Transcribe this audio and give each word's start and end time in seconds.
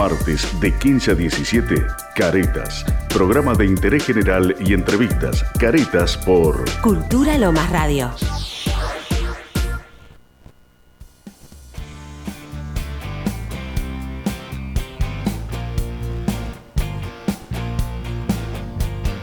martes 0.00 0.48
de 0.60 0.72
15 0.78 1.10
a 1.10 1.14
17, 1.14 1.86
Caretas, 2.16 2.86
programa 3.10 3.52
de 3.52 3.66
interés 3.66 4.06
general 4.06 4.56
y 4.58 4.72
entrevistas. 4.72 5.44
Caretas 5.58 6.16
por 6.16 6.64
Cultura 6.80 7.36
Lomas 7.36 7.68
Radio. 7.68 8.10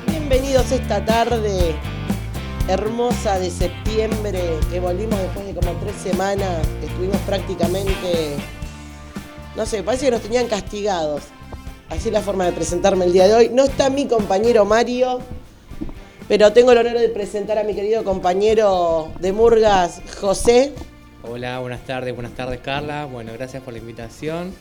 Bienvenidos 0.06 0.72
esta 0.72 1.04
tarde 1.04 1.76
hermosa 2.68 3.40
de 3.40 3.50
septiembre, 3.50 4.60
que 4.70 4.80
volvimos 4.80 5.20
después 5.20 5.48
de 5.48 5.56
como 5.56 5.72
tres 5.80 5.96
semanas, 5.96 6.68
que 6.80 6.86
estuvimos 6.86 7.18
prácticamente, 7.22 8.36
no 9.58 9.66
sé, 9.66 9.82
parece 9.82 10.06
que 10.06 10.12
nos 10.12 10.22
tenían 10.22 10.46
castigados. 10.48 11.24
Así 11.90 12.10
es 12.10 12.14
la 12.14 12.22
forma 12.22 12.46
de 12.46 12.52
presentarme 12.52 13.06
el 13.06 13.12
día 13.12 13.28
de 13.28 13.34
hoy. 13.34 13.50
No 13.50 13.64
está 13.64 13.90
mi 13.90 14.06
compañero 14.06 14.66
Mario, 14.66 15.20
pero 16.28 16.54
tengo 16.54 16.74
el 16.74 16.78
honor 16.78 17.00
de 17.00 17.10
presentar 17.10 17.58
a 17.58 17.64
mi 17.64 17.74
querido 17.74 18.04
compañero 18.04 19.12
de 19.20 19.34
Murgas, 19.34 20.04
José. 20.22 20.74
Hola, 21.24 21.58
buenas 21.60 21.84
tardes, 21.86 22.14
buenas 22.14 22.34
tardes 22.34 22.60
Carla. 22.60 23.06
Bueno, 23.06 23.34
gracias 23.34 23.64
por 23.64 23.74
la 23.74 23.80
invitación. 23.80 24.54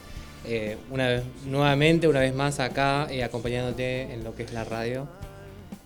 Eh, 0.47 0.79
una 0.91 1.09
vez, 1.09 1.25
nuevamente, 1.45 2.09
una 2.09 2.21
vez 2.21 2.35
más 2.35 2.59
acá, 2.59 3.07
eh, 3.11 3.23
acompañándote 3.23 4.15
en 4.15 4.25
lo 4.25 4.35
que 4.35 4.45
es 4.45 4.55
la 4.55 4.65
radio. 4.65 5.07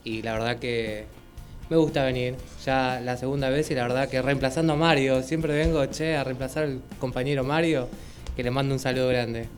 Y 0.04 0.22
la 0.22 0.34
verdad 0.34 0.58
que 0.60 1.06
me 1.68 1.76
gusta 1.76 2.04
venir, 2.04 2.36
ya 2.64 3.00
la 3.02 3.16
segunda 3.16 3.50
vez 3.50 3.72
y 3.72 3.74
la 3.74 3.82
verdad 3.82 4.08
que 4.08 4.22
reemplazando 4.22 4.74
a 4.74 4.76
Mario, 4.76 5.20
siempre 5.24 5.52
vengo, 5.52 5.84
che, 5.86 6.14
a 6.14 6.22
reemplazar 6.22 6.62
al 6.64 6.80
compañero 7.00 7.42
Mario, 7.42 7.88
que 8.40 8.44
le 8.44 8.50
mando 8.50 8.72
un 8.74 8.80
saludo 8.80 9.08
grande. 9.08 9.48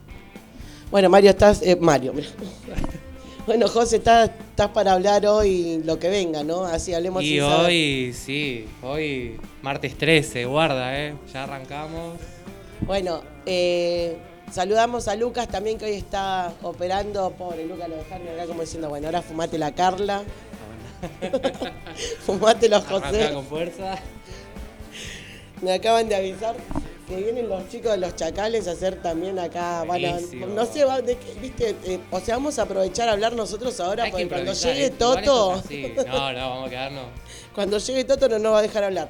Bueno, 0.90 1.08
Mario, 1.08 1.30
estás. 1.30 1.62
eh, 1.62 1.76
Mario, 1.80 2.12
mira. 2.12 2.28
Bueno, 3.46 3.66
José, 3.66 3.96
estás, 3.96 4.30
estás 4.50 4.68
para 4.68 4.92
hablar 4.92 5.26
hoy 5.26 5.82
lo 5.84 5.98
que 5.98 6.08
venga, 6.08 6.44
¿no? 6.44 6.64
Así 6.64 6.94
hablemos 6.94 7.24
Y 7.24 7.40
saber. 7.40 7.66
hoy, 7.66 8.12
sí, 8.12 8.66
hoy 8.82 9.36
martes 9.62 9.98
13, 9.98 10.44
guarda, 10.44 10.96
eh, 11.00 11.14
ya 11.32 11.42
arrancamos. 11.42 12.18
Bueno, 12.82 13.20
eh, 13.44 14.16
saludamos 14.52 15.08
a 15.08 15.16
Lucas 15.16 15.48
también 15.48 15.76
que 15.76 15.86
hoy 15.86 15.94
está 15.94 16.52
operando. 16.62 17.30
Pobre 17.32 17.66
Lucas, 17.66 17.88
lo 17.88 17.96
dejaron 17.96 18.28
acá 18.28 18.46
como 18.46 18.60
diciendo, 18.60 18.88
bueno, 18.88 19.08
ahora 19.08 19.22
fumate 19.22 19.58
la 19.58 19.72
Carla, 19.74 20.22
fumate 22.24 22.68
los 22.68 22.84
Arranca 22.84 23.08
José. 23.08 23.32
con 23.32 23.44
fuerza. 23.46 23.96
Me 25.62 25.72
acaban 25.72 26.08
de 26.08 26.14
avisar 26.14 26.54
que 27.08 27.16
vienen 27.16 27.48
los 27.48 27.68
chicos 27.68 27.92
de 27.92 27.98
los 27.98 28.14
chacales 28.16 28.68
a 28.68 28.72
hacer 28.72 29.02
también 29.02 29.38
acá. 29.38 29.84
Van 29.84 30.04
a- 30.04 30.20
no 30.46 30.66
sé, 30.66 30.84
va- 30.84 31.00
de 31.02 31.16
viste, 31.40 31.74
eh, 31.84 32.00
o 32.10 32.20
sea, 32.20 32.36
vamos 32.36 32.58
a 32.58 32.62
aprovechar 32.62 33.08
a 33.08 33.12
hablar 33.12 33.34
nosotros 33.34 33.78
ahora 33.80 34.04
Hay 34.04 34.10
porque 34.12 34.28
cuando 34.28 34.52
llegue 34.52 34.82
¿eh? 34.82 34.86
Esto 34.86 35.14
Toto. 35.14 35.62
No, 36.06 36.32
no, 36.32 36.50
vamos 36.50 36.66
a 36.66 36.70
quedarnos. 36.70 37.04
cuando 37.54 37.78
llegue 37.78 38.04
Toto 38.04 38.28
no 38.28 38.38
nos 38.38 38.52
va 38.54 38.58
a 38.60 38.62
dejar 38.62 38.84
hablar. 38.84 39.08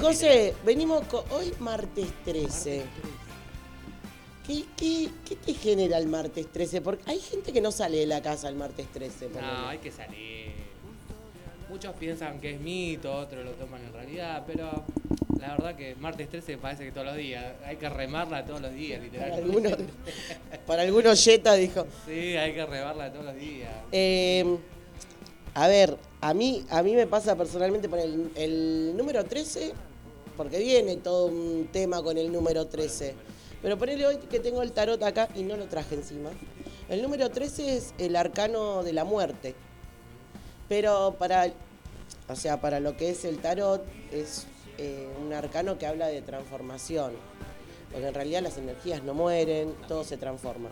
José, 0.00 0.54
venimos 0.64 1.02
hoy 1.30 1.52
martes 1.60 2.06
13. 2.24 2.82
¿Qué, 4.46 4.64
qué, 4.76 5.08
qué 5.24 5.36
te 5.36 5.54
genera 5.54 5.96
el 5.98 6.06
martes 6.06 6.50
13? 6.52 6.80
Porque 6.82 7.02
hay 7.10 7.18
gente 7.18 7.52
que 7.52 7.60
no 7.60 7.72
sale 7.72 7.98
de 7.98 8.06
la 8.06 8.20
casa 8.20 8.48
el 8.48 8.56
martes 8.56 8.86
13. 8.92 9.28
ponele. 9.28 9.52
No, 9.52 9.68
hay 9.68 9.78
que 9.78 9.90
salir. 9.90 10.52
Muchos 11.74 11.96
piensan 11.96 12.38
que 12.38 12.54
es 12.54 12.60
mito, 12.60 13.12
otros 13.12 13.44
lo 13.44 13.50
toman 13.50 13.82
en 13.82 13.92
realidad, 13.92 14.44
pero 14.46 14.84
la 15.40 15.56
verdad 15.56 15.74
que 15.74 15.96
martes 15.96 16.28
13 16.28 16.56
parece 16.58 16.84
que 16.84 16.92
todos 16.92 17.08
los 17.08 17.16
días. 17.16 17.52
Hay 17.64 17.74
que 17.74 17.88
remarla 17.88 18.44
todos 18.44 18.60
los 18.60 18.72
días, 18.72 19.00
para 19.00 19.04
literal. 19.04 19.32
algunos, 19.32 19.72
para 20.68 20.82
algunos 20.82 21.24
Jetta 21.24 21.54
dijo. 21.54 21.84
Sí, 22.06 22.36
hay 22.36 22.54
que 22.54 22.64
remarla 22.64 23.12
todos 23.12 23.24
los 23.24 23.34
días. 23.34 23.72
Eh, 23.90 24.56
a 25.54 25.66
ver, 25.66 25.96
a 26.20 26.32
mí, 26.32 26.64
a 26.70 26.80
mí 26.84 26.94
me 26.94 27.08
pasa 27.08 27.34
personalmente 27.34 27.88
por 27.88 27.98
el, 27.98 28.30
el 28.36 28.96
número 28.96 29.24
13, 29.24 29.72
porque 30.36 30.60
viene 30.60 30.98
todo 30.98 31.26
un 31.26 31.70
tema 31.72 32.00
con 32.04 32.16
el 32.16 32.30
número 32.30 32.68
13. 32.68 33.16
Pero 33.62 33.76
ponele 33.76 34.06
hoy 34.06 34.18
que 34.18 34.38
tengo 34.38 34.62
el 34.62 34.70
tarot 34.70 35.02
acá 35.02 35.28
y 35.34 35.42
no 35.42 35.56
lo 35.56 35.64
traje 35.64 35.96
encima. 35.96 36.30
El 36.88 37.02
número 37.02 37.30
13 37.30 37.76
es 37.76 37.94
el 37.98 38.14
arcano 38.14 38.84
de 38.84 38.92
la 38.92 39.02
muerte. 39.02 39.56
Pero 40.68 41.16
para, 41.18 41.52
o 42.28 42.36
sea, 42.36 42.60
para 42.60 42.80
lo 42.80 42.96
que 42.96 43.10
es 43.10 43.24
el 43.24 43.38
tarot, 43.38 43.84
es 44.12 44.46
eh, 44.78 45.08
un 45.24 45.32
arcano 45.32 45.78
que 45.78 45.86
habla 45.86 46.08
de 46.08 46.22
transformación. 46.22 47.12
Porque 47.92 48.08
en 48.08 48.14
realidad 48.14 48.42
las 48.42 48.58
energías 48.58 49.02
no 49.02 49.14
mueren, 49.14 49.74
todo 49.88 50.04
se 50.04 50.16
transforma. 50.16 50.70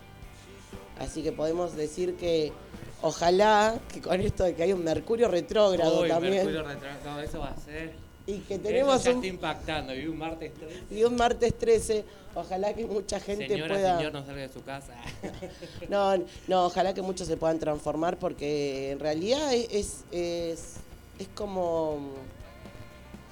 Así 0.98 1.22
que 1.22 1.32
podemos 1.32 1.74
decir 1.76 2.16
que 2.16 2.52
ojalá 3.00 3.78
que 3.92 4.00
con 4.00 4.20
esto 4.20 4.44
de 4.44 4.54
que 4.54 4.62
hay 4.64 4.72
un 4.72 4.84
Mercurio 4.84 5.28
retrógrado 5.28 6.02
Uy, 6.02 6.08
también 6.08 6.34
Mercurio 6.34 6.62
retrasado, 6.64 7.20
eso 7.20 7.40
va 7.40 7.48
a 7.50 7.56
ser. 7.56 7.92
y 8.26 8.38
que 8.38 8.54
Eso 8.54 8.62
tenemos 8.62 9.04
ya 9.04 9.10
un, 9.10 9.16
está 9.16 9.26
impactando. 9.26 9.94
Y 9.94 10.06
un 10.06 10.18
martes 10.18 10.52
13. 10.54 10.94
y 10.94 11.04
un 11.04 11.16
martes 11.16 11.58
13, 11.58 12.04
ojalá 12.34 12.74
que 12.74 12.86
mucha 12.86 13.20
gente 13.20 13.48
Señora, 13.48 13.74
pueda... 13.74 13.96
señor, 13.98 14.12
no 14.12 14.24
salga 14.24 14.42
de 14.42 14.48
su 14.48 14.62
casa. 14.62 14.94
No, 15.88 16.16
no, 16.48 16.66
ojalá 16.66 16.94
que 16.94 17.02
muchos 17.02 17.26
se 17.26 17.36
puedan 17.36 17.58
transformar 17.58 18.18
porque 18.18 18.90
en 18.90 19.00
realidad 19.00 19.52
es, 19.52 20.04
es, 20.12 20.76
es, 21.22 21.28
es 21.28 21.34
como 21.34 22.10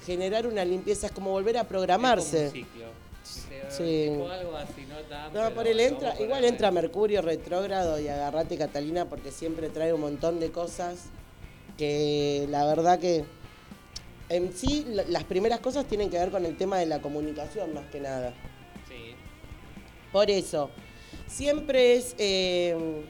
generar 0.05 0.47
una 0.47 0.65
limpieza, 0.65 1.07
es 1.07 1.11
como 1.13 1.31
volver 1.31 1.57
a 1.57 1.61
Es 1.61 1.67
programarse. 1.67 2.37
como 2.37 2.45
un 2.47 2.51
ciclo. 2.53 2.85
Pero 3.49 3.71
Sí. 3.71 4.09
tipo 4.11 4.27
algo 4.29 4.55
así, 4.57 4.85
no 4.89 4.97
tanto. 5.07 5.41
No, 5.43 5.51
por 5.53 5.67
él 5.67 5.79
entra, 5.79 6.13
por 6.13 6.21
igual 6.25 6.43
ahí. 6.43 6.49
entra 6.49 6.71
Mercurio 6.71 7.21
retrógrado 7.21 7.99
y 7.99 8.07
agarrate 8.07 8.57
Catalina 8.57 9.05
porque 9.05 9.31
siempre 9.31 9.69
trae 9.69 9.93
un 9.93 10.01
montón 10.01 10.39
de 10.39 10.51
cosas 10.51 11.05
que 11.77 12.47
la 12.49 12.65
verdad 12.65 12.99
que 12.99 13.23
en 14.29 14.51
sí 14.53 14.85
la- 14.89 15.03
las 15.03 15.23
primeras 15.23 15.59
cosas 15.59 15.85
tienen 15.85 16.09
que 16.09 16.17
ver 16.17 16.31
con 16.31 16.45
el 16.45 16.57
tema 16.57 16.77
de 16.79 16.87
la 16.87 16.99
comunicación 17.01 17.73
más 17.73 17.85
que 17.91 17.99
nada. 17.99 18.33
Sí. 18.89 19.13
Por 20.11 20.29
eso, 20.31 20.69
siempre 21.27 21.95
es... 21.97 22.15
eh, 22.17 23.05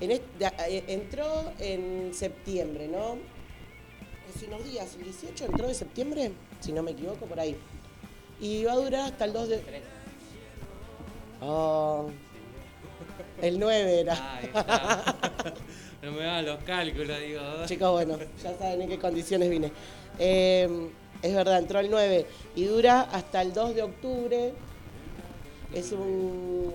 en 0.00 0.10
eh, 0.10 0.84
entró 0.86 1.52
en 1.58 2.12
septiembre, 2.14 2.88
¿no? 2.88 3.18
Hace 4.34 4.46
unos 4.46 4.64
días, 4.64 4.94
el 4.96 5.04
18 5.04 5.46
entró 5.46 5.66
de 5.66 5.74
septiembre, 5.74 6.32
si 6.60 6.72
no 6.72 6.82
me 6.82 6.92
equivoco, 6.92 7.26
por 7.26 7.40
ahí. 7.40 7.56
Y 8.40 8.64
va 8.64 8.72
a 8.72 8.76
durar 8.76 9.00
hasta 9.12 9.24
el 9.24 9.32
2 9.32 9.48
de... 9.48 9.62
Oh, 11.40 12.10
el 13.40 13.58
9 13.58 14.00
era. 14.00 14.36
Ahí 14.36 14.44
está. 14.46 15.16
No 16.00 16.12
me 16.12 16.22
hagan 16.22 16.46
los 16.46 16.62
cálculos, 16.62 17.18
digo. 17.18 17.40
Chicos, 17.66 17.90
bueno, 17.90 18.16
ya 18.40 18.56
saben 18.56 18.82
en 18.82 18.88
qué 18.88 19.00
condiciones 19.00 19.50
vine. 19.50 19.72
Eh, 20.16 20.88
es 21.22 21.34
verdad, 21.34 21.58
entró 21.58 21.80
el 21.80 21.90
9 21.90 22.24
y 22.54 22.64
dura 22.66 23.00
hasta 23.00 23.42
el 23.42 23.52
2 23.52 23.74
de 23.74 23.82
octubre. 23.82 24.52
Es 25.74 25.90
un, 25.90 26.72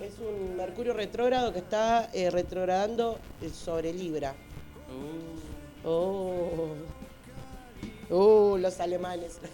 es 0.00 0.18
un 0.18 0.56
Mercurio 0.56 0.92
retrógrado 0.92 1.52
que 1.52 1.60
está 1.60 2.10
eh, 2.12 2.30
retrogradando 2.30 3.18
eh, 3.42 3.50
sobre 3.50 3.92
Libra. 3.92 4.34
Uh, 4.88 5.54
Oh, 5.86 6.74
uh, 8.10 8.56
los 8.58 8.80
alemanes. 8.80 9.38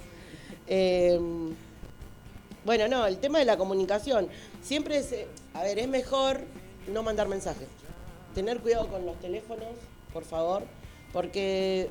Eh, 0.72 1.18
bueno, 2.64 2.86
no, 2.86 3.04
el 3.04 3.18
tema 3.18 3.40
de 3.40 3.44
la 3.44 3.56
comunicación. 3.56 4.28
Siempre 4.62 4.98
es, 4.98 5.10
eh, 5.10 5.26
a 5.52 5.64
ver, 5.64 5.80
es 5.80 5.88
mejor 5.88 6.42
no 6.86 7.02
mandar 7.02 7.26
mensajes. 7.26 7.66
Tener 8.36 8.60
cuidado 8.60 8.86
con 8.86 9.04
los 9.04 9.18
teléfonos, 9.18 9.66
por 10.12 10.22
favor, 10.22 10.62
porque 11.12 11.90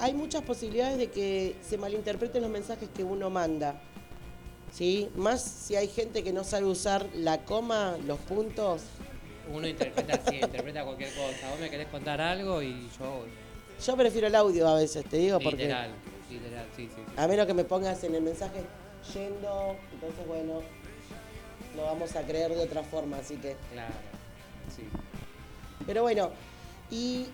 hay 0.00 0.14
muchas 0.14 0.42
posibilidades 0.42 0.98
de 0.98 1.10
que 1.10 1.54
se 1.62 1.78
malinterpreten 1.78 2.42
los 2.42 2.50
mensajes 2.50 2.88
que 2.92 3.04
uno 3.04 3.30
manda. 3.30 3.80
¿Sí? 4.72 5.10
Más 5.16 5.42
si 5.42 5.76
hay 5.76 5.86
gente 5.88 6.24
que 6.24 6.32
no 6.32 6.44
sabe 6.44 6.64
usar 6.64 7.06
la 7.14 7.44
coma, 7.44 7.96
los 8.06 8.18
puntos. 8.20 8.82
uno 9.52 9.68
interpreta 9.68 10.14
así, 10.14 10.36
interpreta 10.36 10.84
cualquier 10.84 11.10
cosa. 11.10 11.50
Vos 11.50 11.60
me 11.60 11.70
querés 11.70 11.88
contar 11.88 12.20
algo 12.20 12.62
y 12.62 12.88
yo. 12.98 13.24
Yo 13.84 13.96
prefiero 13.96 14.28
el 14.28 14.34
audio 14.34 14.66
a 14.68 14.76
veces, 14.76 15.04
te 15.04 15.18
digo, 15.18 15.38
porque... 15.40 15.64
Literal, 15.64 15.90
literal, 16.30 16.66
sí, 16.74 16.88
sí. 16.88 17.02
sí. 17.06 17.12
A 17.16 17.26
menos 17.26 17.46
que 17.46 17.54
me 17.54 17.64
pongas 17.64 18.02
en 18.04 18.14
el 18.14 18.22
mensaje 18.22 18.62
yendo, 19.12 19.76
entonces 19.92 20.26
bueno, 20.26 20.62
lo 21.76 21.84
vamos 21.84 22.14
a 22.16 22.22
creer 22.22 22.54
de 22.54 22.62
otra 22.62 22.82
forma, 22.82 23.18
así 23.18 23.36
que. 23.36 23.56
Claro, 23.72 23.94
sí. 24.74 24.84
Pero 25.86 26.02
bueno, 26.02 26.30
y 26.90 27.26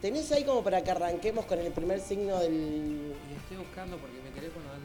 tenés 0.00 0.30
ahí 0.32 0.44
como 0.44 0.62
para 0.62 0.82
que 0.82 0.90
arranquemos 0.90 1.44
con 1.46 1.58
el 1.58 1.72
primer 1.72 2.00
signo 2.00 2.38
del. 2.38 3.14
Y 3.30 3.36
estoy 3.36 3.56
buscando 3.58 3.96
porque 3.96 4.20
mi 4.20 4.30
teléfono 4.30 4.66
en 4.74 4.79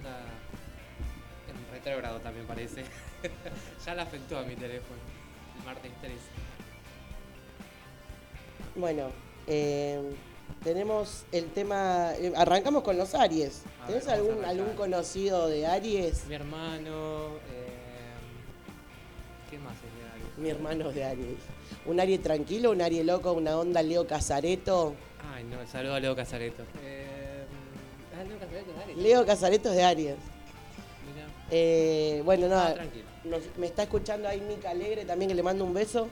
retrógrado 1.86 2.20
también 2.20 2.46
parece. 2.48 2.84
ya 3.86 3.96
le 3.96 4.02
afectó 4.02 4.38
a 4.40 4.44
mi 4.44 4.56
teléfono. 4.56 5.00
El 5.60 5.66
martes 5.66 5.92
13. 6.02 6.16
Bueno, 8.76 9.10
eh, 9.48 10.02
tenemos 10.64 11.26
el 11.32 11.46
tema. 11.52 12.12
eh, 12.18 12.34
arrancamos 12.36 12.84
con 12.84 12.98
los 12.98 13.14
Aries. 13.14 13.62
A 13.84 13.88
¿Tenés 13.88 14.06
ver, 14.06 14.08
vamos 14.08 14.08
a 14.08 14.14
algún, 14.14 14.32
arrancar. 14.46 14.50
algún 14.50 14.76
conocido 14.76 15.48
de 15.48 15.68
Aries? 15.68 16.26
Mi 16.28 16.36
hermano, 16.36 17.28
eh, 17.54 17.70
¿Quién 19.50 19.64
más 19.64 19.76
es 19.76 19.82
de 19.82 20.10
Aries? 20.12 20.38
Mi 20.38 20.50
hermano 20.50 20.90
es 20.90 20.96
de 20.96 21.04
Aries. 21.06 21.38
Un 21.86 22.00
Aries 22.00 22.22
tranquilo, 22.22 22.72
un 22.72 22.82
Aries 22.82 23.06
loco, 23.06 23.32
una 23.34 23.58
onda 23.58 23.82
Leo 23.84 24.08
Casareto. 24.08 24.96
Ay, 25.34 25.44
no, 25.46 25.66
saludo 25.68 25.94
a 25.94 26.00
Leo 26.00 26.16
Casareto. 26.16 26.64
Eh, 26.84 27.46
ah, 28.20 28.24
Leo 28.24 28.40
Casareto 28.40 28.72
es 28.72 28.76
de 28.76 28.84
Aries. 28.84 28.98
Leo 28.98 29.26
Casareto 29.26 29.70
es 29.70 29.76
de 29.76 29.84
Aries. 29.84 30.16
Eh, 31.52 32.22
bueno, 32.26 32.48
no, 32.48 32.56
Ah, 32.56 32.76
nos- 33.24 33.44
me 33.58 33.68
está 33.68 33.84
escuchando 33.84 34.28
ahí 34.28 34.42
Mica 34.42 34.72
Alegre 34.72 35.06
también, 35.06 35.30
que 35.30 35.36
le 35.36 35.44
mando 35.44 35.64
un 35.66 35.74
beso. 35.74 36.08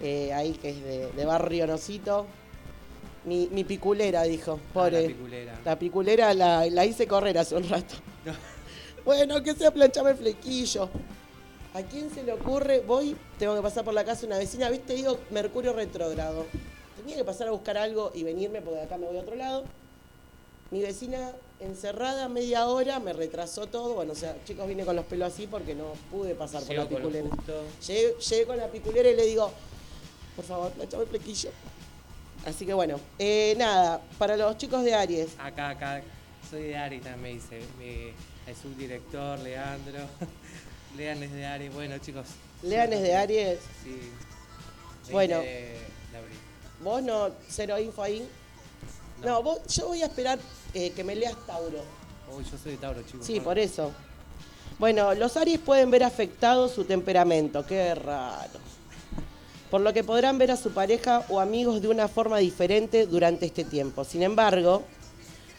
Eh, 0.00 0.32
ahí 0.32 0.52
que 0.52 0.70
es 0.70 0.82
de, 0.82 1.12
de 1.12 1.24
Barrio 1.24 1.66
Nosito. 1.66 2.26
Mi, 3.24 3.48
mi 3.52 3.62
piculera, 3.64 4.22
dijo. 4.24 4.58
Ah, 4.60 4.72
Pobre. 4.74 5.02
la 5.02 5.08
piculera. 5.08 5.60
La 5.64 5.78
piculera 5.78 6.34
la, 6.34 6.66
la 6.66 6.84
hice 6.84 7.06
correr 7.06 7.38
hace 7.38 7.54
un 7.56 7.68
rato. 7.68 7.94
No. 8.24 8.32
Bueno, 9.04 9.42
que 9.42 9.52
sea 9.54 9.72
planchame 9.72 10.10
el 10.10 10.16
flequillo. 10.16 10.88
¿A 11.74 11.82
quién 11.82 12.08
se 12.14 12.22
le 12.22 12.32
ocurre? 12.34 12.78
Voy, 12.86 13.16
tengo 13.36 13.56
que 13.56 13.60
pasar 13.60 13.82
por 13.84 13.94
la 13.94 14.04
casa 14.04 14.20
de 14.20 14.26
una 14.28 14.38
vecina, 14.38 14.70
¿viste? 14.70 14.94
Digo, 14.94 15.18
Mercurio 15.30 15.72
retrógrado. 15.72 16.46
Tenía 16.98 17.16
que 17.16 17.24
pasar 17.24 17.48
a 17.48 17.50
buscar 17.50 17.76
algo 17.78 18.12
y 18.14 18.22
venirme 18.22 18.60
porque 18.60 18.78
de 18.78 18.84
acá 18.84 18.98
me 18.98 19.06
voy 19.08 19.16
a 19.16 19.22
otro 19.22 19.34
lado. 19.34 19.64
Mi 20.70 20.82
vecina 20.82 21.32
encerrada 21.64 22.28
media 22.28 22.66
hora, 22.66 22.98
me 22.98 23.12
retrasó 23.12 23.66
todo. 23.66 23.94
Bueno, 23.94 24.12
o 24.12 24.16
sea, 24.16 24.36
chicos, 24.44 24.66
vine 24.66 24.84
con 24.84 24.96
los 24.96 25.04
pelos 25.06 25.32
así 25.32 25.46
porque 25.46 25.74
no 25.74 25.92
pude 26.10 26.34
pasar 26.34 26.62
por 26.62 26.74
la 26.76 26.88
piculera. 26.88 27.28
Llegué, 27.86 28.14
llegué 28.18 28.46
con 28.46 28.56
la 28.56 28.68
piculera 28.68 29.08
y 29.10 29.16
le 29.16 29.26
digo, 29.26 29.50
por 30.36 30.44
favor, 30.44 30.70
planchame 30.72 31.04
el 31.04 31.08
flequillo. 31.08 31.50
Así 32.44 32.66
que 32.66 32.74
bueno, 32.74 32.98
eh, 33.18 33.54
nada, 33.56 34.00
para 34.18 34.36
los 34.36 34.56
chicos 34.58 34.82
de 34.82 34.94
Aries, 34.94 35.28
Acá, 35.38 35.70
acá, 35.70 36.02
soy 36.50 36.62
de 36.64 36.76
Aries 36.76 37.02
también, 37.02 37.22
me 37.78 37.84
dice. 37.84 38.12
El 38.46 38.56
subdirector, 38.56 39.38
Leandro. 39.38 40.00
Lean 40.96 41.22
es 41.22 41.32
de 41.32 41.46
Aries. 41.46 41.72
Bueno, 41.72 41.96
chicos. 41.98 42.26
Lean 42.62 42.92
es 42.92 43.00
de 43.02 43.14
Aries, 43.14 43.58
Sí. 43.84 43.90
20 45.08 45.12
Bueno. 45.12 45.38
de, 45.40 45.76
vos 46.82 47.02
no, 47.02 47.30
cero 47.48 47.78
info 47.78 48.02
ahí. 48.02 48.28
No, 49.22 49.28
No. 49.28 49.42
vos, 49.42 49.58
yo 49.68 49.88
voy 49.88 50.02
a 50.02 50.06
esperar 50.06 50.38
eh, 50.74 50.90
que 50.90 51.04
me 51.04 51.14
leas 51.14 51.34
Tauro. 51.46 51.82
Uy, 52.36 52.44
yo 52.50 52.58
soy 52.58 52.72
de 52.72 52.78
Tauro, 52.78 53.02
chicos. 53.02 53.26
Sí, 53.26 53.40
por 53.40 53.58
eso. 53.58 53.92
Bueno, 54.78 55.14
los 55.14 55.36
Aries 55.36 55.60
pueden 55.60 55.90
ver 55.90 56.02
afectado 56.02 56.68
su 56.68 56.84
temperamento, 56.84 57.64
qué 57.66 57.94
raro. 57.94 58.58
Por 59.70 59.80
lo 59.80 59.92
que 59.92 60.02
podrán 60.04 60.38
ver 60.38 60.50
a 60.50 60.56
su 60.56 60.72
pareja 60.72 61.24
o 61.28 61.40
amigos 61.40 61.80
de 61.82 61.88
una 61.88 62.08
forma 62.08 62.38
diferente 62.38 63.06
durante 63.06 63.46
este 63.46 63.64
tiempo. 63.64 64.04
Sin 64.04 64.22
embargo, 64.22 64.82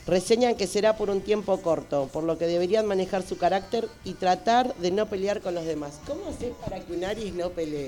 reseñan 0.06 0.56
que 0.56 0.68
será 0.68 0.98
por 0.98 1.10
un 1.10 1.22
tiempo 1.22 1.62
corto, 1.62 2.10
por 2.12 2.24
lo 2.24 2.38
que 2.38 2.46
deberían 2.46 2.86
manejar 2.86 3.24
su 3.24 3.38
carácter 3.38 3.88
y 4.04 4.14
tratar 4.14 4.76
de 4.76 4.92
no 4.92 5.08
pelear 5.08 5.42
con 5.42 5.56
los 5.56 5.66
demás. 5.66 6.00
¿Cómo 6.06 6.28
haces 6.30 6.54
para 6.64 6.80
que 6.82 6.94
un 6.94 7.04
Aries 7.06 7.34
no 7.34 7.50
pelee? 7.52 7.88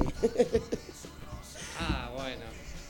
Ah, 1.79 2.09
bueno. 2.15 2.45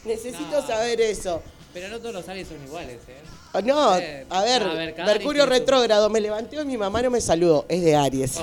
Necesito 0.06 0.62
No. 0.62 0.68
saber 0.68 1.02
eso. 1.02 1.42
Pero 1.76 1.90
no 1.90 2.00
todos 2.00 2.14
los 2.16 2.30
Aries 2.30 2.48
son 2.48 2.64
iguales, 2.64 3.00
¿eh? 3.10 3.18
Oh, 3.52 3.60
No, 3.62 3.98
Eh, 3.98 4.26
a 4.30 4.44
ver, 4.44 4.64
a 4.64 4.74
ver, 4.74 4.96
cada 4.96 5.12
Mercurio 5.14 5.46
retrógrado, 5.46 6.10
me 6.10 6.22
levanté 6.22 6.56
y 6.62 6.64
mi 6.64 6.78
mamá 6.78 7.02
no 7.02 7.10
me 7.12 7.20
saludó, 7.20 7.66
es 7.68 7.84
de 7.84 7.94
Aries. 7.98 8.40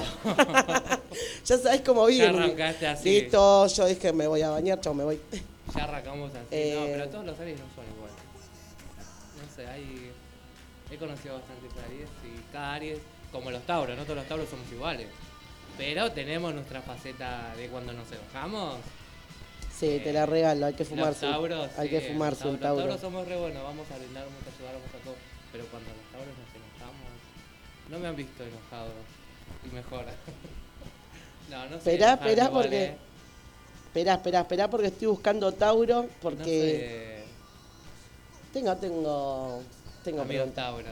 ya 1.47 1.57
sabes 1.57 1.81
cómo 1.81 2.07
Ya 2.11 2.27
viven. 2.31 2.43
arrancaste 2.43 2.87
así. 2.87 3.09
Listo, 3.23 3.67
yo 3.69 3.87
dije 3.87 4.13
me 4.13 4.27
voy 4.27 4.43
a 4.43 4.51
bañar, 4.51 4.79
chao, 4.83 4.93
me 4.93 5.05
voy. 5.05 5.19
Ya 5.75 5.85
arrancamos 5.85 6.31
así. 6.31 6.45
Eh, 6.51 6.77
No, 6.79 6.87
pero 6.93 7.09
todos 7.09 7.25
los 7.25 7.41
Aries 7.41 7.59
no 7.59 7.65
son 7.75 7.85
iguales. 7.97 8.17
No 9.41 9.57
sé, 9.57 9.67
hay. 9.67 10.13
He 10.91 10.97
conocido 10.99 11.37
bastantes 11.37 11.71
Aries 11.87 12.09
y 12.27 12.53
cada 12.53 12.75
Aries, 12.75 12.99
como 13.33 13.51
los 13.51 13.63
Tauros, 13.63 13.97
no 13.97 14.03
todos 14.03 14.17
los 14.19 14.27
Tauros 14.29 14.51
somos 14.51 14.71
iguales. 14.71 15.07
Pero 15.79 16.13
tenemos 16.13 16.53
nuestra 16.53 16.83
faceta 16.83 17.55
de 17.57 17.69
cuando 17.69 17.95
nos 17.95 18.07
enojamos. 18.13 18.77
Sí, 19.83 19.99
te 20.05 20.13
la 20.13 20.27
regalo, 20.27 20.67
hay 20.67 20.75
que 20.75 20.85
Los 20.85 20.89
fumarse. 20.91 21.27
Tauros, 21.27 21.71
hay 21.77 21.89
que 21.89 22.01
fumarse 22.03 22.45
los 22.45 22.55
un 22.55 22.61
Tauro. 22.61 22.77
Los 22.87 22.87
Tauros 22.87 23.01
somos 23.01 23.27
re 23.27 23.37
buenos, 23.37 23.63
vamos 23.65 23.91
a 23.91 23.99
brindar, 23.99 24.25
vamos 24.27 24.41
a 24.47 24.55
ayudar, 24.57 24.75
vamos 24.75 24.89
a 24.95 25.05
todo. 25.05 25.15
Pero 25.51 25.65
cuando 25.67 25.89
los 25.91 26.13
Tauros 26.13 26.35
nos 26.39 26.55
enojamos, 26.55 27.11
no 27.91 27.99
me 27.99 28.07
han 28.07 28.15
visto 28.15 28.45
enojado. 28.45 28.93
Y 29.69 29.75
mejora. 29.75 30.13
no, 31.51 31.65
no 31.65 31.71
sé. 31.71 31.77
Esperá, 31.95 32.13
enojarme 32.13 32.31
esperá 32.31 32.47
igual, 32.49 32.63
porque- 32.63 32.85
eh. 32.85 32.97
Esperá, 33.87 34.15
esperá, 34.15 34.41
esperá 34.43 34.71
porque 34.71 34.87
estoy 34.87 35.09
buscando 35.09 35.51
Tauro 35.53 36.03
No 36.05 36.09
porque 36.23 37.25
sé. 37.25 37.25
tengo, 38.53 38.77
tengo, 38.77 39.63
tengo 40.05 40.23
Amigo. 40.23 40.45
Tauro. 40.55 40.87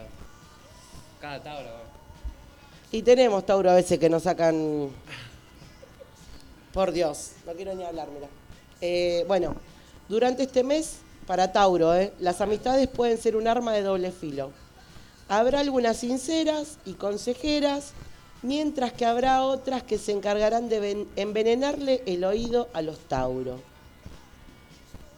Cada 1.20 1.40
Tauro. 1.44 1.70
Y 2.90 3.02
tenemos 3.02 3.46
Tauro 3.46 3.70
a 3.70 3.74
veces 3.74 4.00
que 4.00 4.10
nos 4.10 4.24
sacan. 4.24 4.90
Por 6.72 6.90
Dios, 6.90 7.34
no 7.46 7.52
quiero 7.52 7.72
ni 7.74 7.84
hablar, 7.84 8.08
mira. 8.08 8.26
Eh, 8.80 9.24
bueno, 9.28 9.54
durante 10.08 10.42
este 10.44 10.62
mes, 10.64 10.96
para 11.26 11.52
Tauro, 11.52 11.94
eh, 11.94 12.12
las 12.20 12.40
amistades 12.40 12.88
pueden 12.88 13.18
ser 13.18 13.36
un 13.36 13.46
arma 13.46 13.72
de 13.72 13.82
doble 13.82 14.10
filo. 14.10 14.50
Habrá 15.28 15.60
algunas 15.60 15.98
sinceras 15.98 16.78
y 16.84 16.94
consejeras, 16.94 17.92
mientras 18.42 18.92
que 18.92 19.04
habrá 19.06 19.42
otras 19.44 19.82
que 19.82 19.98
se 19.98 20.12
encargarán 20.12 20.68
de 20.68 20.80
ven- 20.80 21.08
envenenarle 21.16 22.02
el 22.06 22.24
oído 22.24 22.68
a 22.72 22.82
los 22.82 22.98
Tauro. 23.00 23.60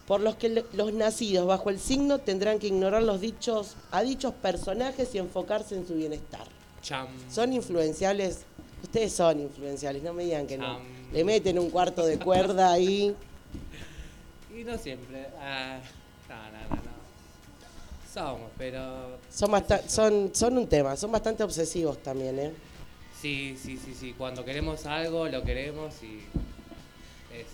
Por 0.07 0.19
los 0.19 0.35
que 0.35 0.65
los 0.73 0.93
nacidos 0.93 1.47
bajo 1.47 1.69
el 1.69 1.79
signo 1.79 2.19
tendrán 2.19 2.59
que 2.59 2.67
ignorar 2.67 3.01
los 3.03 3.21
dichos 3.21 3.75
a 3.89 4.01
dichos 4.03 4.33
personajes 4.33 5.15
y 5.15 5.17
enfocarse 5.17 5.75
en 5.75 5.87
su 5.87 5.93
bienestar. 5.95 6.45
Cham. 6.81 7.07
Son 7.31 7.53
influenciables. 7.53 8.39
Ustedes 8.83 9.13
son 9.13 9.39
influenciables, 9.39 10.03
no 10.03 10.11
me 10.13 10.25
digan 10.25 10.45
que 10.45 10.57
no. 10.57 10.79
Le 11.13 11.23
meten 11.23 11.57
un 11.57 11.69
cuarto 11.69 12.05
de 12.05 12.19
cuerda 12.19 12.73
ahí. 12.73 13.15
Y 14.55 14.63
no 14.63 14.77
siempre. 14.77 15.27
Ah, 15.39 15.79
no, 16.29 16.35
no, 16.35 16.75
no, 16.75 16.81
no. 16.81 17.03
Somos, 18.13 18.51
pero. 18.57 19.17
Son, 19.31 19.51
basta- 19.51 19.87
son, 19.89 20.31
son 20.33 20.57
un 20.57 20.67
tema, 20.67 20.95
son 20.95 21.11
bastante 21.11 21.43
obsesivos 21.43 22.01
también, 22.03 22.37
¿eh? 22.39 22.53
Sí, 23.19 23.57
sí, 23.61 23.77
sí, 23.83 23.95
sí. 23.99 24.13
Cuando 24.17 24.45
queremos 24.45 24.85
algo, 24.85 25.27
lo 25.27 25.43
queremos 25.43 25.95
y. 26.03 26.19
Es. 27.33 27.47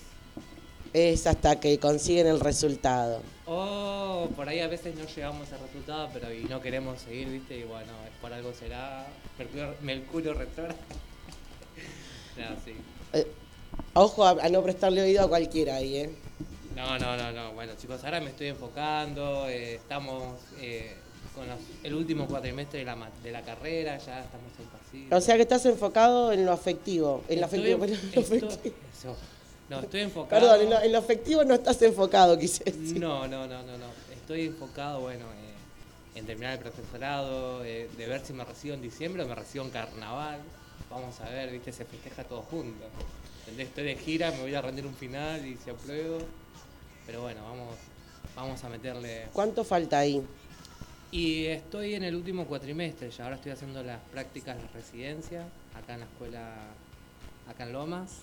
Es 0.92 1.28
hasta 1.28 1.60
que 1.60 1.78
consiguen 1.80 2.28
el 2.28 2.40
resultado. 2.40 3.22
O 3.46 4.28
por 4.36 4.50
ahí 4.50 4.60
a 4.60 4.68
veces 4.68 4.96
no 4.96 5.06
llegamos 5.06 5.52
al 5.54 5.60
resultado, 5.62 6.10
pero 6.12 6.34
y 6.34 6.44
no 6.46 6.60
queremos 6.62 7.00
seguir, 7.02 7.30
¿viste? 7.30 7.60
Y 7.60 7.64
bueno, 7.64 7.92
por 8.22 8.34
algo 8.34 8.52
será. 8.54 9.08
Mercurio, 9.38 9.76
Mercurio 9.82 10.34
retrógrado. 10.34 10.80
no, 12.38 12.46
sí. 12.66 12.74
Eh, 13.14 13.28
ojo 13.94 14.26
a, 14.26 14.32
a 14.32 14.50
no 14.50 14.62
prestarle 14.64 15.02
oído 15.04 15.24
a 15.24 15.30
cualquiera 15.30 15.76
ahí, 15.76 15.96
¿eh? 15.98 16.10
No, 16.80 16.98
no, 16.98 17.18
no, 17.18 17.32
no. 17.34 17.52
Bueno, 17.54 17.74
chicos, 17.78 18.02
ahora 18.06 18.22
me 18.22 18.30
estoy 18.30 18.48
enfocando. 18.48 19.48
eh, 19.50 19.76
estamos 19.76 20.40
eh, 20.62 20.96
con 21.36 21.46
los- 21.46 21.60
el 21.84 21.94
último 21.94 22.26
cuatrimestre 22.26 22.80
de 22.80 22.86
la, 22.86 22.96
de 23.22 23.32
la 23.32 23.42
carrera, 23.42 23.98
ya 23.98 24.22
estamos 24.22 24.52
en 24.58 24.66
pasillo. 24.68 25.18
O 25.18 25.20
sea 25.22 25.36
que 25.36 25.42
estás 25.42 25.66
enfocado 25.66 26.32
en 26.32 26.46
lo 26.46 26.54
afectivo. 26.54 27.24
En 27.28 27.42
lo 27.42 27.48
Estoy- 27.48 27.74
afectivo, 27.74 27.84
en 27.86 27.92
lo 27.92 27.98
estoy- 28.22 28.38
afectivo. 28.38 28.76
eso. 28.98 29.16
No, 29.70 29.80
estoy 29.82 30.02
enfocado. 30.02 30.42
Perdón, 30.42 30.62
en 30.62 30.70
lo, 30.70 30.82
en 30.82 30.92
lo 30.94 30.98
afectivo 31.00 31.44
no 31.44 31.54
estás 31.56 31.82
enfocado, 31.82 32.40
quise 32.40 32.64
decir. 32.64 32.98
No, 33.00 33.28
no, 33.28 33.46
no, 33.46 33.62
no, 33.62 33.78
no. 33.78 33.86
Estoy 34.14 34.46
enfocado, 34.48 35.02
bueno, 35.02 35.26
eh, 35.26 36.18
en 36.18 36.26
terminar 36.26 36.54
el 36.54 36.60
profesorado, 36.60 37.60
de 37.60 37.90
ver 37.98 38.26
si 38.26 38.32
me 38.34 38.46
recibo 38.46 38.74
en 38.74 38.82
diciembre 38.82 39.24
o 39.24 39.28
me 39.28 39.36
recibo 39.36 39.66
en 39.66 39.72
carnaval. 39.72 40.40
Vamos 40.90 41.20
a 41.20 41.26
ver, 41.30 41.52
viste, 41.52 41.74
se 41.74 41.84
festeja 41.86 42.24
todo 42.24 42.42
junto. 42.44 42.86
Estoy 43.58 43.84
de 43.84 43.96
gira, 43.96 44.32
me 44.32 44.42
voy 44.42 44.56
a 44.56 44.62
rendir 44.62 44.86
un 44.86 44.96
final 44.96 45.46
y 45.46 45.58
si 45.58 45.70
apruebo. 45.70 46.20
Pero 47.10 47.24
bueno, 47.24 47.42
vamos, 47.42 47.76
vamos 48.36 48.64
a 48.64 48.70
meterle. 48.70 49.30
¿Cuánto 49.34 49.64
falta 49.64 49.98
ahí? 49.98 50.24
Y 51.12 51.46
estoy 51.46 51.96
en 51.96 52.04
el 52.04 52.14
último 52.16 52.46
cuatrimestre, 52.46 53.10
ya 53.10 53.24
ahora 53.24 53.38
estoy 53.38 53.52
haciendo 53.52 53.82
las 53.82 54.00
prácticas 54.12 54.58
de 54.58 54.68
residencia 54.68 55.48
acá 55.76 55.96
en 55.96 56.02
la 56.02 56.06
escuela, 56.06 56.54
acá 57.50 57.64
en 57.64 57.74
Lomas. 57.74 58.20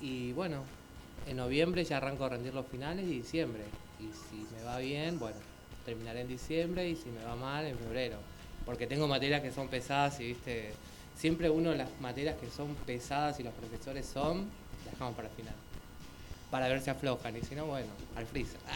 Y 0.00 0.30
bueno, 0.34 0.62
en 1.26 1.36
noviembre 1.36 1.82
ya 1.82 1.96
arranco 1.96 2.26
a 2.26 2.28
rendir 2.28 2.54
los 2.54 2.64
finales 2.68 3.06
y 3.06 3.14
diciembre. 3.14 3.64
Y 3.98 4.04
si 4.04 4.46
me 4.54 4.62
va 4.62 4.78
bien, 4.78 5.18
bueno, 5.18 5.38
terminaré 5.84 6.20
en 6.20 6.28
diciembre 6.28 6.88
y 6.88 6.94
si 6.94 7.08
me 7.08 7.24
va 7.24 7.34
mal, 7.34 7.66
en 7.66 7.76
febrero. 7.76 8.18
Porque 8.64 8.86
tengo 8.86 9.08
materias 9.08 9.42
que 9.42 9.50
son 9.50 9.66
pesadas 9.66 10.20
y, 10.20 10.28
viste, 10.28 10.74
siempre 11.16 11.50
uno 11.50 11.74
las 11.74 11.90
materias 12.00 12.36
que 12.36 12.48
son 12.50 12.76
pesadas 12.86 13.40
y 13.40 13.42
los 13.42 13.54
profesores 13.54 14.06
son, 14.06 14.46
las 14.84 14.92
dejamos 14.92 15.16
para 15.16 15.26
el 15.26 15.34
final. 15.34 15.54
Para 16.50 16.68
ver 16.68 16.80
si 16.80 16.90
aflojan 16.90 17.36
y 17.36 17.42
si 17.42 17.54
no, 17.54 17.66
bueno, 17.66 17.88
al 18.16 18.26
freezer. 18.26 18.58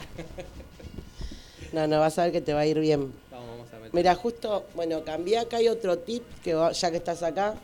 No, 1.72 1.86
no, 1.86 2.00
vas 2.00 2.18
a 2.18 2.24
ver 2.24 2.32
que 2.32 2.42
te 2.42 2.52
va 2.52 2.60
a 2.60 2.66
ir 2.66 2.78
bien. 2.78 3.12
vamos, 3.30 3.48
vamos 3.48 3.72
a 3.72 3.76
meter. 3.76 3.94
Mira, 3.94 4.14
justo, 4.14 4.66
bueno, 4.74 5.04
cambié 5.04 5.38
acá 5.38 5.56
hay 5.56 5.68
otro 5.68 5.96
tip, 5.98 6.22
que 6.44 6.52
va- 6.52 6.72
ya 6.72 6.90
que 6.90 6.98
estás 6.98 7.22
acá. 7.22 7.54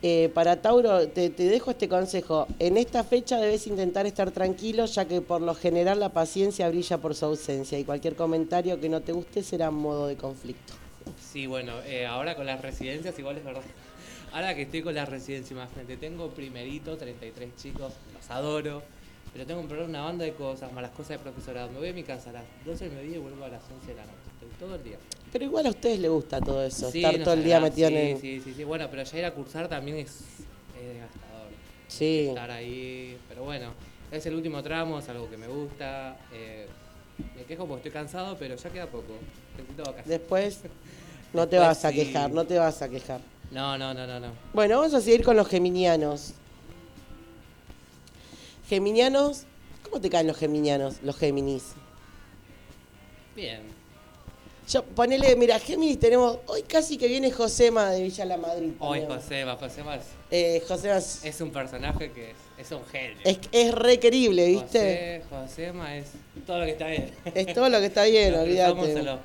Eh, 0.00 0.30
para 0.32 0.62
Tauro, 0.62 1.08
te, 1.08 1.28
te 1.28 1.42
dejo 1.44 1.72
este 1.72 1.86
consejo. 1.86 2.46
En 2.58 2.78
esta 2.78 3.04
fecha 3.04 3.38
debes 3.38 3.66
intentar 3.66 4.06
estar 4.06 4.30
tranquilo, 4.30 4.86
ya 4.86 5.04
que 5.04 5.20
por 5.20 5.42
lo 5.42 5.54
general 5.54 6.00
la 6.00 6.08
paciencia 6.08 6.66
brilla 6.70 6.96
por 6.96 7.14
su 7.14 7.26
ausencia 7.26 7.78
y 7.78 7.84
cualquier 7.84 8.16
comentario 8.16 8.80
que 8.80 8.88
no 8.88 9.02
te 9.02 9.12
guste 9.12 9.42
será 9.42 9.70
modo 9.70 10.06
de 10.06 10.16
conflicto. 10.16 10.72
Sí, 11.20 11.46
bueno, 11.46 11.82
eh, 11.84 12.06
ahora 12.06 12.36
con 12.36 12.46
las 12.46 12.62
residencias 12.62 13.18
igual 13.18 13.36
es 13.36 13.44
verdad. 13.44 13.60
ahora 14.32 14.54
que 14.54 14.62
estoy 14.62 14.80
con 14.80 14.94
la 14.94 15.04
residencia, 15.04 15.52
imagínate, 15.52 15.98
tengo 15.98 16.30
primerito, 16.30 16.96
33 16.96 17.54
chicos, 17.56 17.92
los 18.14 18.30
adoro, 18.30 18.82
pero 19.34 19.44
tengo 19.46 19.60
que 19.62 19.68
probar 19.68 19.88
una 19.88 20.00
banda 20.02 20.24
de 20.24 20.32
cosas, 20.32 20.72
malas 20.72 20.92
cosas 20.92 21.10
de 21.10 21.18
profesorado. 21.18 21.68
Me 21.70 21.78
voy 21.80 21.88
a 21.88 21.92
mi 21.92 22.02
casa 22.04 22.30
a 22.30 22.34
las 22.34 22.44
12 22.64 22.84
del 22.84 22.94
mediodía 22.94 23.16
y 23.16 23.20
vuelvo 23.20 23.44
a 23.44 23.48
las 23.48 23.62
11 23.70 23.86
de 23.88 23.94
la 23.94 24.02
noche. 24.04 24.16
Estoy 24.40 24.48
todo 24.66 24.74
el 24.76 24.82
día. 24.84 24.96
Pero 25.32 25.44
igual 25.44 25.66
a 25.66 25.70
ustedes 25.70 25.98
les 25.98 26.10
gusta 26.10 26.40
todo 26.40 26.64
eso, 26.64 26.90
Sí, 26.90 27.04
estar 27.04 27.22
todo 27.22 27.34
el 27.34 27.44
día 27.44 27.58
metido 27.60 27.88
sí, 27.88 27.96
en. 27.96 28.20
Sí, 28.20 28.40
sí, 28.42 28.54
sí. 28.54 28.64
Bueno, 28.64 28.86
pero 28.90 29.02
ya 29.02 29.18
ir 29.18 29.24
a 29.24 29.34
cursar 29.34 29.68
también 29.68 29.98
es, 29.98 30.10
es 30.80 30.86
desgastador. 30.88 31.48
Sí. 31.88 32.26
Estar 32.28 32.50
ahí. 32.52 33.18
Pero 33.28 33.42
bueno, 33.44 33.72
es 34.12 34.24
el 34.26 34.34
último 34.34 34.62
tramo, 34.62 35.00
es 35.00 35.08
algo 35.08 35.28
que 35.28 35.36
me 35.36 35.48
gusta. 35.48 36.16
eh, 36.32 36.66
me 37.36 37.42
quejo 37.44 37.66
porque 37.66 37.88
estoy 37.88 38.00
cansado, 38.00 38.36
pero 38.38 38.54
ya 38.56 38.70
queda 38.70 38.86
poco. 38.86 39.14
Necesito 39.56 39.82
vacaciones. 39.84 40.06
Después 40.08 40.60
no 41.32 41.48
te 41.48 41.56
Después 41.56 41.60
vas 41.60 41.84
a 41.84 41.90
sí. 41.90 41.96
quejar, 41.96 42.30
no 42.30 42.44
te 42.46 42.58
vas 42.58 42.82
a 42.82 42.88
quejar. 42.88 43.20
No, 43.50 43.76
no, 43.78 43.92
no, 43.94 44.06
no, 44.06 44.18
no. 44.20 44.28
Bueno, 44.52 44.78
vamos 44.78 44.94
a 44.94 45.00
seguir 45.00 45.24
con 45.24 45.36
los 45.36 45.48
geminianos. 45.48 46.34
Geminianos, 48.68 49.44
¿cómo 49.82 50.00
te 50.00 50.08
caen 50.10 50.26
los 50.26 50.36
geminianos, 50.36 50.96
los 51.02 51.16
Géminis? 51.16 51.72
Bien. 53.36 53.60
Yo, 54.66 54.82
ponele, 54.82 55.36
mira, 55.36 55.58
Géminis 55.58 55.98
tenemos, 56.00 56.38
hoy 56.46 56.62
casi 56.62 56.96
que 56.96 57.06
viene 57.06 57.30
Josema 57.30 57.90
de 57.90 58.02
Villa 58.02 58.24
La 58.24 58.38
Madrid. 58.38 58.72
Hoy. 58.78 59.02
Josema, 59.06 59.56
Josema 59.56 59.96
es, 59.96 60.02
Eh, 60.30 60.62
Josema 60.66 60.96
es, 60.96 61.22
es 61.22 61.40
un 61.42 61.50
personaje 61.50 62.10
que 62.12 62.30
es, 62.30 62.36
es 62.56 62.72
un 62.72 62.82
genio. 62.86 63.18
es, 63.24 63.38
es 63.52 63.74
re 63.74 64.00
querible, 64.00 64.46
¿viste? 64.46 65.22
José, 65.28 65.46
Josema 65.46 65.96
es 65.96 66.06
todo 66.46 66.60
lo 66.60 66.64
que 66.64 66.70
está 66.72 66.86
bien. 66.86 67.12
Es 67.34 67.52
todo 67.54 67.68
lo 67.68 67.78
que 67.80 67.86
está 67.86 68.04
bien, 68.04 68.32
Nos 68.32 68.44
cruzamos 68.46 68.88
en 68.88 68.96
olvídate. 68.98 69.02
los 69.02 69.20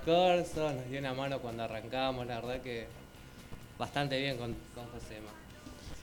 cursos, 0.46 0.74
nos 0.76 0.90
dio 0.90 1.00
una 1.00 1.14
mano 1.14 1.40
cuando 1.40 1.64
arrancamos, 1.64 2.28
la 2.28 2.42
verdad 2.42 2.62
que 2.62 2.88
bastante 3.78 4.20
bien 4.20 4.36
con, 4.36 4.54
con 4.76 4.84
Josema. 4.88 5.30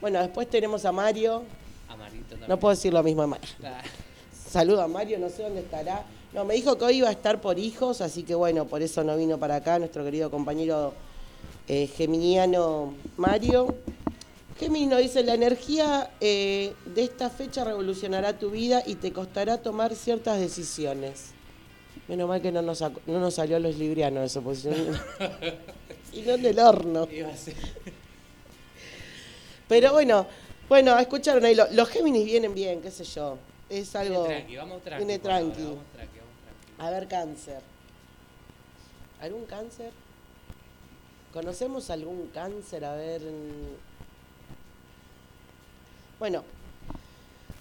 Bueno, 0.00 0.20
después 0.20 0.48
tenemos 0.48 0.86
a 0.86 0.92
Mario. 0.92 1.44
No 2.48 2.58
puedo 2.58 2.74
decir 2.74 2.92
lo 2.92 3.02
mismo 3.02 3.22
a 3.22 3.26
Mario. 3.26 3.48
Ah, 3.64 3.82
Saludo 4.48 4.82
a 4.82 4.88
Mario, 4.88 5.18
no 5.18 5.28
sé 5.28 5.42
dónde 5.42 5.60
estará. 5.60 6.04
No, 6.32 6.44
me 6.44 6.54
dijo 6.54 6.76
que 6.78 6.84
hoy 6.84 6.96
iba 6.98 7.08
a 7.08 7.12
estar 7.12 7.40
por 7.40 7.58
hijos, 7.58 8.00
así 8.00 8.22
que 8.22 8.34
bueno, 8.34 8.66
por 8.66 8.82
eso 8.82 9.02
no 9.04 9.16
vino 9.16 9.38
para 9.38 9.56
acá 9.56 9.78
nuestro 9.78 10.04
querido 10.04 10.30
compañero 10.30 10.94
eh, 11.68 11.86
geminiano 11.88 12.94
Mario. 13.16 13.74
Géminis 14.58 14.88
nos 14.88 15.00
dice, 15.00 15.22
la 15.22 15.34
energía 15.34 16.10
eh, 16.20 16.72
de 16.86 17.02
esta 17.02 17.28
fecha 17.28 17.64
revolucionará 17.64 18.38
tu 18.38 18.50
vida 18.50 18.82
y 18.86 18.94
te 18.94 19.12
costará 19.12 19.58
tomar 19.58 19.94
ciertas 19.94 20.38
decisiones. 20.40 21.32
Menos 22.08 22.28
mal 22.28 22.40
que 22.40 22.52
no 22.52 22.62
nos, 22.62 22.80
no 22.80 23.20
nos 23.20 23.34
salió 23.34 23.56
a 23.56 23.60
los 23.60 23.76
librianos 23.76 24.24
eso, 24.24 24.40
porque 24.42 24.60
si 24.60 24.68
no, 24.68 26.36
si 26.36 26.54
no 26.54 26.68
horno. 26.68 27.08
iba 27.12 27.28
a 27.28 27.36
ser- 27.36 27.54
Pero 29.68 29.92
bueno, 29.92 30.26
bueno, 30.68 30.98
escucharon 30.98 31.44
ahí, 31.44 31.54
lo- 31.54 31.70
los 31.72 31.88
Géminis 31.88 32.24
vienen 32.24 32.54
bien, 32.54 32.80
qué 32.82 32.90
sé 32.90 33.04
yo. 33.04 33.38
Es 33.68 33.94
algo... 33.96 34.22
Viene 34.24 34.34
tranqui, 34.38 34.56
vamos 34.56 34.82
tranqui. 34.82 35.04
viene 35.04 35.18
por 35.20 35.30
ahora, 35.32 35.44
tranqui. 35.44 35.62
Vamos 35.62 35.84
tranqui, 35.94 36.18
vamos 36.18 36.34
tranqui. 36.76 36.82
A 36.86 36.90
ver, 36.90 37.08
cáncer. 37.08 37.60
¿Algún 39.20 39.44
cáncer? 39.46 39.92
¿Conocemos 41.32 41.90
algún 41.90 42.28
cáncer? 42.28 42.84
A 42.84 42.94
ver. 42.94 43.22
Bueno, 46.18 46.44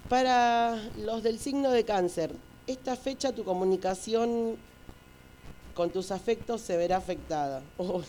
para 0.08 0.76
los 0.98 1.22
del 1.22 1.38
signo 1.38 1.70
de 1.70 1.84
cáncer, 1.84 2.32
esta 2.66 2.96
fecha 2.96 3.32
tu 3.32 3.44
comunicación 3.44 4.56
con 5.74 5.90
tus 5.90 6.10
afectos 6.10 6.60
se 6.62 6.76
verá 6.76 6.96
afectada. 6.98 7.62
Uy. 7.78 8.04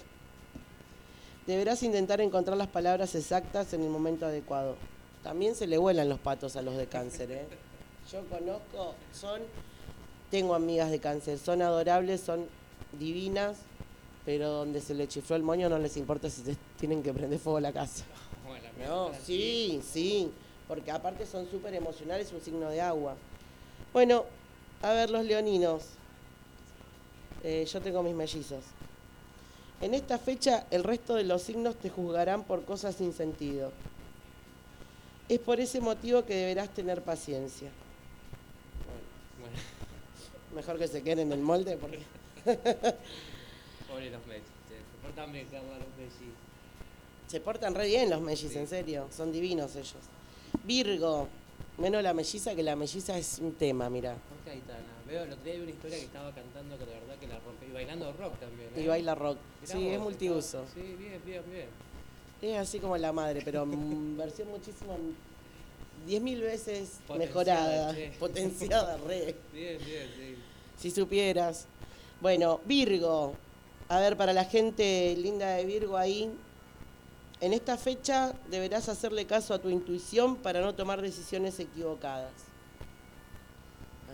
Deberás 1.48 1.82
intentar 1.82 2.20
encontrar 2.20 2.58
las 2.58 2.68
palabras 2.68 3.16
exactas 3.16 3.74
en 3.74 3.82
el 3.82 3.90
momento 3.90 4.26
adecuado. 4.26 4.76
También 5.24 5.56
se 5.56 5.66
le 5.66 5.78
vuelan 5.78 6.10
los 6.10 6.20
patos 6.20 6.58
a 6.58 6.62
los 6.62 6.76
de 6.76 6.88
cáncer, 6.88 7.32
¿eh? 7.32 7.48
Yo 8.12 8.24
conozco, 8.26 8.96
son 9.14 9.42
tengo 10.30 10.54
amigas 10.54 10.92
de 10.92 11.00
cáncer, 11.00 11.40
son 11.40 11.62
adorables, 11.62 12.22
son 12.22 12.46
divinas, 13.00 13.58
pero 14.26 14.50
donde 14.50 14.82
se 14.82 14.94
le 14.94 15.08
chifló 15.08 15.38
el 15.38 15.44
moño 15.44 15.70
no 15.70 15.80
les 15.80 15.96
importa 15.96 16.30
si 16.30 16.44
tienen 16.78 17.02
que 17.02 17.14
prender 17.14 17.40
fuego 17.40 17.62
la 17.62 17.72
casa. 17.72 18.04
No, 18.86 19.12
sí, 19.26 19.82
sí, 19.90 20.30
porque 20.68 20.92
aparte 20.92 21.26
son 21.26 21.50
súper 21.50 21.74
emocionales, 21.74 22.32
un 22.34 22.42
signo 22.42 22.70
de 22.70 22.82
agua. 22.82 23.16
Bueno, 23.94 24.26
a 24.82 24.92
ver 24.92 25.10
los 25.10 25.26
leoninos. 25.26 25.84
Eh, 27.44 27.66
yo 27.72 27.82
tengo 27.82 28.04
mis 28.04 28.14
mellizos. 28.14 28.64
En 29.82 29.94
esta 29.94 30.18
fecha 30.18 30.66
el 30.72 30.84
resto 30.84 31.16
de 31.16 31.24
los 31.24 31.44
signos 31.44 31.76
te 31.76 31.90
juzgarán 31.90 32.44
por 32.44 32.66
cosas 32.66 32.96
sin 32.96 33.14
sentido. 33.14 33.72
Es 35.30 35.40
por 35.40 35.60
ese 35.60 35.82
motivo 35.82 36.24
que 36.26 36.36
deberás 36.36 36.70
tener 36.70 37.02
paciencia. 37.04 37.70
Bueno, 39.40 39.56
Mejor 40.56 40.80
que 40.80 40.88
se 40.88 41.04
queden 41.04 41.20
en 41.20 41.32
el 41.34 41.40
molde 41.42 41.78
porque... 41.78 42.00
pobre 43.88 44.10
los 44.10 44.26
Messi. 44.26 44.44
Se 44.68 45.02
portan 45.04 45.32
bien, 45.32 45.48
Carla, 45.52 45.78
los 45.78 45.88
Messi. 45.98 46.32
Se 47.28 47.40
portan 47.42 47.76
re 47.76 47.88
bien 47.88 48.10
los 48.10 48.22
mellis, 48.22 48.52
Sí. 48.54 48.58
en 48.58 48.68
serio. 48.68 49.08
Son 49.16 49.32
divinos 49.34 49.76
ellos. 49.76 49.96
Virgo. 50.64 51.28
Menos 51.78 52.02
la 52.02 52.14
melliza, 52.14 52.56
que 52.56 52.64
la 52.64 52.76
melliza 52.78 53.18
es 53.18 53.40
un 53.40 53.54
tema, 53.54 53.90
mira. 53.90 54.16
Jorge 54.46 54.52
Aitana. 54.58 54.80
Veo, 55.08 55.24
el 55.24 55.32
otro 55.32 55.44
día 55.44 55.54
vi 55.56 55.62
una 55.62 55.72
historia 55.72 55.98
que 55.98 56.06
estaba 56.06 56.32
cantando 56.34 56.78
que 56.78 56.86
la 56.86 56.92
verdad 57.00 57.16
que 57.20 57.28
la 57.28 57.40
rompe. 57.40 57.66
Y 57.68 57.72
bailando 57.72 58.12
rock 58.14 58.40
también. 58.40 58.70
¿eh? 58.76 58.82
Y 58.82 58.88
baila 58.88 59.16
rock. 59.16 59.38
Mirá 59.62 59.74
Sí, 59.74 59.84
vos, 59.86 59.94
es 59.94 60.00
multiuso. 60.00 60.64
está- 60.64 60.74
Sí, 60.74 60.96
bien, 61.00 61.22
bien, 61.26 61.44
bien. 61.52 61.68
Es 62.42 62.58
así 62.60 62.80
como 62.80 62.98
la 62.98 63.12
madre, 63.12 63.42
pero 63.44 63.66
versión 64.18 64.50
muchísimo... 64.50 64.98
10.000 66.08 66.40
veces 66.42 67.00
Potenciada, 67.08 67.18
mejorada, 67.18 67.96
che. 67.96 68.12
potenciada, 68.20 68.98
re. 68.98 69.36
Bien, 69.52 69.78
bien, 69.84 70.08
sí. 70.16 70.36
Si 70.78 70.92
supieras. 70.92 71.66
Bueno, 72.22 72.62
Virgo. 72.66 73.34
A 73.90 74.00
ver, 74.00 74.16
para 74.16 74.32
la 74.32 74.46
gente 74.46 75.16
linda 75.18 75.56
de 75.56 75.66
Virgo 75.66 75.98
ahí, 75.98 76.32
en 77.42 77.52
esta 77.54 77.78
fecha 77.78 78.34
deberás 78.50 78.88
hacerle 78.90 79.26
caso 79.26 79.54
a 79.54 79.60
tu 79.60 79.70
intuición 79.70 80.36
para 80.38 80.62
no 80.62 80.76
tomar 80.76 81.02
decisiones 81.02 81.60
equivocadas. 81.60 82.32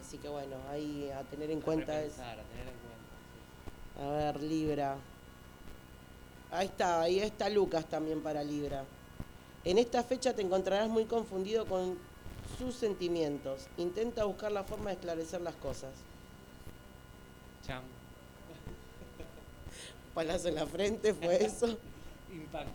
Así 0.06 0.18
que 0.18 0.28
bueno, 0.28 0.58
ahí 0.70 1.10
a 1.12 1.22
tener 1.24 1.50
en 1.50 1.60
A 1.60 1.64
cuenta 1.64 2.02
es. 2.02 2.20
a 2.20 2.36
tener 2.36 2.68
en 2.68 2.76
cuenta. 3.96 4.06
A 4.06 4.18
ver, 4.18 4.44
Libra. 4.44 4.98
Ahí 6.52 6.68
está, 6.68 7.02
ahí 7.02 7.20
está 7.20 7.50
Lucas 7.50 7.86
también 7.86 8.22
para 8.22 8.44
Libra. 8.44 8.84
En 9.64 9.78
esta 9.78 10.04
fecha 10.04 10.34
te 10.36 10.42
encontrarás 10.42 10.90
muy 10.90 11.06
confundido 11.06 11.66
con 11.66 11.98
sus 12.58 12.76
sentimientos. 12.76 13.68
Intenta 13.78 14.26
buscar 14.26 14.52
la 14.52 14.64
forma 14.64 14.90
de 14.90 14.96
esclarecer 14.98 15.40
las 15.42 15.56
cosas. 15.56 15.92
Cham. 17.66 17.84
Palazo 20.14 20.50
en 20.50 20.56
la 20.56 20.68
frente 20.68 21.14
fue 21.14 21.46
eso. 21.46 21.78
Impacto. 22.36 22.72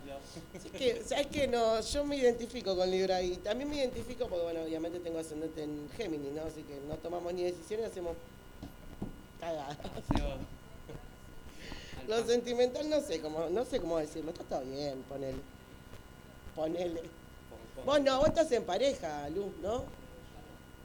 Así 0.55 0.69
que, 0.69 1.03
¿sabes 1.03 1.27
qué? 1.27 1.47
No, 1.47 1.79
yo 1.81 2.03
me 2.05 2.17
identifico 2.17 2.75
con 2.75 2.89
Libra 2.89 3.21
y 3.21 3.37
también 3.37 3.69
me 3.69 3.77
identifico 3.77 4.27
porque, 4.27 4.43
bueno, 4.43 4.61
obviamente 4.63 4.99
tengo 4.99 5.19
ascendente 5.19 5.63
en 5.63 5.89
Géminis, 5.95 6.31
¿no? 6.31 6.43
Así 6.43 6.63
que 6.63 6.79
no 6.87 6.95
tomamos 6.95 7.33
ni 7.33 7.43
decisiones, 7.43 7.87
hacemos 7.87 8.15
cagadas. 9.39 9.77
Lo 12.07 12.25
sentimental 12.25 12.89
no 12.89 13.01
sé 13.01 13.21
cómo, 13.21 13.49
no 13.49 13.65
sé 13.65 13.79
cómo 13.79 13.99
decirlo, 13.99 14.31
está 14.31 14.43
todo 14.43 14.61
bien, 14.61 15.03
ponele. 15.03 15.37
Ponele. 16.55 17.01
Pon, 17.01 17.59
pon. 17.75 17.85
Vos 17.85 18.01
no, 18.01 18.17
vos 18.17 18.29
estás 18.29 18.51
en 18.51 18.63
pareja, 18.63 19.29
Luz, 19.29 19.51
¿no? 19.61 19.83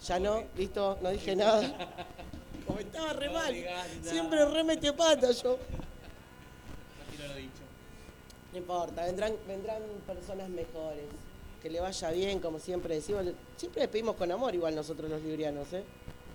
Ya 0.06 0.18
no, 0.18 0.44
listo, 0.56 0.98
no 1.00 1.10
dije 1.10 1.34
nada. 1.34 1.62
Como 2.66 2.78
estaba 2.78 3.12
re 3.14 3.30
mal. 3.30 3.54
Siempre 4.02 4.44
re 4.44 4.64
mete 4.64 4.92
pata 4.92 5.30
yo. 5.30 5.58
No 5.58 7.16
quiero 7.16 7.32
lo 7.32 7.38
dicho. 7.38 7.63
No 8.54 8.58
importa, 8.58 9.04
vendrán, 9.04 9.34
vendrán 9.48 9.82
personas 10.06 10.48
mejores. 10.48 11.06
Que 11.60 11.68
le 11.68 11.80
vaya 11.80 12.10
bien, 12.12 12.38
como 12.38 12.60
siempre 12.60 12.94
decimos. 12.94 13.24
Siempre 13.56 13.82
le 13.82 13.88
pedimos 13.88 14.14
con 14.14 14.30
amor 14.30 14.54
igual 14.54 14.76
nosotros 14.76 15.10
los 15.10 15.20
librianos, 15.22 15.72
¿eh? 15.72 15.82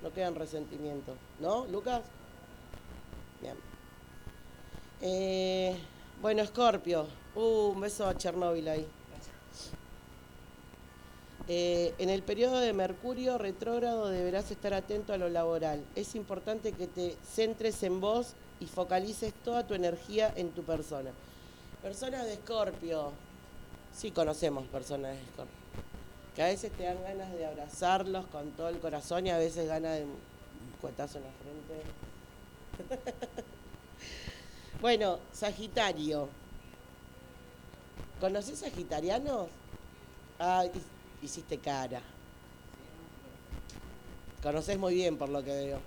No 0.04 0.12
quedan 0.12 0.36
resentimientos. 0.36 1.16
¿No, 1.40 1.66
Lucas? 1.68 2.02
Bien. 3.42 3.56
Eh, 5.00 5.78
bueno, 6.22 6.46
Scorpio. 6.46 7.08
Uh, 7.36 7.70
un 7.70 7.80
beso 7.80 8.06
a 8.06 8.18
Chernóbil 8.18 8.68
ahí. 8.68 8.86
Eh, 11.48 11.94
en 12.00 12.10
el 12.10 12.22
periodo 12.22 12.60
de 12.60 12.74
Mercurio 12.74 13.38
retrógrado 13.38 14.10
deberás 14.10 14.52
estar 14.52 14.74
atento 14.74 15.14
a 15.14 15.18
lo 15.18 15.30
laboral. 15.30 15.86
Es 15.96 16.16
importante 16.16 16.74
que 16.74 16.88
te 16.88 17.16
centres 17.24 17.82
en 17.84 18.02
vos 18.02 18.34
y 18.60 18.66
focalices 18.66 19.34
toda 19.46 19.66
tu 19.66 19.74
energía 19.74 20.34
en 20.36 20.52
tu 20.52 20.64
persona. 20.64 21.12
Personas 21.82 22.26
de 22.26 22.34
Escorpio. 22.34 23.12
Sí 23.94 24.12
conocemos 24.12 24.66
personas 24.68 25.12
de 25.16 25.22
Escorpio. 25.22 25.56
Que 26.36 26.44
a 26.44 26.48
veces 26.48 26.72
te 26.74 26.84
dan 26.84 27.02
ganas 27.04 27.32
de 27.34 27.46
abrazarlos 27.46 28.26
con 28.28 28.52
todo 28.52 28.70
el 28.70 28.80
corazón 28.80 29.28
y 29.28 29.32
a 29.32 29.38
veces 29.38 29.68
ganas 29.68 29.98
de 29.98 30.04
un 30.06 30.16
cuetazo 30.82 31.18
en 31.18 31.24
la 31.24 31.30
frente. 32.88 33.14
bueno, 34.82 35.20
Sagitario. 35.34 36.30
¿Conoces 38.20 38.60
sagitarianos? 38.60 39.48
Ah, 40.40 40.66
hi- 40.66 41.26
hiciste 41.26 41.58
cara. 41.58 42.02
Conoces 44.44 44.78
muy 44.78 44.94
bien 44.94 45.18
por 45.18 45.30
lo 45.30 45.42
que 45.44 45.52
veo. 45.52 45.80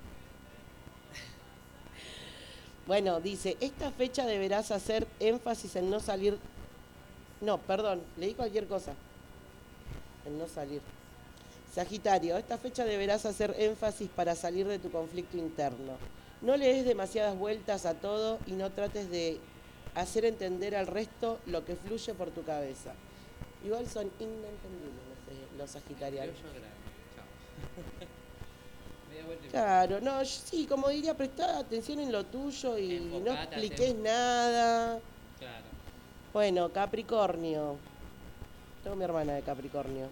Bueno, 2.87 3.21
dice, 3.21 3.57
esta 3.61 3.91
fecha 3.93 4.27
deberás 4.27 4.71
hacer 4.71 5.07
énfasis 5.21 5.77
en 5.77 5.91
no 5.91 6.01
salir... 6.01 6.39
No, 7.41 7.59
perdón, 7.59 8.01
leí 8.17 8.35
cualquier 8.35 8.67
cosa. 8.67 8.93
En 10.27 10.39
no 10.39 10.47
salir. 10.49 10.81
Sagitario, 11.75 12.37
esta 12.37 12.59
fecha 12.59 12.85
deberás 12.85 13.25
hacer 13.25 13.55
énfasis 13.59 14.09
para 14.15 14.35
salir 14.35 14.67
de 14.67 14.79
tu 14.79 14.91
conflicto 14.91 15.37
interno. 15.37 15.93
No 16.41 16.57
le 16.57 16.73
des 16.73 16.85
demasiadas 16.85 17.37
vueltas 17.37 17.87
a 17.87 17.95
todo 17.95 18.39
y 18.47 18.53
no 18.53 18.71
trates 18.71 19.11
de 19.11 19.39
hacer 19.95 20.25
entender 20.25 20.75
al 20.77 20.87
resto 20.87 21.39
lo 21.47 21.65
que 21.65 21.77
fluye 21.77 22.15
por 22.15 22.31
tu 22.31 22.43
cabeza. 22.45 22.93
Igual 23.65 23.89
son 23.89 24.11
inentendibles 24.19 25.03
los, 25.09 25.37
eh, 25.37 25.47
los 25.57 25.71
sagitarianos. 25.71 26.35
Yo 26.43 26.49
grande. 26.49 26.69
Chao. 27.15 27.25
Media 27.79 27.91
vuelta 27.91 29.12
y- 29.12 29.12
Claro, 29.51 30.01
no, 30.01 30.23
yo 30.23 30.41
sí, 30.45 30.67
como 30.67 30.89
diría, 30.89 31.15
prestá 31.15 31.59
atención 31.59 32.01
en 32.01 32.11
lo 32.11 32.25
tuyo 32.25 32.79
y 32.79 33.01
no 33.25 33.33
expliques 33.33 33.95
nada. 33.97 34.99
Claro. 35.39 35.65
Bueno, 36.33 36.71
Capricornio. 36.71 37.77
Tengo 38.83 38.97
mi 38.97 39.05
hermana 39.05 39.35
de 39.35 39.43
Capricornio. 39.43 40.09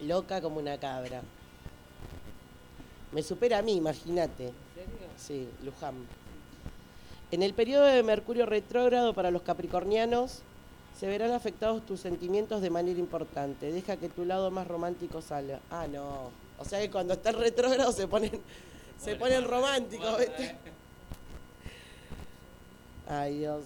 Loca 0.00 0.40
como 0.40 0.58
una 0.58 0.78
cabra. 0.78 1.22
Me 3.12 3.22
supera 3.22 3.58
a 3.58 3.62
mí, 3.62 3.76
imagínate. 3.76 4.46
¿En 4.46 4.54
serio? 4.74 5.08
Sí, 5.16 5.48
Luján. 5.64 5.94
En 7.30 7.42
el 7.42 7.54
periodo 7.54 7.84
de 7.84 8.02
Mercurio 8.02 8.46
retrógrado 8.46 9.12
para 9.12 9.30
los 9.30 9.42
capricornianos 9.42 10.42
se 10.98 11.06
verán 11.06 11.32
afectados 11.32 11.84
tus 11.84 12.00
sentimientos 12.00 12.62
de 12.62 12.70
manera 12.70 12.98
importante. 12.98 13.70
Deja 13.72 13.96
que 13.96 14.08
tu 14.08 14.24
lado 14.24 14.50
más 14.50 14.66
romántico 14.66 15.20
salga. 15.20 15.60
Ah, 15.70 15.86
no. 15.86 16.30
O 16.58 16.64
sea 16.64 16.80
que 16.80 16.90
cuando 16.90 17.14
están 17.14 17.34
retrógrados 17.34 17.94
se 17.94 18.08
ponen, 18.08 18.40
se 18.98 19.16
ponen 19.16 19.44
románticos, 19.44 20.18
¿viste? 20.18 20.56
Ay, 23.08 23.38
Dios. 23.38 23.64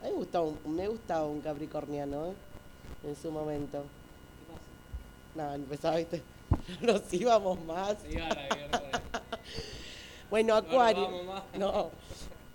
A 0.00 0.04
mí 0.04 0.10
me 0.10 0.16
gustaba 0.16 0.44
un, 0.46 0.76
me 0.76 0.88
gustaba 0.88 1.26
un 1.26 1.40
capricorniano, 1.40 2.26
¿eh? 2.28 2.34
En 3.04 3.16
su 3.16 3.30
momento. 3.30 3.84
¿Qué 5.34 5.40
No, 5.40 5.54
empezaba, 5.54 5.96
¿viste? 5.96 6.22
Nos 6.80 7.12
íbamos 7.12 7.60
más. 7.64 7.94
pasa? 7.94 8.06
Miércoles. 8.08 9.00
Bueno, 10.30 10.54
Acuario. 10.54 11.08
No. 11.58 11.90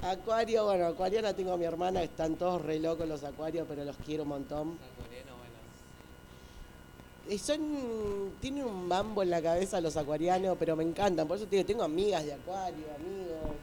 Acuario, 0.02 0.66
bueno, 0.66 0.86
Acuariana 0.88 1.34
tengo 1.34 1.54
a 1.54 1.58
mi 1.58 1.66
hermana, 1.66 2.04
están 2.04 2.36
todos 2.36 2.62
re 2.62 2.80
locos 2.80 3.08
los 3.08 3.24
acuarios, 3.24 3.66
pero 3.68 3.84
los 3.84 3.96
quiero 3.98 4.24
un 4.24 4.30
montón. 4.30 4.78
San 4.78 5.06
Coreano, 5.06 5.36
bueno. 5.38 5.56
Y 7.15 7.15
son, 7.40 8.34
tienen 8.40 8.66
un 8.66 8.88
mambo 8.88 9.24
en 9.24 9.30
la 9.32 9.42
cabeza 9.42 9.82
los 9.82 9.98
acuarianos, 9.98 10.56
pero 10.60 10.76
me 10.76 10.84
encantan. 10.84 11.28
Por 11.28 11.38
eso 11.38 11.46
te 11.48 11.56
digo, 11.56 11.66
tengo 11.66 11.84
amigas 11.84 12.26
de 12.26 12.34
acuario, 12.34 12.86
amigos 12.96 13.56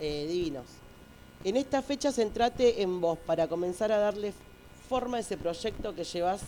eh, 0.00 0.26
divinos. 0.28 0.64
En 1.44 1.56
esta 1.56 1.80
fecha 1.82 2.10
centrate 2.10 2.82
en 2.82 3.00
vos 3.00 3.18
para 3.24 3.46
comenzar 3.46 3.92
a 3.92 3.98
darle 3.98 4.32
forma 4.88 5.18
a 5.18 5.20
ese 5.20 5.36
proyecto 5.36 5.94
que 5.94 6.02
llevas, 6.04 6.42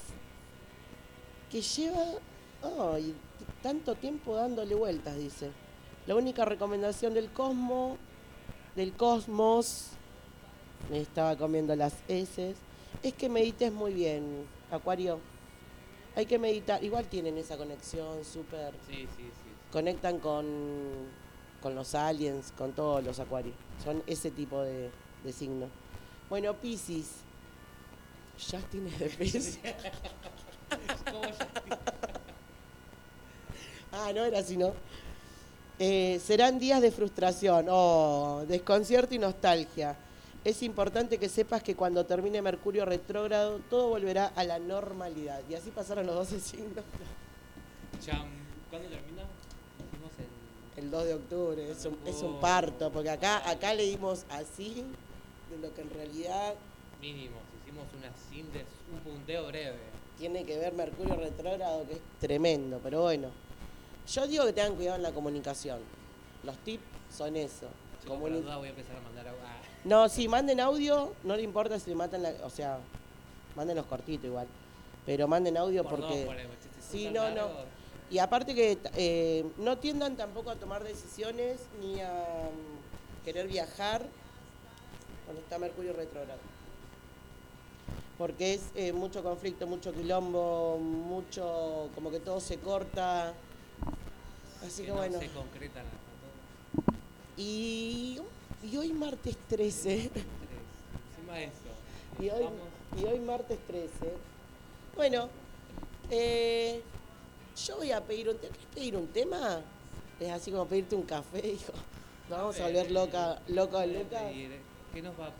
que 1.50 1.60
lleva 1.62 2.04
t- 3.12 3.44
tanto 3.62 3.94
tiempo 3.94 4.34
dándole 4.34 4.74
vueltas, 4.74 5.16
dice. 5.16 5.50
La 6.06 6.16
única 6.16 6.44
recomendación 6.44 7.14
del 7.14 7.30
cosmos, 7.30 7.96
del 8.74 8.92
cosmos, 8.92 9.90
me 10.90 11.00
estaba 11.00 11.36
comiendo 11.36 11.76
las 11.76 11.94
heces, 12.08 12.56
es 13.02 13.12
que 13.14 13.28
medites 13.28 13.72
muy 13.72 13.92
bien, 13.92 14.24
Acuario. 14.70 15.20
Hay 16.16 16.26
que 16.26 16.38
meditar, 16.38 16.82
igual 16.82 17.06
tienen 17.06 17.38
esa 17.38 17.56
conexión 17.56 18.24
súper, 18.24 18.72
Sí, 18.88 19.06
sí, 19.16 19.22
sí. 19.24 19.30
conectan 19.72 20.18
con, 20.18 20.46
con 21.62 21.74
los 21.74 21.94
aliens, 21.94 22.52
con 22.56 22.72
todos 22.72 23.04
los 23.04 23.18
acuarios. 23.20 23.54
Son 23.84 24.02
ese 24.06 24.30
tipo 24.30 24.60
de, 24.62 24.90
de 25.24 25.32
signos. 25.32 25.70
Bueno, 26.28 26.54
Pisces. 26.54 27.06
Justin 28.38 28.86
es 28.88 28.98
de 28.98 29.08
Pisces. 29.10 29.58
Ah, 33.92 34.12
no 34.14 34.24
era 34.24 34.40
así, 34.40 34.56
¿no? 34.56 34.72
Eh, 35.78 36.20
serán 36.24 36.58
días 36.58 36.82
de 36.82 36.90
frustración, 36.90 37.66
oh, 37.70 38.44
desconcierto 38.46 39.14
y 39.14 39.18
nostalgia. 39.18 39.96
Es 40.44 40.62
importante 40.62 41.18
que 41.18 41.28
sepas 41.28 41.62
que 41.62 41.74
cuando 41.74 42.06
termine 42.06 42.40
Mercurio 42.40 42.84
retrógrado, 42.84 43.60
todo 43.68 43.88
volverá 43.88 44.26
a 44.36 44.44
la 44.44 44.58
normalidad. 44.58 45.40
Y 45.48 45.54
así 45.54 45.70
pasaron 45.70 46.06
los 46.06 46.14
12 46.14 46.40
signos. 46.40 46.84
¿Cuándo 48.70 48.88
termina? 48.88 49.22
El. 50.76 50.84
El 50.84 50.90
2 50.92 51.04
de 51.04 51.14
octubre, 51.14 51.70
es 51.70 51.84
un, 51.86 51.98
es 52.06 52.22
un 52.22 52.34
Oh. 52.36 52.40
parto, 52.40 52.90
porque 52.92 53.10
acá, 53.10 53.48
acá 53.50 53.74
leímos 53.74 54.24
así 54.30 54.84
de 55.50 55.58
lo 55.58 55.74
que 55.74 55.80
en 55.82 55.90
realidad 55.90 56.54
Mínimo, 57.00 57.36
hicimos 57.64 57.86
una 57.98 58.12
síntesis, 58.30 58.68
un 58.92 59.00
punteo 59.00 59.48
breve. 59.48 59.76
tiene 60.18 60.44
que 60.44 60.56
ver 60.56 60.72
Mercurio 60.74 61.16
retrógrado, 61.16 61.84
que 61.88 61.94
es 61.94 62.00
tremendo, 62.20 62.78
pero 62.82 63.02
bueno. 63.02 63.28
Yo 64.06 64.26
digo 64.28 64.46
que 64.46 64.52
tengan 64.52 64.76
cuidado 64.76 64.96
en 64.96 65.02
la 65.02 65.12
comunicación. 65.12 65.80
Los 66.44 66.56
tips 66.58 66.84
son 67.12 67.34
eso. 67.36 67.66
Chicos, 68.00 68.18
por 68.18 68.30
Comuni- 68.30 68.34
la 68.36 68.40
duda 68.42 68.56
voy 68.58 68.68
a 68.68 68.70
empezar 68.70 68.96
a 68.96 69.00
mandar 69.00 69.26
agua. 69.28 69.40
No, 69.84 70.08
sí, 70.08 70.28
manden 70.28 70.60
audio, 70.60 71.14
no 71.24 71.36
le 71.36 71.42
importa 71.42 71.78
si 71.78 71.90
le 71.90 71.96
matan 71.96 72.22
la... 72.22 72.32
O 72.44 72.50
sea, 72.50 72.78
mándenlos 73.56 73.86
cortito 73.86 74.26
igual. 74.26 74.46
Pero 75.06 75.28
manden 75.28 75.56
audio 75.56 75.84
por 75.84 76.00
porque... 76.00 76.24
dos, 76.24 76.34
Sí, 76.90 77.10
no, 77.10 77.30
no. 77.30 77.48
Y 78.10 78.18
aparte 78.18 78.54
que 78.54 78.78
eh, 78.96 79.44
no 79.58 79.76
tiendan 79.76 80.16
tampoco 80.16 80.50
a 80.50 80.56
tomar 80.56 80.82
decisiones 80.82 81.60
ni 81.80 82.00
a 82.00 82.10
mm, 82.10 83.24
querer 83.24 83.46
viajar 83.46 84.06
cuando 85.26 85.42
está 85.42 85.58
Mercurio 85.58 85.92
retrógrado. 85.92 86.40
Porque 88.16 88.54
es 88.54 88.70
eh, 88.74 88.92
mucho 88.92 89.22
conflicto, 89.22 89.66
mucho 89.66 89.92
quilombo, 89.92 90.78
mucho, 90.78 91.90
como 91.94 92.10
que 92.10 92.20
todo 92.20 92.40
se 92.40 92.58
corta. 92.58 93.34
Así 94.66 94.82
que, 94.82 94.88
no 94.88 94.96
bueno. 94.96 95.20
se 95.20 95.28
concretan 95.28 95.84
las 95.84 95.94
cosas. 95.94 96.98
Y, 97.36 98.18
y 98.62 98.76
hoy 98.76 98.92
martes 98.92 99.36
13. 99.48 100.10
Tres. 100.12 100.24
Encima 101.16 101.34
de 101.34 101.44
eso. 101.44 101.52
Y 102.20 102.30
hoy, 102.30 102.48
y 103.00 103.04
hoy 103.04 103.18
martes 103.20 103.58
13. 103.66 103.90
Bueno, 104.96 105.28
eh, 106.10 106.82
yo 107.66 107.76
voy 107.76 107.92
a 107.92 108.00
pedir 108.00 108.28
un 108.28 108.36
tema. 108.38 108.52
¿Querés 108.52 108.66
pedir 108.74 108.96
un 108.96 109.06
tema? 109.08 109.60
Es 110.20 110.30
así 110.30 110.50
como 110.50 110.66
pedirte 110.66 110.96
un 110.96 111.02
café, 111.02 111.46
hijo. 111.46 111.72
Nos 112.28 112.38
vamos 112.38 112.60
a 112.60 112.64
volver 112.64 112.90
loca, 112.90 113.40
loca, 113.48 113.86
loca. 113.86 114.20
Pedir, 114.28 114.60
¿Qué 114.92 115.02
nos 115.02 115.18
va 115.18 115.26
a.? 115.26 115.32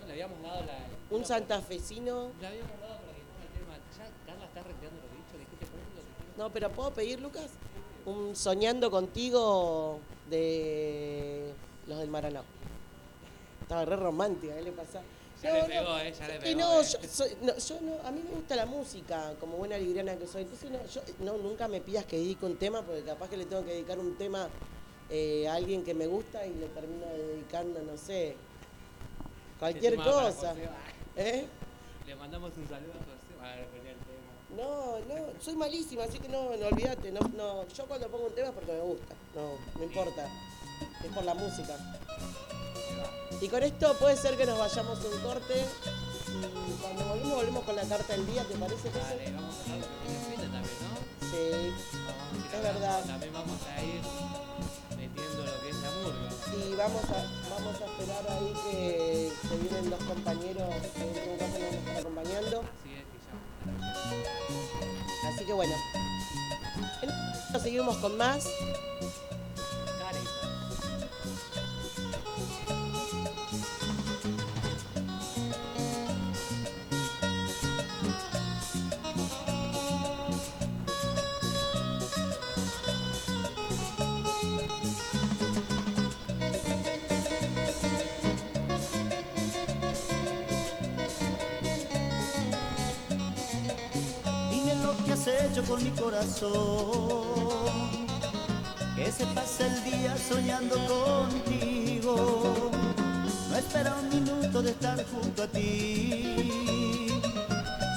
No, 0.00 0.06
le 0.06 0.12
habíamos 0.12 0.40
dado 0.42 0.64
la. 0.64 0.78
Un 1.10 1.24
santafesino. 1.24 2.30
Le 2.40 2.46
habíamos 2.46 2.80
dado 2.80 2.98
para 3.00 3.12
que 3.12 3.22
ponga 3.24 3.44
el 3.44 3.52
tema. 3.58 3.74
Ya 3.98 4.10
Carla 4.26 4.46
está 4.46 4.62
retirando 4.62 5.00
lo 5.02 5.08
que 5.08 5.14
he 5.14 5.18
dicho. 5.18 5.38
Dijiste 5.38 5.66
lo 5.66 5.72
que. 5.72 6.38
No, 6.38 6.52
pero 6.52 6.70
¿puedo 6.70 6.92
pedir, 6.92 7.20
Lucas? 7.20 7.50
Un 8.06 8.36
Soñando 8.36 8.90
Contigo 8.90 9.98
de 10.30 11.52
los 11.86 11.98
del 11.98 12.08
Maraná. 12.08 12.42
Estaba 13.62 13.84
re 13.84 13.96
romántica, 13.96 14.54
¿qué 14.54 14.62
le 14.62 14.72
pasa? 14.72 15.02
Ya 15.42 15.52
le 15.54 15.64
pegó, 15.64 15.98
eh, 15.98 16.14
ya 16.18 16.28
le 16.28 16.38
pegó, 16.40 16.60
no, 16.60 16.80
eh. 16.80 16.84
yo, 16.84 17.08
soy- 17.08 17.36
no, 17.42 17.56
yo 17.56 17.80
no, 17.82 18.08
a 18.08 18.10
mí 18.12 18.20
me 18.24 18.36
gusta 18.36 18.56
la 18.56 18.64
música, 18.66 19.34
como 19.40 19.56
buena 19.56 19.76
libriana 19.76 20.16
que 20.16 20.26
soy. 20.26 20.42
Entonces, 20.42 20.70
no, 20.70 20.86
yo, 20.86 21.00
no, 21.18 21.36
nunca 21.38 21.66
me 21.68 21.80
pidas 21.80 22.04
que 22.06 22.16
dedique 22.16 22.46
un 22.46 22.56
tema, 22.56 22.82
porque 22.82 23.02
capaz 23.02 23.28
que 23.28 23.36
le 23.36 23.44
tengo 23.44 23.64
que 23.64 23.72
dedicar 23.72 23.98
un 23.98 24.16
tema 24.16 24.48
eh, 25.10 25.46
a 25.48 25.54
alguien 25.54 25.84
que 25.84 25.94
me 25.94 26.06
gusta 26.06 26.46
y 26.46 26.54
le 26.54 26.68
termino 26.68 27.06
dedicando, 27.06 27.80
no 27.82 27.96
sé, 27.96 28.36
cualquier 29.58 29.96
para 29.96 30.10
cosa. 30.12 30.54
¿Eh? 31.16 31.46
Le 32.06 32.14
mandamos 32.14 32.52
un 32.56 32.68
saludo 32.68 32.92
a 32.92 32.98
José. 32.98 33.52
A 33.52 33.56
ver, 33.56 33.66
ponía 33.66 33.90
el 33.90 33.98
tema. 33.98 34.62
No, 34.62 34.98
no, 35.00 35.15
soy 35.40 35.56
malísima, 35.56 36.04
así 36.04 36.18
que 36.18 36.28
no, 36.28 36.56
no 36.56 36.66
olvídate. 36.66 37.12
No, 37.12 37.20
no, 37.36 37.66
yo 37.68 37.86
cuando 37.86 38.08
pongo 38.08 38.26
un 38.26 38.34
tema 38.34 38.48
es 38.48 38.54
porque 38.54 38.72
me 38.72 38.80
gusta, 38.80 39.14
no, 39.34 39.78
no 39.78 39.84
importa. 39.84 40.28
Es 41.04 41.12
por 41.12 41.24
la 41.24 41.34
música. 41.34 41.76
Y 43.40 43.48
con 43.48 43.62
esto 43.62 43.94
puede 43.98 44.16
ser 44.16 44.36
que 44.36 44.46
nos 44.46 44.58
vayamos 44.58 44.98
un 45.04 45.20
corte. 45.20 45.64
Y 46.68 46.72
cuando 46.80 47.04
volvemos, 47.04 47.34
volvemos 47.34 47.64
con 47.64 47.76
la 47.76 47.84
carta 47.84 48.12
del 48.14 48.26
día, 48.26 48.44
¿te 48.44 48.54
parece, 48.54 48.90
José? 48.90 48.98
Dale, 48.98 49.32
vamos 49.32 49.54
a 49.54 49.62
hablar 49.62 49.88
de 49.88 50.34
que 50.34 50.42
también, 50.42 50.78
¿no? 50.80 50.96
Sí. 51.20 51.72
Vamos 52.06 52.32
a 52.32 52.36
ir 52.36 52.44
Es 52.54 52.62
verdad. 52.62 53.04
También 53.04 53.32
vamos 53.32 53.62
a 53.62 53.82
ir 53.82 54.00
metiendo 54.96 55.44
lo 55.44 55.60
que 55.60 55.68
es 55.68 55.76
la 55.76 55.90
murga. 55.90 56.28
Y 56.56 56.74
vamos 56.74 57.04
a, 57.04 57.50
vamos 57.50 57.80
a 57.80 57.84
esperar 57.84 58.24
ahí 58.30 58.54
que 58.64 59.32
se 59.48 59.56
vienen 59.58 59.90
los 59.90 60.02
compañeros 60.04 60.74
que 60.94 61.02
en 61.02 61.30
un 61.30 61.38
nos 61.38 61.48
están 61.74 61.96
acompañando. 61.96 62.60
Así 62.60 62.90
es 62.94 63.04
que 63.04 63.18
ya. 64.86 64.95
Así 65.26 65.44
que 65.44 65.52
bueno. 65.52 65.74
En- 67.02 67.60
Seguimos 67.60 67.96
con 67.98 68.16
más. 68.16 68.46
Que 98.96 99.12
se 99.12 99.24
pase 99.26 99.64
el 99.64 99.84
día 99.84 100.16
soñando 100.28 100.74
contigo. 100.86 102.70
No 103.48 103.56
espera 103.56 103.94
un 103.94 104.08
minuto 104.08 104.60
de 104.60 104.70
estar 104.72 104.98
junto 105.06 105.44
a 105.44 105.46
ti. 105.46 107.20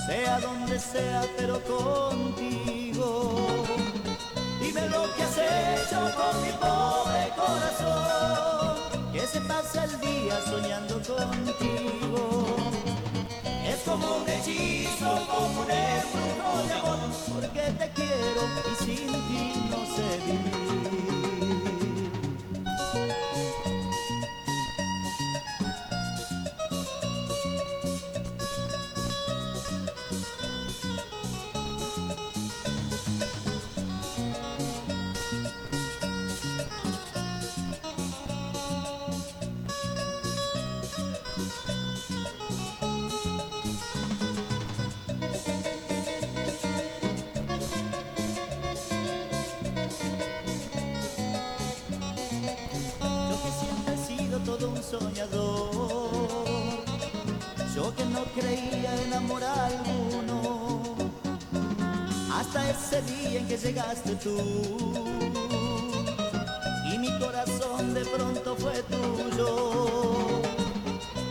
Sea 0.06 0.39
donde 0.42 0.78
sea, 0.78 1.24
pero 1.38 1.60
contigo. 1.63 3.36
Dime 4.62 4.88
lo 4.89 5.12
que 5.15 5.24
has 5.24 5.38
hecho 5.38 6.00
con 6.15 6.42
mi 6.44 6.52
pobre 6.52 7.32
corazón. 7.36 8.78
Que 9.12 9.26
se 9.26 9.42
pasa 9.42 9.86
el 9.86 10.00
día 10.02 10.39
soñando 10.46 11.02
contigo. 11.02 12.46
Es 13.65 13.80
como 13.84 14.18
un 14.18 14.30
hechizo, 14.30 15.26
como 15.28 15.62
un 15.62 15.72
porque 17.34 17.62
te 17.78 17.89
quiero 17.91 18.41
y 18.72 18.84
sin 18.84 19.08
ti 19.08 19.67
no 19.69 19.86
sé 19.95 20.19
vivir. 20.26 21.19
Y 66.86 66.98
mi 66.98 67.18
corazón 67.18 67.94
de 67.94 68.06
pronto 68.06 68.56
fue 68.58 68.84
tuyo. 68.84 70.42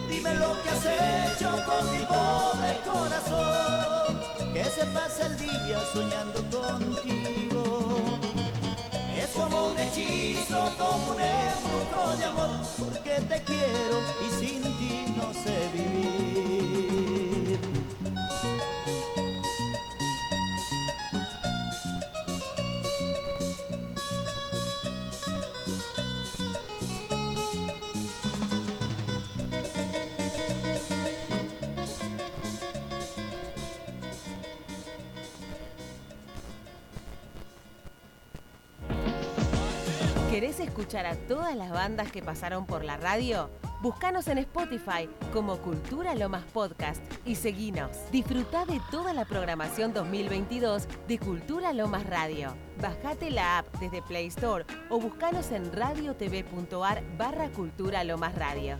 Dime 0.08 0.34
lo 0.34 0.62
que 0.62 0.70
has 0.70 0.86
hecho 0.86 1.50
con 1.66 1.92
mi 1.92 2.04
pobre 2.06 2.80
corazón, 2.90 4.20
que 4.54 4.64
se 4.64 4.84
pasa 4.86 5.26
el 5.26 5.38
día 5.38 5.78
soñando 5.92 6.40
contigo. 6.50 8.18
Es 9.14 9.28
como 9.34 9.66
un 9.68 9.78
hechizo, 9.78 10.72
como 10.78 11.12
un 11.12 11.20
embrujo 11.20 12.16
de 12.16 12.24
amor, 12.24 12.66
porque 12.78 13.20
te 13.28 13.42
quiero 13.42 13.98
y 14.26 14.30
sin 14.40 14.62
ti 14.62 15.14
no 15.16 15.34
sé 15.34 15.67
¿Querés 40.30 40.60
escuchar 40.60 41.06
a 41.06 41.14
todas 41.16 41.56
las 41.56 41.70
bandas 41.70 42.12
que 42.12 42.22
pasaron 42.22 42.66
por 42.66 42.84
la 42.84 42.98
radio? 42.98 43.48
Búscanos 43.80 44.28
en 44.28 44.36
Spotify 44.36 45.08
como 45.32 45.56
Cultura 45.56 46.14
Lomas 46.14 46.44
Podcast 46.52 47.02
y 47.24 47.34
seguinos. 47.34 47.96
Disfruta 48.12 48.66
de 48.66 48.78
toda 48.90 49.14
la 49.14 49.24
programación 49.24 49.94
2022 49.94 50.86
de 51.08 51.18
Cultura 51.18 51.72
Lomas 51.72 52.04
Radio. 52.06 52.54
Bajate 52.78 53.30
la 53.30 53.58
app 53.58 53.74
desde 53.80 54.02
Play 54.02 54.26
Store 54.26 54.66
o 54.90 55.00
buscanos 55.00 55.50
en 55.50 55.72
radiotv.ar 55.72 57.02
barra 57.16 57.48
Cultura 57.48 58.04
Lomas 58.04 58.34
Radio. 58.34 58.76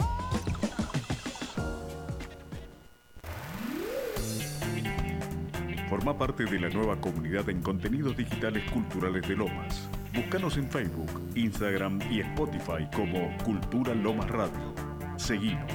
Forma 5.89 6.19
parte 6.19 6.45
de 6.45 6.61
la 6.61 6.69
nueva 6.69 7.01
comunidad 7.01 7.49
en 7.49 7.63
contenidos 7.63 8.15
digitales 8.15 8.71
culturales 8.71 9.27
de 9.27 9.35
Lomas. 9.35 9.89
Búscanos 10.19 10.57
en 10.57 10.69
Facebook, 10.69 11.31
Instagram 11.37 12.01
y 12.11 12.19
Spotify 12.19 12.89
como 12.93 13.37
Cultura 13.45 13.95
Lomas 13.95 14.29
Radio. 14.29 14.75
Seguinos. 15.17 15.71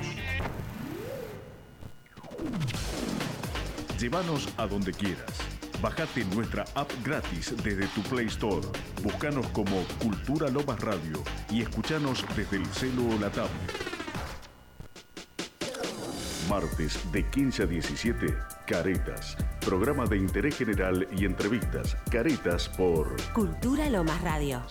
Llévanos 3.97 4.53
a 4.57 4.67
donde 4.67 4.91
quieras. 4.91 5.31
Bájate 5.81 6.25
nuestra 6.35 6.65
app 6.75 6.91
gratis 7.05 7.55
desde 7.63 7.87
tu 7.87 8.01
Play 8.01 8.25
Store. 8.25 8.67
Búscanos 9.01 9.47
como 9.51 9.81
Cultura 10.01 10.49
Lomas 10.49 10.81
Radio 10.81 11.23
y 11.49 11.61
escuchanos 11.61 12.25
desde 12.35 12.57
el 12.57 12.65
celo 12.65 13.15
o 13.15 13.19
la 13.19 13.31
tablet. 13.31 13.53
Martes 16.49 16.99
de 17.13 17.25
15 17.29 17.63
a 17.63 17.65
17, 17.65 18.37
Caretas. 18.65 19.37
Programa 19.65 20.05
de 20.05 20.17
interés 20.17 20.57
general 20.57 21.07
y 21.17 21.25
entrevistas. 21.25 21.97
Caretas 22.09 22.69
por 22.69 23.15
Cultura 23.33 23.89
Lomas 23.89 24.21
Radio. 24.21 24.61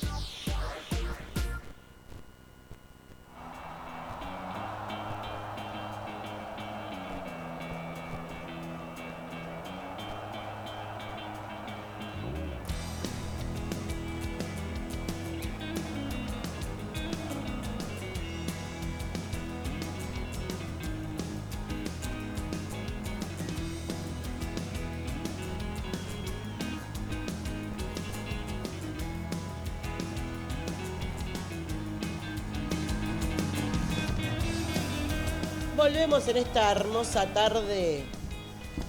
Volvemos 36.13 36.29
en 36.29 36.37
esta 36.37 36.71
hermosa 36.73 37.25
tarde 37.33 38.05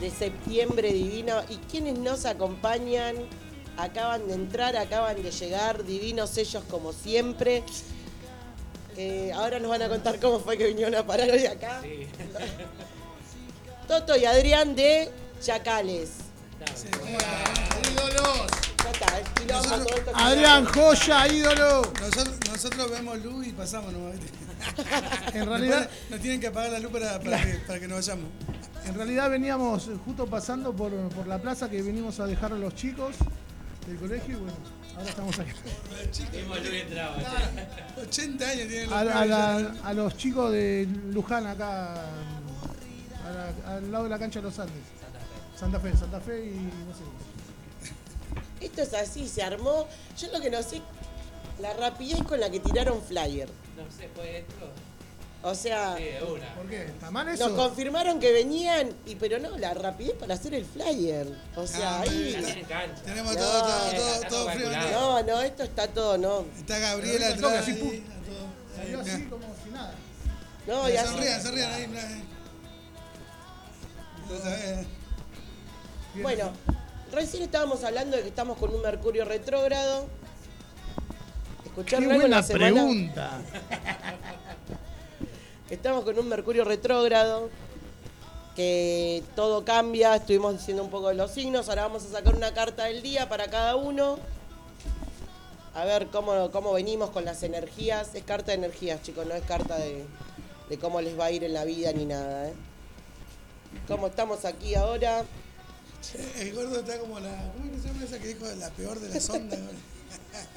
de 0.01 0.11
septiembre 0.11 0.91
divino 0.91 1.35
y 1.47 1.55
quienes 1.55 1.97
nos 1.97 2.25
acompañan 2.25 3.15
acaban 3.77 4.27
de 4.27 4.33
entrar, 4.33 4.75
acaban 4.75 5.23
de 5.23 5.31
llegar, 5.31 5.85
divinos 5.85 6.37
ellos 6.37 6.65
como 6.69 6.91
siempre. 6.91 7.63
Eh, 8.97 9.31
ahora 9.33 9.59
nos 9.61 9.69
van 9.69 9.83
a 9.83 9.87
contar 9.87 10.19
cómo 10.19 10.41
fue 10.41 10.57
que 10.57 10.67
vinieron 10.67 10.95
a 10.95 11.07
parar 11.07 11.31
hoy 11.31 11.45
acá. 11.45 11.81
Toto 13.87 14.17
y 14.17 14.25
Adrián 14.25 14.75
de 14.75 15.09
Chacales. 15.41 16.09
ídolos. 17.89 18.47
Ya 18.83 18.91
está, 18.91 19.17
el 19.17 19.25
quilombo, 19.27 19.63
Nosotros- 19.63 19.87
todo 19.87 19.95
esto 19.97 20.11
que- 20.11 20.21
Adrián, 20.21 20.65
joya, 20.65 21.27
ídolo. 21.29 21.81
Nosotros, 22.01 22.35
nosotros 22.51 22.91
vemos 22.91 23.17
luz 23.23 23.47
y 23.47 23.53
pasamos 23.53 23.93
nomás. 23.93 24.15
En 25.33 25.45
realidad, 25.47 25.79
Después 25.81 26.09
Nos 26.11 26.19
tienen 26.21 26.39
que 26.39 26.47
apagar 26.47 26.71
la 26.71 26.79
luz 26.79 26.91
para, 26.91 27.19
para, 27.19 27.43
que, 27.43 27.53
para 27.67 27.79
que 27.79 27.87
nos 27.87 28.05
vayamos. 28.07 28.29
en 28.85 28.93
realidad 28.95 29.29
veníamos 29.29 29.89
justo 30.05 30.27
pasando 30.27 30.73
por, 30.73 30.91
por 31.09 31.27
la 31.27 31.39
plaza 31.41 31.69
que 31.69 31.81
venimos 31.81 32.19
a 32.19 32.25
dejar 32.27 32.53
a 32.53 32.55
los 32.55 32.75
chicos 32.75 33.15
del 33.87 33.97
colegio 33.97 34.37
y 34.37 34.39
bueno, 34.39 34.53
ahora 34.97 35.09
estamos 35.09 35.35
che. 36.11 36.31
Claro, 36.91 38.01
80 38.01 38.49
años 38.49 38.67
tienen 38.67 38.89
los 38.89 38.93
A, 38.93 38.99
a 39.21 39.25
la- 39.25 39.93
los 39.93 40.17
chicos 40.17 40.51
de 40.51 40.87
Luján 41.11 41.47
acá, 41.47 42.05
la- 43.65 43.75
al 43.75 43.91
lado 43.91 44.03
de 44.05 44.09
la 44.09 44.19
cancha 44.19 44.39
de 44.39 44.43
los 44.43 44.59
Andes. 44.59 44.75
Santa 45.57 45.79
Fe, 45.79 45.95
Santa 45.97 46.19
Fe 46.19 46.45
y 46.45 46.55
no 46.55 46.93
sé. 46.93 47.03
Esto 48.65 48.81
es 48.81 48.93
así, 48.93 49.27
se 49.27 49.43
armó. 49.43 49.87
Yo 50.17 50.27
lo 50.31 50.41
que 50.41 50.49
no 50.49 50.61
sé, 50.63 50.81
la 51.61 51.73
rapidez 51.73 52.21
con 52.23 52.39
la 52.39 52.49
que 52.49 52.59
tiraron 52.59 53.01
flyer. 53.01 53.49
No 53.77 53.83
sé, 53.91 54.09
fue 54.15 54.39
esto. 54.39 54.69
O 55.45 55.53
sea, 55.55 55.95
Sí, 55.97 56.03
de 56.03 56.23
una. 56.23 56.55
¿Por 56.55 56.67
qué? 56.69 56.85
¿Está 56.85 57.11
mal 57.11 57.27
eso? 57.27 57.49
nos 57.49 57.57
confirmaron 57.57 58.17
que 58.19 58.31
venían, 58.31 58.91
y 59.05 59.15
pero 59.15 59.39
no, 59.39 59.57
la 59.57 59.73
rapidez 59.73 60.13
para 60.17 60.35
hacer 60.35 60.53
el 60.53 60.63
flyer. 60.65 61.27
O 61.57 61.67
sea, 61.67 61.97
Ah, 61.97 62.01
ahí. 62.01 62.31
Ya 62.31 62.41
tienen 62.45 62.65
cancha. 62.65 63.01
Tenemos 63.03 63.35
No, 63.35 63.41
todo, 63.41 63.59
todo, 63.61 63.91
todo, 63.91 64.19
todo 64.21 64.29
todo 64.29 64.49
frío. 64.51 64.69
calculado. 64.71 65.21
No, 65.21 65.23
no, 65.35 65.41
esto 65.41 65.63
está 65.63 65.87
todo, 65.89 66.17
no. 66.17 66.45
Está 66.57 66.79
Gabriela 66.79 67.25
Pero 67.35 67.47
atrás. 67.49 67.63
así, 67.63 67.71
a 67.71 68.25
todo. 68.25 68.75
Salió 68.77 68.99
así 69.01 69.23
como 69.25 69.43
si 69.63 69.69
nada. 69.71 69.93
No, 70.65 70.89
y 70.89 70.95
así. 70.95 71.07
Sonrían, 71.09 71.43
sonrían 71.43 71.73
ahí, 71.73 71.87
mirá. 71.87 72.09
eh. 72.11 72.23
Entonces, 74.23 74.53
eh, 74.63 74.87
Bueno, 76.21 76.51
recién 77.11 77.43
estábamos 77.43 77.83
hablando 77.83 78.15
de 78.15 78.23
que 78.23 78.29
estamos 78.29 78.57
con 78.57 78.73
un 78.73 78.81
Mercurio 78.81 79.25
retrógrado. 79.25 80.07
Qué 81.75 81.81
¿Escucharon 81.81 82.03
algo 82.03 82.13
en 82.13 82.19
buena 82.21 82.37
la 82.37 82.43
semana? 82.43 82.65
pregunta. 82.71 83.41
Estamos 85.69 86.03
con 86.03 86.19
un 86.19 86.27
Mercurio 86.29 86.63
retrógrado, 86.65 87.49
que 88.55 89.23
todo 89.35 89.65
cambia, 89.65 90.15
estuvimos 90.15 90.53
diciendo 90.59 90.83
un 90.83 90.91
poco 90.91 91.07
de 91.07 91.15
los 91.15 91.31
signos, 91.31 91.69
ahora 91.69 91.83
vamos 91.83 92.05
a 92.05 92.11
sacar 92.11 92.35
una 92.35 92.53
carta 92.53 92.85
del 92.85 93.01
día 93.01 93.27
para 93.27 93.47
cada 93.49 93.75
uno. 93.75 94.19
A 95.73 95.85
ver 95.85 96.07
cómo, 96.07 96.51
cómo 96.51 96.73
venimos 96.73 97.09
con 97.09 97.25
las 97.25 97.41
energías. 97.41 98.13
Es 98.13 98.23
carta 98.23 98.51
de 98.51 98.59
energías, 98.59 99.01
chicos, 99.01 99.25
no 99.25 99.33
es 99.33 99.41
carta 99.43 99.75
de, 99.79 100.05
de 100.69 100.77
cómo 100.77 101.01
les 101.01 101.19
va 101.19 101.25
a 101.25 101.31
ir 101.31 101.43
en 101.43 101.53
la 101.53 101.65
vida 101.65 101.91
ni 101.93 102.05
nada. 102.05 102.49
¿eh? 102.49 102.53
¿Cómo 103.87 104.05
estamos 104.05 104.45
aquí 104.45 104.75
ahora? 104.75 105.25
El 106.37 106.53
gordo 106.53 106.79
está 106.79 106.99
como 106.99 107.19
la. 107.19 107.51
¿Cómo 107.53 107.65
es 107.65 107.71
que 107.71 107.81
se 107.81 107.87
llama 107.87 108.03
esa 108.03 108.19
que 108.19 108.27
dijo 108.27 108.45
la 108.59 108.69
peor 108.69 108.99
de 108.99 109.09
las 109.09 109.29
ondas? 109.31 109.59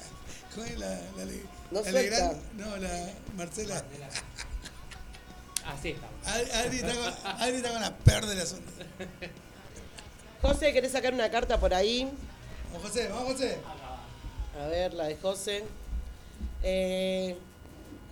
¿Cómo 0.57 0.67
es 0.67 0.79
la. 0.79 0.89
la, 0.89 1.25
la- 1.25 1.31
No 1.71 1.81
la. 1.81 1.91
Legrand? 1.91 2.37
No, 2.57 2.77
la 2.77 3.09
Marcela. 3.35 3.83
Así 5.67 5.89
estamos. 5.89 6.15
Adri 6.25 6.51
Adri 6.51 6.77
está, 6.77 6.95
con, 6.95 7.13
Adri 7.41 7.55
está 7.57 7.71
con 7.71 7.81
la 7.81 7.95
peor 7.97 8.25
de 8.25 8.35
las 8.35 8.53
ondas. 8.53 8.73
José, 10.41 10.73
¿querés 10.73 10.91
sacar 10.91 11.13
una 11.13 11.29
carta 11.29 11.59
por 11.59 11.73
ahí? 11.75 12.09
Vamos, 12.73 12.87
José, 12.87 13.07
vamos, 13.09 13.33
José. 13.33 13.59
A 14.59 14.65
ver, 14.67 14.93
la 14.95 15.05
de 15.05 15.17
José. 15.17 15.63
Eh, 16.63 17.37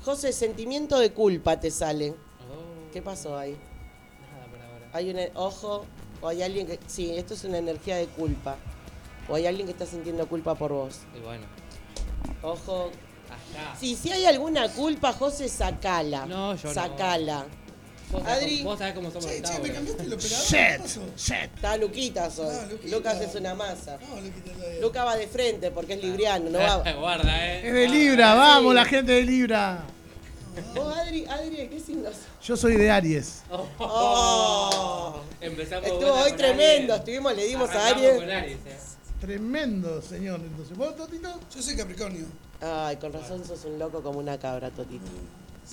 José, 0.03 0.31
sentimiento 0.31 0.99
de 0.99 1.12
culpa 1.13 1.60
te 1.60 1.71
sale. 1.71 2.12
Oh, 2.12 2.91
¿Qué 2.93 3.01
pasó 3.01 3.38
ahí? 3.39 3.58
Nada 4.31 4.45
por 4.51 4.60
ahora. 4.62 4.89
Hay 4.93 5.10
un 5.10 5.19
ojo, 5.34 5.86
o 6.21 6.27
hay 6.27 6.43
alguien 6.43 6.67
que. 6.67 6.79
Sí, 6.86 7.17
esto 7.17 7.34
es 7.34 7.43
una 7.43 7.58
energía 7.58 7.95
de 7.95 8.05
culpa. 8.05 8.58
O 9.27 9.34
hay 9.34 9.47
alguien 9.47 9.65
que 9.65 9.71
está 9.71 9.88
sintiendo 9.88 10.27
culpa 10.27 10.53
por 10.53 10.71
vos. 10.71 10.99
Y 11.17 11.19
bueno, 11.21 11.45
Ojo. 12.45 12.91
allá. 13.29 13.75
Sí, 13.79 13.95
si 13.95 14.12
hay 14.12 14.25
alguna 14.25 14.69
culpa, 14.69 15.13
José, 15.13 15.49
sacala. 15.49 16.25
No, 16.25 16.55
yo 16.55 16.67
no. 16.69 16.73
Sacala. 16.73 17.45
Vos 18.12 18.21
sabés 18.21 18.38
Adri. 18.43 18.58
cómo- 18.60 18.69
Vos 18.69 18.79
sabés 18.79 18.93
cómo 18.93 19.10
somos 19.12 19.25
Che, 19.25 19.41
che, 19.41 19.60
¿me 19.60 19.71
cambiaste 19.73 20.03
el 20.03 20.13
operador? 20.13 20.45
Shit, 20.45 20.51
¿Qué 20.58 20.79
pasó? 20.79 21.01
shit. 21.17 21.55
Está 21.55 21.77
Luquitas 21.77 22.39
hoy. 22.39 22.55
Luquita. 22.69 22.95
Lucas 22.97 23.21
es 23.21 23.36
una 23.36 23.55
masa. 23.55 23.97
No, 23.97 24.21
Luquita 24.21 24.51
todavía. 24.53 24.79
Luca 24.81 25.03
va 25.05 25.15
de 25.17 25.27
frente 25.27 25.71
porque 25.71 25.93
es 25.95 26.03
libriano, 26.03 26.49
no 26.51 26.60
va. 26.60 26.91
Guarda, 26.99 27.53
Es 27.55 27.65
eh. 27.65 27.71
de 27.73 27.88
Libra, 27.88 28.36
vamos, 28.36 28.75
la 28.75 28.86
gente 28.86 29.12
de 29.12 29.23
Libra. 29.23 29.84
¿Vos, 30.75 30.95
Adri, 30.95 31.25
Adri, 31.25 31.55
¿de 31.58 31.67
qué 31.69 31.79
signo 31.81 32.10
sos? 32.12 32.19
Yo 32.47 32.55
soy 32.55 32.77
de 32.77 32.89
Aries. 32.91 33.41
Oh. 33.79 35.19
Empezamos 35.41 35.86
Estuvo 35.86 35.99
buena 36.10 36.23
hoy 36.23 36.29
con 36.29 36.38
tremendo, 36.38 36.93
Aries. 36.93 36.99
estuvimos, 36.99 37.36
le 37.36 37.45
dimos 37.45 37.69
a 37.69 37.73
Arrancamos 37.73 37.97
Aries. 38.05 38.15
con 38.21 38.29
Aries, 38.31 38.58
eh. 38.65 38.77
Tremendo, 39.19 40.01
señor. 40.01 40.39
Entonces, 40.41 40.75
¿vos, 40.78 40.95
Totito? 40.95 41.39
Yo 41.54 41.62
soy 41.62 41.75
Capricornio. 41.75 42.25
Ay, 42.62 42.97
con 42.97 43.13
razón 43.13 43.43
sos 43.45 43.65
un 43.65 43.80
loco 43.80 44.01
como 44.01 44.19
una 44.19 44.38
cabra, 44.38 44.69
Totito. 44.71 45.06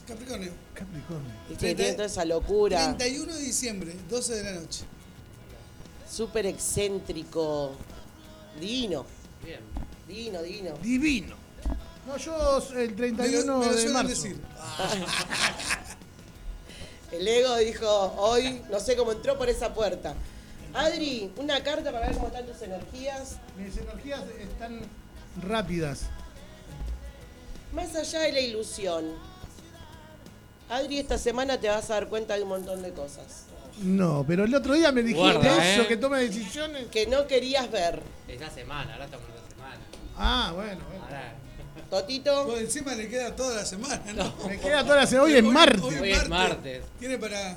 Capricornio. 0.06 0.52
Capricornio. 0.74 1.30
Que 1.48 1.74
tiene 1.74 1.92
toda 1.92 2.06
esa 2.06 2.24
locura. 2.24 2.96
31 2.96 3.34
de 3.34 3.40
diciembre, 3.40 3.96
12 4.08 4.34
de 4.36 4.42
la 4.44 4.60
noche. 4.60 4.84
Súper 6.10 6.46
excéntrico. 6.46 7.72
Divino, 8.60 9.04
Bien. 9.44 9.60
divino, 10.06 10.42
divino. 10.42 10.74
Divino. 10.82 11.36
No, 12.06 12.16
yo 12.16 12.58
el 12.76 12.90
Me 12.90 12.96
31 12.96 13.44
lo, 13.46 13.58
me 13.60 13.66
lo 13.66 13.74
de 13.74 13.88
marzo. 13.88 14.08
decir. 14.08 14.36
El 17.12 17.28
ego 17.28 17.56
dijo, 17.56 17.86
hoy 18.16 18.62
no 18.70 18.80
sé 18.80 18.96
cómo 18.96 19.12
entró 19.12 19.36
por 19.36 19.48
esa 19.50 19.74
puerta. 19.74 20.14
Adri, 20.74 21.30
una 21.36 21.62
carta 21.62 21.92
para 21.92 22.06
ver 22.06 22.16
cómo 22.16 22.28
están 22.28 22.46
tus 22.46 22.62
energías. 22.62 23.36
Mis 23.58 23.76
energías 23.76 24.22
están 24.40 24.80
rápidas. 25.46 26.06
Más 27.72 27.94
allá 27.94 28.20
de 28.20 28.32
la 28.32 28.40
ilusión. 28.40 29.04
Adri, 30.68 30.98
esta 30.98 31.18
semana 31.18 31.58
te 31.58 31.68
vas 31.68 31.90
a 31.90 31.94
dar 31.94 32.08
cuenta 32.08 32.34
de 32.36 32.42
un 32.42 32.48
montón 32.48 32.82
de 32.82 32.92
cosas. 32.92 33.46
No, 33.82 34.24
pero 34.26 34.44
el 34.44 34.54
otro 34.54 34.74
día 34.74 34.92
me 34.92 35.02
dijiste 35.02 35.20
Guarda, 35.32 35.72
eso, 35.72 35.82
eh. 35.82 35.86
que 35.86 35.96
tome 35.96 36.20
decisiones. 36.20 36.86
Que 36.88 37.06
no 37.06 37.26
querías 37.26 37.70
ver. 37.70 38.02
Esta 38.28 38.50
semana, 38.50 38.92
ahora 38.92 39.04
estamos 39.06 39.26
en 39.28 39.34
la 39.34 39.50
semana. 39.50 39.80
Ah, 40.16 40.52
bueno, 40.54 40.80
bueno. 40.88 41.04
Ahora. 41.04 41.34
Totito, 41.90 42.46
Pues 42.46 42.62
encima 42.62 42.94
le 42.94 43.08
queda 43.08 43.36
toda 43.36 43.56
la 43.56 43.64
semana, 43.66 44.02
¿no? 44.14 44.34
Me 44.46 44.58
queda 44.58 44.82
toda 44.82 44.96
la 44.96 45.06
semana. 45.06 45.26
Hoy 45.26 45.34
es 45.34 45.44
martes. 45.44 45.82
Hoy 45.82 46.10
es 46.10 46.28
martes. 46.28 46.84
Tiene 46.98 47.18
para 47.18 47.56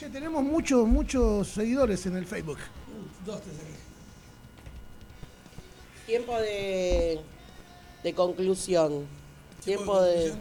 Che, 0.00 0.08
tenemos 0.08 0.42
muchos, 0.42 0.86
muchos 0.88 1.46
seguidores 1.48 2.06
en 2.06 2.16
el 2.16 2.24
Facebook. 2.26 2.56
dos, 3.26 3.38
te 3.42 3.50
saqué. 3.50 3.74
tiempo 6.06 6.38
de, 6.38 7.20
de 8.02 8.14
conclusión. 8.14 9.06
¿Tiempo 9.62 10.00
Tiempo 10.00 10.00
de 10.00 10.08
de, 10.08 10.14
conclusión? 10.16 10.40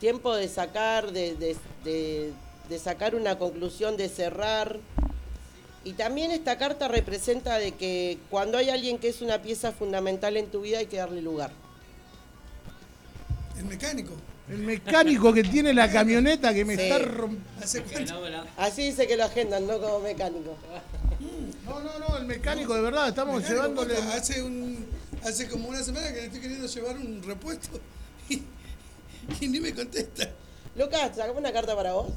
tiempo 0.00 0.34
de 0.34 0.48
sacar, 0.48 1.12
de, 1.12 1.36
de- 1.36 1.56
de- 1.84 2.32
de 2.68 2.78
sacar 2.80 3.14
una 3.14 3.38
conclusión, 3.38 3.96
de 3.96 4.08
cerrar. 4.08 4.80
Y 5.84 5.92
también 5.92 6.32
esta 6.32 6.58
carta 6.58 6.88
representa 6.88 7.58
de 7.58 7.70
que 7.72 8.18
cuando 8.28 8.58
hay 8.58 8.70
alguien 8.70 8.98
que 8.98 9.08
es 9.08 9.22
una 9.22 9.40
pieza 9.40 9.70
fundamental 9.70 10.36
en 10.36 10.50
tu 10.50 10.62
vida 10.62 10.78
hay 10.78 10.86
que 10.86 10.96
darle 10.96 11.22
lugar. 11.22 11.52
El 13.56 13.66
mecánico. 13.66 14.14
El 14.48 14.58
mecánico 14.58 15.32
que 15.32 15.42
tiene 15.42 15.74
la 15.74 15.90
camioneta 15.90 16.54
que 16.54 16.64
me 16.64 16.76
Sí. 16.76 16.82
está 16.82 16.98
rompiendo. 16.98 18.46
Así 18.56 18.82
dice 18.82 19.06
que 19.06 19.16
lo 19.16 19.24
agendan, 19.24 19.66
no 19.66 19.80
como 19.80 20.00
mecánico. 20.00 20.56
No, 21.64 21.80
no, 21.80 21.98
no, 21.98 22.16
el 22.16 22.26
mecánico 22.26 22.74
de 22.74 22.80
verdad, 22.80 23.08
estamos 23.08 23.48
llevándole. 23.48 23.96
Hace, 23.96 24.42
un, 24.42 24.86
hace 25.24 25.48
como 25.48 25.68
una 25.68 25.82
semana 25.82 26.08
que 26.12 26.20
le 26.20 26.24
estoy 26.26 26.40
queriendo 26.40 26.66
llevar 26.68 26.96
un 26.96 27.22
repuesto 27.24 27.80
y, 28.28 28.42
y 29.40 29.48
ni 29.48 29.58
me 29.58 29.74
contesta. 29.74 30.30
Lucas, 30.76 31.16
sacame 31.16 31.38
una 31.40 31.52
carta 31.52 31.74
para 31.74 31.92
vos. 31.94 32.12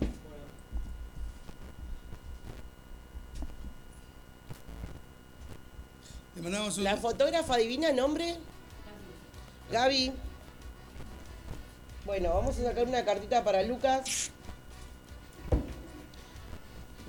Le 6.35 6.41
mandamos 6.41 6.77
un. 6.77 6.83
La 6.83 6.97
fotógrafa 6.97 7.55
adivina 7.55 7.91
nombre. 7.91 8.35
Gaby. 9.71 10.11
Bueno, 12.09 12.33
vamos 12.33 12.57
a 12.57 12.63
sacar 12.63 12.87
una 12.87 13.05
cartita 13.05 13.43
para 13.43 13.61
Lucas. 13.61 14.31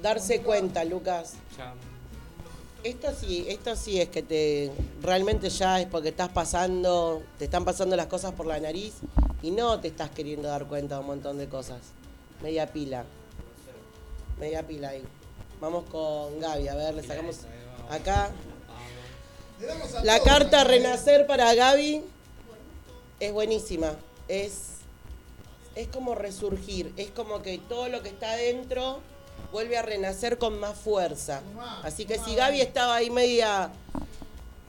Darse 0.03 0.43
cuenta, 0.43 0.85
Lucas. 0.85 1.37
Ya. 1.57 1.73
Esto 2.85 3.15
sí, 3.19 3.47
esto 3.49 3.77
sí 3.77 3.99
es 3.99 4.11
que 4.11 4.23
te 4.23 4.71
realmente 5.01 5.49
ya 5.49 5.81
es 5.81 5.87
porque 5.87 6.11
estás 6.11 6.29
pasando, 6.29 7.23
te 7.39 7.47
están 7.47 7.65
pasando 7.65 7.97
las 7.97 8.09
cosas 8.09 8.33
por 8.33 8.45
la 8.45 8.61
nariz 8.61 8.97
y 9.41 9.53
no 9.53 9.81
te 9.81 9.89
estás 9.89 10.11
queriendo 10.11 10.49
dar 10.49 10.67
cuenta 10.67 10.97
de 10.97 11.01
un 11.01 11.07
montón 11.07 11.39
de 11.39 11.49
cosas. 11.49 11.81
Media 12.43 12.71
pila. 12.71 13.07
Media 14.39 14.67
pila 14.67 14.91
ahí. 14.91 15.03
Vamos 15.63 15.87
con 15.89 16.39
Gaby, 16.41 16.69
a 16.69 16.75
ver, 16.75 16.95
le 16.95 17.03
sacamos 17.03 17.47
acá. 17.89 18.33
La 20.05 20.21
carta. 20.21 20.63
Renacer 20.65 21.27
para 21.27 21.55
Gaby 21.55 22.05
es 23.19 23.33
buenísima. 23.33 23.95
Es, 24.29 24.80
es 25.75 25.89
como 25.89 26.15
resurgir. 26.15 26.93
Es 26.97 27.11
como 27.11 27.43
que 27.43 27.59
todo 27.59 27.89
lo 27.89 28.03
que 28.03 28.09
está 28.09 28.33
adentro 28.33 29.01
vuelve 29.53 29.77
a 29.79 29.83
renacer 29.83 30.39
con 30.39 30.59
más 30.59 30.77
fuerza. 30.77 31.43
Así 31.83 32.05
que 32.05 32.19
si 32.19 32.35
Gaby 32.35 32.61
estaba 32.61 32.97
ahí 32.97 33.11
media 33.11 33.71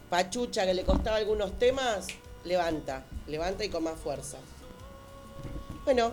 pachucha, 0.09 0.65
que 0.65 0.73
le 0.73 0.83
costaba 0.83 1.17
algunos 1.17 1.57
temas, 1.57 2.07
levanta. 2.43 3.03
Levanta 3.27 3.63
y 3.63 3.69
con 3.69 3.83
más 3.83 3.99
fuerza. 3.99 4.37
Bueno, 5.85 6.11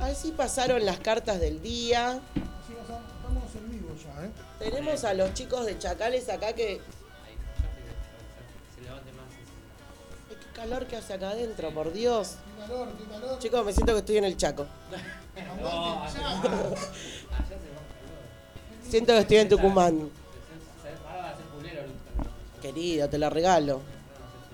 así 0.00 0.32
pasaron 0.32 0.84
las 0.84 0.98
cartas 0.98 1.40
del 1.40 1.62
día. 1.62 2.20
Sí, 2.66 2.74
estamos 2.74 3.54
en 3.54 3.70
vivo 3.70 3.94
ya, 3.96 4.26
¿eh? 4.26 4.30
Tenemos 4.58 5.04
a 5.04 5.14
los 5.14 5.32
chicos 5.34 5.64
de 5.64 5.78
Chacales 5.78 6.28
acá 6.28 6.52
que... 6.52 6.80
Ahí, 7.24 7.36
ya 7.62 7.70
se, 8.74 8.76
se 8.76 8.82
levante 8.82 9.12
más. 9.12 9.26
Ay, 10.28 10.36
qué 10.36 10.52
calor 10.52 10.86
que 10.86 10.96
hace 10.96 11.14
acá 11.14 11.30
adentro, 11.30 11.72
por 11.72 11.92
Dios. 11.92 12.36
Qué 12.60 12.66
calor, 12.72 12.88
qué 12.98 13.04
calor. 13.04 13.38
Chicos, 13.38 13.64
me 13.64 13.72
siento 13.72 13.92
que 13.92 13.98
estoy 14.00 14.16
en 14.18 14.24
el 14.24 14.36
Chaco. 14.36 14.66
No, 15.60 15.68
allá, 15.68 16.02
allá 16.04 16.10
se 16.10 16.20
va 16.20 16.42
calor. 16.42 16.74
Siento 18.88 19.12
que 19.12 19.18
estoy 19.20 19.36
en 19.38 19.48
Tucumán. 19.48 20.10
Querido, 22.60 23.08
te 23.08 23.18
la 23.18 23.30
regalo. 23.30 23.80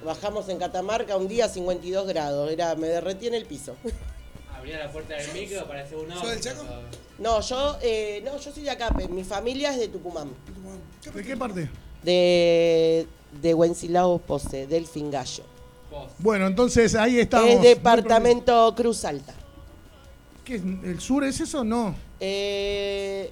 Bajamos 0.05 0.49
en 0.49 0.59
Catamarca 0.59 1.17
un 1.17 1.27
día 1.27 1.47
a 1.47 1.49
52 1.49 2.07
grados. 2.07 2.51
Era, 2.51 2.75
me 2.77 2.87
derretí 2.87 3.27
en 3.27 3.35
el 3.35 3.47
piso. 3.47 3.75
Abría 4.57 4.79
la 4.79 4.93
puerta 4.93 5.15
del 5.15 5.33
micro, 5.33 5.67
parecía 5.67 5.99
un 5.99 6.09
¿Sos 6.09 6.19
horno. 6.19 6.31
del 6.31 6.41
Chaco? 6.41 6.65
No, 7.19 7.41
yo, 7.41 7.79
eh, 7.83 8.23
no, 8.25 8.37
yo 8.39 8.53
soy 8.53 8.63
de 8.63 8.71
acá. 8.71 8.91
Mi 9.11 9.25
familia 9.25 9.73
es 9.73 9.79
de 9.79 9.89
Tucumán. 9.89 10.31
¿De 11.13 11.23
qué 11.25 11.37
parte? 11.37 11.69
De, 12.03 13.07
de 13.41 13.55
Wensilao 13.55 14.19
Pose, 14.19 14.67
del 14.67 14.87
Fingallo. 14.87 15.45
Bueno, 16.19 16.47
entonces 16.47 16.95
ahí 16.95 17.19
estamos. 17.21 17.49
Es 17.51 17.63
departamento 17.63 18.75
Cruz 18.77 19.05
Alta. 19.05 19.35
¿Qué 20.45 20.57
es? 20.57 20.63
¿El 20.63 21.01
sur 21.01 21.25
es 21.25 21.41
eso? 21.41 21.65
No. 21.65 21.95
Eh, 22.21 23.31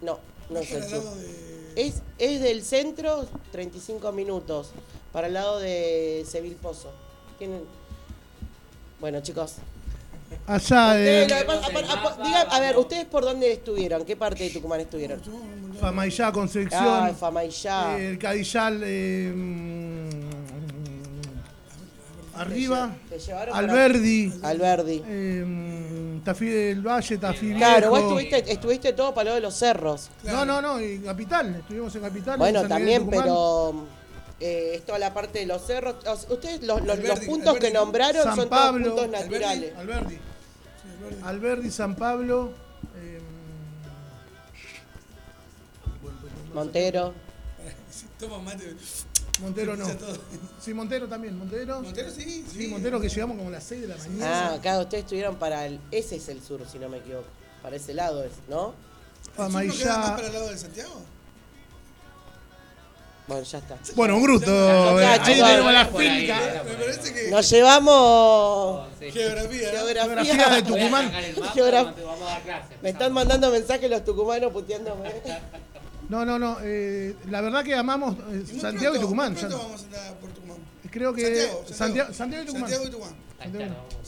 no, 0.00 0.18
no 0.50 0.58
es 0.60 0.70
el 0.72 0.84
sur. 0.84 1.02
de. 1.02 1.48
Es, 1.76 2.02
es 2.18 2.40
del 2.40 2.62
centro, 2.64 3.26
35 3.52 4.10
minutos, 4.12 4.70
para 5.12 5.26
el 5.28 5.34
lado 5.34 5.58
de 5.60 6.24
Seville 6.28 6.56
Pozo. 6.56 6.90
Tienen... 7.38 7.60
Bueno, 9.00 9.20
chicos. 9.20 9.56
Allá 10.46 10.94
de 10.94 11.24
a- 11.32 11.36
a- 11.36 11.42
a- 11.42 12.18
diga- 12.24 12.48
a 12.50 12.60
ver, 12.60 12.76
¿ustedes 12.76 13.04
por 13.06 13.22
dónde 13.24 13.52
estuvieron? 13.52 14.04
¿Qué 14.04 14.16
parte 14.16 14.44
de 14.44 14.50
Tucumán 14.50 14.80
estuvieron? 14.80 15.20
Famaillá, 15.80 16.32
Concepción, 16.32 16.82
Ah, 16.84 17.12
Famayá. 17.18 17.96
eh, 17.98 18.08
el 18.10 18.18
Cadillal, 18.18 18.80
eh, 18.84 19.32
mm, 19.34 20.07
arriba, 22.38 22.94
Alberdi, 23.52 24.32
Alberdi. 24.42 25.02
eh, 25.06 26.20
Tafí 26.24 26.46
del 26.46 26.82
Valle, 26.86 27.18
Tafí 27.18 27.54
Claro, 27.54 27.90
vos 27.90 28.00
estuviste, 28.00 28.52
estuviste 28.52 28.92
todo 28.92 29.14
para 29.14 29.30
lo 29.30 29.34
de 29.36 29.40
los 29.40 29.54
cerros. 29.54 30.10
No, 30.24 30.44
no, 30.44 30.60
no, 30.60 30.78
en 30.78 31.02
Capital, 31.02 31.56
estuvimos 31.56 31.94
en 31.94 32.02
Capital. 32.02 32.34
en 32.34 32.38
Bueno, 32.38 32.66
también, 32.68 33.08
pero 33.08 33.86
eh, 34.40 34.72
es 34.76 34.86
toda 34.86 34.98
la 34.98 35.12
parte 35.14 35.40
de 35.40 35.46
los 35.46 35.64
cerros. 35.66 35.96
O 36.06 36.16
sea, 36.16 36.32
Ustedes, 36.32 36.62
los, 36.62 36.78
los- 36.82 36.86
los 36.86 36.98
Alberdi, 36.98 37.26
puntos 37.26 37.48
Alberdi, 37.56 37.66
que 37.66 37.72
nombraron 37.72 38.22
San 38.24 38.36
son 38.36 38.48
Pablo, 38.48 38.84
todos 38.94 39.00
puntos 39.06 39.20
naturales. 39.22 39.72
Alberdi, 39.76 40.14
Sí, 40.14 40.20
Alberdi. 41.04 41.22
Alberdi, 41.24 41.70
San 41.70 41.94
Pablo, 41.96 42.52
eh, 42.96 43.18
Montero. 46.54 47.14
Toma 48.18 48.38
mate. 48.40 48.74
Montero 49.40 49.76
no. 49.76 49.86
Sí, 50.60 50.74
Montero 50.74 51.08
también, 51.08 51.38
Montero. 51.38 51.80
Montero 51.82 52.10
sí, 52.10 52.22
sí. 52.22 52.44
Sí, 52.50 52.66
Montero 52.68 53.00
que 53.00 53.08
llegamos 53.08 53.36
como 53.36 53.48
a 53.48 53.52
las 53.52 53.64
6 53.64 53.82
de 53.82 53.88
la 53.88 53.96
mañana. 53.96 54.48
Ah, 54.48 54.54
acá 54.54 54.78
ustedes 54.80 55.04
estuvieron 55.04 55.36
para 55.36 55.66
el. 55.66 55.80
Ese 55.90 56.16
es 56.16 56.28
el 56.28 56.42
sur, 56.42 56.60
si 56.70 56.78
no 56.78 56.88
me 56.88 56.98
equivoco. 56.98 57.26
Para 57.62 57.76
ese 57.76 57.94
lado 57.94 58.24
es, 58.24 58.32
¿no? 58.48 58.74
¿El 59.36 59.52
sur 59.52 59.64
no 59.64 59.74
queda 59.74 59.98
más 59.98 60.10
para 60.12 60.26
el 60.26 60.32
lado 60.32 60.48
de 60.48 60.58
Santiago? 60.58 61.02
Bueno, 63.28 63.42
ya 63.42 63.58
está. 63.58 63.78
Bueno, 63.94 64.16
un 64.16 64.42
eh, 64.42 65.04
Ahí 65.04 65.20
tenemos 65.20 65.72
la 65.72 65.86
finca. 65.86 66.62
Me 66.64 66.74
parece 66.74 67.12
que. 67.12 67.30
Nos 67.30 67.50
llevamos. 67.50 68.88
Geografía. 68.98 69.70
Geografía 69.70 70.48
de 70.48 70.62
Tucumán. 70.62 71.12
Me 72.82 72.88
están 72.88 73.12
mandando 73.12 73.50
mensajes 73.50 73.90
los 73.90 74.02
tucumanos 74.04 74.50
puteándome. 74.50 75.10
No, 76.08 76.24
no, 76.24 76.38
no. 76.38 76.56
eh, 76.62 77.14
la 77.30 77.40
verdad 77.40 77.62
que 77.64 77.74
amamos 77.74 78.16
eh, 78.30 78.44
Santiago 78.46 78.94
pronto, 78.94 78.96
y 78.96 79.00
Tucumán. 79.00 79.32
muy 79.32 79.40
pronto 79.40 79.58
vamos 79.58 79.82
a 79.82 79.84
andar 79.84 80.14
por 80.18 80.30
Tucumán. 80.30 80.58
creo 80.90 81.12
que 81.12 81.24
Santiago, 81.72 82.12
Santiago, 82.12 82.12
Santiago 82.14 82.42
y 82.42 82.46
Tucumán. 82.46 82.70
Santiago 82.70 82.84
y 82.86 82.90
Tucumán. 82.90 83.28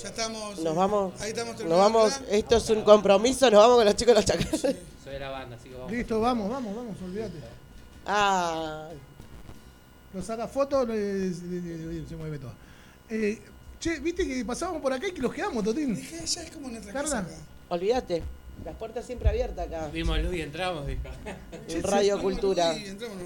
Ya 0.03 0.09
estamos. 0.09 0.59
Nos 0.59 0.75
vamos. 0.75 1.21
Ahí 1.21 1.31
estamos 1.31 1.61
Nos 1.61 1.79
vamos. 1.79 2.21
Esto 2.31 2.57
es 2.57 2.71
un 2.71 2.83
compromiso. 2.83 3.51
Nos 3.51 3.61
vamos 3.61 3.77
con 3.77 3.85
los 3.85 3.95
chicos 3.97 4.15
de 4.15 4.21
los 4.21 4.25
chacales. 4.25 4.61
Soy 4.61 5.13
de 5.13 5.21
la 5.21 5.29
banda, 5.31 5.57
así 5.57 5.69
que 5.69 5.75
vamos. 5.77 5.93
Listo, 5.93 6.21
vamos, 6.21 6.51
vamos, 6.51 6.75
vamos, 6.77 6.97
olvídate. 7.03 7.39
Ah. 8.07 8.89
Lo 10.13 10.23
saca 10.23 10.49
fotos, 10.49 10.87
se 10.89 12.17
mueve 12.17 12.39
todo. 12.39 12.53
Eh, 13.09 13.41
che, 13.79 14.01
viste 14.01 14.27
que 14.27 14.45
pasábamos 14.45 14.83
por 14.83 14.93
acá 14.93 15.07
y 15.07 15.13
que 15.13 15.23
los 15.23 15.33
quedamos, 15.33 15.63
Totín. 15.63 15.95
Dije, 15.95 16.27
ya 16.27 16.43
es 16.43 16.51
como 16.51 16.69
nuestra 16.69 16.93
Carla. 16.93 17.23
casa. 17.23 17.37
Olvídate. 17.69 18.23
Las 18.65 18.77
puertas 18.77 19.07
siempre 19.07 19.29
abiertas 19.29 19.67
acá. 19.69 19.89
Vimos 19.93 20.19
luz 20.23 20.35
y 20.35 20.43
entramos, 20.43 20.87
dijo. 20.87 21.01
En 21.69 21.83
Radio 21.83 22.21
Cultura. 22.21 22.77
Y 22.77 22.87
entrémonos. 22.89 23.23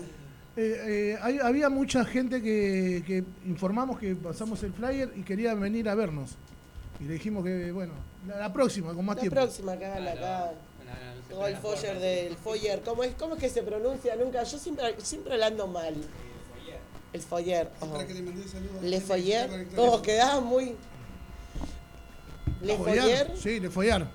Eh, 0.57 1.17
eh, 1.17 1.19
hay- 1.21 1.39
había 1.41 1.69
mucha 1.69 2.05
gente 2.05 2.41
que, 2.41 3.03
que 3.05 3.25
informamos 3.45 3.99
que 3.99 4.15
pasamos 4.15 4.63
el 4.63 4.73
flyer 4.73 5.13
y 5.17 5.23
querían 5.23 5.59
venir 5.61 5.89
a 5.89 5.97
vernos. 5.97 6.31
Y 7.01 7.05
le 7.05 7.15
dijimos 7.15 7.45
que, 7.45 7.73
bueno, 7.73 7.93
la, 8.29 8.39
la 8.39 8.53
próxima, 8.53 8.95
con 8.95 9.05
más 9.05 9.17
La 9.17 9.21
tiempo. 9.23 9.35
próxima 9.41 9.77
que 9.77 9.85
hagan 9.87 10.07
acá. 10.07 10.53
Todo 11.29 11.47
el 11.49 11.57
foyer 11.57 11.99
del 11.99 12.37
foyer. 12.37 12.81
¿Cómo 12.85 13.03
es, 13.03 13.15
¿Cómo 13.15 13.35
es 13.35 13.41
que 13.41 13.49
se 13.49 13.63
pronuncia? 13.65 14.15
Nunca. 14.15 14.45
Yo 14.45 14.59
siempre, 14.59 14.95
siempre 15.03 15.37
la 15.37 15.47
ando 15.47 15.67
mal. 15.67 15.95
El 17.13 17.21
foyer. 17.23 17.69
Para 17.81 18.07
que 18.07 18.15
le 18.15 18.23
mandé 18.23 19.01
foyer. 19.01 19.49
conectado. 19.49 19.85
Como 19.91 20.03
quedaba 20.03 20.41
muy. 20.41 20.77
Le 22.63 22.77
foyer. 22.77 23.33
Sí, 23.37 23.59
le 23.61 23.71
follar. 23.71 24.09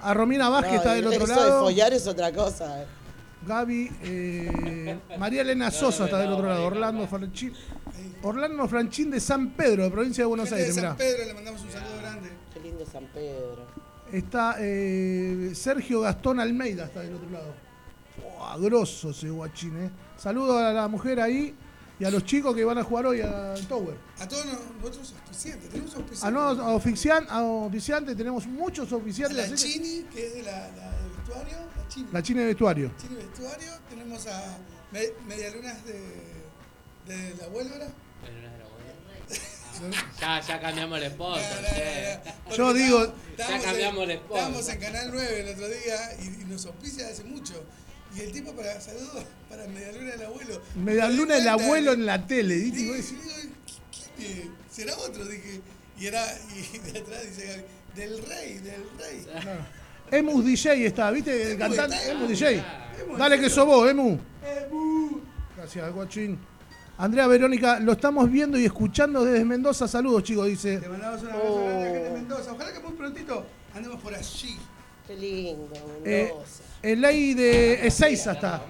A 0.00 0.14
Romina 0.14 0.48
Vázquez 0.48 0.72
No, 0.72 0.78
está 0.78 0.92
del 0.94 1.06
otro 1.06 1.24
eso 1.24 1.34
lado. 1.34 1.44
de 1.54 1.60
follar 1.60 1.92
es 1.92 2.06
otra 2.06 2.32
cosa. 2.32 2.84
Gaby, 3.46 3.90
eh, 4.02 4.98
María 5.18 5.42
Elena 5.42 5.70
Sosa 5.70 6.04
está 6.04 6.18
del 6.18 6.32
otro 6.32 6.48
lado. 6.48 6.66
Orlando 6.66 7.06
Franchín. 7.06 7.52
Orlando 8.22 8.68
Franchín 8.68 9.10
de 9.10 9.20
San 9.20 9.50
Pedro, 9.50 9.84
de 9.84 9.90
provincia 9.90 10.22
de 10.22 10.26
Buenos 10.28 10.48
Gente 10.48 10.56
de 10.56 10.62
Aires, 10.62 10.74
San 10.74 10.84
mirá. 10.84 10.96
Pedro, 10.96 11.24
le 11.26 11.34
mandamos 11.34 11.62
un 11.62 11.70
saludo 11.70 11.96
grande. 12.00 12.30
Qué 12.52 12.60
lindo 12.60 12.84
San 12.84 13.04
Pedro. 13.06 13.66
Está 14.12 14.56
eh, 14.58 15.52
Sergio 15.54 16.00
Gastón 16.00 16.40
Almeida, 16.40 16.84
está 16.86 17.00
del 17.00 17.14
otro 17.14 17.30
lado. 17.30 17.54
Buah, 18.38 18.56
grosso 18.58 19.10
ese 19.10 19.30
guachín, 19.30 19.84
eh. 19.84 19.90
Saludos 20.16 20.60
a 20.60 20.72
la 20.72 20.88
mujer 20.88 21.20
ahí 21.20 21.54
y 22.00 22.04
a 22.04 22.10
los 22.10 22.24
chicos 22.24 22.54
que 22.54 22.64
van 22.64 22.78
a 22.78 22.84
jugar 22.84 23.06
hoy 23.06 23.20
al 23.20 23.66
Tower. 23.66 23.96
A 24.18 24.28
todos 24.28 24.46
nos- 24.46 24.58
nosotros 24.80 25.14
auspiciantes, 25.20 25.68
tenemos 25.70 25.94
auspiciantes. 25.94 26.24
A, 26.24 26.30
no, 26.30 26.40
a, 26.62 26.74
ofician- 26.74 27.26
a 27.28 27.42
oficiantes, 27.44 28.16
tenemos 28.16 28.46
muchos 28.46 28.92
A 28.92 28.96
oficiantes. 28.96 29.50
la 29.50 29.56
Chini, 29.56 30.04
que 30.12 30.26
es 30.26 30.34
de 30.34 30.42
la, 30.42 30.68
la 30.76 30.90
del 30.92 31.10
vestuario, 31.16 31.56
la 31.76 31.88
Chini. 31.88 32.08
la 32.12 32.22
de 32.40 32.46
vestuario. 32.46 32.92
Chini 33.00 33.14
vestuario, 33.16 33.72
tenemos 33.90 34.26
a 34.26 34.58
me- 34.92 35.12
Medialunas 35.26 35.84
de, 35.84 36.00
de 37.06 37.34
la 37.36 37.48
Huélvara. 37.48 37.88
Ya, 40.20 40.40
ya 40.40 40.60
cambiamos 40.60 40.98
el 41.00 41.10
sponsor, 41.12 41.64
che. 41.72 42.18
Yo 42.56 42.72
digo- 42.74 43.12
Ya 43.36 43.60
cambiamos 43.62 44.08
el 44.08 44.16
sponsor. 44.18 44.36
Estábamos 44.38 44.68
en 44.70 44.80
Canal 44.80 45.10
9 45.12 45.40
el 45.40 45.48
otro 45.54 45.68
día 45.68 46.14
y, 46.20 46.42
y 46.42 46.44
nos 46.46 46.66
auspicia 46.66 47.06
hace 47.08 47.22
mucho. 47.22 47.54
Y 48.16 48.20
el 48.20 48.32
tipo 48.32 48.52
para 48.52 48.80
saludos 48.80 49.24
para 49.48 49.66
Medialuna 49.68 50.10
del 50.12 50.22
abuelo. 50.26 50.62
Media 50.76 51.08
luna 51.08 51.36
el 51.36 51.48
abuelo 51.48 51.92
en 51.92 52.06
la 52.06 52.26
tele. 52.26 52.56
Y 52.56 52.70
¿viste? 52.70 52.80
Y 52.80 52.82
digo, 52.82 52.94
digo. 54.18 54.52
¿Será 54.70 54.96
otro? 54.98 55.24
Dije. 55.26 55.60
Y 55.98 56.06
era, 56.06 56.24
y 56.54 56.78
de 56.92 56.98
atrás 57.00 57.22
dice 57.26 57.46
Gaby, 57.46 57.62
del 57.96 58.24
rey, 58.26 58.58
del 58.58 58.84
rey. 58.98 59.26
claro. 59.30 59.60
Emus 60.10 60.44
DJ 60.44 60.86
está, 60.86 61.10
¿viste? 61.10 61.42
El 61.42 61.50
Emu 61.52 61.58
cantante 61.58 61.96
está. 61.96 62.12
Emus 62.12 62.28
DJ. 62.28 62.64
Dale 63.18 63.40
que 63.40 63.50
sos 63.50 63.66
vos, 63.66 63.90
Emu. 63.90 64.18
Gracias, 65.56 65.92
guachín. 65.92 66.38
Andrea 66.96 67.26
Verónica, 67.28 67.78
lo 67.78 67.92
estamos 67.92 68.30
viendo 68.30 68.58
y 68.58 68.64
escuchando 68.64 69.24
desde 69.24 69.44
Mendoza. 69.44 69.86
Saludos, 69.86 70.22
chicos, 70.24 70.46
dice. 70.46 70.80
Le 70.80 70.88
mandamos 70.88 71.22
un 71.22 71.28
abrazo 71.28 71.54
grande 71.54 71.78
a 71.78 71.84
la 71.84 71.90
gente 71.90 72.08
de 72.08 72.10
Mendoza. 72.14 72.52
Ojalá 72.52 72.72
que 72.72 72.80
muy 72.80 72.92
prontito 72.92 73.46
andemos 73.74 74.00
por 74.02 74.14
allí. 74.14 74.56
Qué 75.06 75.16
lindo, 75.16 75.74
Eh, 76.04 76.30
Mendoza. 76.32 76.62
El 76.82 77.00
ley 77.00 77.34
de 77.34 77.86
Ezeiza 77.86 78.32
está. 78.32 78.62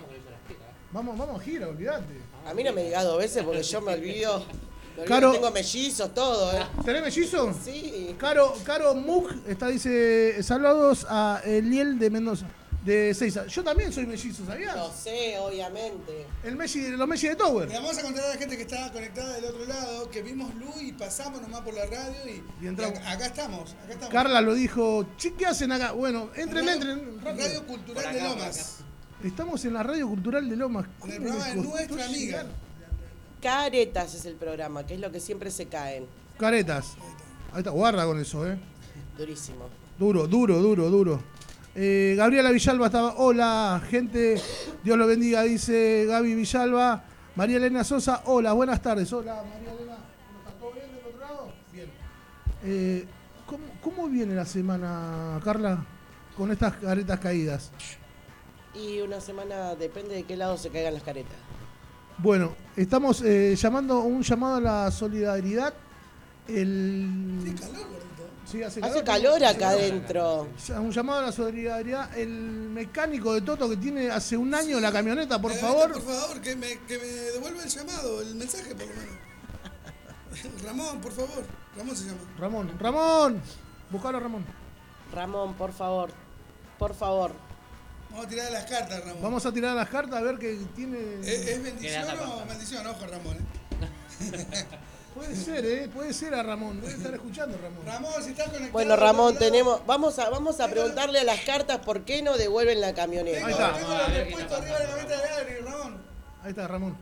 Vamos, 0.92 1.18
vamos 1.18 1.40
a 1.40 1.44
gira, 1.44 1.68
olvídate. 1.68 2.14
A 2.46 2.54
mí 2.54 2.64
no 2.64 2.72
me 2.72 2.84
digas 2.84 3.04
dos 3.04 3.18
veces 3.18 3.42
porque 3.44 3.62
yo 3.62 3.80
me 3.80 3.92
olvido. 3.94 4.38
Me 4.38 5.02
olvido 5.02 5.06
Caro- 5.06 5.30
que 5.32 5.38
tengo 5.38 5.50
mellizos, 5.52 6.14
todo, 6.14 6.52
¿eh? 6.52 6.62
¿Tenés 6.84 7.02
mellizo? 7.02 7.54
Sí. 7.64 8.16
Caro, 8.18 8.54
Caro 8.64 8.94
Mug 8.94 9.28
está, 9.46 9.68
dice, 9.68 10.42
saludos 10.42 11.06
a 11.08 11.40
Eliel 11.44 11.98
de 11.98 12.10
Mendoza, 12.10 12.46
de 12.84 13.10
Ezeiza. 13.10 13.46
Yo 13.46 13.62
también 13.64 13.92
soy 13.92 14.06
mellizo, 14.06 14.46
¿sabías? 14.46 14.74
Lo 14.76 14.90
sé, 14.92 15.36
obviamente. 15.38 16.26
El 16.44 16.56
Messi, 16.56 16.88
los 16.90 17.08
Messi 17.08 17.28
de 17.28 17.36
Tower. 17.36 17.68
Le 17.68 17.74
vamos 17.74 17.98
a 17.98 18.02
contar 18.02 18.24
a 18.24 18.28
la 18.28 18.36
gente 18.36 18.56
que 18.56 18.62
está 18.62 18.90
conectada 18.92 19.34
del 19.34 19.44
otro 19.46 19.64
lado 19.66 20.10
que 20.10 20.22
vimos 20.22 20.54
luz 20.54 20.80
y 20.82 20.92
pasamos 20.92 21.42
nomás 21.42 21.60
por 21.62 21.74
la 21.74 21.84
radio 21.86 22.14
y, 22.26 22.64
Y 22.64 22.68
entramos. 22.68 22.94
y 22.94 23.02
acá, 23.02 23.10
acá 23.12 23.26
estamos. 23.26 23.72
Acá 23.72 23.92
estamos. 23.92 24.08
Carla 24.14 24.40
lo 24.40 24.54
dijo, 24.54 25.06
che, 25.16 25.34
¿qué 25.34 25.46
hacen 25.46 25.72
acá? 25.72 25.92
Bueno, 25.92 26.30
entren, 26.36 26.64
Radio- 26.66 26.72
entren. 26.92 27.20
rápido. 27.24 27.46
Radio 27.46 27.66
Cultural 27.66 28.14
de 28.14 28.20
Lomas. 28.22 28.76
Estamos 29.24 29.64
en 29.64 29.74
la 29.74 29.82
radio 29.82 30.08
cultural 30.08 30.48
de 30.48 30.56
Lomas. 30.56 30.86
En 31.04 31.10
el 31.10 31.18
¿Cómo 31.18 31.28
programa 31.30 31.48
de 31.48 31.68
nuestra 31.68 32.04
amiga. 32.06 32.46
Caretas 33.42 34.14
es 34.14 34.24
el 34.24 34.34
programa, 34.34 34.84
que 34.86 34.94
es 34.94 35.00
lo 35.00 35.12
que 35.12 35.20
siempre 35.20 35.50
se 35.50 35.66
caen. 35.66 36.06
Caretas. 36.38 36.94
Ahí 37.52 37.58
está, 37.58 37.70
guarda 37.70 38.04
con 38.04 38.18
eso, 38.20 38.46
eh. 38.46 38.58
Durísimo. 39.16 39.68
Duro, 39.98 40.26
duro, 40.26 40.58
duro, 40.58 40.88
duro. 40.90 41.20
Eh, 41.80 42.16
Gabriela 42.16 42.50
Villalba 42.50 42.86
estaba. 42.86 43.14
Hola, 43.18 43.80
gente. 43.88 44.34
Dios 44.82 44.98
lo 44.98 45.06
bendiga, 45.06 45.42
dice 45.42 46.06
Gaby 46.08 46.34
Villalba. 46.34 47.04
María 47.36 47.58
Elena 47.58 47.84
Sosa. 47.84 48.22
Hola, 48.24 48.52
buenas 48.52 48.82
tardes. 48.82 49.12
Hola, 49.12 49.44
María 49.48 49.72
Elena. 49.74 49.96
¿Cómo 50.26 50.38
está? 50.40 50.58
¿Todo 50.58 50.72
bien 50.72 50.86
del 50.92 51.06
otro 51.06 51.20
lado? 51.20 51.52
Bien. 51.72 51.88
Eh, 52.64 53.06
¿cómo, 53.46 53.64
cómo 53.80 54.08
viene 54.08 54.34
la 54.34 54.44
semana, 54.44 55.40
Carla? 55.44 55.86
Con 56.36 56.50
estas 56.50 56.74
caretas 56.78 57.20
caídas. 57.20 57.70
Y 58.74 59.00
una 59.00 59.20
semana 59.20 59.76
depende 59.76 60.16
de 60.16 60.24
qué 60.24 60.36
lado 60.36 60.58
se 60.58 60.70
caigan 60.70 60.94
las 60.94 61.04
caretas. 61.04 61.36
Bueno, 62.18 62.56
estamos 62.74 63.22
eh, 63.22 63.54
llamando 63.54 64.00
un 64.00 64.22
llamado 64.22 64.56
a 64.56 64.60
la 64.60 64.90
solidaridad. 64.90 65.72
El, 66.48 67.38
Qué 67.44 67.54
calor. 67.54 67.97
Sí, 68.50 68.62
hace 68.62 68.80
Hace 68.82 69.02
calor 69.04 69.44
acá 69.44 69.70
adentro. 69.70 70.48
Un 70.76 70.90
llamado 70.90 71.20
a 71.20 71.22
la 71.26 71.32
solidaridad. 71.32 72.16
El 72.18 72.28
mecánico 72.28 73.34
de 73.34 73.42
Toto 73.42 73.68
que 73.68 73.76
tiene 73.76 74.10
hace 74.10 74.36
un 74.36 74.54
año 74.54 74.80
la 74.80 74.90
camioneta, 74.92 75.40
por 75.40 75.52
Eh, 75.52 75.56
favor. 75.56 75.92
Por 75.92 76.02
favor, 76.02 76.40
que 76.40 76.56
me, 76.56 76.78
que 76.86 76.98
me 76.98 77.04
devuelva 77.06 77.62
el 77.62 77.68
llamado, 77.68 78.20
el 78.22 78.34
mensaje 78.34 78.74
por 78.74 78.86
lo 78.86 78.94
menos. 78.94 79.14
Ramón, 80.64 81.00
por 81.00 81.12
favor. 81.12 81.44
Ramón 81.76 81.96
se 81.96 82.04
llama. 82.06 82.18
Ramón, 82.38 82.78
Ramón. 82.78 83.42
Buscalo 83.90 84.18
a 84.18 84.20
Ramón. 84.20 84.44
Ramón, 85.12 85.54
por 85.54 85.72
favor. 85.72 86.10
Por 86.78 86.94
favor. 86.94 87.32
Vamos 88.10 88.26
a 88.26 88.28
tirar 88.28 88.52
las 88.52 88.64
cartas, 88.64 89.00
Ramón. 89.00 89.22
Vamos 89.22 89.46
a 89.46 89.52
tirar 89.52 89.74
las 89.76 89.88
cartas 89.88 90.18
a 90.18 90.22
ver 90.22 90.38
qué 90.38 90.58
tiene. 90.74 90.98
¿Es, 91.22 91.46
es 91.48 91.62
bendición 91.62 92.04
o 92.20 92.44
maldición? 92.46 92.86
Ojo, 92.86 93.06
Ramón. 93.06 93.36
¿eh? 93.36 94.66
Puede 95.18 95.34
ser, 95.34 95.66
¿eh? 95.66 95.88
Puede 95.92 96.12
ser 96.12 96.32
a 96.32 96.44
Ramón. 96.44 96.80
Debe 96.80 96.92
estar 96.92 97.12
escuchando, 97.12 97.58
Ramón. 97.58 97.84
Ramón, 97.84 98.12
si 98.22 98.30
estás 98.30 98.46
conectado. 98.46 98.72
Bueno, 98.72 98.94
Ramón, 98.94 99.36
tenemos, 99.36 99.84
vamos 99.84 100.16
a, 100.20 100.30
vamos 100.30 100.60
a 100.60 100.68
preguntarle 100.68 101.18
a 101.18 101.24
las 101.24 101.40
cartas 101.40 101.78
por 101.78 102.02
qué 102.04 102.22
no 102.22 102.36
devuelven 102.36 102.80
la 102.80 102.94
camioneta. 102.94 103.44
Ahí 103.44 103.52
está. 103.52 103.72
tengo 103.72 103.94
la 103.94 104.06
respuesta 104.06 104.56
arriba 104.58 104.78
de 104.78 104.84
la 104.84 104.90
camioneta 104.90 105.20
de 105.20 105.28
Adri, 105.28 105.54
Ramón. 105.64 105.96
Ahí 106.44 106.50
está, 106.50 106.68
Ramón. 106.68 106.96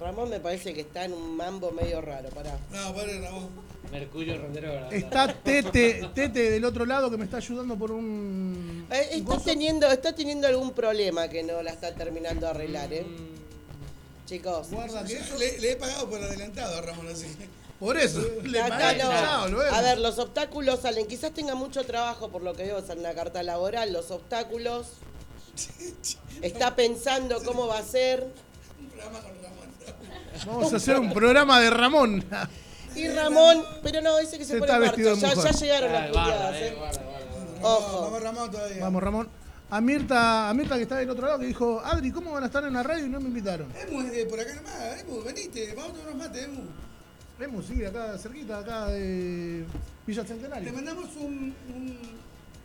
Ramón 0.00 0.30
me 0.30 0.40
parece 0.40 0.74
que 0.74 0.80
está 0.80 1.04
en 1.04 1.12
un 1.12 1.36
mambo 1.36 1.70
medio 1.70 2.00
raro, 2.00 2.28
pará. 2.30 2.58
No, 2.72 2.92
pobre 2.92 3.20
Ramón. 3.20 3.50
Mercurio 3.92 4.36
Rondero. 4.36 4.72
¿verdad? 4.72 4.92
Está 4.92 5.32
Tete, 5.32 6.10
Tete 6.12 6.50
del 6.50 6.64
otro 6.64 6.86
lado 6.86 7.08
que 7.08 7.16
me 7.16 7.24
está 7.24 7.36
ayudando 7.36 7.76
por 7.76 7.92
un. 7.92 8.84
Eh, 8.90 9.10
está, 9.12 9.38
teniendo, 9.38 9.86
está 9.86 10.12
teniendo 10.12 10.48
algún 10.48 10.72
problema 10.72 11.28
que 11.28 11.44
no 11.44 11.62
la 11.62 11.70
está 11.70 11.94
terminando 11.94 12.46
de 12.46 12.50
arreglar, 12.50 12.92
¿eh? 12.92 13.06
Chicos. 14.28 14.70
Guarda 14.70 15.04
que 15.04 15.14
Yo 15.14 15.20
eso. 15.20 15.38
le, 15.38 15.58
le 15.58 15.72
he 15.72 15.76
pagado 15.76 16.10
por 16.10 16.22
adelantado 16.22 16.76
a 16.76 16.82
Ramón, 16.82 17.08
así. 17.08 17.26
Por 17.80 17.96
eso. 17.96 18.20
Le 18.42 18.60
no. 18.60 19.48
lo 19.48 19.58
vemos. 19.58 19.72
A 19.72 19.80
ver, 19.80 19.98
los 19.98 20.18
obstáculos 20.18 20.80
salen. 20.80 21.06
Quizás 21.06 21.32
tenga 21.32 21.54
mucho 21.54 21.84
trabajo 21.84 22.28
por 22.28 22.42
lo 22.42 22.54
que 22.54 22.64
veo 22.64 22.84
en 22.86 23.02
la 23.02 23.14
carta 23.14 23.42
laboral. 23.42 23.92
Los 23.92 24.10
obstáculos. 24.10 24.88
Está 26.42 26.76
pensando 26.76 27.42
cómo 27.42 27.66
va 27.66 27.78
a 27.78 27.82
ser. 27.82 28.26
Un 28.78 28.88
programa 28.90 29.20
con 29.20 29.42
Ramón. 29.42 29.68
Vamos 30.46 30.72
a 30.72 30.76
hacer 30.76 30.98
un 30.98 31.12
programa 31.12 31.60
de 31.60 31.70
Ramón. 31.70 32.24
Y 32.94 33.06
Ramón, 33.06 33.64
pero 33.82 34.00
no, 34.00 34.16
dice 34.18 34.38
que 34.38 34.44
se, 34.44 34.54
Se 34.54 34.58
pone 34.58 34.72
de 34.72 35.16
Ya, 35.16 35.34
ya 35.34 35.50
llegaron 35.52 35.92
las 35.92 36.16
Ah, 36.16 36.50
eh, 36.54 36.68
¿eh? 36.68 36.98
Ojo. 37.62 38.00
Vamos, 38.02 38.22
Ramón 38.22 38.50
todavía. 38.50 38.80
Vamos, 38.82 39.02
Ramón. 39.02 39.28
A 39.70 39.80
Mirta, 39.82 40.48
a 40.48 40.54
Mirta 40.54 40.76
que 40.76 40.82
está 40.82 40.96
del 40.96 41.10
otro 41.10 41.26
lado 41.26 41.38
que 41.40 41.46
dijo, 41.46 41.80
Adri, 41.84 42.10
¿cómo 42.10 42.32
van 42.32 42.42
a 42.42 42.46
estar 42.46 42.64
en 42.64 42.72
la 42.72 42.82
radio 42.82 43.04
y 43.06 43.10
no 43.10 43.20
me 43.20 43.28
invitaron? 43.28 43.68
Emu 43.76 44.00
es 44.00 44.12
de 44.12 44.24
por 44.26 44.40
acá 44.40 44.54
nomás. 44.54 45.00
Emu, 45.00 45.22
venite. 45.22 45.74
Vamos 45.74 45.90
a 45.90 45.94
tomar 45.94 46.14
unos 46.14 46.26
mates, 46.26 46.44
Emu. 46.44 46.62
Vemos, 47.38 47.66
sí, 47.66 47.84
acá 47.84 48.16
cerquita, 48.18 48.58
acá 48.58 48.86
de 48.88 49.64
Villa 50.06 50.22
Te 50.22 50.28
Centenario. 50.28 50.72
mandamos 50.72 51.14
un, 51.16 51.54
un, 51.74 51.98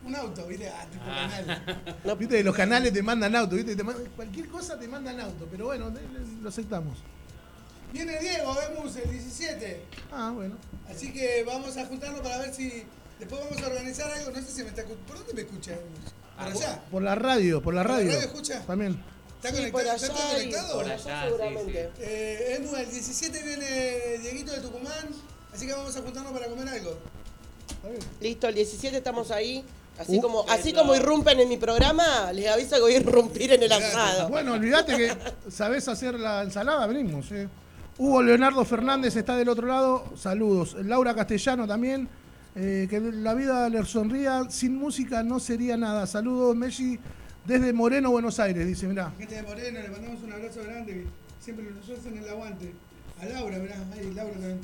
un 0.06 0.16
auto, 0.16 0.46
¿viste? 0.46 0.68
Ah, 0.68 0.86
tipo 0.90 1.04
canal. 1.04 1.94
No, 2.04 2.16
Viste, 2.16 2.42
los 2.42 2.56
canales 2.56 2.92
te 2.92 3.02
mandan 3.02 3.36
auto, 3.36 3.54
¿viste? 3.54 3.76
Te 3.76 3.84
mandan- 3.84 4.06
cualquier 4.16 4.48
cosa 4.48 4.78
te 4.78 4.88
mandan 4.88 5.20
auto, 5.20 5.46
pero 5.50 5.66
bueno, 5.66 5.92
lo 6.42 6.48
aceptamos. 6.48 6.98
Viene 7.92 8.18
Diego, 8.18 8.56
Emus, 8.72 8.96
el 8.96 9.10
17. 9.10 9.82
Ah, 10.10 10.32
bueno. 10.34 10.56
Así 10.90 11.12
que 11.12 11.44
vamos 11.46 11.76
a 11.76 11.84
juntarnos 11.86 12.20
para 12.22 12.38
ver 12.38 12.52
si. 12.52 12.82
Después 13.20 13.40
vamos 13.44 13.62
a 13.62 13.66
organizar 13.68 14.10
algo. 14.10 14.30
No 14.32 14.38
sé 14.44 14.50
si 14.50 14.62
me 14.62 14.70
está. 14.70 14.82
¿Por 14.84 15.18
dónde 15.18 15.34
me 15.34 15.42
escucha 15.42 15.72
Emus? 15.72 16.12
¿Por 16.36 16.46
allá? 16.48 16.82
Por 16.90 17.02
la 17.02 17.14
radio, 17.14 17.62
por 17.62 17.74
la 17.74 17.82
¿Por 17.82 17.90
la 17.90 17.96
radio. 17.96 18.12
radio 18.12 18.26
escucha? 18.26 18.62
También. 18.66 19.02
¿Está 19.42 19.56
Sí, 19.56 19.70
por 19.70 19.82
conectado? 19.82 19.94
allá. 19.94 20.06
¿Está 20.06 20.14
todo 20.14 20.32
conectado? 20.32 20.74
por 20.74 20.82
Por 20.84 20.92
allá 20.92 21.04
allá, 21.04 21.22
sí, 21.22 21.28
seguramente. 21.28 21.90
Eh, 22.00 22.56
Emu, 22.58 22.76
el 22.76 22.90
17 22.90 23.42
viene 23.42 24.18
Dieguito 24.22 24.52
de 24.52 24.60
Tucumán. 24.60 25.08
Así 25.54 25.66
que 25.66 25.72
vamos 25.72 25.96
a 25.96 26.00
juntarnos 26.02 26.32
para 26.32 26.46
comer 26.48 26.68
algo. 26.68 26.98
Listo, 28.20 28.48
el 28.48 28.54
17 28.54 28.96
estamos 28.96 29.30
ahí. 29.30 29.64
Así 29.98 30.18
Uh. 30.18 30.22
como, 30.22 30.44
así 30.48 30.72
como 30.72 30.94
irrumpen 30.96 31.38
en 31.38 31.48
mi 31.48 31.56
programa, 31.56 32.32
les 32.32 32.48
aviso 32.48 32.74
que 32.76 32.80
voy 32.82 32.94
a 32.94 32.96
irrumpir 32.96 33.52
en 33.52 33.62
el 33.62 33.70
asado. 33.70 34.28
Bueno, 34.28 34.54
olvídate 34.54 34.96
que 34.96 35.12
sabés 35.50 35.86
hacer 35.86 36.18
la 36.18 36.42
ensalada, 36.42 36.84
venimos. 36.88 37.30
eh. 37.30 37.48
Hugo 37.96 38.22
Leonardo 38.24 38.64
Fernández 38.64 39.14
está 39.14 39.36
del 39.36 39.48
otro 39.48 39.68
lado, 39.68 40.04
saludos. 40.16 40.74
Laura 40.84 41.14
Castellano 41.14 41.68
también, 41.68 42.08
eh, 42.56 42.86
que 42.88 43.00
la 43.00 43.34
vida 43.34 43.68
le 43.68 43.84
sonría, 43.84 44.44
sin 44.50 44.76
música 44.76 45.22
no 45.22 45.40
sería 45.40 45.76
nada. 45.76 46.06
Saludos, 46.06 46.54
Messi, 46.56 46.98
desde 47.44 47.72
Moreno, 47.72 48.10
Buenos 48.10 48.38
Aires, 48.40 48.66
dice, 48.66 48.86
mirá. 48.86 49.12
Gente 49.18 49.34
de 49.34 49.42
Moreno, 49.42 49.80
le 49.80 49.88
mandamos 49.88 50.22
un 50.22 50.32
abrazo 50.32 50.62
grande. 50.64 50.92
que 50.92 51.06
Siempre 51.40 51.66
nos 51.70 51.88
hacen 51.98 52.16
el 52.16 52.28
aguante. 52.28 52.72
A 53.20 53.26
Laura, 53.26 53.58
mirá, 53.58 53.76
ahí 53.94 54.12
Laura 54.14 54.32
también. 54.32 54.60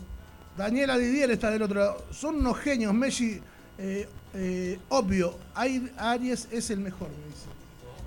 Daniela 0.56 0.98
Didier 0.98 1.30
está 1.30 1.50
del 1.50 1.62
otro 1.62 1.78
lado. 1.80 2.04
Son 2.10 2.36
unos 2.36 2.58
genios, 2.58 2.92
Messi, 2.94 3.40
eh, 3.78 4.08
eh, 4.34 4.78
obvio, 4.88 5.36
Ay- 5.54 5.90
Aries 5.96 6.48
es 6.50 6.70
el 6.70 6.80
mejor, 6.80 7.08
me 7.10 7.26
dice. 7.26 7.46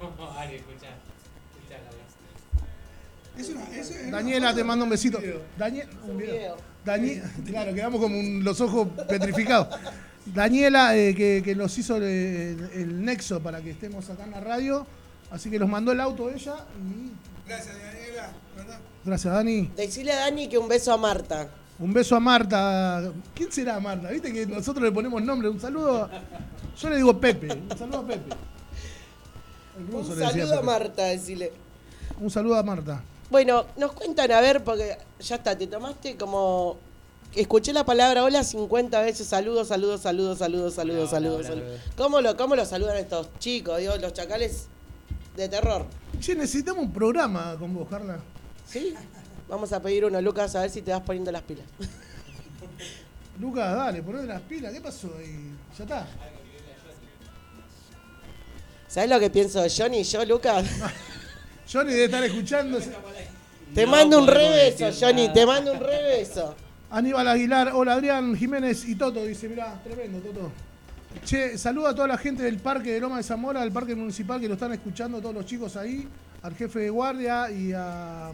Ari, 0.39 0.55
escucha. 0.55 0.87
Es 3.37 3.49
una, 3.49 3.63
es, 3.75 3.89
es 3.89 4.01
una 4.07 4.17
Daniela, 4.17 4.53
te 4.53 4.63
mando 4.63 4.83
un 4.85 4.91
besito. 4.91 5.17
video. 5.19 5.41
Daniel, 5.57 5.89
un 6.07 6.17
video. 6.17 6.55
Dani- 6.85 7.21
claro, 7.45 7.73
quedamos 7.73 7.99
como 8.01 8.19
un- 8.19 8.43
los 8.43 8.59
ojos 8.61 8.87
petrificados. 9.07 9.67
Daniela, 10.25 10.95
eh, 10.97 11.13
que, 11.15 11.41
que 11.43 11.55
nos 11.55 11.77
hizo 11.77 11.97
el, 11.97 12.03
el 12.73 13.03
nexo 13.03 13.41
para 13.41 13.61
que 13.61 13.71
estemos 13.71 14.09
acá 14.09 14.23
en 14.23 14.31
la 14.31 14.39
radio. 14.41 14.85
Así 15.31 15.49
que 15.49 15.59
nos 15.59 15.67
mandó 15.69 15.91
el 15.91 15.99
auto 15.99 16.29
ella. 16.29 16.55
Y 16.79 17.11
Gracias, 17.47 17.75
Daniela. 17.75 18.31
¿verdad? 18.55 18.79
gracias, 19.03 19.33
Dani. 19.33 19.69
Decirle 19.75 20.13
a 20.13 20.19
Dani 20.21 20.47
que 20.47 20.57
un 20.57 20.67
beso 20.67 20.93
a 20.93 20.97
Marta. 20.97 21.49
Un 21.79 21.91
beso 21.91 22.15
a 22.15 22.19
Marta. 22.19 23.11
¿Quién 23.33 23.51
será 23.51 23.79
Marta? 23.79 24.09
Viste 24.11 24.31
que 24.31 24.45
nosotros 24.45 24.83
le 24.83 24.91
ponemos 24.91 25.21
nombre. 25.23 25.49
Un 25.49 25.59
saludo. 25.59 26.03
a- 26.03 26.09
Yo 26.79 26.89
le 26.89 26.95
digo 26.97 27.19
Pepe. 27.19 27.47
Un 27.51 27.77
saludo 27.77 27.99
a 27.99 28.07
Pepe. 28.07 28.35
Un 29.91 30.05
saludo 30.05 30.59
a. 30.59 30.61
Marta, 30.61 31.03
decirle. 31.05 31.51
Un 32.19 32.29
saludo 32.29 32.55
a 32.55 32.63
Marta. 32.63 33.01
Bueno, 33.33 33.65
nos 33.77 33.93
cuentan 33.93 34.31
a 34.31 34.41
ver, 34.41 34.63
porque 34.63 34.95
ya 35.19 35.37
está, 35.37 35.57
te 35.57 35.65
tomaste 35.65 36.15
como. 36.17 36.77
Escuché 37.33 37.73
la 37.73 37.83
palabra 37.83 38.23
hola 38.23 38.43
50 38.43 39.01
veces, 39.01 39.25
saludos, 39.25 39.69
saludos, 39.69 40.01
saludos, 40.01 40.37
saludos, 40.37 40.75
saludos, 40.75 41.09
Hola, 41.09 41.09
saludos. 41.09 41.39
hola, 41.39 41.47
saludos. 41.47 41.79
hola. 41.81 41.93
¿Cómo 41.97 42.21
lo, 42.21 42.37
¿Cómo 42.37 42.55
lo 42.55 42.63
saludan 42.63 42.97
estos 42.97 43.29
chicos? 43.39 43.79
Dios, 43.79 43.99
los 43.99 44.13
chacales 44.13 44.67
de 45.35 45.49
terror. 45.49 45.87
Che, 46.19 46.35
necesitamos 46.35 46.83
un 46.83 46.93
programa 46.93 47.55
con 47.57 47.73
vos, 47.73 47.87
Carla. 47.89 48.19
¿Sí? 48.67 48.93
Vamos 49.49 49.73
a 49.73 49.81
pedir 49.81 50.05
uno, 50.05 50.21
Lucas, 50.21 50.55
a 50.55 50.61
ver 50.61 50.69
si 50.69 50.83
te 50.83 50.91
vas 50.91 51.01
poniendo 51.01 51.31
las 51.31 51.41
pilas. 51.41 51.65
Lucas, 53.39 53.75
dale, 53.75 54.03
ponete 54.03 54.27
las 54.27 54.41
pilas. 54.41 54.71
¿Qué 54.71 54.79
pasó 54.79 55.09
ahí? 55.17 55.49
Ya 55.75 55.83
está. 55.85 56.07
¿Sabes 58.87 59.09
lo 59.09 59.19
que 59.19 59.31
pienso 59.31 59.59
de 59.59 59.71
Johnny 59.75 60.01
y 60.01 60.03
yo, 60.03 60.23
Lucas? 60.23 60.67
Johnny 61.71 61.91
debe 61.91 62.05
estar 62.05 62.23
escuchando. 62.23 62.79
Te 63.73 63.85
No 63.85 63.91
mando 63.91 64.19
un 64.19 64.27
rebeso, 64.27 64.85
Johnny, 64.99 65.23
nada. 65.23 65.33
te 65.33 65.45
mando 65.45 65.73
un 65.73 65.79
rebeso. 65.79 66.55
Aníbal 66.91 67.27
Aguilar, 67.27 67.71
hola 67.73 67.93
Adrián 67.93 68.35
Jiménez 68.35 68.85
y 68.87 68.95
Toto, 68.95 69.25
dice, 69.25 69.49
mirá, 69.49 69.81
tremendo 69.83 70.19
Toto. 70.19 70.51
Che, 71.25 71.57
saluda 71.57 71.89
a 71.89 71.95
toda 71.95 72.07
la 72.07 72.17
gente 72.17 72.43
del 72.43 72.59
parque 72.59 72.91
de 72.91 72.99
Loma 72.99 73.17
de 73.17 73.23
Zamora, 73.23 73.61
del 73.61 73.71
parque 73.71 73.95
municipal 73.95 74.39
que 74.39 74.47
lo 74.47 74.53
están 74.55 74.73
escuchando, 74.73 75.19
todos 75.21 75.33
los 75.33 75.45
chicos 75.45 75.75
ahí, 75.75 76.07
al 76.43 76.55
jefe 76.55 76.79
de 76.79 76.89
guardia 76.89 77.49
y 77.51 77.71
a, 77.71 78.31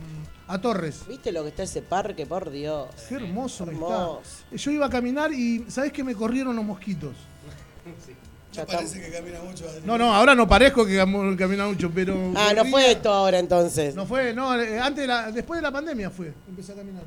a 0.48 0.62
Torres. 0.62 1.02
¿Viste 1.08 1.32
lo 1.32 1.44
que 1.44 1.50
está 1.50 1.64
ese 1.64 1.82
parque? 1.82 2.26
Por 2.26 2.50
Dios. 2.50 2.88
Qué 3.08 3.16
hermoso 3.16 3.64
que 3.66 3.72
Hermoso. 3.72 4.22
está. 4.24 4.56
Yo 4.58 4.72
iba 4.72 4.86
a 4.88 4.90
caminar 4.90 5.32
y 5.32 5.66
¿sabés 5.70 5.94
que 5.94 6.04
me 6.04 6.16
corrieron 6.16 6.56
los 6.56 6.66
mosquitos? 6.66 7.14
Ya 7.86 8.29
No 8.58 8.66
parece 8.66 9.00
que 9.02 9.12
camina 9.12 9.40
mucho. 9.42 9.70
Adri. 9.70 9.82
No, 9.86 9.98
no, 9.98 10.14
ahora 10.14 10.34
no 10.36 10.48
parezco 10.48 10.86
que 10.86 10.98
cam- 11.00 11.38
camina 11.38 11.68
mucho, 11.68 11.92
pero... 11.94 12.34
Ah, 12.36 12.52
no 12.56 12.66
fue 12.66 12.92
esto 12.92 13.12
ahora 13.12 13.38
entonces. 13.40 13.94
No 13.96 14.06
fue, 14.06 14.34
no, 14.34 14.60
eh, 14.60 14.80
antes 14.80 15.04
de 15.04 15.08
la- 15.08 15.32
después 15.32 15.60
de 15.60 15.62
la 15.62 15.72
pandemia 15.72 16.10
fue, 16.10 16.34
empecé 16.48 16.72
a 16.72 16.76
caminar. 16.76 17.04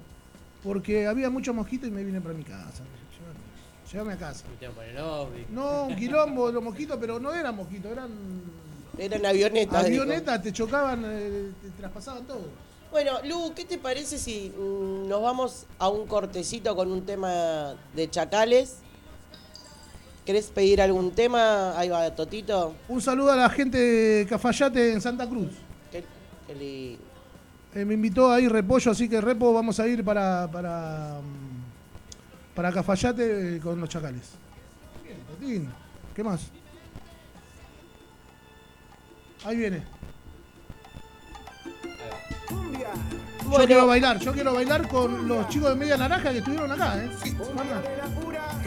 Porque 0.62 1.06
había 1.06 1.28
muchos 1.30 1.54
mosquitos 1.54 1.88
y 1.88 1.92
me 1.92 2.04
vine 2.04 2.20
para 2.20 2.34
mi 2.34 2.44
casa. 2.44 2.82
Llévame, 3.92 4.14
a 4.14 4.16
casa. 4.16 4.44
No, 5.50 5.84
un 5.84 5.96
quilombo 5.96 6.46
de 6.46 6.52
los 6.54 6.62
mosquitos, 6.62 6.96
pero 6.98 7.18
no 7.20 7.34
eran 7.34 7.54
mosquitos, 7.54 7.92
eran 7.92 8.08
Eran 8.96 9.26
avionetas. 9.26 9.84
dijo. 9.86 10.02
avionetas, 10.02 10.42
te 10.42 10.52
chocaban, 10.52 11.02
eh, 11.04 11.50
te 11.60 11.68
traspasaban 11.70 12.24
todo. 12.24 12.46
Bueno, 12.90 13.12
Lu, 13.24 13.52
¿qué 13.54 13.64
te 13.66 13.76
parece 13.78 14.18
si 14.18 14.50
mm, 14.56 15.08
nos 15.08 15.20
vamos 15.22 15.66
a 15.78 15.88
un 15.88 16.06
cortecito 16.06 16.74
con 16.76 16.90
un 16.92 17.04
tema 17.04 17.74
de 17.94 18.08
chacales? 18.08 18.76
¿Querés 20.24 20.50
pedir 20.50 20.80
algún 20.80 21.10
tema? 21.10 21.76
Ahí 21.76 21.88
va, 21.88 22.08
Totito. 22.14 22.74
Un 22.88 23.02
saludo 23.02 23.32
a 23.32 23.36
la 23.36 23.50
gente 23.50 23.78
de 23.78 24.26
Cafayate 24.26 24.92
en 24.92 25.00
Santa 25.00 25.28
Cruz. 25.28 25.50
Qué, 25.90 26.04
qué 26.46 26.54
lindo. 26.54 27.02
Eh, 27.74 27.84
me 27.84 27.94
invitó 27.94 28.30
ahí 28.30 28.48
Repollo, 28.48 28.90
así 28.90 29.08
que 29.08 29.20
Repo 29.20 29.52
vamos 29.52 29.80
a 29.80 29.88
ir 29.88 30.04
para 30.04 30.48
para, 30.52 31.20
para 32.54 32.70
Cafayate 32.70 33.56
eh, 33.56 33.60
con 33.60 33.80
los 33.80 33.88
chacales. 33.88 34.30
Bien, 35.02 35.18
Totín. 35.26 35.72
¿Qué 36.14 36.22
más? 36.22 36.42
Ahí 39.44 39.56
viene. 39.56 39.82
Yo 43.50 43.66
quiero 43.66 43.86
bailar, 43.86 44.18
yo 44.18 44.32
quiero 44.32 44.54
bailar 44.54 44.88
con 44.88 45.26
los 45.28 45.48
chicos 45.48 45.70
de 45.70 45.76
Media 45.76 45.96
Naranja 45.96 46.30
que 46.30 46.38
estuvieron 46.38 46.70
acá, 46.70 47.02
¿eh? 47.02 47.10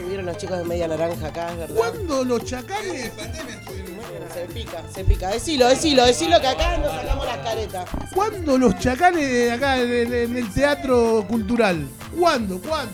Tuvieron 0.06 0.26
los 0.26 0.36
chicos 0.36 0.58
de 0.58 0.64
media 0.64 0.86
naranja 0.86 1.26
acá, 1.26 1.50
es 1.50 1.58
verdad. 1.58 1.74
¿Cuándo 1.74 2.24
los 2.24 2.44
chacales? 2.44 3.10
Se 4.32 4.46
pica, 4.54 4.84
se 4.94 5.04
pica. 5.04 5.30
Decilo, 5.30 5.66
decilo, 5.66 6.04
decilo 6.04 6.40
que 6.40 6.46
acá 6.46 6.76
nos 6.78 6.92
sacamos 6.92 7.26
las 7.26 7.38
caretas. 7.38 7.88
¿Cuándo 8.14 8.56
los 8.56 8.78
chacales 8.78 9.28
de 9.28 9.50
acá 9.52 9.80
en 9.80 9.90
el, 9.90 10.14
en 10.14 10.36
el 10.36 10.54
teatro 10.54 11.26
cultural? 11.28 11.88
¿Cuándo? 12.16 12.60
¿Cuándo? 12.60 12.92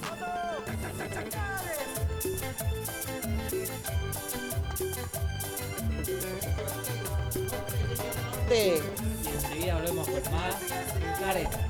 Y 8.50 9.28
enseguida 9.28 9.74
volvemos 9.74 10.08
con 10.08 10.32
más 10.32 10.54
careta. 11.20 11.68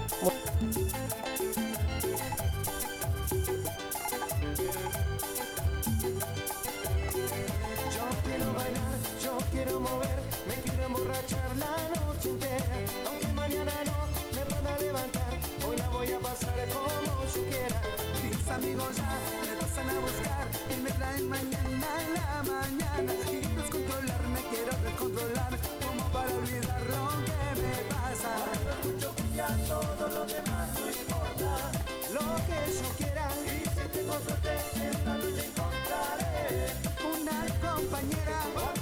Aunque 12.32 13.28
mañana 13.34 13.72
no 13.84 13.92
me 14.34 14.40
pueda 14.46 14.78
levantar, 14.78 15.32
hoy 15.68 15.76
la 15.76 15.88
voy 15.90 16.12
a 16.12 16.18
pasar 16.18 16.54
como 16.72 17.24
yo 17.34 17.42
quiera. 17.50 17.82
Mis 18.24 18.48
amigos 18.48 18.96
ya 18.96 19.18
me 19.44 19.54
pasan 19.60 19.90
a 19.90 20.00
buscar 20.00 20.48
y 20.70 20.76
me 20.80 20.90
traen 20.92 21.28
mañana 21.28 21.88
en 22.00 22.14
la 22.14 22.42
mañana. 22.42 23.12
Y 23.30 23.36
descontrolarme, 23.54 24.40
quiero 24.48 24.72
descontrolar, 24.82 25.58
como 25.84 26.08
para 26.10 26.34
olvidar 26.34 26.80
lo 26.88 27.04
que 27.26 27.60
me 27.60 27.74
pasa. 27.92 28.32
Yo 28.98 29.12
ya 29.36 29.48
todo 29.68 30.08
lo 30.08 30.24
demás 30.24 30.68
no 30.80 30.86
importa, 30.88 31.52
lo 32.16 32.26
que 32.48 32.58
yo 32.80 32.88
quiera. 32.96 33.28
Y 33.44 33.60
si 33.60 33.84
tengo 33.92 34.14
suerte, 34.24 34.56
esta 34.90 35.14
noche 35.18 35.44
encontraré 35.52 36.72
una 37.12 37.38
compañera. 37.60 38.81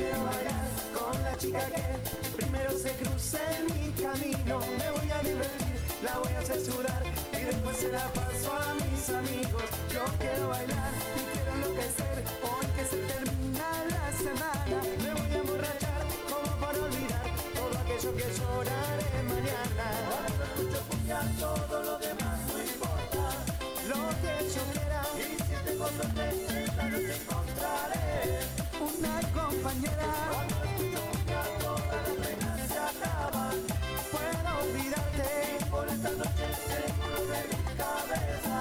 quiero 0.00 0.24
bailar 0.24 0.64
con 0.96 1.22
la 1.22 1.36
chica 1.36 1.60
que 1.66 2.36
primero 2.36 2.70
se 2.78 2.90
cruce 3.00 3.38
en 3.56 3.64
mi 3.66 3.92
camino. 4.02 4.58
Me 4.80 4.88
voy 4.96 5.10
a 5.10 5.18
divertir, 5.22 5.76
la 6.02 6.18
voy 6.18 6.32
a 6.32 6.38
hacer 6.38 6.60
sudar 6.64 7.02
y 7.32 7.44
después 7.44 7.76
se 7.76 7.92
la 7.92 8.06
paso 8.18 8.50
a 8.52 8.74
mis 8.80 9.04
amigos. 9.10 9.68
Yo 9.92 10.04
quiero 10.18 10.48
bailar 10.48 10.92
y 11.18 11.22
quiero 11.32 11.50
enloquecer 11.56 12.16
hoy 12.48 12.66
que 12.76 12.84
se 12.92 12.98
termina 13.12 13.68
la 13.94 14.04
semana. 14.24 14.76
Me 15.04 15.12
voy 15.20 15.30
a 15.36 15.38
emborrachar 15.42 16.02
como 16.30 16.50
para 16.62 16.78
olvidar 16.86 17.26
todo 17.58 17.74
aquello 17.82 18.10
que 18.16 18.26
lloraré 18.38 19.10
mañana. 19.34 19.86
Cuando 20.08 20.44
escucho 20.48 20.80
todo 21.38 21.82
lo 21.82 21.98
demás 21.98 22.38
no 22.48 22.58
importa. 22.72 23.24
Lo 23.90 24.00
que 24.22 24.32
yo 24.54 24.62
quiera 24.72 25.02
y 25.18 25.36
si 25.46 25.54
tengo 25.66 25.86
suerte 25.88 26.24
esta 26.64 26.84
noche 26.88 27.14
encontraré 27.20 28.59
una 28.80 29.20
compañera. 29.32 30.10
Cuando 30.32 31.02
todas 31.60 32.08
las 32.40 32.68
se 32.68 32.78
acaban. 32.78 33.58
Puedo 34.10 34.50
olvidarte 34.62 35.28
y 35.60 35.64
por 35.64 35.86
esta 35.88 36.10
noche 36.10 36.46
seguro 36.66 37.18
mi 37.50 37.60
cabeza 37.76 38.56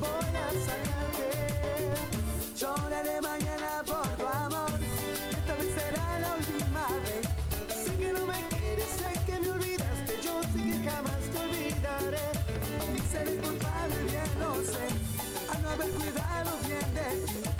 voy 0.00 0.30
a 0.36 0.48
sacarte. 0.66 1.30
Lloraré 2.56 3.16
mañana 3.20 3.70
por 3.84 4.08
tu 4.16 4.26
amor. 4.26 4.78
Esta 5.30 5.54
vez 5.54 5.70
será 5.74 6.06
la 6.20 6.30
última 6.36 6.86
vez. 7.04 7.24
Sé 7.84 7.92
que 7.96 8.12
no 8.12 8.26
me 8.26 8.40
quieres, 8.48 8.90
sé 9.00 9.10
que 9.26 9.40
me 9.40 9.50
olvidaste. 9.50 10.12
Yo 10.22 10.34
sé 10.52 10.58
que 10.62 10.78
jamás 10.88 11.22
te 11.32 11.38
olvidaré. 11.46 12.26
Y 12.96 13.00
seré 13.10 13.36
culpable, 13.36 13.98
bien 14.04 14.30
sé. 14.72 14.86
A 15.52 15.58
no 15.58 15.70
haber 15.70 15.90
cuidado 15.90 16.50
bien 16.66 16.94
de. 16.94 17.57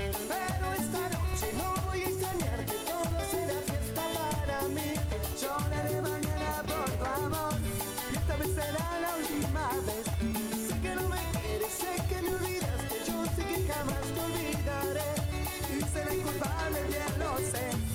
Bien 17.39 17.88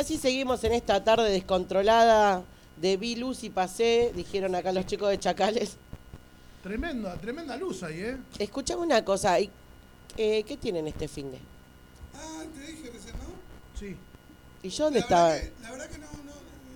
así 0.00 0.16
seguimos 0.16 0.64
en 0.64 0.72
esta 0.72 1.04
tarde 1.04 1.30
descontrolada 1.30 2.42
de 2.76 2.96
vi 2.96 3.16
luz 3.16 3.44
y 3.44 3.50
pasé, 3.50 4.12
dijeron 4.14 4.54
acá 4.54 4.72
los 4.72 4.86
chicos 4.86 5.10
de 5.10 5.18
Chacales. 5.18 5.76
Tremenda, 6.62 7.16
tremenda 7.16 7.56
luz 7.56 7.82
ahí, 7.82 8.00
¿eh? 8.00 8.16
Escuchame 8.38 8.82
una 8.82 9.04
cosa, 9.04 9.38
¿y, 9.38 9.50
eh, 10.16 10.42
¿qué 10.44 10.56
tienen 10.56 10.86
este 10.88 11.06
fin 11.08 11.30
de? 11.30 11.38
Ah, 12.14 12.42
te 12.54 12.60
dije 12.60 12.90
recién, 12.90 13.14
¿no? 13.16 13.78
Sí. 13.78 13.96
¿Y 14.62 14.68
yo 14.68 14.84
dónde 14.84 15.00
la 15.00 15.04
estaba? 15.04 15.28
Verdad 15.28 15.42
que, 15.42 15.62
la 15.62 15.70
verdad 15.70 15.90
que 15.90 15.98
no, 15.98 16.06
no, 16.06 16.32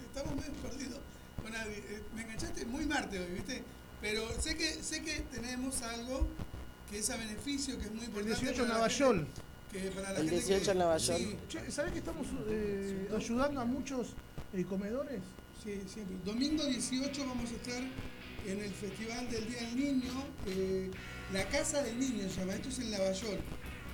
estamos 0.07 0.37
medio 0.37 0.53
perdidos 0.63 0.99
Adri. 1.55 1.75
Eh, 1.75 2.03
Me 2.15 2.23
enganchaste 2.23 2.65
muy 2.67 2.87
Marte 2.87 3.19
hoy, 3.19 3.33
¿viste? 3.33 3.63
Pero 4.01 4.29
sé 4.41 4.57
que, 4.57 4.83
sé 4.83 5.03
que 5.03 5.21
tenemos 5.33 5.83
algo 5.83 6.27
que 6.91 6.99
es 6.99 7.11
a 7.11 7.17
beneficio, 7.17 7.79
que 7.79 7.85
es 7.85 7.91
muy 7.91 8.05
El 8.05 8.09
importante. 8.09 8.41
18 8.41 8.57
para 8.57 8.69
la 8.69 8.75
Navallol. 8.75 9.27
Gente, 9.79 9.89
Que 9.89 9.95
para 9.95 10.13
la 10.13 10.19
El 10.21 10.31
gente 10.31 10.45
18 10.47 10.65
que- 10.65 10.71
en 10.71 10.79
Navallol. 10.79 11.17
Sí, 11.19 11.37
Che, 11.49 11.71
¿sabés 11.71 11.93
que 11.93 11.99
estamos 11.99 12.27
eh, 12.49 13.09
ayudando 13.17 13.61
a 13.61 13.65
muchos 13.65 14.09
eh, 14.55 14.65
comedores? 14.69 15.21
sí, 15.63 15.81
siempre. 15.93 16.17
Domingo 16.25 16.65
18 16.65 17.27
vamos 17.27 17.51
a 17.51 17.55
estar 17.55 17.83
en 18.47 18.61
el 18.61 18.71
Festival 18.73 19.31
del 19.31 19.49
Día 19.49 19.61
del 19.63 19.77
Niño. 19.77 20.13
eh, 20.47 20.91
la 21.33 21.45
Casa 21.49 21.83
del 21.83 21.99
Niño 21.99 22.29
se 22.29 22.41
llama. 22.41 22.55
Esto 22.55 22.69
es 22.69 22.79
en 22.81 22.91
Lavallol. 22.91 23.39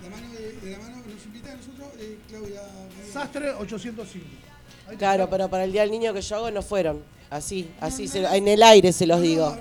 La 0.02 0.08
mano 0.10 0.32
de, 0.32 0.52
de 0.52 0.70
la 0.72 0.78
mano 0.78 1.02
que 1.04 1.14
nos 1.14 1.24
invita 1.26 1.52
a 1.52 1.56
nosotros, 1.56 1.88
eh, 1.98 2.18
Claudia. 2.28 2.62
Sastre 3.12 3.50
805. 3.52 4.26
Ahí 4.88 4.96
Claro, 4.96 5.28
pero 5.30 5.48
para 5.48 5.64
el 5.64 5.72
día 5.72 5.82
del 5.82 5.90
niño 5.90 6.12
que 6.14 6.22
yo 6.22 6.36
hago 6.36 6.50
no 6.50 6.62
fueron. 6.62 7.02
Así, 7.30 7.70
así, 7.80 8.06
no, 8.06 8.10
se- 8.12 8.20
no. 8.22 8.32
en 8.34 8.48
el 8.48 8.62
aire 8.62 8.92
se 8.92 9.06
los 9.06 9.18
No, 9.18 9.22
digo. 9.22 9.56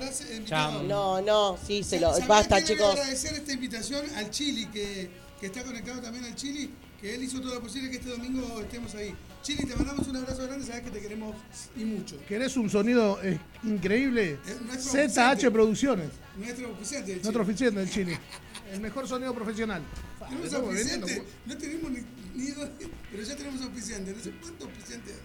No, 0.87 1.21
no, 1.21 1.57
sí, 1.65 1.83
se 1.83 1.99
lo. 1.99 2.11
¿Sabés 2.13 2.27
Basta, 2.27 2.63
chicos. 2.63 2.91
agradecer 2.93 3.33
esta 3.33 3.51
invitación 3.51 4.05
al 4.15 4.31
Chili, 4.31 4.65
que, 4.67 5.09
que 5.39 5.45
está 5.47 5.63
conectado 5.63 6.01
también 6.01 6.25
al 6.25 6.35
Chili, 6.35 6.69
que 6.99 7.15
él 7.15 7.23
hizo 7.23 7.39
todo 7.39 7.55
lo 7.55 7.61
posible 7.61 7.89
que 7.89 7.97
este 7.97 8.09
domingo 8.09 8.59
estemos 8.61 8.93
ahí. 8.95 9.15
Chili, 9.41 9.65
te 9.65 9.75
mandamos 9.75 10.07
un 10.07 10.17
abrazo 10.17 10.43
grande, 10.43 10.65
sabes 10.65 10.81
que 10.83 10.89
te 10.91 10.99
queremos 10.99 11.35
y 11.77 11.85
mucho. 11.85 12.19
¿Querés 12.27 12.57
un 12.57 12.69
sonido 12.69 13.19
eh, 13.23 13.39
increíble? 13.63 14.37
Nuestro 14.65 14.91
ZH 14.91 14.97
oficiante. 15.07 15.51
Producciones, 15.51 16.09
Nuestro 16.37 16.71
oficiante 16.71 17.11
del 17.11 17.21
nuestro 17.21 17.31
Chili. 17.43 17.51
oficiante 17.51 17.79
del 17.79 17.89
Chile. 17.89 18.19
El 18.73 18.81
mejor 18.81 19.07
sonido 19.07 19.33
profesional. 19.33 19.81
Tenemos 20.29 20.53
auspiciante, 20.53 21.23
no 21.47 21.57
tenemos 21.57 21.91
ni, 21.91 21.99
ni 22.35 22.51
dos, 22.51 22.69
pero 23.09 23.23
ya 23.23 23.35
tenemos 23.35 23.61
auspiciante, 23.63 24.11
no 24.13 24.21
sé 24.21 24.31
cuántos 24.39 24.67
auspiciantes. 24.67 25.15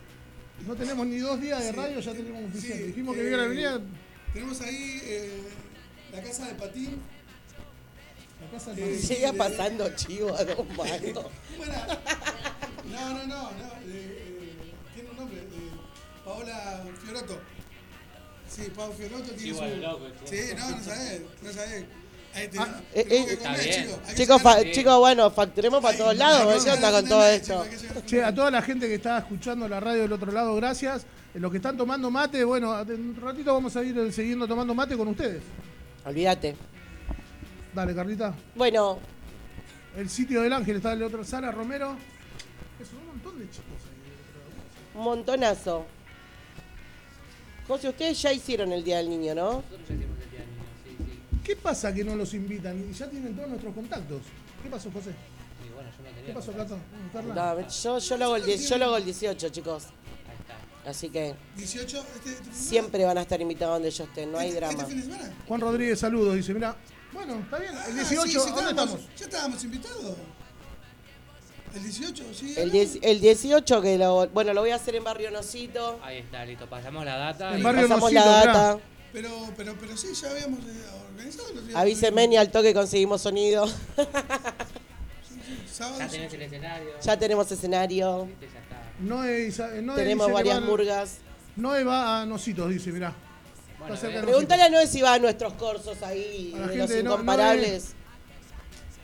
No 0.66 0.74
tenemos 0.74 1.06
ni 1.06 1.18
dos 1.18 1.38
días 1.40 1.62
de 1.62 1.68
Sí, 1.70 1.76
radio, 1.76 2.00
ya 2.00 2.12
tenemos 2.12 2.40
un 2.40 2.48
oficiante. 2.48 2.78
sí, 2.78 2.86
Dijimos 2.86 3.14
que 3.14 3.20
eh, 3.20 3.24
viene 3.24 3.36
la 3.36 3.44
avenida. 3.44 3.80
Tenemos 4.32 4.60
ahí 4.62 5.00
eh, 5.04 5.40
la 6.12 6.22
casa 6.22 6.46
de 6.46 6.54
Patín, 6.54 6.96
París. 8.40 9.06
Siga 9.06 9.32
pasando 9.32 9.88
chivo 9.96 10.34
a 10.34 10.44
dos 10.44 10.66
manos. 10.76 11.24
Bueno, 11.56 11.74
no, 12.90 13.08
no, 13.14 13.26
no, 13.26 13.26
no. 13.26 13.50
eh, 13.86 13.90
eh, 13.90 14.52
tiene 14.94 15.10
un 15.10 15.16
nombre. 15.16 15.38
eh, 15.38 15.70
Paola 16.24 16.84
Fioroto. 17.02 17.40
Sí, 18.48 18.62
Paola 18.74 18.94
Fioroto 18.94 19.22
tiene 19.32 19.42
Chivo 19.42 19.58
su. 19.58 19.76
loco, 19.80 20.06
sí, 20.24 20.36
no, 20.56 20.70
no 20.70 20.82
sabés, 20.84 21.20
no 21.42 21.52
sabés. 21.52 21.84
Ahí 22.34 22.48
te, 22.48 22.58
Ah, 22.58 22.80
eh, 22.92 23.04
tenemos 23.04 23.30
eh, 23.30 23.36
comer, 23.38 24.14
Chicos, 24.16 24.42
fa- 24.42 24.70
chicos, 24.72 24.98
bueno, 24.98 25.30
facturemos 25.30 25.80
para 25.80 25.96
todos 25.96 26.16
lados. 26.16 26.64
¿Qué 26.64 26.70
onda 26.70 26.90
con 26.90 27.08
todo 27.08 27.26
esto? 27.26 27.64
Che, 28.06 28.24
a 28.24 28.34
toda 28.34 28.50
la 28.50 28.60
gente 28.60 28.88
que 28.88 28.94
está 28.94 29.18
escuchando 29.18 29.68
la 29.68 29.78
radio 29.78 30.02
del 30.02 30.12
otro 30.12 30.32
lado, 30.32 30.54
gracias. 30.56 31.02
Eh, 31.32 31.38
Los 31.38 31.50
que 31.52 31.58
están 31.58 31.76
tomando 31.76 32.10
mate, 32.10 32.42
bueno, 32.44 32.80
en 32.80 32.90
un 33.10 33.16
ratito 33.20 33.54
vamos 33.54 33.76
a 33.76 33.82
ir 33.84 33.96
eh, 33.98 34.10
siguiendo 34.12 34.48
tomando 34.48 34.74
mate 34.74 34.96
con 34.96 35.06
ustedes. 35.08 35.42
Olvídate. 36.04 36.56
Dale, 37.74 37.94
Carlita. 37.94 38.34
Bueno, 38.54 38.98
El 39.96 40.08
sitio 40.08 40.42
del 40.42 40.52
ángel 40.52 40.76
está 40.76 40.92
en 40.92 41.00
la 41.00 41.06
otra 41.06 41.24
sala, 41.24 41.50
Romero. 41.52 41.96
Es 42.80 42.92
un 42.92 43.06
montón 43.06 43.38
de 43.38 43.44
chicos 43.50 43.64
ahí. 43.86 44.98
un 44.98 45.04
montonazo. 45.04 45.86
José, 47.66 47.88
ustedes 47.88 48.20
ya 48.20 48.32
hicieron 48.32 48.72
el 48.72 48.84
Día 48.84 48.98
del 48.98 49.08
Niño, 49.08 49.34
¿no? 49.34 49.44
Nosotros 49.52 49.80
ya 49.88 49.94
hicimos 49.94 50.18
el 50.22 50.30
día 50.30 50.40
del 50.40 50.48
niño, 50.50 50.64
sí, 50.84 50.96
sí. 50.98 51.38
¿Qué 51.44 51.56
pasa 51.56 51.94
que 51.94 52.04
no 52.04 52.14
los 52.16 52.34
invitan? 52.34 52.78
Y 52.90 52.92
ya 52.92 53.08
tienen 53.08 53.34
todos 53.34 53.48
nuestros 53.48 53.74
contactos. 53.74 54.22
¿Qué 54.62 54.68
pasó, 54.68 54.90
José? 54.90 55.10
Y 55.66 55.72
bueno, 55.72 55.88
yo 55.96 56.02
no 56.04 56.08
quería. 56.14 56.26
¿Qué 56.26 56.32
pasó. 56.32 56.52
Cato? 56.52 56.78
Carla? 57.12 57.34
No, 57.54 57.68
yo, 57.68 57.98
yo, 57.98 58.16
lo 58.18 58.24
hago 58.26 58.36
el 58.36 58.44
10 58.44 58.68
yo 58.68 58.78
lo 58.78 58.84
hago 58.86 58.96
el 58.98 59.04
18, 59.04 59.48
chicos. 59.50 59.84
Ahí 59.86 60.36
está. 60.40 60.90
Así 60.90 61.08
que 61.08 61.34
18, 61.56 62.04
este, 62.16 62.30
este 62.30 62.52
siempre 62.52 63.04
van 63.04 63.16
a 63.18 63.22
estar 63.22 63.40
invitados 63.40 63.76
donde 63.76 63.90
yo 63.90 64.04
esté, 64.04 64.26
no 64.26 64.38
hay 64.38 64.48
Este- 64.48 64.60
drama. 64.60 64.72
Este 64.82 64.86
fin 64.86 64.96
de 64.96 65.02
semana. 65.06 65.34
Juan 65.48 65.60
Rodríguez, 65.60 65.98
saludos. 66.00 66.34
Dice, 66.34 66.52
mira, 66.52 66.76
bueno, 67.14 67.34
está 67.40 67.58
bien. 67.58 67.72
Ah, 67.76 67.84
El 67.88 67.92
sí, 67.94 68.14
18, 68.16 68.26
sí, 68.26 68.34
¿dónde 68.36 68.50
estábamos- 68.70 68.94
estamos? 68.94 69.18
Ya 69.18 69.24
estábamos 69.24 69.64
invitados. 69.64 70.16
El 71.74 71.82
18, 71.82 72.24
sí. 72.34 72.54
El, 72.56 72.66
¿no? 72.68 72.72
10 72.72 72.98
el 73.02 73.20
18, 73.20 73.82
que 73.82 73.98
lo, 73.98 74.28
bueno, 74.28 74.52
lo 74.54 74.60
voy 74.60 74.70
a 74.70 74.76
hacer 74.76 74.94
en 74.94 75.02
Barrio 75.04 75.30
Nosito. 75.32 75.98
Ahí 76.04 76.18
está, 76.18 76.44
listo. 76.44 76.68
Pasamos 76.68 77.04
la 77.04 77.16
data. 77.16 77.56
En 77.56 77.62
barrio 77.62 77.82
Pasamos 77.88 78.12
Nocito, 78.12 78.30
la 78.30 78.44
data. 78.46 78.78
Pero, 79.12 79.30
pero, 79.56 79.74
pero 79.80 79.96
sí, 79.96 80.08
ya 80.14 80.30
habíamos 80.30 80.60
eh, 80.60 80.84
organizado. 81.10 81.52
los 81.54 81.66
días. 81.66 81.78
Avíseme 81.80 82.26
y 82.26 82.36
al 82.36 82.50
toque 82.52 82.72
conseguimos 82.74 83.22
sonido. 83.22 83.66
Sábado. 85.72 85.98
Ya 85.98 86.08
tenés 86.08 86.32
el 86.32 86.42
escenario. 86.42 86.90
ya 87.02 87.18
tenemos 87.18 87.50
escenario. 87.50 88.26
Viste, 88.26 88.46
ya 88.52 88.60
está. 88.60 88.82
Noé, 89.00 89.46
Isa- 89.48 89.68
Noé 89.82 89.96
Tenemos 89.96 90.26
dice 90.26 90.28
que 90.28 90.32
varias 90.32 90.60
van- 90.60 90.66
murgas. 90.68 91.18
Noé 91.56 91.82
va 91.84 92.22
a 92.22 92.26
Nositos, 92.26 92.70
dice, 92.70 92.92
mirá. 92.92 93.12
Bueno, 93.88 93.96
eh, 94.02 94.22
Pregúntale 94.22 94.62
a 94.62 94.68
Noé 94.70 94.86
si 94.86 95.02
va 95.02 95.14
a 95.14 95.18
nuestros 95.18 95.52
corsos 95.54 96.02
ahí, 96.02 96.52
A 96.56 96.58
la 96.60 96.66
de 96.68 96.76
los 96.78 96.90
No- 96.90 97.00
incomparables. 97.00 97.94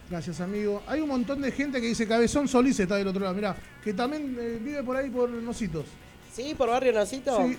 Gracias, 0.08 0.40
amigo. 0.40 0.82
Hay 0.88 1.00
un 1.00 1.08
montón 1.08 1.40
de 1.40 1.52
gente 1.52 1.80
que 1.80 1.86
dice 1.86 2.06
Cabezón 2.08 2.48
Solís 2.48 2.80
está 2.80 2.96
del 2.96 3.06
otro 3.08 3.20
lado, 3.20 3.34
mirá. 3.34 3.54
Que 3.84 3.94
también 3.94 4.36
eh, 4.40 4.58
vive 4.60 4.82
por 4.82 4.96
ahí 4.96 5.08
por 5.08 5.28
Nositos. 5.30 5.84
¿Sí? 6.34 6.54
¿Por 6.56 6.68
Barrio 6.68 6.92
Nosito? 6.92 7.46
Sí. 7.46 7.58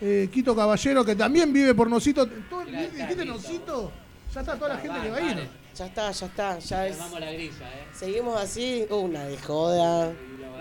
Eh, 0.00 0.28
Quito 0.32 0.54
Caballero, 0.54 1.04
que 1.04 1.16
también 1.16 1.52
vive 1.52 1.74
por 1.74 1.88
Nosito. 1.90 2.26
Todo, 2.48 2.64
Mirá, 2.64 2.82
está 2.82 2.96
¿Dijiste. 2.96 3.24
Nosito? 3.24 3.90
Ya 4.32 4.40
está 4.40 4.54
toda 4.56 4.74
la 4.74 4.80
gente 4.80 5.00
que 5.02 5.10
va 5.10 5.16
a 5.16 5.20
ir. 5.22 5.48
Ya 5.76 5.86
está, 5.86 6.10
ya 6.12 6.26
está, 6.26 6.58
ya 6.58 6.86
es. 6.86 6.92
Armamos 6.96 7.20
la 7.20 7.32
grilla, 7.32 7.68
¿eh? 7.74 7.86
Seguimos 7.92 8.40
así, 8.40 8.86
una 8.90 9.24
de 9.24 9.38
joda. 9.38 10.12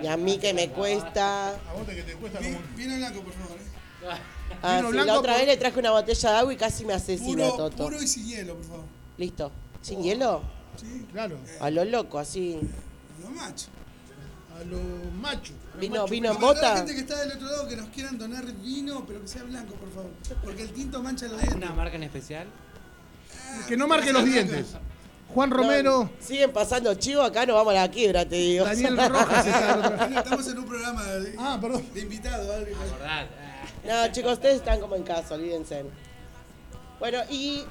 Y 0.02 0.08
a 0.08 0.18
mí 0.18 0.40
que 0.40 0.54
me 0.54 0.70
cuesta. 0.70 1.50
A 1.50 1.74
vos 1.74 1.86
te 1.86 1.96
que 1.96 2.04
te 2.04 2.14
cuesta 2.14 2.40
como... 2.40 2.58
Vino 2.76 2.96
blanco, 2.96 3.22
por 3.22 3.34
favor. 3.34 3.58
eh. 3.58 4.18
Ah, 4.62 4.78
Vino 4.78 4.88
sí, 4.90 4.94
blanco 4.94 5.08
la 5.14 5.20
otra 5.20 5.32
por- 5.34 5.40
vez 5.40 5.48
le 5.48 5.58
traje 5.58 5.80
una 5.80 5.92
botella 5.92 6.32
de 6.32 6.38
agua 6.38 6.54
y 6.54 6.58
casi 6.58 6.86
me 6.86 6.94
asesina 6.94 7.46
Puro, 7.50 7.56
Toto. 7.70 7.84
puro 7.84 8.02
y 8.02 8.08
sin 8.08 8.28
hielo, 8.28 8.56
por 8.56 8.66
favor. 8.66 8.86
Listo. 9.18 9.52
¿Sin 9.82 10.02
hielo? 10.04 10.42
Sí, 10.76 11.06
Claro, 11.12 11.38
A 11.60 11.70
lo 11.70 11.84
loco, 11.86 12.20
así. 12.20 12.58
no 13.24 13.30
macho. 13.32 13.68
a 14.60 14.64
lo 14.66 14.78
macho. 15.22 15.54
a 15.72 15.76
lo 15.76 15.80
Vino, 15.82 15.96
macho. 16.02 16.12
vino 16.12 16.32
en 16.32 16.36
Para 16.38 16.48
toda 16.54 16.62
la 16.62 16.68
bota. 16.70 16.78
gente 16.78 16.94
que 16.96 17.00
está 17.02 17.20
del 17.22 17.32
otro 17.32 17.48
lado 17.48 17.68
que 17.68 17.76
nos 17.78 17.88
quieran 17.90 18.18
donar 18.18 18.46
vino, 18.46 19.06
pero 19.08 19.22
que 19.22 19.28
sea 19.28 19.44
blanco, 19.44 19.74
por 19.76 19.90
favor. 19.92 20.12
Porque 20.44 20.64
el 20.64 20.72
tinto 20.74 21.02
mancha 21.02 21.26
los 21.28 21.38
dientes. 21.38 21.56
¿Una 21.56 21.72
marca 21.74 21.96
en 21.96 22.04
especial? 22.04 22.48
Que 23.68 23.78
no 23.78 23.88
marque 23.88 24.12
los 24.14 24.26
dientes. 24.26 24.66
Juan 25.34 25.52
Romero, 25.52 26.04
No, 26.06 26.12
siguen 26.20 26.52
pasando 26.52 26.94
chivo, 26.96 27.22
acá 27.22 27.46
nos 27.46 27.56
vamos 27.56 27.72
a 27.74 27.76
la 27.82 27.92
quiebra, 27.92 28.28
te 28.28 28.36
digo. 28.36 28.66
Daniel 28.66 28.98
Rojas 29.10 29.46
está 29.46 29.76
del 29.78 29.86
otro 29.86 29.96
lado. 29.98 30.20
Estamos 30.20 30.48
en 30.48 30.58
un 30.58 30.66
programa 30.66 31.04
de, 31.06 31.36
Ah, 31.38 31.58
perdón. 31.62 31.86
de 31.94 32.02
invitados. 32.02 32.50
Adri. 32.50 32.74
Acordad. 32.74 33.28
No, 33.86 34.12
chicos, 34.12 34.34
ustedes 34.34 34.58
están 34.58 34.80
como 34.80 34.96
en 34.96 35.04
casa, 35.04 35.36
olvídense. 35.36 35.86
Bueno, 37.00 37.20
y 37.30 37.64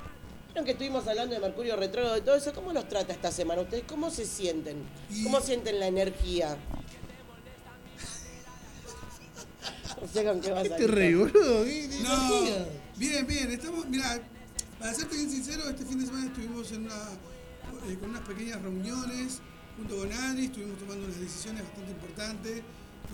vieron 0.49 0.65
que 0.65 0.73
estuvimos 0.73 1.07
hablando 1.07 1.35
de 1.35 1.41
Mercurio 1.41 1.77
retrógrado 1.77 2.17
y 2.17 2.23
todo 2.23 2.35
eso. 2.37 2.53
¿Cómo 2.55 2.73
los 2.73 2.89
trata 2.89 3.13
esta 3.13 3.31
semana? 3.31 3.63
¿Ustedes 3.63 3.85
cómo 3.87 4.11
se 4.11 4.25
sienten? 4.25 4.83
¿Cómo 5.25 5.41
sienten 5.41 5.79
la 5.79 5.87
energía? 5.87 6.57
No 10.01 10.07
sé 10.09 10.25
con 10.25 10.41
qué 10.41 10.53
vas 10.53 10.71
a 10.71 10.77
¿Qué 10.77 10.85
te 10.85 10.87
reí, 10.87 11.15
boludo? 11.15 11.65
¿Qué- 11.65 11.89
qué 11.91 12.03
No, 12.03 12.15
energía? 12.15 12.67
bien, 12.97 13.27
bien. 13.27 13.51
Estamos, 13.51 13.87
mira, 13.89 14.21
para 14.79 14.95
serte 14.95 15.17
bien 15.17 15.31
sincero, 15.31 15.69
este 15.69 15.85
fin 15.85 15.99
de 16.01 16.07
semana 16.07 16.27
estuvimos 16.27 16.71
en 16.73 16.85
una, 16.87 16.95
eh, 17.89 17.97
con 18.01 18.11
unas 18.11 18.23
pequeñas 18.23 18.63
reuniones 18.63 19.41
junto 19.77 19.97
con 19.99 20.13
Adri, 20.13 20.47
estuvimos 20.47 20.79
tomando 20.79 21.05
unas 21.07 21.21
decisiones 21.21 21.63
bastante 21.65 21.91
importantes. 21.91 22.63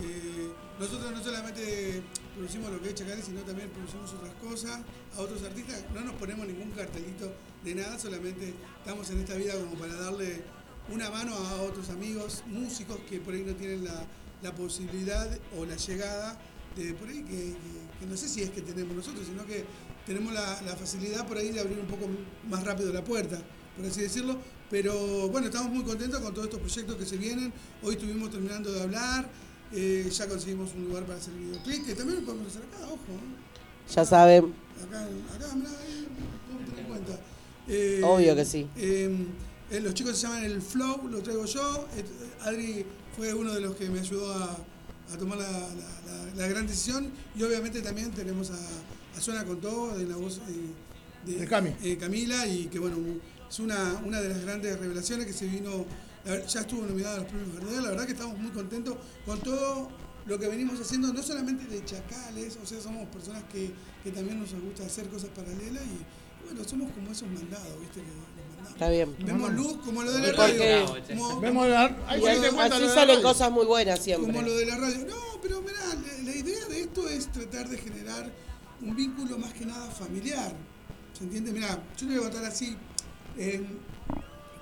Eh, 0.02 0.48
nosotros 0.78 1.12
no 1.12 1.22
solamente 1.22 2.02
producimos 2.34 2.70
lo 2.70 2.82
que 2.82 2.88
es 2.90 2.94
Chacales, 2.94 3.24
sino 3.24 3.40
también 3.42 3.70
producimos 3.70 4.12
otras 4.12 4.34
cosas 4.34 4.80
a 5.16 5.20
otros 5.20 5.42
artistas. 5.42 5.84
No 5.94 6.00
nos 6.02 6.14
ponemos 6.14 6.46
ningún 6.46 6.70
cartelito 6.70 7.32
de 7.64 7.74
nada, 7.74 7.98
solamente 7.98 8.52
estamos 8.78 9.08
en 9.10 9.20
esta 9.20 9.34
vida 9.34 9.54
como 9.54 9.74
para 9.76 9.94
darle 9.94 10.42
una 10.92 11.10
mano 11.10 11.34
a 11.34 11.62
otros 11.62 11.88
amigos, 11.90 12.42
músicos 12.46 12.98
que 13.08 13.20
por 13.20 13.34
ahí 13.34 13.42
no 13.42 13.54
tienen 13.54 13.84
la, 13.84 14.04
la 14.42 14.54
posibilidad 14.54 15.28
o 15.56 15.64
la 15.64 15.76
llegada 15.76 16.38
de 16.76 16.92
por 16.94 17.08
ahí 17.08 17.22
que, 17.22 18.06
no 18.06 18.16
sé 18.16 18.28
si 18.28 18.42
es 18.42 18.50
que 18.50 18.60
tenemos 18.60 18.94
nosotros, 18.94 19.26
sino 19.26 19.46
que 19.46 19.64
tenemos 20.04 20.34
la, 20.34 20.60
la 20.62 20.76
facilidad 20.76 21.26
por 21.26 21.38
ahí 21.38 21.50
de 21.50 21.60
abrir 21.60 21.78
un 21.78 21.86
poco 21.86 22.06
más 22.48 22.62
rápido 22.64 22.92
la 22.92 23.02
puerta, 23.02 23.40
por 23.76 23.86
así 23.86 24.02
decirlo. 24.02 24.38
Pero 24.70 25.28
bueno, 25.28 25.46
estamos 25.46 25.72
muy 25.72 25.84
contentos 25.84 26.20
con 26.20 26.34
todos 26.34 26.48
estos 26.48 26.60
proyectos 26.60 26.96
que 26.96 27.06
se 27.06 27.16
vienen. 27.16 27.52
Hoy 27.82 27.94
estuvimos 27.94 28.30
terminando 28.30 28.72
de 28.72 28.82
hablar, 28.82 29.28
eh, 29.74 30.08
ya 30.10 30.26
conseguimos 30.28 30.72
un 30.74 30.84
lugar 30.84 31.04
para 31.04 31.18
hacer 31.18 31.34
el 31.34 31.40
videoclip, 31.40 31.86
que 31.86 31.94
también 31.94 32.20
lo 32.20 32.26
podemos 32.26 32.48
hacer 32.48 32.62
acá, 32.62 32.84
ojo. 32.86 32.94
¿eh? 32.96 33.92
Ya 33.94 34.04
saben. 34.04 34.54
Acá, 34.86 35.04
acá, 35.34 35.54
mirá, 35.54 35.70
tener 35.70 36.78
en 36.80 36.84
cuenta. 36.86 37.20
Eh, 37.68 38.00
Obvio 38.04 38.34
que 38.36 38.44
sí. 38.44 38.68
eh, 38.76 39.26
eh, 39.70 39.80
los 39.80 39.94
chicos 39.94 40.16
se 40.16 40.26
llaman 40.26 40.44
El 40.44 40.60
Flow, 40.62 41.08
lo 41.08 41.22
traigo 41.22 41.44
yo. 41.46 41.86
Eh, 41.96 42.04
Adri 42.42 42.84
fue 43.16 43.32
uno 43.34 43.52
de 43.54 43.60
los 43.60 43.74
que 43.76 43.88
me 43.90 44.00
ayudó 44.00 44.32
a, 44.32 44.56
a 45.12 45.18
tomar 45.18 45.38
la, 45.38 45.50
la- 45.50 45.60
la- 45.60 46.34
la 46.36 46.46
gran 46.48 46.66
decisión. 46.66 47.10
Y 47.36 47.42
obviamente 47.42 47.80
también 47.82 48.10
tenemos 48.10 48.50
a, 48.50 48.54
a 49.16 49.20
Suena 49.20 49.44
con 49.44 49.60
todo, 49.60 49.96
de 49.96 50.04
la 50.06 50.16
voz 50.16 50.40
De 51.24 51.46
Cami. 51.46 51.70
eh, 51.82 51.96
Camila, 51.96 52.46
y 52.46 52.66
que 52.66 52.78
bueno, 52.78 52.96
es 53.48 53.58
una, 53.60 54.00
una 54.04 54.20
de 54.20 54.28
las 54.28 54.42
grandes 54.42 54.78
revelaciones 54.78 55.26
que 55.26 55.32
se 55.32 55.46
vino, 55.46 55.86
ya 56.24 56.60
estuvo 56.60 56.82
nominada 56.86 57.16
a 57.16 57.18
los 57.18 57.26
premios 57.26 57.54
Gardel. 57.54 57.82
La 57.82 57.90
verdad 57.90 58.06
que 58.06 58.12
estamos 58.12 58.38
muy 58.38 58.50
contentos 58.50 58.96
con 59.26 59.40
todo 59.40 59.88
lo 60.26 60.38
que 60.38 60.48
venimos 60.48 60.80
haciendo, 60.80 61.12
no 61.12 61.22
solamente 61.22 61.66
de 61.66 61.84
chacales, 61.84 62.58
o 62.62 62.66
sea, 62.66 62.80
somos 62.80 63.06
personas 63.08 63.42
que, 63.52 63.70
que 64.02 64.10
también 64.10 64.40
nos 64.40 64.52
gusta 64.54 64.84
hacer 64.86 65.06
cosas 65.08 65.28
paralelas 65.36 65.82
y 65.84 66.44
bueno, 66.46 66.66
somos 66.68 66.90
como 66.92 67.10
esos 67.12 67.28
mandados, 67.28 67.78
¿viste? 67.80 68.00
Que 68.00 68.06
los 68.08 68.16
mandamos. 68.46 68.70
Está 68.72 68.88
bien. 68.88 69.14
Vemos 69.20 69.52
luz 69.52 69.76
como 69.84 70.02
lo 70.02 70.12
de 70.12 70.20
la 70.22 70.32
radio. 70.32 70.96
Como, 71.08 71.40
Vemos 71.40 71.68
la- 71.68 71.96
ahí 72.06 72.22
Y 72.22 72.26
así, 72.26 72.88
salen 72.94 73.20
cosas 73.22 73.50
muy 73.50 73.66
buenas 73.66 74.02
siempre. 74.02 74.32
como 74.32 74.46
lo 74.46 74.54
de 74.56 74.64
la 74.66 74.76
radio. 74.76 75.06
No, 75.06 75.40
pero 75.42 75.60
mirá, 75.60 75.78
la, 75.88 76.22
la 76.24 76.36
idea 76.36 76.64
de 76.66 76.80
esto 76.80 77.06
es 77.08 77.30
tratar 77.30 77.68
de 77.68 77.76
generar 77.78 78.30
un 78.80 78.96
vínculo 78.96 79.38
más 79.38 79.52
que 79.52 79.66
nada 79.66 79.90
familiar. 79.90 80.54
¿Se 81.16 81.24
entiende? 81.24 81.52
Mirá, 81.52 81.82
yo 81.98 82.06
le 82.08 82.18
voy 82.18 82.26
a 82.26 82.30
contar 82.30 82.50
así, 82.50 82.76
eh, 83.38 83.62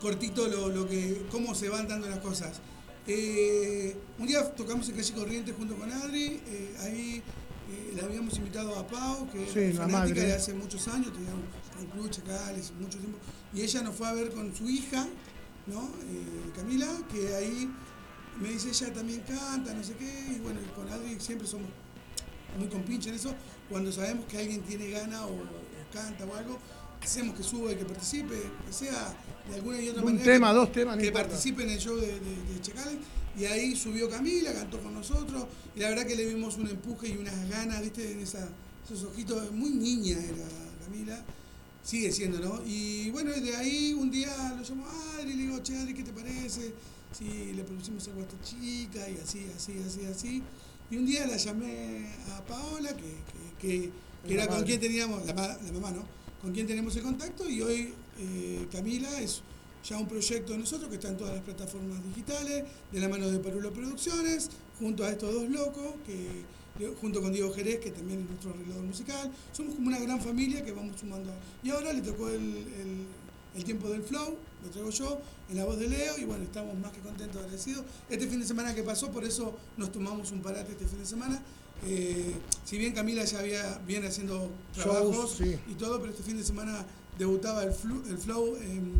cortito, 0.02 0.48
lo, 0.48 0.68
lo 0.68 0.86
que, 0.88 1.24
cómo 1.30 1.54
se 1.54 1.68
van 1.68 1.86
dando 1.86 2.08
las 2.08 2.18
cosas. 2.18 2.60
Eh, 3.06 3.96
un 4.18 4.26
día 4.26 4.44
tocamos 4.54 4.88
en 4.88 4.96
Calle 4.96 5.12
Corriente 5.14 5.52
junto 5.52 5.76
con 5.76 5.90
Adri, 5.90 6.40
eh, 6.46 6.76
ahí 6.80 7.22
eh, 7.70 7.92
le 7.94 8.02
habíamos 8.02 8.36
invitado 8.36 8.76
a 8.78 8.86
Pau, 8.86 9.30
que 9.30 9.46
Sí, 9.46 9.58
es 9.60 9.76
fanática 9.76 10.20
de 10.20 10.34
hace 10.34 10.52
muchos 10.54 10.86
años, 10.88 11.12
tenía 11.12 11.30
un, 11.32 11.44
un 11.84 11.86
club 11.92 12.10
chacales, 12.10 12.72
mucho 12.78 12.98
tiempo, 12.98 13.18
y 13.54 13.62
ella 13.62 13.82
nos 13.82 13.94
fue 13.94 14.08
a 14.08 14.12
ver 14.12 14.30
con 14.30 14.54
su 14.54 14.68
hija, 14.68 15.06
¿no? 15.66 15.82
Eh, 15.82 16.52
Camila, 16.54 16.88
que 17.10 17.34
ahí 17.34 17.70
me 18.40 18.48
dice 18.50 18.68
ella 18.70 18.92
también 18.92 19.20
canta, 19.20 19.72
no 19.72 19.82
sé 19.82 19.94
qué, 19.94 20.34
y 20.36 20.40
bueno, 20.40 20.60
con 20.74 20.88
Adri 20.88 21.18
siempre 21.20 21.46
somos 21.46 21.68
muy 22.58 22.68
compinche 22.68 23.08
en 23.08 23.16
eso, 23.16 23.34
cuando 23.68 23.90
sabemos 23.90 24.26
que 24.26 24.38
alguien 24.38 24.62
tiene 24.62 24.90
gana 24.90 25.26
o, 25.26 25.32
o 25.32 25.92
canta 25.92 26.24
o 26.24 26.34
algo, 26.34 26.58
hacemos 27.02 27.36
que 27.36 27.42
suba 27.42 27.72
y 27.72 27.76
que 27.76 27.84
participe, 27.84 28.36
que 28.66 28.72
sea 28.72 29.14
de 29.48 29.54
alguna 29.54 29.80
y 29.80 29.88
otra 29.88 30.02
Un 30.02 30.12
manera. 30.14 30.24
tema, 30.32 30.48
que- 30.50 30.54
dos 30.56 30.72
temas, 30.72 30.96
Que 30.98 31.06
importa. 31.06 31.28
participe 31.28 31.62
en 31.64 31.70
el 31.70 31.78
show 31.78 31.96
de, 31.96 32.06
de, 32.06 32.14
de 32.54 32.60
Chacales. 32.60 32.98
Y 33.38 33.44
ahí 33.46 33.74
subió 33.74 34.10
Camila, 34.10 34.52
cantó 34.52 34.78
con 34.80 34.92
nosotros, 34.92 35.46
y 35.74 35.80
la 35.80 35.88
verdad 35.88 36.06
que 36.06 36.14
le 36.16 36.26
vimos 36.26 36.56
un 36.58 36.68
empuje 36.68 37.08
y 37.08 37.16
unas 37.16 37.48
ganas, 37.48 37.80
viste, 37.80 38.12
en 38.12 38.20
esa, 38.20 38.46
esos 38.84 39.04
ojitos, 39.04 39.50
muy 39.52 39.70
niña 39.70 40.18
era 40.18 40.44
Camila. 40.84 41.24
sigue 41.82 42.12
siendo, 42.12 42.38
¿no? 42.40 42.62
Y 42.66 43.10
bueno, 43.10 43.34
y 43.34 43.40
de 43.40 43.56
ahí 43.56 43.92
un 43.94 44.10
día 44.10 44.54
lo 44.56 44.62
llamo 44.62 44.86
a 44.86 45.16
Adri 45.18 45.32
y 45.32 45.34
le 45.36 45.42
digo, 45.44 45.58
che, 45.62 45.76
Adri, 45.76 45.94
¿qué 45.94 46.02
te 46.04 46.12
parece? 46.12 46.72
Si 47.16 47.52
le 47.54 47.64
producimos 47.64 48.06
algo 48.08 48.20
a 48.20 48.24
esta 48.24 48.40
chica 48.42 49.08
y 49.08 49.16
así, 49.16 49.46
así, 49.56 49.72
así, 49.84 50.04
así. 50.06 50.42
Y 50.90 50.96
un 50.98 51.06
día 51.06 51.26
la 51.26 51.36
llamé 51.38 52.06
a 52.30 52.44
Paola, 52.44 52.94
que, 52.94 53.02
que, 53.02 53.80
que- 53.82 53.90
que 54.28 54.34
era 54.34 54.46
con 54.46 54.62
quien 54.62 54.78
teníamos, 54.78 55.26
la, 55.26 55.34
ma- 55.34 55.48
la 55.60 55.72
mamá, 55.72 55.90
¿no? 55.90 56.04
Con 56.40 56.52
quien 56.52 56.66
tenemos 56.66 56.94
el 56.96 57.02
contacto 57.02 57.48
y 57.48 57.60
hoy 57.62 57.92
eh, 58.22 58.66
Camila 58.70 59.20
es 59.20 59.42
ya 59.88 59.98
un 59.98 60.06
proyecto 60.06 60.52
de 60.52 60.58
nosotros 60.58 60.88
que 60.88 60.94
está 60.96 61.08
en 61.08 61.16
todas 61.16 61.34
las 61.34 61.42
plataformas 61.42 62.02
digitales, 62.04 62.64
de 62.92 63.00
la 63.00 63.08
mano 63.08 63.28
de 63.28 63.38
Parulo 63.40 63.72
Producciones, 63.72 64.48
junto 64.78 65.04
a 65.04 65.10
estos 65.10 65.32
dos 65.34 65.48
locos, 65.48 65.94
que 66.06 66.44
junto 67.00 67.20
con 67.20 67.32
Diego 67.32 67.52
Jerez, 67.52 67.80
que 67.80 67.90
también 67.90 68.20
es 68.20 68.26
nuestro 68.28 68.50
arreglador 68.50 68.82
musical. 68.84 69.30
Somos 69.52 69.74
como 69.74 69.88
una 69.88 69.98
gran 69.98 70.20
familia 70.20 70.64
que 70.64 70.72
vamos 70.72 70.98
sumando. 71.00 71.30
Y 71.62 71.70
ahora 71.70 71.92
le 71.92 72.00
tocó 72.00 72.28
el, 72.28 72.40
el- 72.40 73.06
el 73.54 73.64
tiempo 73.64 73.90
del 73.90 74.02
flow, 74.02 74.34
lo 74.64 74.70
traigo 74.70 74.88
yo, 74.88 75.20
en 75.50 75.56
la 75.58 75.66
voz 75.66 75.78
de 75.78 75.86
Leo, 75.86 76.16
y 76.16 76.24
bueno, 76.24 76.42
estamos 76.44 76.74
más 76.78 76.90
que 76.92 77.00
contentos, 77.00 77.36
agradecidos. 77.36 77.84
Este 78.08 78.26
fin 78.26 78.40
de 78.40 78.46
semana 78.46 78.74
que 78.74 78.82
pasó, 78.82 79.10
por 79.10 79.24
eso 79.24 79.54
nos 79.76 79.92
tomamos 79.92 80.30
un 80.32 80.40
parate 80.40 80.72
este 80.72 80.86
fin 80.86 81.00
de 81.00 81.04
semana. 81.06 81.42
Eh, 81.86 82.32
si 82.64 82.78
bien 82.78 82.94
Camila 82.94 83.24
ya 83.24 83.40
había, 83.40 83.78
viene 83.86 84.06
haciendo 84.06 84.48
trabajos 84.74 85.34
sí. 85.36 85.58
y 85.68 85.74
todo, 85.74 86.00
pero 86.00 86.12
este 86.12 86.22
fin 86.22 86.38
de 86.38 86.44
semana 86.44 86.86
debutaba 87.18 87.62
el, 87.64 87.72
flu- 87.72 88.06
el 88.08 88.18
flow 88.18 88.56
en, 88.56 88.92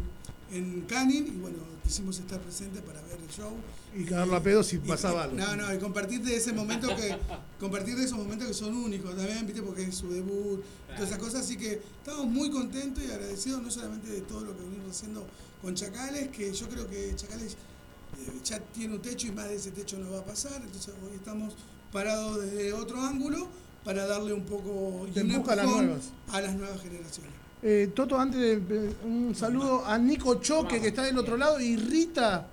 en 0.52 0.82
Canning, 0.82 1.26
y 1.26 1.38
bueno, 1.40 1.58
quisimos 1.82 2.18
estar 2.18 2.40
presentes 2.40 2.82
para 2.82 3.00
ver 3.02 3.18
el 3.20 3.28
show. 3.28 3.50
Y 3.96 4.04
cagarlo 4.04 4.36
a 4.36 4.42
pedo 4.42 4.62
si 4.62 4.76
Y- 4.76 4.78
pasaba 4.80 5.24
algo. 5.24 5.36
No, 5.36 5.56
no, 5.56 5.74
y 5.74 5.78
compartir 5.78 6.22
de 6.22 6.36
ese 6.36 6.52
momento 6.52 6.88
que 6.96 7.16
compartir 7.60 7.96
de 7.96 8.04
esos 8.04 8.18
momentos 8.18 8.48
que 8.48 8.54
son 8.54 8.74
únicos 8.74 9.14
también, 9.16 9.46
¿viste? 9.46 9.62
Porque 9.62 9.84
es 9.84 9.94
su 9.94 10.08
debut, 10.10 10.62
todas 10.94 11.08
esas 11.08 11.18
cosas, 11.18 11.40
así 11.42 11.56
que 11.56 11.72
estamos 11.98 12.26
muy 12.26 12.50
contentos 12.50 13.02
y 13.04 13.10
agradecidos 13.10 13.62
no 13.62 13.70
solamente 13.70 14.08
de 14.10 14.20
todo 14.22 14.42
lo 14.42 14.56
que 14.56 14.62
venimos 14.64 14.90
haciendo 14.96 15.26
con 15.60 15.74
Chacales, 15.74 16.28
que 16.28 16.52
yo 16.52 16.68
creo 16.68 16.88
que 16.88 17.14
Chacales 17.16 17.52
eh, 17.52 18.32
ya 18.44 18.58
tiene 18.60 18.94
un 18.94 19.02
techo 19.02 19.26
y 19.28 19.32
más 19.32 19.48
de 19.48 19.56
ese 19.56 19.70
techo 19.70 19.96
no 19.98 20.10
va 20.12 20.18
a 20.20 20.24
pasar, 20.24 20.60
entonces 20.62 20.92
hoy 21.02 21.14
estamos 21.16 21.54
parados 21.92 22.40
desde 22.42 22.72
otro 22.72 23.00
ángulo 23.00 23.46
para 23.84 24.06
darle 24.06 24.32
un 24.32 24.44
poco 24.44 25.06
y 25.14 25.18
un 25.18 25.30
empujón 25.30 26.00
a 26.30 26.40
las 26.40 26.54
nuevas 26.54 26.80
generaciones. 26.80 27.32
Eh, 27.62 27.90
Toto, 27.94 28.18
antes 28.18 28.40
de 28.40 28.92
un 29.04 29.34
saludo 29.36 29.84
a 29.86 29.96
Nico 29.98 30.36
Choque, 30.40 30.80
que 30.80 30.88
está 30.88 31.02
del 31.04 31.16
otro 31.18 31.36
lado, 31.36 31.60
y 31.60 31.76
Rita 31.76 32.46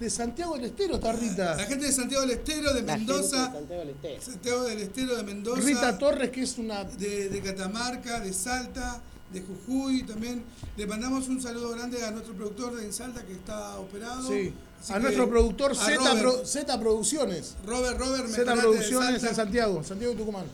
de 0.00 0.10
Santiago 0.10 0.56
del 0.56 0.64
Estero, 0.64 0.96
está 0.96 1.12
Rita. 1.12 1.54
La 1.56 1.64
gente 1.66 1.86
de 1.86 1.92
Santiago 1.92 2.22
del 2.22 2.30
Estero, 2.32 2.74
de 2.74 2.82
La 2.82 2.96
gente 2.96 3.12
de 3.12 3.18
Mendoza, 3.18 3.52
Santiago 3.52 3.80
del 3.80 3.90
Estero. 3.90 4.22
Santiago 4.22 4.62
del 4.64 4.78
Estero 4.80 5.16
de 5.16 5.22
Mendoza. 5.22 5.60
Rita 5.62 5.98
Torres, 5.98 6.30
que 6.30 6.42
es 6.42 6.58
una 6.58 6.82
de, 6.84 7.28
de 7.28 7.40
Catamarca, 7.42 8.18
de 8.20 8.32
Salta, 8.32 9.00
de 9.32 9.40
Jujuy 9.42 10.02
también. 10.02 10.42
Le 10.76 10.86
mandamos 10.86 11.28
un 11.28 11.40
saludo 11.40 11.70
grande 11.70 12.04
a 12.04 12.10
nuestro 12.10 12.34
productor 12.34 12.74
de 12.74 12.86
en 12.86 12.92
Salta 12.92 13.22
que 13.24 13.34
está 13.34 13.78
operado. 13.78 14.26
Sí. 14.28 14.52
Así 14.82 14.92
A 14.92 14.96
que 14.96 15.02
nuestro 15.02 15.28
productor 15.28 15.76
Z, 15.76 16.14
Pro- 16.20 16.44
Z 16.44 16.80
Producciones. 16.80 17.54
Robert, 17.66 17.98
Robert, 17.98 18.26
Z 18.26 18.38
mejorate 18.38 18.56
de 18.56 18.62
Producciones 18.62 19.10
Salta. 19.20 19.28
en 19.28 19.34
Santiago, 19.36 19.84
Santiago 19.84 20.14
Tucumán. 20.14 20.46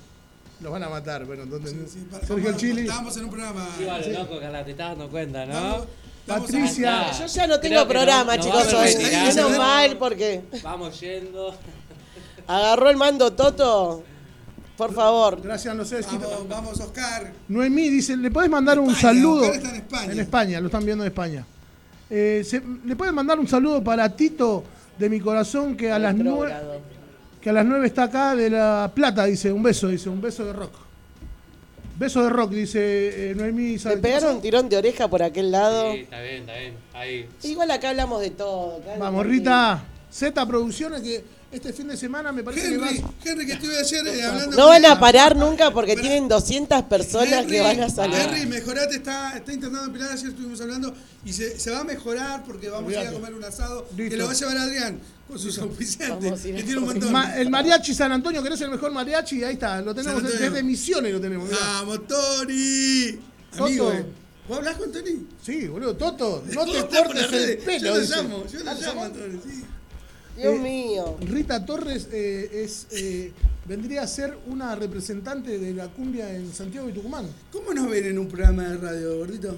Los 0.61 0.73
van 0.73 0.83
a 0.85 0.89
matar, 0.89 1.25
bueno, 1.27 1.43
entonces. 1.43 1.73
Sí, 1.73 1.79
sí, 2.01 2.07
para- 2.11 2.27
Sergio 2.27 2.45
vamos- 2.45 2.61
Chili. 2.61 2.81
Estábamos 2.83 3.17
en 3.17 3.25
un 3.25 3.31
programa. 3.31 3.69
Sí, 3.79 3.85
vale, 3.85 4.13
loco, 4.13 4.41
Carla, 4.41 4.65
te 4.65 4.71
estás 4.71 4.89
dando 4.91 5.09
cuenta, 5.11 5.45
¿no? 5.47 5.87
Patricia. 6.27 7.13
Yo 7.13 7.27
ya 7.27 7.47
no 7.47 7.61
tengo 7.61 7.87
programa, 7.87 8.37
no- 8.37 8.45
no 8.45 8.51
chicos, 8.63 8.73
retirar, 8.83 9.35
Menos 9.35 9.51
¿no? 9.53 9.59
mal 9.59 9.97
porque 9.99 10.43
Vamos 10.63 10.99
yendo. 11.01 11.55
agarró 12.47 12.91
el 12.91 12.97
mando 12.97 13.33
Toto. 13.33 14.03
Por 14.77 14.93
favor. 14.93 15.41
Gracias, 15.41 15.75
no 15.75 15.85
sé. 15.87 16.01
Vamos, 16.03 16.49
vamos, 16.49 16.81
Oscar. 16.81 17.33
Noemí 17.49 17.89
dice, 17.89 18.15
¿le 18.17 18.31
podés 18.31 18.51
mandar 18.51 18.79
un 18.79 18.95
saludo? 18.95 19.43
Oscar 19.43 19.55
está 19.57 19.69
en 19.71 19.77
España. 19.77 20.13
En 20.13 20.21
España, 20.21 20.61
lo 20.61 20.67
están 20.67 20.85
viendo 20.85 21.05
en 21.05 21.09
España. 21.09 21.47
Eh, 22.11 22.43
se- 22.45 22.63
¿Le 22.85 22.95
pueden 22.95 23.15
mandar 23.15 23.39
un 23.39 23.49
saludo 23.49 23.83
para 23.83 24.09
Tito 24.15 24.65
de 24.99 25.09
mi 25.09 25.19
corazón 25.21 25.77
que 25.77 25.91
a 25.91 25.99
las 25.99 26.15
nueve. 26.15 26.55
Que 27.47 27.51
a 27.51 27.53
las 27.53 27.65
9 27.65 27.87
está 27.87 28.03
acá 28.03 28.35
de 28.35 28.51
La 28.51 28.91
Plata, 28.93 29.25
dice, 29.25 29.53
un 29.53 29.63
beso, 29.63 29.87
dice, 29.87 30.09
un 30.09 30.21
beso 30.21 30.45
de 30.45 30.53
rock. 30.53 30.73
Beso 31.97 32.25
de 32.25 32.29
rock, 32.29 32.51
dice 32.51 33.31
eh, 33.31 33.35
Noemí. 33.37 33.75
¿Le 33.75 33.79
¿sabe 33.79 33.95
qué 33.95 34.01
pegaron 34.01 34.35
un 34.35 34.43
tirón 34.43 34.69
de 34.69 34.77
oreja 34.77 35.07
por 35.07 35.23
aquel 35.23 35.53
lado? 35.53 35.93
Sí, 35.93 36.01
está 36.01 36.21
bien, 36.23 36.41
está 36.41 36.59
bien. 36.59 36.75
Ahí. 36.93 37.29
Igual 37.45 37.71
acá 37.71 37.91
hablamos 37.91 38.21
de 38.21 38.31
todo. 38.31 38.81
Vamos, 38.99 39.25
Rita. 39.25 39.81
Z 40.11 40.45
Producciones, 40.45 41.03
que 41.03 41.23
este 41.53 41.73
fin 41.73 41.89
de 41.89 41.97
semana 41.97 42.33
me 42.33 42.43
parece 42.43 42.69
que 42.69 42.75
Henry, 42.75 42.99
vas... 43.01 43.11
Henry, 43.25 43.47
que 43.47 43.53
estuve 43.53 43.79
ayer 43.79 44.07
eh, 44.09 44.23
hablando 44.25 44.51
No 44.57 44.63
con 44.65 44.67
van 44.71 44.85
a 44.87 45.01
parar 45.01 45.37
nunca 45.37 45.71
porque 45.71 45.93
Pará. 45.95 46.03
tienen 46.03 46.29
200 46.29 46.83
personas 46.85 47.47
que 47.47 47.61
van 47.61 47.81
a 47.81 47.89
salir. 47.89 48.17
Henry, 48.19 48.47
mejorate, 48.47 48.97
está, 48.97 49.37
está 49.37 49.53
intentando 49.53 49.87
empinar, 49.87 50.13
ayer 50.13 50.29
estuvimos 50.29 50.61
hablando 50.61 50.95
y 51.25 51.33
se, 51.33 51.59
se 51.59 51.71
va 51.71 51.81
a 51.81 51.85
mejorar 51.85 52.45
porque 52.45 52.69
vamos 52.69 52.93
a 52.95 53.03
ir 53.03 53.09
a 53.09 53.13
comer 53.13 53.35
un 53.35 53.45
asado 53.45 53.87
Listo. 53.97 54.11
que 54.11 54.17
lo 54.17 54.27
va 54.27 54.33
a 54.33 54.35
llevar 54.35 54.57
Adrián 54.59 54.99
con 55.29 55.39
sus 55.39 55.59
auspiciantes, 55.59 56.31
a 56.33 56.35
a 56.35 56.39
que 56.39 56.63
tiene 56.63 56.79
un 56.79 56.85
montón. 56.85 57.11
Ma- 57.13 57.37
el 57.37 57.49
mariachi 57.51 57.95
San 57.95 58.13
Antonio, 58.13 58.43
que 58.43 58.49
no 58.49 58.55
es 58.55 58.61
el 58.61 58.71
mejor 58.71 58.93
mariachi, 58.93 59.43
ahí 59.43 59.55
está, 59.55 59.81
lo 59.81 59.95
tenemos 59.95 60.23
desde 60.23 60.63
Misiones, 60.63 61.13
lo 61.13 61.21
tenemos. 61.21 61.49
mirá. 61.49 61.61
¡Vamos, 61.61 62.07
Tony! 62.07 63.19
Toto. 63.51 63.65
Amigo, 63.65 63.93
eh. 63.93 64.05
¿Vos 64.49 64.59
hablás 64.59 64.77
con 64.77 64.93
Tony? 64.93 65.27
Sí, 65.45 65.67
boludo, 65.67 65.97
Toto, 65.97 66.45
no 66.53 66.65
te 66.65 66.87
cortes 66.87 67.33
el 67.33 67.59
pelo. 67.59 67.87
Yo 67.87 67.95
lo 67.97 68.05
llamo, 68.17 68.45
yo 68.47 68.59
lo 68.63 68.75
llamo 68.75 69.03
a 69.05 69.09
Tony, 69.09 69.41
sí. 69.45 69.65
Dios 70.37 70.55
Eh, 70.55 70.59
mío. 70.59 71.17
Rita 71.21 71.65
Torres 71.65 72.09
eh, 72.13 72.63
es, 72.65 72.87
eh, 72.93 73.33
vendría 73.65 74.03
a 74.03 74.07
ser 74.07 74.37
una 74.47 74.75
representante 74.75 75.59
de 75.59 75.73
la 75.75 75.89
cumbia 75.89 76.31
en 76.35 76.53
Santiago 76.53 76.89
y 76.89 76.93
Tucumán. 76.93 77.27
¿Cómo 77.53 77.73
nos 77.73 77.89
ven 77.89 78.05
en 78.07 78.19
un 78.19 78.29
programa 78.29 78.65
de 78.69 78.77
radio, 78.77 79.19
gordito? 79.19 79.57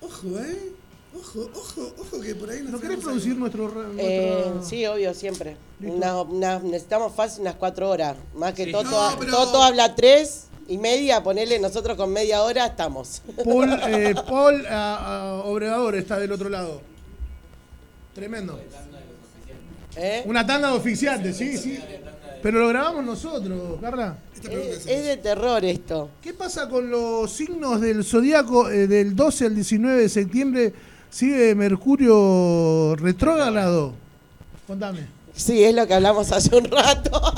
Ojo, 0.00 0.38
¿eh? 0.40 0.72
Ojo, 1.18 1.50
ojo, 1.54 1.94
ojo 1.98 2.20
que 2.20 2.34
por 2.34 2.50
ahí 2.50 2.60
nos 2.62 2.72
¿No 2.72 2.80
querés 2.80 2.98
producir 2.98 3.32
algo. 3.32 3.40
nuestro... 3.40 3.84
Eh, 3.96 4.42
nuestra- 4.52 4.68
sí, 4.68 4.84
obvio, 4.84 5.14
siempre. 5.14 5.56
Una- 5.80 6.20
una- 6.22 6.58
necesitamos 6.58 7.14
fácil 7.14 7.42
unas 7.42 7.54
cuatro 7.54 7.88
horas. 7.88 8.16
Más 8.34 8.52
que 8.52 8.66
Sí. 8.66 8.72
Toto, 8.72 8.90
No, 8.90 9.16
pero- 9.18 9.32
Toto 9.32 9.62
habla 9.62 9.94
tres 9.94 10.48
y 10.68 10.76
media, 10.76 11.22
ponele 11.22 11.58
nosotros 11.58 11.96
con 11.96 12.12
media 12.12 12.42
hora, 12.42 12.66
estamos. 12.66 13.22
Paul, 13.44 13.72
eh, 13.88 14.14
Paul 14.28 14.66
ah, 14.68 14.98
ah, 15.00 15.42
Obrador 15.46 15.94
está 15.94 16.18
del 16.18 16.32
otro 16.32 16.50
lado. 16.50 16.82
Tremendo. 18.14 18.60
¿Eh? 19.96 20.22
Una 20.26 20.46
tanda 20.46 20.70
de 20.70 20.76
oficiantes, 20.76 21.36
sí, 21.36 21.56
sí. 21.56 21.78
Pero 22.42 22.60
lo 22.60 22.68
grabamos 22.68 23.04
nosotros, 23.04 23.80
Carla. 23.80 24.18
Es, 24.50 24.84
de 24.84 25.16
terror 25.16 25.64
esto. 25.64 26.10
¿Qué 26.22 26.32
pasa 26.32 26.68
con 26.68 26.90
los 26.90 27.32
signos 27.32 27.80
del 27.80 28.04
zodiaco 28.04 28.70
eh, 28.70 28.86
del 28.86 29.16
12 29.16 29.46
al 29.46 29.54
19 29.54 30.02
de 30.02 30.08
septiembre? 30.08 30.72
¿Sigue 31.10 31.54
Mercurio 31.54 32.94
retrógrado? 32.96 33.94
Contame. 34.66 35.06
Sí, 35.34 35.64
es 35.64 35.74
lo 35.74 35.86
que 35.86 35.94
hablamos 35.94 36.30
hace 36.32 36.54
un 36.54 36.64
rato. 36.64 37.20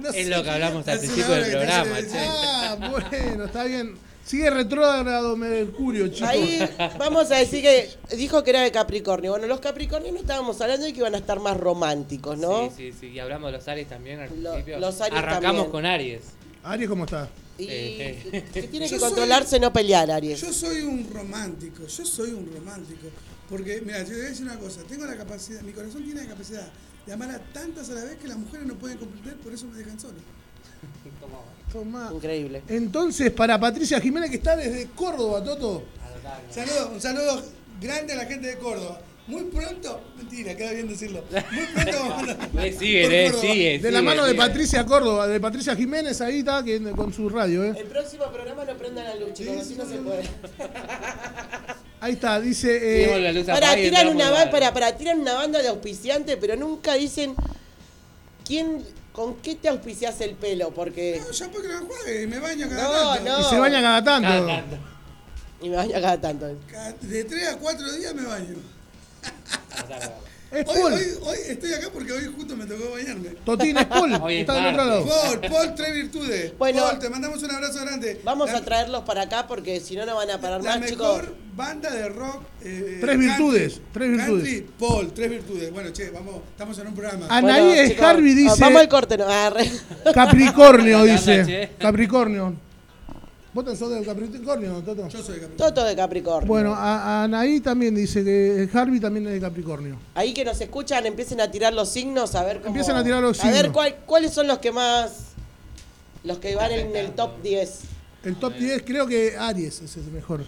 No 0.00 0.08
Es 0.08 0.14
sé 0.14 0.30
lo 0.30 0.42
que 0.42 0.48
hablamos 0.48 0.88
al 0.88 0.98
principio 0.98 1.28
del 1.34 1.50
programa, 1.50 1.96
che. 1.98 2.18
Ah, 2.18 2.76
bueno, 2.90 3.44
está 3.44 3.64
bien. 3.64 3.94
Sigue 4.30 4.48
retrógrado 4.48 5.36
Mercurio, 5.36 6.06
chicos. 6.06 6.28
Ahí 6.28 6.60
vamos 7.00 7.28
a 7.32 7.36
decir 7.38 7.62
que 7.62 7.88
dijo 8.16 8.44
que 8.44 8.50
era 8.50 8.60
de 8.62 8.70
Capricornio. 8.70 9.32
Bueno, 9.32 9.48
los 9.48 9.58
Capricornios 9.58 10.12
no 10.14 10.20
estábamos 10.20 10.60
hablando 10.60 10.86
de 10.86 10.92
que 10.92 11.00
iban 11.00 11.16
a 11.16 11.18
estar 11.18 11.40
más 11.40 11.56
románticos, 11.56 12.38
¿no? 12.38 12.70
Sí, 12.70 12.92
sí, 12.92 12.98
sí. 13.00 13.06
Y 13.08 13.18
hablamos 13.18 13.50
de 13.50 13.58
los 13.58 13.66
Aries 13.66 13.88
también 13.88 14.20
al 14.20 14.40
Lo- 14.40 14.52
principio. 14.52 14.78
los 14.78 15.00
Aries 15.00 15.18
Arrancamos 15.18 15.42
también. 15.42 15.70
con 15.72 15.84
Aries. 15.86 16.20
Aries, 16.62 16.88
¿cómo 16.88 17.04
está? 17.06 17.28
Y 17.58 17.66
Eh, 17.68 18.44
que 18.54 18.62
tiene 18.62 18.86
Yo 18.86 18.94
que 18.94 19.00
soy- 19.00 19.08
controlarse 19.08 19.58
no 19.58 19.72
pelear, 19.72 20.08
Aries. 20.12 20.40
Yo 20.40 20.52
soy 20.52 20.82
un 20.82 21.10
romántico, 21.12 21.84
yo 21.88 22.06
soy 22.06 22.30
un 22.30 22.52
romántico. 22.54 23.08
Porque, 23.48 23.80
mira, 23.84 23.98
yo 24.04 24.10
te 24.10 24.12
voy 24.14 24.26
a 24.26 24.28
decir 24.28 24.44
una 24.46 24.60
cosa, 24.60 24.82
tengo 24.88 25.06
la 25.06 25.16
capacidad, 25.16 25.60
mi 25.62 25.72
corazón 25.72 26.04
tiene 26.04 26.22
la 26.22 26.28
capacidad 26.28 26.68
de 27.04 27.12
amar 27.12 27.30
a 27.32 27.38
tantas 27.52 27.90
a 27.90 27.94
la 27.94 28.04
vez 28.04 28.16
que 28.18 28.28
las 28.28 28.38
mujeres 28.38 28.64
no 28.64 28.74
pueden 28.74 28.96
comprender, 28.98 29.34
por 29.38 29.52
eso 29.52 29.66
me 29.66 29.76
dejan 29.76 29.98
solo. 29.98 30.14
Tomá. 31.72 32.10
Increíble. 32.12 32.62
Entonces, 32.68 33.30
para 33.30 33.58
Patricia 33.58 34.00
Jiménez, 34.00 34.30
que 34.30 34.36
está 34.36 34.56
desde 34.56 34.86
Córdoba, 34.88 35.42
Toto. 35.44 35.84
Saludo, 36.50 36.90
un 36.94 37.00
saludo 37.00 37.42
grande 37.80 38.12
a 38.12 38.16
la 38.16 38.26
gente 38.26 38.48
de 38.48 38.56
Córdoba. 38.56 39.00
Muy 39.26 39.44
pronto, 39.44 40.00
mentira, 40.16 40.56
queda 40.56 40.72
bien 40.72 40.88
decirlo. 40.88 41.22
Muy 41.52 41.66
pronto 41.66 42.08
vamos 42.08 42.28
a 42.28 42.66
Eh, 42.66 42.72
sigue, 42.72 43.26
eh, 43.26 43.32
sigue. 43.32 43.78
De 43.78 43.92
la 43.92 44.00
sigue, 44.00 44.10
mano 44.10 44.26
de. 44.26 44.34
Patricia 44.34 44.84
Córdoba, 44.84 45.28
de 45.28 45.38
Patricia 45.38 45.76
Jiménez, 45.76 46.20
ahí 46.20 46.40
está, 46.40 46.64
que, 46.64 46.80
con 46.96 47.12
su 47.12 47.28
radio, 47.28 47.62
¿eh? 47.64 47.74
El 47.78 47.86
próximo 47.86 48.24
programa 48.24 48.64
no 48.64 48.76
prendan 48.76 49.04
la 49.04 49.14
luz, 49.14 49.34
chicos, 49.34 49.56
así 49.60 49.76
no 49.76 49.86
se 49.86 49.98
puede. 49.98 50.22
Ahí 52.02 52.14
está, 52.14 52.40
dice. 52.40 53.04
Eh, 53.04 53.44
Para 53.44 53.74
tiran 53.74 54.08
una 54.08 54.50
para, 54.50 54.72
para 54.72 54.96
tiran 54.96 55.20
una 55.20 55.34
banda 55.34 55.60
de 55.60 55.68
auspiciantes, 55.68 56.38
pero 56.40 56.56
nunca 56.56 56.94
dicen 56.94 57.34
quién 58.42 58.82
con 59.12 59.36
qué 59.36 59.54
te 59.56 59.68
auspicias 59.68 60.20
el 60.20 60.34
pelo, 60.36 60.70
porque 60.70 61.20
No, 61.24 61.30
ya 61.32 61.48
porque 61.50 61.68
no 61.68 61.86
juegue, 61.86 62.26
me 62.26 62.38
baño 62.38 62.68
cada 62.68 62.82
No, 63.04 63.14
tanto. 63.14 63.30
no. 63.32 63.40
y 63.40 63.44
se 63.50 63.58
baña 63.58 63.82
cada 63.82 64.04
tanto. 64.04 64.28
Cada 64.28 64.46
tanto. 64.46 64.76
y 65.62 65.68
me 65.68 65.76
baña 65.76 66.00
cada 66.00 66.20
tanto. 66.20 66.46
Cada- 66.70 66.92
De 66.92 67.24
3 67.24 67.48
a 67.48 67.58
4 67.58 67.92
días 67.92 68.14
me 68.14 68.24
baño. 68.24 68.56
Es 70.52 70.66
Hoy, 70.66 70.74
Paul. 70.80 70.92
hoy, 70.94 71.00
hoy 71.22 71.36
estoy 71.48 71.72
acá 71.74 71.88
porque 71.92 72.10
hoy 72.12 72.24
justo 72.34 72.56
me 72.56 72.66
tocó 72.66 72.90
bañarme. 72.90 73.28
Totín 73.44 73.76
es 73.76 73.84
Paul. 73.86 74.12
Hoy 74.22 74.34
es 74.34 74.40
Está 74.40 74.54
del 74.54 74.66
otro 74.74 74.84
lado. 74.84 75.06
Paul, 75.06 75.40
Paul, 75.48 75.74
tres 75.76 75.94
virtudes. 75.94 76.58
Bueno. 76.58 76.82
Paul, 76.82 76.98
te 76.98 77.08
mandamos 77.08 77.40
un 77.44 77.50
abrazo 77.52 77.80
grande. 77.82 78.20
Vamos 78.24 78.50
La- 78.50 78.58
a 78.58 78.64
traerlos 78.64 79.04
para 79.04 79.22
acá 79.22 79.46
porque 79.46 79.78
si 79.78 79.94
no, 79.94 80.04
no 80.06 80.16
van 80.16 80.28
a 80.28 80.40
parar 80.40 80.60
La 80.60 80.78
más, 80.78 80.90
chicos. 80.90 81.06
mejor 81.18 81.36
banda 81.54 81.90
de 81.92 82.08
rock. 82.08 82.42
eh, 82.64 82.98
Tres 83.00 83.18
virtudes, 83.18 83.80
tres 83.92 84.10
virtudes. 84.10 84.42
Country, 84.44 84.66
Paul, 84.76 85.12
tres 85.14 85.30
virtudes. 85.30 85.72
Bueno, 85.72 85.92
che, 85.92 86.10
vamos, 86.10 86.34
estamos 86.50 86.76
en 86.80 86.86
un 86.88 86.94
programa. 86.94 87.26
Anaí 87.28 87.62
Bueno, 87.62 88.06
Harvey 88.08 88.32
ah, 88.32 88.34
dice. 88.34 88.56
Vamos 88.60 88.80
al 88.80 88.88
corte, 88.88 89.18
no. 89.18 89.26
Ah, 89.28 89.50
re- 89.50 89.70
Capricornio 90.12 91.04
dice. 91.04 91.70
Capricornio. 91.78 92.54
¿Vos 93.52 93.78
sos 93.78 93.90
del 93.90 94.04
Capricornio, 94.06 94.74
Toto? 94.84 95.08
Yo 95.08 95.22
soy 95.22 95.40
Capricornio. 95.40 95.56
Toto 95.56 95.84
de 95.84 95.96
Capricornio. 95.96 96.46
Bueno, 96.46 96.72
a, 96.74 97.20
a 97.20 97.24
Anaí 97.24 97.60
también 97.60 97.94
dice 97.96 98.22
que 98.22 98.68
Harvey 98.72 99.00
también 99.00 99.26
es 99.26 99.32
de 99.32 99.40
Capricornio. 99.40 99.96
Ahí 100.14 100.32
que 100.32 100.44
nos 100.44 100.60
escuchan, 100.60 101.04
empiecen 101.06 101.40
a 101.40 101.50
tirar 101.50 101.72
los 101.74 101.88
signos, 101.88 102.34
a 102.36 102.44
ver 102.44 102.58
cómo... 102.58 102.68
Empiecen 102.68 102.94
a 102.94 103.02
tirar 103.02 103.20
los 103.22 103.40
A 103.40 103.46
ver 103.48 103.54
signos. 103.56 103.72
cuál- 103.72 103.96
cuáles 104.06 104.32
son 104.32 104.46
los 104.46 104.58
que 104.58 104.70
más... 104.70 105.30
Los 106.22 106.38
que 106.38 106.54
van 106.54 106.70
en 106.70 106.94
el 106.94 107.10
top 107.12 107.42
10. 107.42 107.80
El 108.24 108.36
top 108.36 108.54
10 108.54 108.82
creo 108.84 109.06
que 109.06 109.36
Aries 109.36 109.80
es 109.80 109.96
el 109.96 110.04
mejor. 110.12 110.44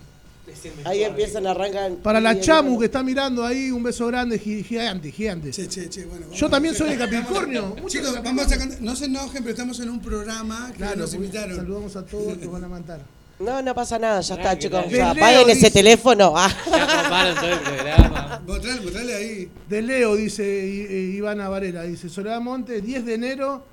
Ahí 0.85 1.05
empiezan, 1.05 1.47
arrancan... 1.47 1.97
Para 1.97 2.21
la 2.21 2.39
Chamu 2.41 2.79
que 2.79 2.87
está 2.87 3.03
mirando 3.03 3.45
ahí, 3.45 3.71
un 3.71 3.83
beso 3.83 4.07
grande, 4.07 4.39
gi- 4.39 4.63
gigante, 4.63 5.11
gigante. 5.13 5.51
Che, 5.51 5.69
che, 5.69 5.89
che, 5.89 6.05
bueno. 6.05 6.27
Yo 6.33 6.49
también 6.51 6.75
soy 6.75 6.91
de 6.91 6.99
Capricornio. 6.99 7.69
Muchos 7.81 7.93
Chicos, 7.93 8.23
vamos 8.23 8.51
a 8.53 8.59
cantar. 8.59 8.81
No 8.81 8.95
se 8.97 9.05
enojen, 9.07 9.43
pero 9.43 9.51
estamos 9.51 9.79
en 9.81 9.91
un 9.91 10.01
programa 10.01 10.69
que 10.73 10.79
Claro, 10.79 10.97
nos 10.97 11.15
invitaron. 11.15 11.57
saludamos 11.57 11.97
a 11.97 12.05
todos 12.05 12.39
que 12.39 12.47
van 12.47 12.65
a 12.65 12.69
matar. 12.69 13.01
No, 13.39 13.61
no 13.61 13.75
pasa 13.75 13.99
nada, 13.99 14.21
ya 14.21 14.35
está, 14.37 14.57
chicos. 14.57 14.85
apaguen 14.85 15.51
ese 15.51 15.69
teléfono. 15.71 16.33
Ah. 16.37 16.49
Ya 16.71 17.03
coparon 17.03 17.35
todo 17.35 17.53
el 17.53 17.59
programa. 17.59 18.43
Mostrale, 18.47 18.81
mostrale 18.83 19.15
ahí. 19.17 19.51
De 19.69 19.83
Leo, 19.83 20.15
dice 20.15 20.45
eh, 20.45 21.15
Ivana 21.17 21.49
Varela, 21.49 21.83
dice 21.83 22.09
Soledad 22.09 22.41
Monte, 22.41 22.81
10 22.81 23.05
de 23.05 23.15
enero, 23.15 23.65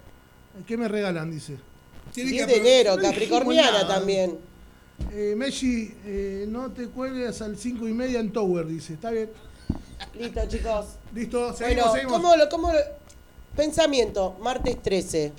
¿qué 0.65 0.75
me 0.75 0.87
regalan? 0.87 1.29
Dice. 1.29 1.57
Tienen 2.13 2.33
10 2.33 2.47
que 2.47 2.53
de 2.53 2.59
enero, 2.59 2.97
capricorniana 2.99 3.87
también. 3.87 4.39
Eh, 5.11 5.33
Messi, 5.37 5.93
eh, 6.05 6.45
no 6.47 6.71
te 6.71 6.87
cuelgues 6.87 7.41
al 7.41 7.57
5 7.57 7.87
y 7.87 7.93
media 7.93 8.19
en 8.19 8.31
Tower, 8.31 8.67
dice. 8.67 8.93
Está 8.93 9.11
bien. 9.11 9.29
Listo, 10.17 10.41
chicos. 10.47 10.85
Listo, 11.13 11.53
seguimos, 11.53 11.83
Bueno, 11.85 11.93
seguimos. 11.93 12.13
¿cómo 12.21 12.35
lo, 12.35 12.49
cómo 12.49 12.73
lo- 12.73 12.79
Pensamiento, 13.55 14.37
martes 14.41 14.81
13. 14.81 15.33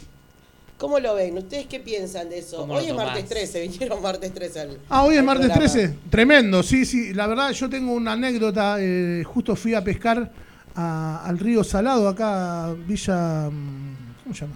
¿Cómo 0.76 0.98
lo 0.98 1.14
ven? 1.14 1.36
¿Ustedes 1.38 1.66
qué 1.66 1.78
piensan 1.78 2.28
de 2.30 2.38
eso? 2.38 2.58
¿Cómo 2.58 2.74
Hoy 2.74 2.86
es 2.86 2.94
martes 2.94 3.14
tomás? 3.16 3.28
13, 3.28 3.60
vinieron 3.68 4.02
martes 4.02 4.32
13 4.34 4.60
al 4.60 4.78
Ah, 4.88 5.04
hoy 5.04 5.16
es 5.16 5.22
martes 5.24 5.46
programa. 5.50 5.72
13. 5.72 5.94
Tremendo, 6.10 6.62
sí, 6.62 6.84
sí. 6.84 7.12
La 7.14 7.26
verdad, 7.26 7.50
yo 7.52 7.68
tengo 7.70 7.92
una 7.92 8.12
anécdota. 8.12 8.76
eh, 8.80 9.22
justo 9.26 9.54
fui 9.56 9.74
a 9.74 9.84
pescar 9.84 10.30
a- 10.74 11.24
al 11.24 11.38
río 11.38 11.62
Salado, 11.62 12.08
acá, 12.08 12.72
Villa. 12.86 13.48
mm, 13.50 13.96
¿Cómo 14.24 14.34
se 14.34 14.40
llama? 14.42 14.54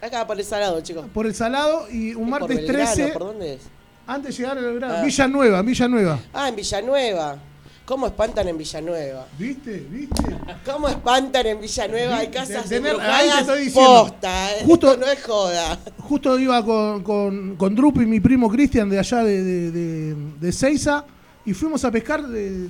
Acá. 0.00 0.26
Por 0.26 0.38
el 0.38 0.44
salado, 0.44 0.80
chicos. 0.80 1.06
Por 1.12 1.26
el 1.26 1.34
Salado 1.34 1.88
y 1.90 2.14
un 2.14 2.28
¿Por 2.30 2.40
martes 2.40 2.56
Belgrano? 2.56 2.92
13. 2.94 3.08
¿Por 3.12 3.22
dónde 3.22 3.54
es? 3.54 3.60
Antes 4.06 4.36
de 4.36 4.42
llegar 4.42 4.58
a 4.58 4.60
Belgrano. 4.60 4.94
Ah. 4.98 5.02
Villa 5.02 5.28
Nueva, 5.28 5.62
Villa 5.62 5.88
Nueva. 5.88 6.18
Ah, 6.32 6.48
en 6.48 6.56
Villanueva. 6.56 7.36
¿Cómo 7.84 8.06
espantan 8.06 8.46
en 8.48 8.58
Villanueva? 8.58 9.26
¿Viste? 9.38 9.78
¿Viste? 9.90 10.22
¿Cómo 10.64 10.88
espantan 10.88 11.46
en 11.46 11.58
Villanueva? 11.60 12.18
Hay 12.18 12.26
De- 12.26 12.32
casas 12.32 12.68
tener- 12.68 12.90
embrujadas 12.92 13.20
ahí 13.22 13.30
te 13.30 13.40
estoy 13.40 13.64
diciendo. 13.64 14.02
posta. 14.10 14.52
eh. 14.52 14.62
Justo- 14.66 14.92
Esto 14.92 15.06
no 15.06 15.10
es 15.12 15.22
joda. 15.24 15.78
Justo 15.98 16.38
iba 16.38 16.62
con, 16.64 17.02
con, 17.02 17.56
con 17.56 17.74
Drupi, 17.74 18.00
mi 18.04 18.20
primo 18.20 18.50
Cristian, 18.50 18.90
de 18.90 18.98
allá 18.98 19.24
de, 19.24 19.42
de, 19.42 19.70
de, 19.70 20.14
de 20.38 20.52
Seiza, 20.52 21.04
y 21.46 21.54
fuimos 21.54 21.82
a 21.84 21.90
pescar. 21.90 22.22
de- 22.28 22.68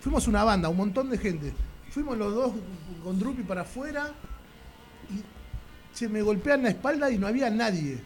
fuimos 0.00 0.28
una 0.28 0.44
banda, 0.44 0.68
un 0.68 0.76
montón 0.76 1.10
de 1.10 1.18
gente. 1.18 1.52
Fuimos 1.90 2.16
los 2.16 2.32
dos 2.32 2.52
con 3.02 3.18
Drupi 3.18 3.42
para 3.42 3.62
afuera 3.62 4.10
y 4.12 4.25
se 5.96 6.08
me 6.08 6.20
golpean 6.22 6.62
la 6.62 6.68
espalda 6.68 7.10
y 7.10 7.18
no 7.18 7.26
había 7.26 7.48
nadie. 7.50 7.98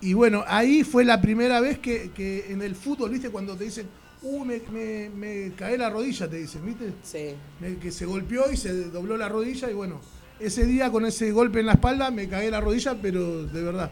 Y 0.00 0.12
bueno, 0.12 0.44
ahí 0.46 0.84
fue 0.84 1.04
la 1.04 1.20
primera 1.20 1.60
vez 1.60 1.78
que, 1.80 2.12
que 2.12 2.52
en 2.52 2.62
el 2.62 2.76
fútbol, 2.76 3.10
¿viste? 3.10 3.30
Cuando 3.30 3.56
te 3.56 3.64
dicen, 3.64 3.88
uh, 4.22 4.44
me, 4.44 4.60
me, 4.70 5.10
me 5.10 5.52
cae 5.56 5.76
la 5.76 5.90
rodilla, 5.90 6.28
te 6.28 6.36
dicen, 6.36 6.64
¿viste? 6.64 6.92
Sí. 7.02 7.34
Me- 7.58 7.78
que 7.78 7.90
se 7.90 8.06
golpeó 8.06 8.50
y 8.52 8.56
se 8.56 8.72
dobló 8.90 9.16
la 9.16 9.28
rodilla 9.28 9.68
y 9.68 9.74
bueno, 9.74 10.00
ese 10.38 10.66
día 10.66 10.90
con 10.92 11.04
ese 11.04 11.32
golpe 11.32 11.58
en 11.60 11.66
la 11.66 11.72
espalda 11.72 12.12
me 12.12 12.28
cagué 12.28 12.48
la 12.50 12.60
rodilla, 12.60 12.96
pero 13.02 13.44
de 13.44 13.62
verdad. 13.62 13.90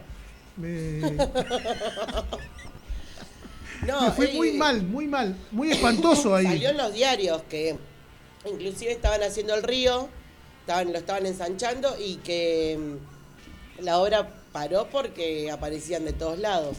Me, 0.55 1.01
No, 3.85 4.01
me 4.01 4.11
fue 4.11 4.33
muy 4.33 4.53
mal, 4.53 4.83
muy 4.83 5.07
mal, 5.07 5.35
muy 5.51 5.71
espantoso 5.71 6.35
ahí. 6.35 6.45
Salió 6.45 6.69
en 6.69 6.77
los 6.77 6.93
diarios 6.93 7.41
que 7.49 7.77
inclusive 8.49 8.91
estaban 8.91 9.21
haciendo 9.23 9.53
el 9.55 9.63
río, 9.63 10.09
estaban, 10.67 10.91
lo 10.91 10.99
estaban 10.99 11.25
ensanchando 11.25 11.95
y 11.97 12.17
que 12.17 12.77
mm, 12.77 13.83
la 13.85 13.99
obra 13.99 14.27
paró 14.51 14.87
porque 14.91 15.49
aparecían 15.49 16.03
de 16.03 16.11
todos 16.11 16.37
lados. 16.39 16.75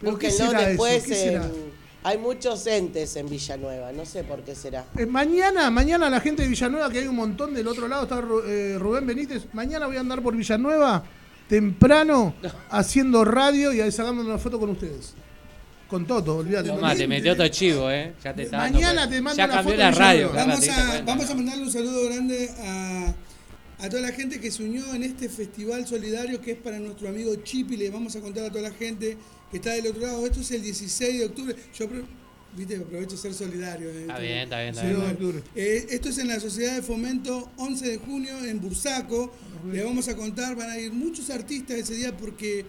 ¿Pero 0.00 0.16
qué 0.16 0.28
Búsquenlo 0.28 0.60
después. 0.60 1.10
En- 1.10 1.74
hay 2.04 2.18
muchos 2.18 2.66
entes 2.66 3.16
en 3.16 3.30
Villanueva, 3.30 3.90
no 3.90 4.04
sé 4.04 4.24
por 4.24 4.42
qué 4.42 4.54
será. 4.54 4.84
Eh, 4.96 5.06
mañana, 5.06 5.70
mañana 5.70 6.10
la 6.10 6.20
gente 6.20 6.42
de 6.42 6.48
Villanueva, 6.48 6.90
que 6.90 6.98
hay 6.98 7.06
un 7.06 7.16
montón 7.16 7.54
del 7.54 7.66
otro 7.66 7.88
lado, 7.88 8.02
está 8.02 8.22
eh, 8.46 8.76
Rubén 8.78 9.06
Benítez. 9.06 9.46
Mañana 9.54 9.86
voy 9.86 9.96
a 9.96 10.00
andar 10.00 10.22
por 10.22 10.36
Villanueva, 10.36 11.02
temprano, 11.48 12.34
haciendo 12.70 13.24
radio 13.24 13.72
y 13.72 13.90
sacando 13.90 14.22
una 14.22 14.36
foto 14.38 14.60
con 14.60 14.70
ustedes. 14.70 15.14
Con 15.88 16.06
Toto, 16.06 16.36
olvídate. 16.38 16.68
Toma, 16.70 16.94
te 16.94 17.06
metió 17.06 17.36
todo 17.36 17.48
chivo, 17.48 17.90
¿eh? 17.90 18.14
Ya 18.24 18.34
te 18.34 18.42
está 18.44 18.56
dando 18.58 18.78
Mañana 18.80 19.00
cuenta. 19.02 19.14
te 19.14 19.22
mando 19.22 19.36
Ya 19.36 19.44
una 19.44 19.54
cambió 19.54 19.72
foto 19.74 19.82
la 19.84 19.90
radio, 19.92 20.32
Vamos 20.32 20.60
¿te 20.60 20.66
diste 20.66 20.80
a, 20.80 21.02
vamos 21.02 21.30
a 21.30 21.34
mandarle 21.34 21.62
un 21.64 21.72
saludo 21.72 22.04
grande 22.06 22.50
a, 22.58 23.14
a 23.78 23.88
toda 23.88 24.02
la 24.02 24.12
gente 24.12 24.40
que 24.40 24.50
se 24.50 24.62
unió 24.64 24.94
en 24.94 25.02
este 25.02 25.28
festival 25.28 25.86
solidario 25.86 26.40
que 26.40 26.52
es 26.52 26.58
para 26.58 26.78
nuestro 26.78 27.08
amigo 27.08 27.34
Chipi. 27.36 27.76
Le 27.76 27.90
vamos 27.90 28.16
a 28.16 28.20
contar 28.20 28.46
a 28.46 28.50
toda 28.50 28.62
la 28.62 28.74
gente 28.74 29.16
que 29.50 29.56
está 29.58 29.72
del 29.72 29.86
otro 29.88 30.02
lado. 30.02 30.24
Esto 30.26 30.40
es 30.40 30.50
el 30.52 30.62
16 30.62 31.18
de 31.18 31.24
octubre. 31.26 31.54
Yo 31.78 31.86
viste, 32.56 32.76
aprovecho 32.76 33.16
de 33.16 33.22
ser 33.22 33.34
solidario. 33.34 33.90
eh. 33.90 34.00
Está 34.02 34.18
bien, 34.18 34.38
está 34.38 34.60
bien, 34.62 34.68
está 34.74 34.84
bien. 34.84 35.42
Eh, 35.54 35.86
esto 35.90 36.08
es 36.08 36.18
en 36.18 36.28
la 36.28 36.40
Sociedad 36.40 36.74
de 36.76 36.82
Fomento 36.82 37.50
11 37.58 37.88
de 37.88 37.98
junio 37.98 38.42
en 38.44 38.60
Bursaco. 38.60 39.32
Le 39.70 39.82
vamos 39.84 40.08
a 40.08 40.16
contar, 40.16 40.56
van 40.56 40.70
a 40.70 40.78
ir 40.78 40.92
muchos 40.92 41.30
artistas 41.30 41.76
ese 41.76 41.94
día 41.94 42.16
porque 42.16 42.64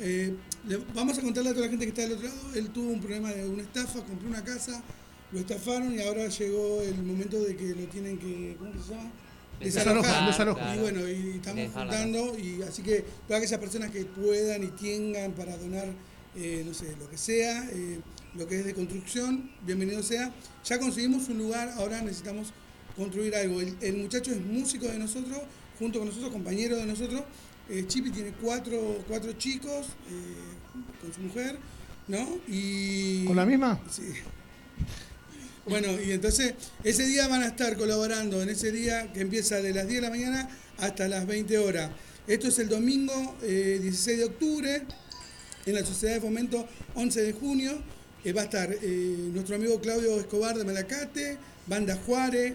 eh, 0.00 0.34
le 0.66 0.78
vamos 0.94 1.18
a 1.18 1.22
contarle 1.22 1.50
a 1.50 1.52
toda 1.54 1.66
la 1.66 1.70
gente 1.70 1.84
que 1.86 1.90
está 1.90 2.02
del 2.02 2.12
otro 2.12 2.28
lado. 2.28 2.54
Él 2.54 2.70
tuvo 2.70 2.90
un 2.90 3.00
problema 3.00 3.30
de 3.30 3.48
una 3.48 3.62
estafa, 3.62 4.02
compró 4.04 4.28
una 4.28 4.44
casa, 4.44 4.82
lo 5.32 5.40
estafaron 5.40 5.94
y 5.94 6.02
ahora 6.02 6.28
llegó 6.28 6.82
el 6.82 7.02
momento 7.02 7.40
de 7.40 7.56
que 7.56 7.74
lo 7.74 7.86
tienen 7.86 8.18
que, 8.18 8.56
¿cómo 8.58 8.72
se 8.82 8.90
llama? 8.90 9.10
Desalojar, 9.60 10.26
desalojar. 10.26 10.76
Y 10.76 10.78
claro. 10.78 10.82
bueno, 10.82 11.08
y 11.08 11.36
estamos 11.36 11.72
juntando 11.72 12.38
y 12.38 12.62
así 12.62 12.82
que 12.82 13.04
todas 13.26 13.42
aquellas 13.42 13.60
personas 13.60 13.90
que 13.90 14.04
puedan 14.04 14.64
y 14.64 14.68
tengan 14.68 15.32
para 15.32 15.56
donar, 15.56 15.88
eh, 16.34 16.64
no 16.66 16.72
sé, 16.72 16.96
lo 16.98 17.08
que 17.10 17.18
sea, 17.18 17.68
eh, 17.72 18.00
lo 18.34 18.46
que 18.46 18.60
es 18.60 18.64
de 18.64 18.74
construcción, 18.74 19.50
bienvenido 19.66 20.02
sea. 20.02 20.32
Ya 20.64 20.78
conseguimos 20.78 21.28
un 21.28 21.38
lugar, 21.38 21.72
ahora 21.76 22.00
necesitamos 22.00 22.52
construir 22.96 23.34
algo. 23.34 23.60
El, 23.60 23.76
el 23.82 23.96
muchacho 23.98 24.30
es 24.30 24.40
músico 24.40 24.86
de 24.86 24.98
nosotros, 24.98 25.38
junto 25.78 25.98
con 25.98 26.08
nosotros, 26.08 26.32
compañero 26.32 26.76
de 26.76 26.86
nosotros. 26.86 27.22
Eh, 27.70 27.84
Chipi 27.86 28.10
tiene 28.10 28.32
cuatro, 28.32 29.04
cuatro 29.06 29.32
chicos 29.34 29.86
eh, 30.10 31.00
con 31.00 31.12
su 31.12 31.20
mujer, 31.20 31.56
¿no? 32.08 32.40
Y, 32.48 33.24
¿Con 33.24 33.36
la 33.36 33.46
misma? 33.46 33.80
Sí. 33.88 34.12
Bueno, 35.66 35.88
y 36.00 36.10
entonces 36.10 36.54
ese 36.82 37.06
día 37.06 37.28
van 37.28 37.42
a 37.42 37.46
estar 37.46 37.76
colaborando, 37.76 38.42
en 38.42 38.48
ese 38.48 38.72
día 38.72 39.12
que 39.12 39.20
empieza 39.20 39.60
de 39.62 39.72
las 39.72 39.86
10 39.86 40.00
de 40.00 40.08
la 40.08 40.10
mañana 40.10 40.48
hasta 40.78 41.06
las 41.06 41.26
20 41.26 41.58
horas. 41.58 41.90
Esto 42.26 42.48
es 42.48 42.58
el 42.58 42.68
domingo 42.68 43.36
eh, 43.42 43.78
16 43.80 44.18
de 44.18 44.24
octubre 44.24 44.82
en 45.66 45.74
la 45.74 45.84
Sociedad 45.84 46.14
de 46.14 46.20
Fomento 46.20 46.66
11 46.94 47.22
de 47.22 47.32
junio. 47.32 47.82
Eh, 48.24 48.32
va 48.32 48.42
a 48.42 48.44
estar 48.44 48.70
eh, 48.72 49.30
nuestro 49.32 49.56
amigo 49.56 49.80
Claudio 49.80 50.18
Escobar 50.18 50.56
de 50.56 50.64
Malacate, 50.64 51.38
Banda 51.66 51.96
Juárez, 52.04 52.54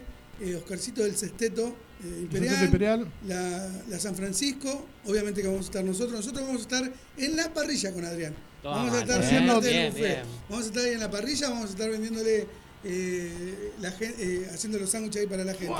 Oscarcito 0.57 1.01
del 1.01 1.15
Sesteto 1.15 1.73
eh, 2.03 2.27
Imperial. 2.65 3.07
La, 3.27 3.69
la 3.89 3.99
San 3.99 4.15
Francisco, 4.15 4.85
obviamente 5.05 5.41
que 5.41 5.47
vamos 5.47 5.63
a 5.65 5.69
estar 5.69 5.83
nosotros. 5.83 6.11
Nosotros 6.13 6.45
vamos 6.45 6.59
a 6.61 6.63
estar 6.63 6.91
en 7.17 7.35
la 7.35 7.53
parrilla 7.53 7.91
con 7.93 8.03
Adrián. 8.05 8.35
Toma, 8.61 8.77
vamos 8.77 8.93
a 8.95 8.99
estar 9.01 9.19
bien, 9.21 9.31
del 9.31 9.61
bien, 9.61 9.91
buffet. 9.91 10.03
bien. 10.05 10.19
Vamos 10.49 10.65
a 10.65 10.67
estar 10.69 10.83
ahí 10.85 10.93
en 10.93 10.99
la 10.99 11.11
parrilla, 11.11 11.49
vamos 11.49 11.65
a 11.67 11.69
estar 11.69 11.89
vendiéndole, 11.89 12.47
eh, 12.83 13.71
la 13.79 13.93
eh, 13.99 14.49
haciendo 14.53 14.77
los 14.79 14.89
sándwiches 14.89 15.21
ahí 15.21 15.27
para 15.27 15.43
la 15.43 15.53
gente. 15.53 15.73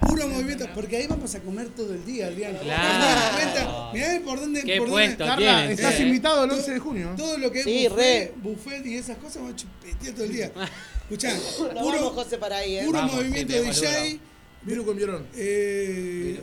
Puro 0.00 0.28
movimiento, 0.28 0.66
porque 0.74 0.96
ahí 0.96 1.06
vamos 1.06 1.34
a 1.34 1.40
comer 1.40 1.68
todo 1.68 1.92
el 1.94 2.04
día, 2.04 2.26
Adrián. 2.28 2.56
Claro. 2.62 3.90
Mirá 3.92 4.20
por 4.24 4.40
dónde. 4.40 4.62
Qué 4.62 4.78
por 4.78 4.88
puesto 4.90 5.24
dónde, 5.24 5.44
Carla, 5.44 5.58
tienen, 5.58 5.70
estás 5.72 6.00
invitado 6.00 6.44
el 6.44 6.50
Todo- 6.50 6.58
11 6.60 6.72
de 6.72 6.78
junio. 6.78 7.14
todo 7.16 7.38
lo 7.38 7.50
que 7.52 7.58
es 7.60 7.64
Sí, 7.64 7.86
buffet, 7.88 7.96
re. 7.96 8.32
buffet 8.42 8.86
y 8.86 8.96
esas 8.96 9.16
cosas, 9.18 9.36
vamos 9.36 9.52
a 9.52 9.56
chupetear 9.56 10.14
todo 10.14 10.24
el 10.24 10.32
día. 10.32 10.52
Escuchá, 11.02 11.34
puro, 11.58 11.74
vamos, 11.74 12.12
José, 12.14 12.38
para 12.38 12.56
ahí, 12.58 12.76
¿eh? 12.78 12.84
puro 12.86 12.98
Vamos, 12.98 13.16
movimiento 13.16 13.52
DJ. 13.62 14.20
Viru 14.64 14.84
con 14.84 14.96
Viorón. 14.96 15.26
Eh, 15.34 16.40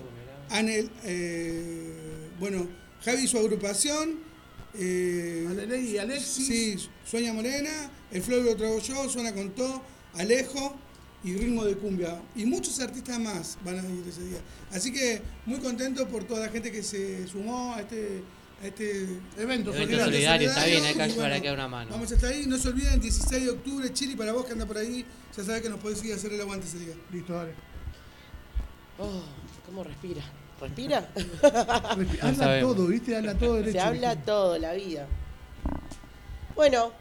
Anel, 0.50 0.90
eh, 1.04 2.30
bueno, 2.40 2.68
Javi 3.04 3.24
y 3.24 3.28
su 3.28 3.38
agrupación. 3.38 4.30
Eh, 4.76 5.90
y 5.92 5.98
Alexis. 5.98 6.48
Sí, 6.48 6.90
Sueña 7.06 7.34
Morena, 7.34 7.92
el 8.12 8.22
Flow 8.22 8.44
lo 8.44 8.56
trago 8.56 8.80
yo, 8.80 9.10
suena 9.10 9.34
con 9.34 9.52
todo. 9.52 9.82
Alejo 10.14 10.76
y 11.24 11.34
Ritmo 11.36 11.66
de 11.66 11.76
Cumbia. 11.76 12.22
Y 12.36 12.46
muchos 12.46 12.80
artistas 12.80 13.20
más 13.20 13.58
van 13.64 13.80
a 13.80 13.90
ir 13.90 14.04
ese 14.08 14.22
día. 14.22 14.40
Así 14.72 14.92
que 14.92 15.22
muy 15.46 15.60
contento 15.60 16.08
por 16.08 16.24
toda 16.24 16.46
la 16.46 16.50
gente 16.50 16.72
que 16.72 16.84
se 16.84 17.28
sumó 17.28 17.74
a 17.74 17.82
este, 17.82 18.22
a 18.62 18.68
este 18.68 19.02
Evento 19.38 19.74
Evento 19.74 19.74
solidario. 19.74 20.06
solidario, 20.06 20.50
está 20.50 20.66
bien, 20.66 20.84
hay 20.84 20.94
que 20.94 21.02
ayudar, 21.02 21.54
una 21.54 21.68
mano. 21.68 21.92
Vamos 21.92 22.12
a 22.12 22.16
estar 22.16 22.32
ahí, 22.32 22.46
no 22.46 22.58
se 22.58 22.70
olviden, 22.70 23.00
16 23.00 23.44
de 23.44 23.50
octubre, 23.50 23.94
Chile, 23.94 24.16
para 24.16 24.34
vos 24.34 24.46
que 24.46 24.54
anda 24.54 24.66
por 24.66 24.78
ahí, 24.78 25.06
ya 25.36 25.44
sabés 25.44 25.62
que 25.62 25.70
nos 25.70 25.80
podés 25.80 26.04
ir 26.04 26.14
a 26.14 26.16
hacer 26.16 26.32
el 26.34 26.42
aguante 26.42 26.68
ese 26.68 26.80
día. 26.80 26.96
Listo, 27.12 27.34
dale. 27.34 27.69
Oh, 29.00 29.22
¿Cómo 29.66 29.84
respira? 29.84 30.22
¿Respira? 30.60 31.08
Respi- 31.16 32.20
Habla 32.22 32.34
sabemos. 32.36 32.76
todo, 32.76 32.88
¿viste? 32.88 33.16
Habla 33.16 33.34
todo 33.36 33.54
derecho. 33.56 33.72
Se 33.72 33.80
habla 33.80 34.16
todo, 34.18 34.58
la 34.58 34.74
vida. 34.74 35.08
Bueno, 36.56 36.92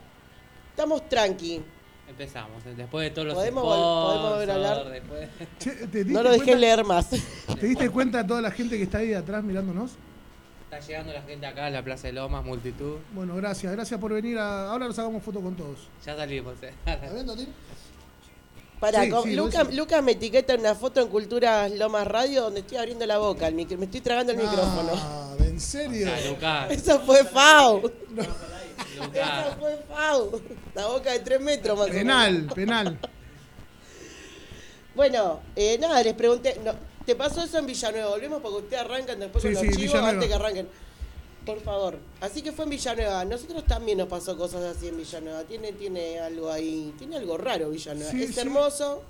estamos 0.71 1.09
tranqui. 1.09 1.61
Empezamos, 2.09 2.63
después 2.77 3.05
de 3.05 3.11
todos 3.11 3.27
los 3.29 3.35
¿Podemos 3.35 3.65
podemos 3.65 4.31
volver 4.31 4.51
a 4.51 4.55
hablar? 4.55 4.91
después- 4.91 5.29
Che, 5.59 5.71
¿te, 5.73 5.87
diste 6.05 6.13
No 6.13 6.23
lo 6.23 6.31
dejé 6.31 6.45
cuenta, 6.45 6.61
leer 6.61 6.85
más. 6.85 7.09
¿Te 7.11 7.67
diste 7.67 7.91
cuenta 7.91 8.19
de 8.23 8.29
toda 8.29 8.41
la 8.43 8.51
gente 8.51 8.77
que 8.77 8.85
está 8.85 8.99
ahí 8.99 9.13
atrás 9.13 9.43
mirándonos? 9.45 9.93
Está 10.65 10.81
llegando 10.81 11.13
la 11.13 11.23
gente 11.23 11.47
acá 11.47 11.67
a 11.67 11.71
la 11.71 11.83
Plaza 11.83 12.07
de 12.09 12.13
Lomas, 12.15 12.45
multitud. 12.45 12.97
Bueno, 13.15 13.35
gracias, 13.37 13.73
gracias 13.73 13.99
por 14.01 14.13
venir. 14.13 14.39
A... 14.39 14.71
Ahora 14.71 14.87
nos 14.87 14.99
hagamos 14.99 15.23
foto 15.23 15.41
con 15.41 15.55
todos. 15.57 15.89
Ya 16.05 16.15
salimos. 16.17 16.55
eh. 16.63 16.73
Para, 18.81 19.03
Sí, 19.03 19.13
sí, 19.25 19.35
Lucas, 19.35 19.65
vos- 19.67 19.75
Lucas 19.75 20.03
me 20.05 20.13
etiqueta 20.13 20.55
en 20.55 20.61
una 20.61 20.75
foto 20.75 21.01
en 21.01 21.09
Culturas 21.09 21.71
Lomas 21.73 22.07
Radio 22.07 22.43
donde 22.43 22.61
estoy 22.61 22.79
abriendo 22.79 23.05
la 23.07 23.19
boca, 23.19 23.49
el 23.49 23.55
micro- 23.55 23.77
me 23.77 23.87
estoy 23.87 24.01
tragando 24.01 24.33
el 24.33 24.39
micrófono. 24.39 24.91
Ah, 24.95 25.35
¿en 25.41 25.61
serio? 25.61 26.09
Ah, 26.15 26.29
Lucas, 26.29 26.71
Eso 26.71 27.01
fue 27.01 27.25
FAU. 27.25 27.81
Lucas. 28.11 28.29
Eso 29.15 29.57
fue 29.59 29.77
FAU. 29.89 30.43
La 30.75 30.87
boca 30.87 31.13
de 31.13 31.19
tres 31.21 31.41
metros 31.41 31.77
más 31.77 31.87
o 31.89 31.93
menos. 31.93 32.01
Penal, 32.03 32.47
penal. 32.55 32.99
Bueno, 34.95 35.41
eh, 35.57 35.79
nada, 35.81 36.03
les 36.03 36.15
pregunté. 36.15 36.61
no, 36.65 36.73
¿Te 37.07 37.15
pasó 37.17 37.43
eso 37.43 37.59
en 37.59 37.67
Villanueva? 37.67 38.11
Volvemos 38.11 38.43
porque 38.43 38.59
ustedes 38.59 38.83
arrancan 38.83 39.19
después 39.19 39.43
Sí, 39.43 39.53
con 39.55 39.61
sí, 39.63 39.67
los 39.69 39.77
chivos 39.77 39.93
Villanueva. 39.95 40.09
antes 40.11 40.29
que 40.29 40.35
arranquen. 40.35 40.69
Por 41.47 41.61
favor. 41.63 41.99
Así 42.21 42.43
que 42.43 42.53
fue 42.53 42.65
en 42.65 42.71
Villanueva. 42.73 43.25
Nosotros 43.25 43.65
también 43.67 43.97
nos 43.99 44.09
pasó 44.09 44.37
cosas 44.37 44.63
así 44.77 44.89
en 44.89 44.99
Villanueva. 44.99 45.45
Tiene, 45.45 45.73
tiene 45.73 46.19
algo 46.21 46.51
ahí. 46.53 46.93
Tiene 46.99 47.17
algo 47.17 47.39
raro 47.39 47.71
Villanueva. 47.71 48.11
Sí, 48.11 48.23
es 48.23 48.35
sí. 48.35 48.41
hermoso. 48.41 49.03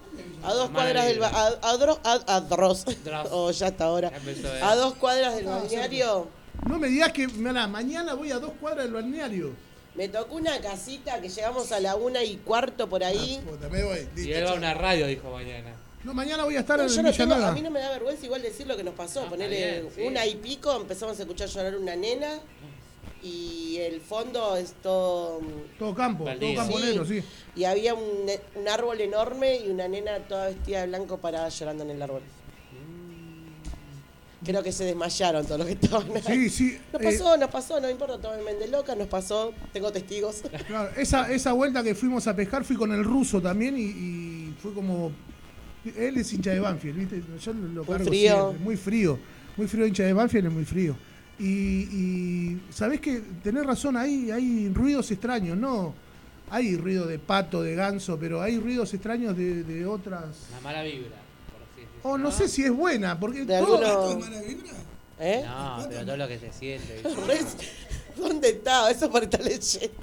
A 0.45 0.53
dos 0.55 0.71
cuadras 0.71 1.07
del. 1.07 1.19
ba- 1.19 1.29
vibra. 1.29 1.43
A, 1.63 1.71
a, 1.71 1.77
dro- 1.79 2.01
a- 2.05 2.37
a 2.37 2.41
dros. 2.43 2.85
Dros. 3.05 3.29
Oh, 3.33 3.51
ya 3.51 3.67
hasta 3.69 3.85
ahora. 3.87 4.13
Eh. 4.25 4.61
A 4.63 4.77
dos 4.77 4.95
cuadras 4.95 5.35
del 5.35 5.49
Ah, 5.49 5.57
balneario. 5.59 6.29
No 6.69 6.79
me 6.79 6.89
digas 6.89 7.13
que 7.13 7.27
mirá, 7.29 7.67
mañana 7.67 8.15
voy 8.15 8.31
a 8.31 8.39
dos 8.39 8.53
cuadras 8.61 8.85
del 8.85 8.95
balneario. 8.95 9.51
Me 9.97 10.09
tocó 10.09 10.37
una 10.37 10.61
casita 10.61 11.21
que 11.21 11.29
llegamos 11.29 11.73
a 11.73 11.81
la 11.81 11.97
una 11.97 12.23
y 12.23 12.37
cuarto 12.37 12.89
por 12.89 13.03
ahí. 13.03 13.41
Puta, 13.45 13.69
me 13.69 13.83
voy. 13.83 14.09
Y 14.17 14.31
él 14.31 14.47
va 14.47 14.51
a 14.51 14.55
una 14.55 14.75
radio, 14.75 15.09
dijo 15.09 15.29
mañana. 15.33 15.75
No, 16.09 16.15
mañana 16.15 16.45
voy 16.45 16.57
a 16.57 16.61
estar 16.61 16.79
No, 16.79 16.85
en 16.85 16.89
yo 16.89 17.03
no 17.03 17.13
tengo- 17.13 17.35
a 17.35 17.53
mí 17.53 17.61
no 17.61 17.71
me 17.71 17.81
da 17.81 17.91
vergüenza 17.91 18.25
igual 18.25 18.41
decir 18.41 18.67
lo 18.67 18.79
que 18.79 18.83
nos 18.83 18.95
pasó. 18.95 19.25
Ah, 19.27 19.29
Ponerle 19.29 19.57
bien, 19.83 19.89
sí. 19.95 20.01
una 20.05 20.25
y 20.25 20.37
pico, 20.37 20.75
empezamos 20.75 21.19
a 21.19 21.23
escuchar 21.23 21.49
llorar 21.51 21.77
una 21.77 21.95
nena 21.97 22.31
y 23.23 23.77
el 23.77 24.01
fondo 24.01 24.57
es 24.57 24.73
todo... 24.83 25.43
Todo 25.79 25.95
campo, 25.95 26.25
todo 26.25 26.55
camponero, 26.55 27.05
sí. 27.05 27.23
Y 27.55 27.65
había 27.65 27.93
un, 27.93 28.27
un 28.55 28.69
árbol 28.69 28.99
enorme 29.03 29.57
y 29.59 29.69
una 29.69 29.87
nena 29.87 30.17
toda 30.21 30.47
vestida 30.47 30.81
de 30.81 30.87
blanco 30.87 31.19
parada 31.19 31.51
llorando 31.51 31.85
en 31.85 31.91
el 31.91 32.01
árbol. 32.01 32.23
Creo 34.43 34.63
que 34.63 34.73
se 34.73 34.85
desmayaron 34.85 35.45
todos 35.45 35.59
los 35.59 35.67
que 35.67 35.75
estaban 35.75 36.11
ahí. 36.27 36.49
Sí, 36.49 36.51
sí. 36.51 36.79
Nos 36.91 37.03
eh, 37.03 37.05
pasó, 37.05 37.37
nos 37.37 37.51
pasó, 37.51 37.81
no 37.81 37.91
importa, 37.91 38.17
tomen 38.19 38.59
de 38.59 38.69
loca, 38.69 38.95
nos 38.95 39.09
pasó, 39.09 39.53
tengo 39.75 39.93
testigos. 39.93 40.43
Claro, 40.69 40.91
esa, 40.97 41.31
esa 41.31 41.53
vuelta 41.53 41.83
que 41.83 41.95
fuimos 41.95 42.27
a 42.29 42.35
pescar 42.35 42.65
fui 42.65 42.77
con 42.77 42.93
el 42.93 43.05
ruso 43.05 43.43
también 43.43 43.77
y, 43.77 43.83
y 43.83 44.55
fue 44.63 44.73
como. 44.73 45.13
Él 45.97 46.17
es 46.19 46.33
hincha 46.33 46.51
de 46.51 46.61
Banfield, 46.61 46.97
¿viste? 46.99 47.23
Yo 47.43 47.53
lo 47.53 47.85
Muy 47.85 47.87
cargo 47.87 48.09
frío. 48.09 48.35
siempre, 48.35 48.65
Muy 48.65 48.77
frío. 48.77 49.19
Muy 49.57 49.67
frío, 49.69 49.87
hincha 49.87 50.03
de 50.05 50.13
Banfield 50.13 50.47
es 50.47 50.53
muy 50.53 50.65
frío. 50.65 50.97
Y, 51.39 51.45
y 51.47 52.61
sabés 52.71 53.01
que 53.01 53.23
tenés 53.43 53.65
razón, 53.65 53.97
hay, 53.97 54.31
hay 54.31 54.69
ruidos 54.75 55.11
extraños, 55.11 55.57
¿no? 55.57 55.95
Hay 56.51 56.77
ruido 56.77 57.07
de 57.07 57.19
pato, 57.19 57.63
de 57.63 57.75
ganso, 57.75 58.19
pero 58.19 58.41
hay 58.41 58.59
ruidos 58.59 58.93
extraños 58.95 59.37
de, 59.37 59.63
de 59.65 59.87
otras. 59.87 60.25
La 60.53 60.61
mala 60.63 60.83
vibra, 60.83 61.09
por 61.53 61.63
así 61.63 61.81
decirlo. 61.83 62.01
O 62.11 62.19
no 62.19 62.33
sé 62.33 62.49
si 62.49 62.65
es 62.65 62.73
buena, 62.73 63.19
porque 63.21 63.45
De 63.45 63.59
todo- 63.59 63.77
alguno- 63.77 63.81
¿Pato 63.81 64.09
de 64.09 64.17
mala 64.17 64.41
vibra? 64.43 64.71
¿Eh? 65.21 65.43
No, 65.45 65.87
pero 65.89 66.05
todo 66.07 66.17
lo 66.17 66.29
que 66.29 66.39
se 66.39 66.53
siente. 66.53 67.03
¿Dónde 68.17 68.49
estaba? 68.51 68.91
Eso 68.91 69.11
para 69.11 69.25
estar 69.27 69.41
leyendo. 69.43 69.95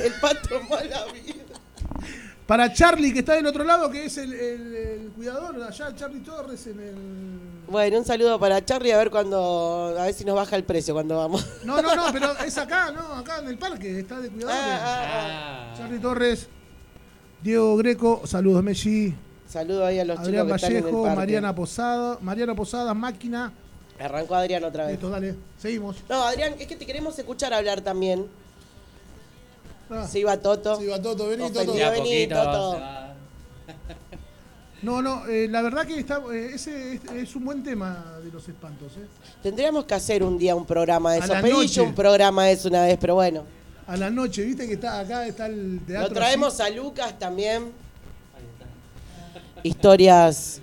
El 0.00 0.12
pato 0.20 0.60
mala 0.68 1.04
vida. 1.12 1.44
Para 2.46 2.72
Charlie, 2.72 3.12
que 3.12 3.18
está 3.20 3.34
del 3.34 3.46
otro 3.46 3.64
lado, 3.64 3.90
que 3.90 4.04
es 4.04 4.18
el, 4.18 4.32
el- 4.32 4.74
el 4.74 5.10
cuidador, 5.16 5.60
allá 5.62 5.94
Charlie 5.96 6.20
Torres 6.20 6.66
en 6.68 6.80
el. 6.80 6.94
Bueno, 7.68 7.98
un 7.98 8.04
saludo 8.04 8.38
para 8.38 8.64
Charlie 8.64 8.92
a 8.92 8.98
ver 8.98 9.10
cuando 9.10 9.96
a 9.98 10.04
ver 10.04 10.14
si 10.14 10.24
nos 10.24 10.36
baja 10.36 10.54
el 10.54 10.62
precio 10.62 10.94
cuando 10.94 11.16
vamos. 11.18 11.44
No, 11.64 11.82
no, 11.82 11.94
no, 11.96 12.04
pero 12.12 12.38
es 12.46 12.56
acá, 12.56 12.92
no, 12.92 13.14
acá 13.14 13.40
en 13.40 13.48
el 13.48 13.58
parque, 13.58 13.98
está 13.98 14.20
de 14.20 14.28
cuidadores. 14.30 14.60
Ah, 14.62 15.72
Ah, 15.72 15.74
Charlie 15.76 15.98
Torres, 15.98 16.46
Diego 17.42 17.76
Greco, 17.78 18.22
saludos 18.24 18.62
Messi, 18.62 19.12
Saludo 19.48 19.84
ahí 19.84 19.98
a 19.98 20.04
los 20.04 20.18
Adrián 20.18 20.46
chicos 20.46 20.60
que 20.60 20.66
están 20.66 20.70
en 20.72 20.76
el 20.78 20.82
Vallejo. 20.92 21.16
Mariana 21.16 21.54
Posada, 21.54 22.18
Mariana 22.20 22.54
Posada, 22.54 22.94
máquina. 22.94 23.52
Arrancó 23.98 24.34
Adrián 24.36 24.62
otra 24.64 24.84
vez. 24.84 24.92
Listo, 24.92 25.08
dale, 25.10 25.34
seguimos. 25.58 25.96
No, 26.08 26.22
Adrián, 26.22 26.54
es 26.58 26.66
que 26.66 26.76
te 26.76 26.84
queremos 26.86 27.18
escuchar 27.18 27.52
hablar 27.54 27.80
también. 27.80 28.26
Ah, 29.90 30.06
Se 30.06 30.18
iba 30.18 30.36
Toto. 30.36 30.76
sí, 30.80 30.86
va 30.86 31.00
Toto, 31.00 31.28
vení. 31.28 31.50
Toto. 31.50 31.72
vení, 31.72 32.26
poquito 32.26 32.34
Toto. 32.42 32.78
se. 32.78 33.06
No, 34.82 35.00
no, 35.02 35.26
eh, 35.26 35.48
la 35.48 35.62
verdad 35.62 35.86
que 35.86 35.98
está, 35.98 36.20
eh, 36.32 36.50
ese 36.54 36.94
es, 36.94 37.00
es 37.12 37.34
un 37.36 37.44
buen 37.46 37.62
tema 37.64 38.18
de 38.22 38.30
los 38.30 38.46
espantos. 38.48 38.92
Eh. 38.96 39.06
Tendríamos 39.42 39.84
que 39.84 39.94
hacer 39.94 40.22
un 40.22 40.36
día 40.38 40.54
un 40.54 40.66
programa 40.66 41.12
de 41.12 41.20
A 41.22 41.24
eso. 41.24 41.34
la 41.34 41.40
Pedí 41.42 41.52
noche. 41.52 41.68
yo 41.68 41.84
un 41.84 41.94
programa 41.94 42.44
de 42.44 42.52
eso 42.52 42.68
una 42.68 42.82
vez, 42.84 42.98
pero 43.00 43.14
bueno. 43.14 43.42
A 43.86 43.96
la 43.96 44.10
noche, 44.10 44.44
viste 44.44 44.66
que 44.66 44.74
está 44.74 45.00
acá, 45.00 45.26
está 45.26 45.46
el 45.46 45.80
teatro. 45.86 46.08
Lo 46.08 46.14
traemos 46.14 46.60
así. 46.60 46.72
a 46.72 46.76
Lucas 46.76 47.18
también. 47.18 47.72
Historias 49.62 50.60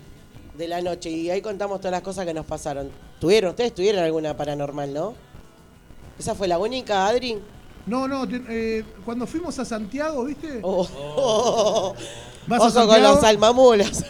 de 0.56 0.68
la 0.68 0.80
noche. 0.80 1.10
Y 1.10 1.30
ahí 1.30 1.40
contamos 1.42 1.78
todas 1.80 1.92
las 1.92 2.02
cosas 2.02 2.24
que 2.24 2.32
nos 2.34 2.46
pasaron. 2.46 2.90
¿Tuvieron? 3.20 3.50
¿Ustedes 3.50 3.74
tuvieron 3.74 4.02
alguna 4.04 4.36
paranormal, 4.36 4.92
no? 4.92 5.14
¿Esa 6.18 6.34
fue 6.34 6.46
la 6.48 6.58
única, 6.58 7.06
Adri? 7.06 7.38
No, 7.86 8.08
no, 8.08 8.26
te- 8.26 8.42
eh, 8.48 8.84
cuando 9.04 9.26
fuimos 9.26 9.58
a 9.58 9.64
Santiago, 9.64 10.24
viste, 10.24 10.60
Oh. 10.62 11.94
vas 12.46 12.60
a 12.60 12.64
Ojo 12.64 12.72
con 12.74 12.82
Santiago, 12.88 13.14
los 13.16 13.24
almamulas. 13.24 14.04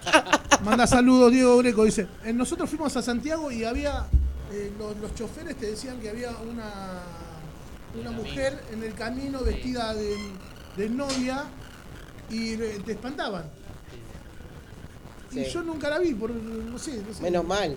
manda 0.64 0.86
saludos 0.86 1.32
Diego 1.32 1.56
Greco, 1.58 1.84
dice, 1.84 2.06
eh, 2.24 2.32
nosotros 2.32 2.68
fuimos 2.68 2.94
a 2.96 3.02
Santiago 3.02 3.50
y 3.50 3.64
había, 3.64 4.04
eh, 4.52 4.72
los, 4.78 4.96
los 4.98 5.14
choferes 5.14 5.56
te 5.56 5.70
decían 5.70 5.98
que 6.00 6.10
había 6.10 6.30
una, 6.50 6.70
una 7.98 8.10
mujer 8.10 8.62
en 8.70 8.82
el 8.82 8.92
camino 8.94 9.40
vestida 9.40 9.94
de, 9.94 10.14
de 10.76 10.88
novia 10.90 11.44
y 12.28 12.52
eh, 12.52 12.82
te 12.84 12.92
espantaban. 12.92 13.44
Y 15.32 15.44
Sí. 15.44 15.50
yo 15.52 15.62
nunca 15.62 15.88
la 15.88 15.98
vi, 15.98 16.12
por, 16.12 16.30
no 16.32 16.78
sé, 16.78 17.02
no 17.06 17.14
sé. 17.14 17.22
Menos 17.22 17.44
mal. 17.46 17.76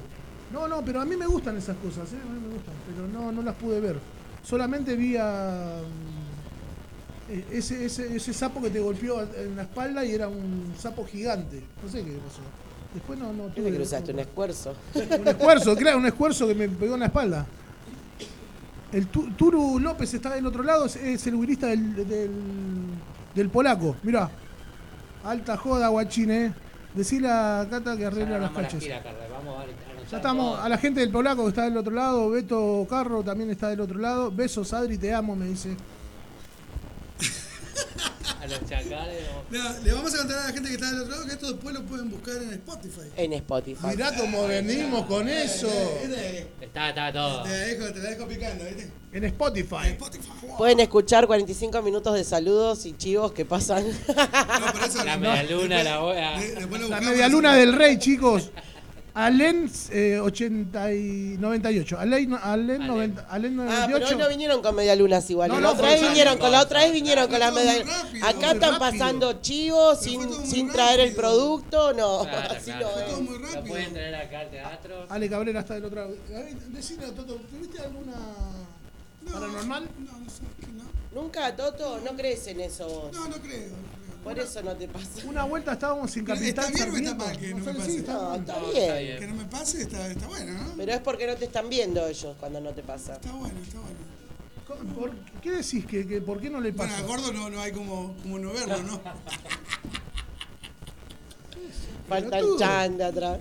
No, 0.51 0.67
no, 0.67 0.83
pero 0.83 0.99
a 1.01 1.05
mí 1.05 1.15
me 1.15 1.25
gustan 1.27 1.57
esas 1.57 1.77
cosas, 1.77 2.11
¿eh? 2.11 2.17
a 2.21 2.29
mí 2.29 2.39
me 2.39 2.53
gustan, 2.55 2.73
pero 2.87 3.07
no, 3.07 3.31
no 3.31 3.41
las 3.41 3.55
pude 3.55 3.79
ver. 3.79 3.97
Solamente 4.43 4.95
vi 4.95 5.15
a 5.17 5.77
eh, 7.29 7.45
ese, 7.51 7.85
ese, 7.85 8.15
ese 8.15 8.33
sapo 8.33 8.61
que 8.61 8.69
te 8.69 8.79
golpeó 8.79 9.21
en 9.21 9.55
la 9.55 9.63
espalda 9.63 10.03
y 10.05 10.11
era 10.13 10.27
un 10.27 10.73
sapo 10.77 11.05
gigante. 11.05 11.61
No 11.83 11.89
sé 11.89 12.03
qué 12.03 12.11
pasó. 12.11 12.41
Después 12.93 13.17
no, 13.17 13.33
no 13.33 13.47
¿Qué 13.53 13.61
tuve 13.61 13.75
cruzaste? 13.75 14.11
¿Un 14.11 14.19
esfuerzo? 14.19 14.75
un 14.93 15.27
esfuerzo, 15.27 15.75
claro, 15.75 15.97
un 15.97 16.05
esfuerzo 16.05 16.47
que 16.47 16.53
me 16.55 16.69
pegó 16.69 16.93
en 16.93 16.99
la 16.99 17.05
espalda. 17.07 17.45
El 18.91 19.07
Tu- 19.07 19.31
Turu 19.31 19.79
López 19.79 20.13
está 20.13 20.35
del 20.35 20.45
otro 20.45 20.61
lado, 20.61 20.85
es, 20.85 20.95
es 20.97 21.25
el 21.25 21.35
guirista 21.39 21.67
del, 21.67 21.95
del, 22.07 22.29
del 23.33 23.49
polaco. 23.49 23.95
Mirá, 24.03 24.29
alta 25.23 25.57
joda, 25.57 25.87
guachine. 25.87 26.45
eh. 26.47 26.53
Decile 26.93 27.27
a 27.27 27.65
Cata 27.67 27.97
que 27.97 28.05
arregla 28.05 28.37
las 28.37 28.51
armamos 28.51 28.73
la 28.83 29.32
Ya 30.13 30.17
estamos, 30.17 30.59
a 30.59 30.69
la 30.69 30.77
gente 30.77 30.99
del 30.99 31.09
polaco 31.09 31.43
que 31.43 31.49
está 31.49 31.63
del 31.63 31.75
otro 31.77 31.91
lado, 31.93 32.29
Beto 32.29 32.85
Carro 32.89 33.23
también 33.23 33.49
está 33.49 33.69
del 33.69 33.81
otro 33.81 33.97
lado. 33.99 34.31
Besos, 34.31 34.71
Adri, 34.73 34.97
te 34.97 35.11
amo, 35.13 35.35
me 35.35 35.47
dice. 35.47 35.75
A 38.41 38.45
los 38.47 38.59
chacales. 38.69 39.23
No, 39.49 39.59
le 39.83 39.93
vamos 39.93 40.13
a 40.13 40.17
contar 40.17 40.37
a 40.37 40.47
la 40.47 40.53
gente 40.53 40.67
que 40.69 40.75
está 40.75 40.91
del 40.91 41.01
otro 41.01 41.11
lado 41.11 41.25
que 41.25 41.31
esto 41.33 41.51
después 41.51 41.73
lo 41.73 41.83
pueden 41.85 42.09
buscar 42.11 42.35
en 42.43 42.53
Spotify. 42.53 43.01
En 43.15 43.33
Spotify. 43.33 43.87
Mirá 43.87 44.15
cómo 44.15 44.45
venimos 44.47 45.05
con 45.05 45.27
eso. 45.29 45.67
Este, 46.03 46.47
Está, 46.61 46.89
está 46.89 47.11
todo. 47.13 47.43
Te 47.43 47.49
la 47.49 47.55
dejo, 47.57 47.85
te 47.93 47.99
la 47.99 48.09
dejo 48.09 48.27
picando, 48.27 48.65
¿viste? 48.65 48.91
En 49.13 49.23
Spotify. 49.25 49.87
Spotify. 49.93 50.29
Pueden 50.57 50.79
escuchar 50.81 51.25
45 51.25 51.81
minutos 51.81 52.13
de 52.15 52.23
saludos 52.23 52.85
y 52.85 52.93
chivos 52.97 53.31
que 53.31 53.45
pasan. 53.45 53.85
No, 53.87 54.71
por 54.73 54.83
eso 54.89 55.03
La 55.05 55.15
no. 55.17 55.21
media 55.31 55.43
luna, 55.43 55.83
la 55.83 55.99
bola. 55.99 56.39
De- 56.39 56.55
después 56.55 56.81
lo 56.81 56.87
La 56.89 57.01
media 57.01 57.27
luna 57.29 57.55
del 57.55 57.73
rey, 57.73 57.97
chicos. 57.97 58.51
Alen 59.15 59.71
eh, 59.91 60.19
80 60.19 60.93
y 60.93 61.37
98. 61.39 61.99
Alen, 61.99 62.33
Alen, 62.33 62.87
90, 62.87 63.27
Alen 63.29 63.59
Ah, 63.59 63.83
pero 63.85 63.99
98. 63.99 64.07
hoy 64.07 64.15
no 64.23 64.29
vinieron 64.29 64.61
con 64.63 64.75
medialunas 64.75 65.29
igual. 65.29 65.49
No, 65.49 65.55
la 65.55 65.61
no, 65.61 65.71
otra 65.73 65.89
vez 65.89 66.01
vinieron 66.01 66.37
con 66.39 66.51
la 66.51 66.61
otra 66.61 66.79
vez 66.81 66.91
vinieron 66.93 67.27
con 67.29 67.39
muy 67.39 67.49
medialunas. 67.53 68.03
rápido. 68.03 68.25
Acá 68.27 68.51
están 68.53 68.59
rápido. 68.59 68.79
pasando 68.79 69.33
chivos 69.41 69.99
sin, 70.01 70.45
sin 70.47 70.69
traer 70.71 70.99
el 71.01 71.13
producto, 71.15 71.93
no, 71.93 72.21
Claro, 72.23 72.53
así 72.55 72.71
claro. 72.71 72.87
no 72.87 73.01
todo 73.05 73.21
muy 73.21 73.37
Lo 73.37 73.45
rápido. 73.47 73.63
pueden 73.65 73.93
traer 73.93 74.15
acá 74.15 74.39
al 74.39 74.49
teatro. 74.49 75.05
Ale 75.09 75.29
Cabrera 75.29 75.59
está 75.59 75.73
del 75.75 75.85
otro 75.85 76.01
lado. 76.01 76.15
Decime, 76.69 77.05
Toto, 77.11 77.35
¿tuviste 77.35 77.81
alguna 77.81 78.13
paranormal? 79.31 79.83
No, 79.99 80.11
no 80.19 80.29
sé, 80.29 80.41
no. 81.13 81.21
Nunca, 81.21 81.55
Toto, 81.55 82.01
no 82.03 82.15
crees 82.15 82.47
en 82.47 82.61
eso 82.61 82.87
vos. 82.87 83.13
No, 83.13 83.27
no 83.27 83.35
creo. 83.35 83.69
Por 84.23 84.39
eso 84.39 84.61
no 84.63 84.73
te 84.75 84.87
pasa. 84.87 85.09
Una 85.27 85.43
vuelta 85.43 85.73
estábamos 85.73 86.09
sin 86.11 86.23
Capitán 86.23 86.65
¿está 86.71 86.85
bien 86.85 86.89
o 86.93 86.97
está 86.97 87.15
mal 87.15 87.37
que 87.37 87.53
no 87.53 87.57
me 87.65 87.73
pase? 87.73 87.91
sí, 87.91 87.97
está 87.97 88.13
No, 88.13 88.29
mal. 88.29 88.39
está 88.39 88.59
bien. 88.59 88.75
está 88.83 88.95
bien. 88.99 89.19
Que 89.19 89.27
no 89.27 89.35
me 89.35 89.45
pase 89.45 89.81
está, 89.81 90.07
está 90.07 90.27
bueno, 90.27 90.53
¿no? 90.53 90.73
Pero 90.77 90.91
es 90.93 90.99
porque 91.01 91.27
no 91.27 91.35
te 91.35 91.45
están 91.45 91.69
viendo 91.69 92.07
ellos 92.07 92.35
cuando 92.39 92.61
no 92.61 92.69
te 92.71 92.83
pasa. 92.83 93.13
Está 93.15 93.31
bueno, 93.33 93.59
está 93.61 93.79
bueno. 93.79 93.97
¿Por- 94.95 95.11
¿Qué 95.41 95.51
decís? 95.51 95.85
¿Que, 95.85 96.07
que 96.07 96.21
¿Por 96.21 96.39
qué 96.39 96.49
no 96.49 96.61
le 96.61 96.71
Bueno, 96.71 96.91
pasa? 96.93 97.03
a 97.03 97.07
gordo 97.07 97.33
no, 97.33 97.49
no 97.49 97.59
hay 97.59 97.73
como, 97.73 98.15
como 98.21 98.39
no 98.39 98.53
verlo, 98.53 98.81
¿no? 98.83 99.01
Falta 102.07 102.25
el 102.25 102.31
Pelotudo. 102.43 102.59
chan 102.59 102.97
de 102.97 103.03
atrás. 103.03 103.39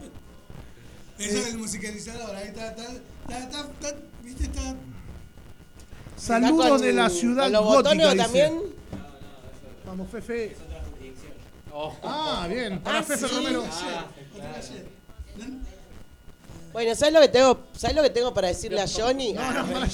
Eso 1.18 1.38
es 1.38 1.46
el 1.48 1.58
musicalizador, 1.58 2.34
ahí 2.34 2.48
está, 2.48 2.68
está, 2.68 2.82
está, 2.92 3.38
está, 3.38 3.60
está- 3.60 3.96
¿viste? 4.24 4.44
Está... 4.44 4.74
Saludos 6.16 6.52
¿Está 6.66 6.68
con- 6.70 6.80
de 6.80 6.92
la 6.92 7.08
ciudad 7.08 7.44
con 7.44 7.52
los 7.52 7.62
gótica, 7.64 7.88
botones 7.94 8.10
dice. 8.12 8.22
también? 8.24 8.60
Vamos, 9.86 10.10
Fefe. 10.10 10.56
Oh. 11.74 11.94
Ah, 12.02 12.46
bien. 12.50 12.80
Para 12.80 12.98
Ah, 12.98 13.02
Fefe 13.02 13.28
sí. 13.28 13.34
Romero. 13.34 13.64
Bueno, 16.72 16.94
¿sabes 16.94 17.12
lo 17.14 17.20
que 17.20 17.28
tengo, 17.28 17.66
¿sabes 17.76 17.96
lo 17.96 18.02
que 18.02 18.10
tengo 18.10 18.32
para 18.32 18.48
decirle 18.48 18.80
a 18.80 18.86
Johnny? 18.88 19.32
No, 19.34 19.52
no, 19.52 19.66
para- 19.72 19.88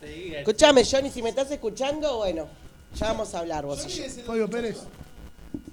Seguí, 0.00 0.34
Escúchame, 0.34 0.84
Johnny, 0.84 1.10
si 1.10 1.22
me 1.22 1.28
estás 1.30 1.50
escuchando, 1.50 2.18
bueno, 2.18 2.48
ya 2.94 3.08
vamos 3.08 3.34
a 3.34 3.38
hablar 3.40 3.64
vos 3.66 3.84
y 3.86 3.90
yo. 3.90 4.04
Fabio 4.24 4.48
Pérez. 4.48 4.78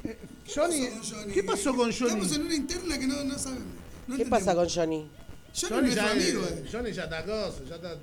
Eh, 0.03 0.17
Johnny, 0.53 0.87
Con 0.87 1.03
Johnny. 1.03 1.33
¿qué 1.33 1.43
pasó 1.43 1.73
con 1.75 1.89
Estamos 1.89 2.27
Johnny? 2.27 2.35
en 2.35 2.41
una 2.45 2.55
interna 2.55 2.99
que 2.99 3.07
no, 3.07 3.23
no 3.23 3.37
sabemos. 3.39 3.65
No 4.07 4.17
¿Qué 4.17 4.25
pasa 4.25 4.53
con 4.55 4.67
Johnny? 4.69 5.07
Johnny, 5.59 5.69
Johnny 5.69 5.81
no 5.81 5.87
es 5.89 5.95
ya, 5.95 6.11
amigo, 6.11 6.43
eh. 6.45 6.65
Johnny 6.71 6.91
ya 6.93 7.03
está 7.03 7.17
acoso, 7.19 7.63
ya 7.67 7.75
está. 7.75 7.95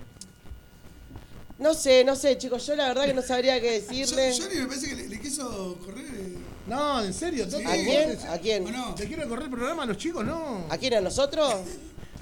No 1.58 1.72
sé, 1.74 2.04
no 2.04 2.16
sé, 2.16 2.36
chicos, 2.36 2.66
yo 2.66 2.74
la 2.76 2.88
verdad 2.88 3.04
que 3.06 3.14
no 3.14 3.22
sabría 3.22 3.60
qué 3.60 3.70
decirle. 3.80 4.34
Johnny 4.36 4.60
me 4.60 4.66
parece 4.66 4.88
que 4.88 4.96
le, 4.96 5.08
le 5.08 5.20
quiso 5.20 5.78
correr. 5.84 6.04
eh. 6.06 6.33
No, 6.66 7.02
en 7.02 7.12
serio. 7.12 7.46
Sí. 7.50 7.62
¿A 7.64 7.72
quién? 7.72 8.18
¿A 8.28 8.38
quién? 8.38 8.66
¿O 8.66 8.70
no? 8.70 8.94
¿Te 8.94 9.06
quiere 9.06 9.26
correr 9.28 9.44
el 9.44 9.50
programa 9.50 9.82
a 9.82 9.86
los 9.86 9.98
chicos? 9.98 10.24
No. 10.24 10.64
¿A 10.70 10.78
quién? 10.78 10.94
¿A 10.94 11.00
nosotros? 11.00 11.54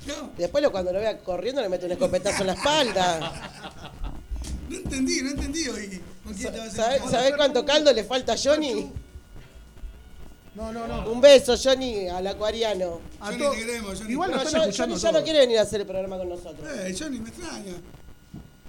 No, 0.05 0.31
Después 0.37 0.61
lo- 0.65 0.73
cuando 0.73 0.93
lo 0.93 0.99
vea 0.99 1.17
corriendo 1.21 1.61
le 1.63 1.69
meto 1.69 1.87
un 1.87 1.93
escopetazo 1.93 2.41
en 2.41 2.49
la 2.49 2.53
espalda. 2.55 3.71
no 4.69 4.77
entendí, 4.77 5.23
no 5.23 5.31
entendí 5.31 5.69
hoy. 5.69 6.03
¿Con 6.25 6.35
quién 6.35 6.53
te 6.53 6.59
vas 6.59 6.77
a 6.77 7.09
¿Sabés 7.09 7.35
cuánto 7.37 7.65
caldo 7.65 7.93
le 7.93 8.03
falta 8.03 8.33
a 8.33 8.37
Johnny? 8.37 8.91
No, 10.57 10.73
no, 10.73 10.89
no. 10.89 11.09
Un 11.09 11.21
beso, 11.21 11.55
Johnny, 11.57 12.09
al 12.09 12.27
acuariano. 12.27 13.01
A 13.21 13.27
Johnny, 13.27 13.39
te 13.51 13.57
queremos, 13.65 13.99
Johnny. 14.01 14.11
Igual 14.13 14.31
No, 14.33 14.37
están 14.43 14.61
escuchando 14.63 14.95
Johnny 14.97 15.03
ya 15.03 15.13
no 15.13 15.23
quiere 15.23 15.39
venir 15.39 15.59
a 15.59 15.63
hacer 15.63 15.81
el 15.83 15.87
programa 15.87 16.19
con 16.19 16.29
nosotros. 16.31 16.69
Eh, 16.69 16.97
Johnny, 16.99 17.21
me 17.21 17.29
extraña. 17.29 17.73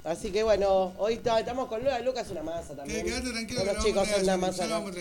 Así 0.04 0.32
que 0.32 0.44
bueno, 0.44 0.94
hoy 0.98 1.18
ta- 1.18 1.40
estamos 1.40 1.68
con 1.70 1.80
Lucas. 1.82 2.04
Lucas 2.04 2.30
una 2.32 2.44
masa 2.44 2.76
también. 2.76 3.06
quédate 3.06 3.30
tranquilo 3.32 3.62
que 3.62 3.66
los 3.68 3.78
lo 3.78 3.84
chicos 3.84 4.08
son 4.10 4.24
una 4.24 4.38
masa. 4.38 4.66
acá. 4.66 4.92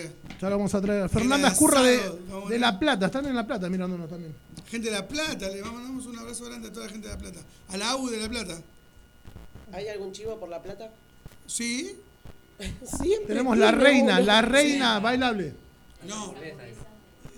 Ya 0.41 0.49
lo 0.49 0.55
vamos 0.57 0.73
a 0.75 0.81
traer. 0.81 1.09
Fernanda 1.09 1.49
Escurra 1.49 1.81
de, 1.81 1.99
de. 2.49 2.59
La 2.59 2.79
Plata. 2.79 3.07
Están 3.07 3.25
en 3.25 3.35
La 3.35 3.45
Plata 3.45 3.69
mirándonos 3.69 4.09
también. 4.09 4.33
Gente 4.69 4.89
de 4.89 4.95
La 4.95 5.05
Plata, 5.07 5.49
le 5.49 5.61
mandamos 5.61 6.05
un 6.05 6.17
abrazo 6.17 6.45
grande 6.45 6.69
a 6.69 6.71
toda 6.71 6.85
la 6.85 6.91
gente 6.91 7.07
de 7.09 7.13
La 7.15 7.19
Plata. 7.19 7.39
A 7.69 7.77
la 7.77 7.89
AU 7.91 8.07
de 8.09 8.17
La 8.17 8.29
Plata. 8.29 8.57
¿Hay 9.73 9.87
algún 9.89 10.11
chivo 10.13 10.37
por 10.39 10.49
la 10.49 10.61
plata? 10.61 10.89
¿Sí? 11.47 11.97
Siempre. 12.85 13.27
Tenemos 13.27 13.57
la 13.57 13.71
reina, 13.71 14.17
uno. 14.17 14.25
la 14.25 14.41
reina 14.41 14.99
bailable. 14.99 15.53
No. 16.07 16.33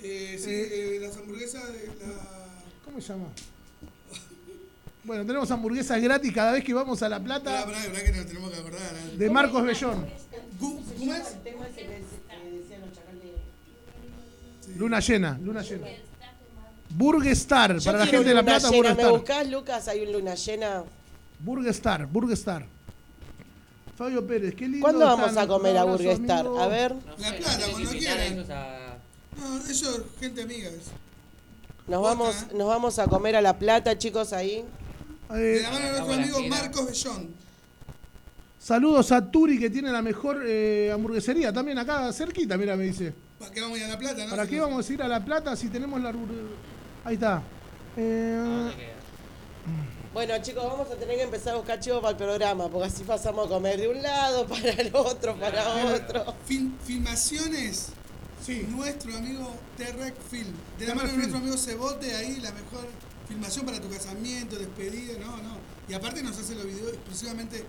Eh, 0.04 0.38
sí, 0.40 0.52
eh, 0.52 1.00
las 1.02 1.16
hamburguesas 1.18 1.66
de 1.74 1.88
la... 1.88 2.14
¿Cómo 2.84 3.02
se 3.02 3.08
llama? 3.08 3.28
Bueno, 5.06 5.24
tenemos 5.26 5.50
hamburguesas 5.52 6.02
gratis 6.02 6.34
cada 6.34 6.52
vez 6.54 6.64
que 6.64 6.74
vamos 6.74 7.02
a 7.04 7.10
La 7.10 7.20
Plata 7.20 7.64
pará, 7.66 7.66
pará 7.66 8.04
que 8.04 8.12
nos 8.12 8.26
tenemos 8.26 8.50
que 8.52 8.58
acordar. 8.60 8.82
¿eh? 8.82 9.18
de 9.18 9.30
Marcos 9.30 9.64
Bellón. 9.64 10.06
¿Cómo 10.60 11.14
es? 11.14 11.36
Luna 14.78 15.00
llena, 15.00 15.38
luna 15.42 15.62
llena. 15.62 15.88
Burgestar, 16.90 17.82
para 17.84 18.00
la 18.00 18.06
gente 18.08 18.30
de 18.30 18.34
La 18.34 18.44
Plata, 18.44 18.70
llena. 18.70 18.96
¿Me 18.96 19.04
Burgestar. 19.04 19.12
buscás, 19.12 19.48
Lucas? 19.50 19.88
Hay 19.88 20.02
un 20.06 20.12
luna 20.14 20.36
llena. 20.36 20.84
Burgestar, 21.40 22.08
Burgestar. 22.08 22.66
Fabio 23.96 24.26
Pérez, 24.26 24.56
qué 24.56 24.66
lindo. 24.66 24.82
¿Cuándo 24.82 25.04
están. 25.06 25.20
vamos 25.20 25.38
a 25.38 25.48
comer 25.48 25.78
a 25.78 25.84
Burgestar? 25.84 26.48
A 26.60 26.68
ver, 26.68 26.96
La 27.20 27.38
Plata, 27.38 27.66
cuando 27.72 27.90
quieran. 27.92 28.46
No, 29.38 29.58
eso 29.70 29.98
es 29.98 30.02
gente 30.20 30.42
amiga. 30.42 30.70
nos 31.88 32.02
vamos, 32.02 32.36
¿eh? 32.36 32.48
nos 32.56 32.68
vamos 32.68 32.98
a 33.00 33.06
comer 33.06 33.36
a 33.36 33.42
La 33.42 33.60
Plata, 33.60 33.98
chicos, 33.98 34.34
ahí. 34.34 34.66
De 35.30 35.62
la 35.62 35.72
mano 35.72 35.86
de 35.86 35.92
nuestro 35.92 36.14
amigo. 36.14 36.40
Marcos 36.50 36.86
Bellón. 36.88 37.30
saludos 38.60 39.12
a 39.12 39.30
Turi, 39.32 39.60
que 39.60 39.70
tiene 39.70 39.92
la 39.92 40.02
mejor 40.02 40.44
eh, 40.46 40.92
hamburguesería 40.94 41.52
también 41.54 41.78
acá 41.78 42.12
cerquita, 42.14 42.58
mira, 42.58 42.76
me 42.76 42.86
dice. 42.86 43.14
¿Para 43.40 43.52
qué 43.52 43.62
vamos 43.62 43.78
a 43.78 43.82
ir 43.82 43.86
a 43.86 43.90
La 43.90 43.98
Plata, 44.00 44.24
no? 44.24 44.30
¿Para 44.30 44.48
qué 44.48 44.60
vamos 44.60 44.90
a 44.90 44.94
ir 44.94 45.02
a 45.04 45.08
La 45.08 45.24
Plata 45.26 45.56
si 45.56 45.68
tenemos 45.68 46.02
la... 46.02 46.14
Ahí 47.04 47.16
está. 47.16 47.42
Eh. 47.98 48.72
Bueno, 50.14 50.34
chicos, 50.42 50.64
vamos 50.64 50.90
a 50.90 50.96
tener 50.96 51.18
que 51.18 51.24
empezar 51.24 51.54
a 51.54 51.58
buscar 51.58 51.80
chivos 51.80 52.00
para 52.00 52.12
el 52.12 52.18
programa, 52.18 52.70
porque 52.70 52.88
así 52.88 53.04
pasamos 53.04 53.48
a 53.48 53.50
comer 53.50 53.80
de 53.82 53.90
un 53.90 54.02
lado 54.02 54.48
para 54.48 54.70
el 54.70 54.96
otro, 54.96 55.36
para 55.38 55.94
otro. 55.94 56.34
Fil- 56.48 56.72
filmaciones. 56.86 57.90
Sí. 58.46 58.66
Nuestro 58.70 59.16
amigo 59.18 59.54
Terrec 59.78 60.16
Film. 60.30 60.54
De 60.80 60.86
la 60.88 60.96
mano 60.96 61.10
de 61.10 61.18
nuestro 61.18 61.38
amigo 61.40 61.58
Cebote, 61.58 62.16
ahí 62.16 62.38
la 62.38 62.52
mejor 62.52 62.88
filmación 63.28 63.66
para 63.66 63.80
tu 63.82 63.90
casamiento, 63.90 64.56
despedida, 64.58 65.18
no, 65.20 65.38
no. 65.38 65.58
Y 65.88 65.94
aparte 65.94 66.22
nos 66.24 66.38
hace 66.38 66.56
los 66.56 66.66
videos 66.66 66.94
exclusivamente 66.94 67.64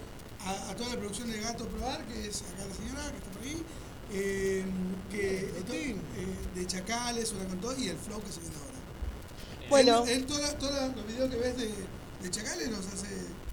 a, 0.45 0.71
a 0.71 0.77
toda 0.77 0.91
la 0.91 0.97
producción 0.97 1.31
de 1.31 1.41
Gato 1.41 1.67
Probar, 1.67 2.05
que 2.07 2.29
es 2.29 2.43
acá 2.43 2.65
la 2.69 2.75
señora 2.75 3.11
que 3.11 3.19
está 3.19 3.31
por 3.31 3.43
ahí. 3.43 3.63
eh, 4.13 4.65
que 5.11 5.53
esto, 5.59 5.73
eh, 5.73 5.97
de 6.55 6.67
Chacales, 6.67 7.33
una 7.33 7.45
con 7.47 7.59
todo, 7.61 7.77
y 7.79 7.89
el 7.89 7.97
flow 7.99 8.23
que 8.23 8.33
se 8.33 8.41
viene 8.41 8.55
ahora. 8.57 9.69
Bueno. 9.69 10.05
Él, 10.05 10.11
él 10.11 10.27
todos 10.27 10.41
los 10.97 11.07
videos 11.07 11.31
que 11.31 11.37
ves 11.37 11.57
de, 11.57 11.75
de 12.23 12.31
Chacales 12.31 12.69
los 12.71 12.87
hace. 12.87 13.07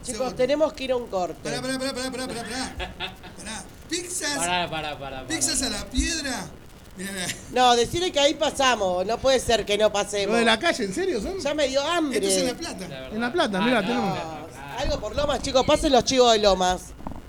Chicos, 0.03 0.35
tenemos 0.35 0.73
que 0.73 0.83
ir 0.83 0.91
a 0.91 0.97
un 0.97 1.07
corte. 1.07 1.39
Pará, 1.43 1.61
pará, 1.61 1.79
pará, 1.79 1.93
pará, 1.93 2.11
pará, 2.11 2.27
pará, 2.27 2.43
pará. 2.43 3.15
Pará. 3.37 3.65
Pizzas, 3.89 4.37
Pará, 4.37 4.69
pará, 4.69 4.99
pará. 4.99 5.17
pará. 5.23 5.27
pizzas 5.27 5.61
a 5.63 5.69
la 5.69 5.85
piedra. 5.89 6.45
No, 7.51 7.75
decirle 7.75 8.11
que 8.11 8.19
ahí 8.19 8.35
pasamos, 8.35 9.05
no 9.05 9.17
puede 9.17 9.39
ser 9.39 9.65
que 9.65 9.77
no 9.77 9.85
¿Lo 9.85 9.93
pasemos. 9.93 10.37
de 10.37 10.45
la 10.45 10.59
calle, 10.59 10.83
en 10.85 10.93
serio 10.93 11.19
son? 11.21 11.39
Ya 11.39 11.53
me 11.55 11.67
dio 11.67 11.81
hambre. 11.81 12.19
Esto 12.19 12.29
es 12.29 12.37
en 12.37 12.45
La 12.45 12.51
La 12.53 12.57
Plata. 12.59 13.09
En 13.11 13.21
La 13.21 13.33
Plata, 13.33 13.57
Ah, 13.59 13.65
mirá, 13.65 13.81
no, 13.81 13.87
tenemos. 13.87 14.17
Ah, 14.19 14.75
Algo 14.79 14.99
por 14.99 15.15
Lomas, 15.15 15.41
chicos, 15.41 15.65
pasen 15.65 15.91
los 15.91 16.03
chivos 16.03 16.31
de 16.33 16.39
Lomas. 16.39 16.81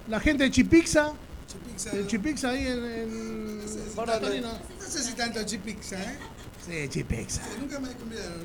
La 0.09 0.21
gente 0.21 0.45
de 0.45 0.51
Chipixa, 0.51 1.13
Chipizza. 1.51 1.91
de 1.97 2.07
Chipixa 2.07 2.51
ahí 2.51 2.67
en... 2.67 2.85
en... 2.85 3.65
No 3.97 4.87
sé 4.87 5.03
si 5.03 5.13
tanto 5.15 5.43
chipizza, 5.45 5.97
¿eh? 5.97 6.19
Sí, 6.67 6.89
Chipixa. 6.91 7.43
Nunca 7.61 7.79
me 7.81 7.89
convidaron. 7.93 8.45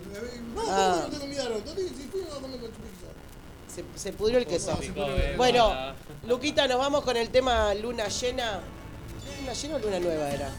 No, 0.55 0.61
Ah. 0.69 0.91
¿cómo 0.95 1.07
no 1.07 1.09
te 1.13 1.19
convidaron? 1.19 1.63
Si 1.75 2.03
fuimos 2.11 2.31
a 2.37 2.39
comer 2.39 2.59
con 2.61 2.69
Chipixa. 2.69 3.07
Se, 3.73 3.83
se 4.01 4.13
pudrió 4.13 4.37
el 4.39 4.45
queso. 4.45 4.77
Picó, 4.79 5.03
eh, 5.05 5.33
Bueno, 5.37 5.73
Luquita, 6.27 6.67
nos 6.67 6.77
vamos 6.77 7.03
con 7.03 7.17
el 7.17 7.29
tema 7.29 7.73
luna 7.75 8.07
llena. 8.07 8.59
¿Luna 9.41 9.53
llena 9.53 9.75
o 9.75 9.79
luna 9.79 9.99
nueva 9.99 10.29
era? 10.29 10.49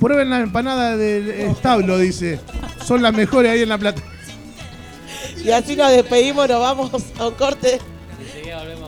Prueben 0.00 0.30
la 0.30 0.40
empanada 0.40 0.96
del 0.96 1.28
establo, 1.28 1.98
dice. 1.98 2.40
Son 2.84 3.02
las 3.02 3.12
mejores 3.12 3.50
ahí 3.50 3.62
en 3.62 3.68
La 3.68 3.78
Plata. 3.78 4.02
Y 5.44 5.50
así 5.50 5.76
nos 5.76 5.90
despedimos, 5.90 6.48
nos 6.48 6.60
vamos 6.60 6.90
a 7.18 7.28
un 7.28 7.34
corte. 7.34 7.80
Enseguida 8.20 8.60
volvemos 8.60 8.87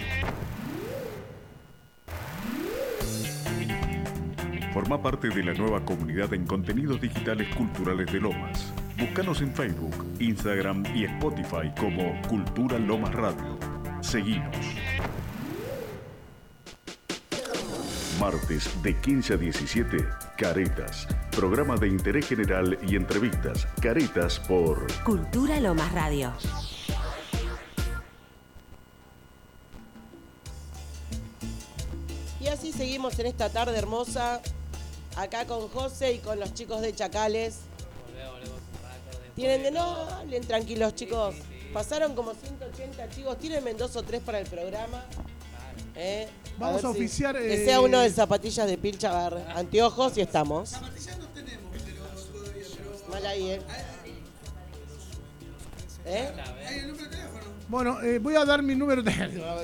Forma 4.91 5.03
parte 5.03 5.29
de 5.29 5.41
la 5.41 5.53
nueva 5.53 5.85
comunidad 5.85 6.33
en 6.33 6.45
contenidos 6.45 6.99
digitales 6.99 7.47
culturales 7.55 8.11
de 8.11 8.19
Lomas. 8.19 8.73
Búscanos 8.99 9.39
en 9.39 9.53
Facebook, 9.53 9.95
Instagram 10.19 10.83
y 10.93 11.05
Spotify 11.05 11.71
como 11.79 12.21
Cultura 12.27 12.77
Lomas 12.77 13.13
Radio. 13.13 13.57
Seguinos. 14.01 14.53
Martes 18.19 18.69
de 18.83 18.99
15 18.99 19.33
a 19.35 19.37
17, 19.37 19.97
Caretas. 20.37 21.07
Programa 21.33 21.77
de 21.77 21.87
interés 21.87 22.27
general 22.27 22.77
y 22.85 22.97
entrevistas. 22.97 23.69
Caretas 23.81 24.41
por 24.41 24.87
Cultura 25.05 25.57
Lomas 25.61 25.89
Radio. 25.93 26.33
Y 32.41 32.47
así 32.47 32.73
seguimos 32.73 33.17
en 33.19 33.27
esta 33.27 33.49
tarde 33.49 33.77
hermosa, 33.77 34.41
acá 35.15 35.45
con 35.45 35.67
José 35.69 36.13
y 36.13 36.19
con 36.19 36.39
los 36.39 36.53
chicos 36.53 36.81
de 36.81 36.93
Chacales. 36.93 37.55
Tienen 39.35 39.63
de 39.63 39.71
no, 39.71 39.81
hablen 40.09 40.45
tranquilos 40.45 40.93
chicos. 40.95 41.35
Pasaron 41.73 42.15
como 42.15 42.33
180 42.33 43.09
chicos, 43.11 43.37
tienen 43.39 43.77
dos 43.77 43.95
o 43.95 44.03
tres 44.03 44.21
para 44.21 44.39
el 44.39 44.47
programa. 44.47 45.05
Eh, 45.95 46.27
Vamos 46.57 46.77
a 46.77 46.81
si- 46.81 46.85
oficiar, 46.87 47.37
Que 47.37 47.61
eh, 47.61 47.65
sea 47.65 47.79
uno 47.81 47.99
de 48.01 48.09
zapatillas 48.09 48.67
de 48.67 48.77
pilcha, 48.77 49.27
anteojos 49.57 50.17
y 50.17 50.21
estamos. 50.21 50.69
Zapatillas 50.69 51.17
no 51.17 51.27
tenemos, 51.29 51.71
pero 51.71 52.03
todavía, 52.43 52.65
pero. 52.77 53.09
Mal 53.09 53.25
ahí, 53.25 53.51
¿eh? 53.51 53.61
¿Eh? 56.05 56.29
Hay 56.67 56.79
el 56.79 56.87
número 56.87 57.03
de 57.05 57.09
teléfono. 57.09 57.20
Bueno, 57.71 58.01
eh, 58.01 58.19
voy 58.19 58.35
a 58.35 58.43
dar 58.43 58.61
mi 58.61 58.75
número 58.75 59.01
de... 59.01 59.11
Boludo. 59.11 59.61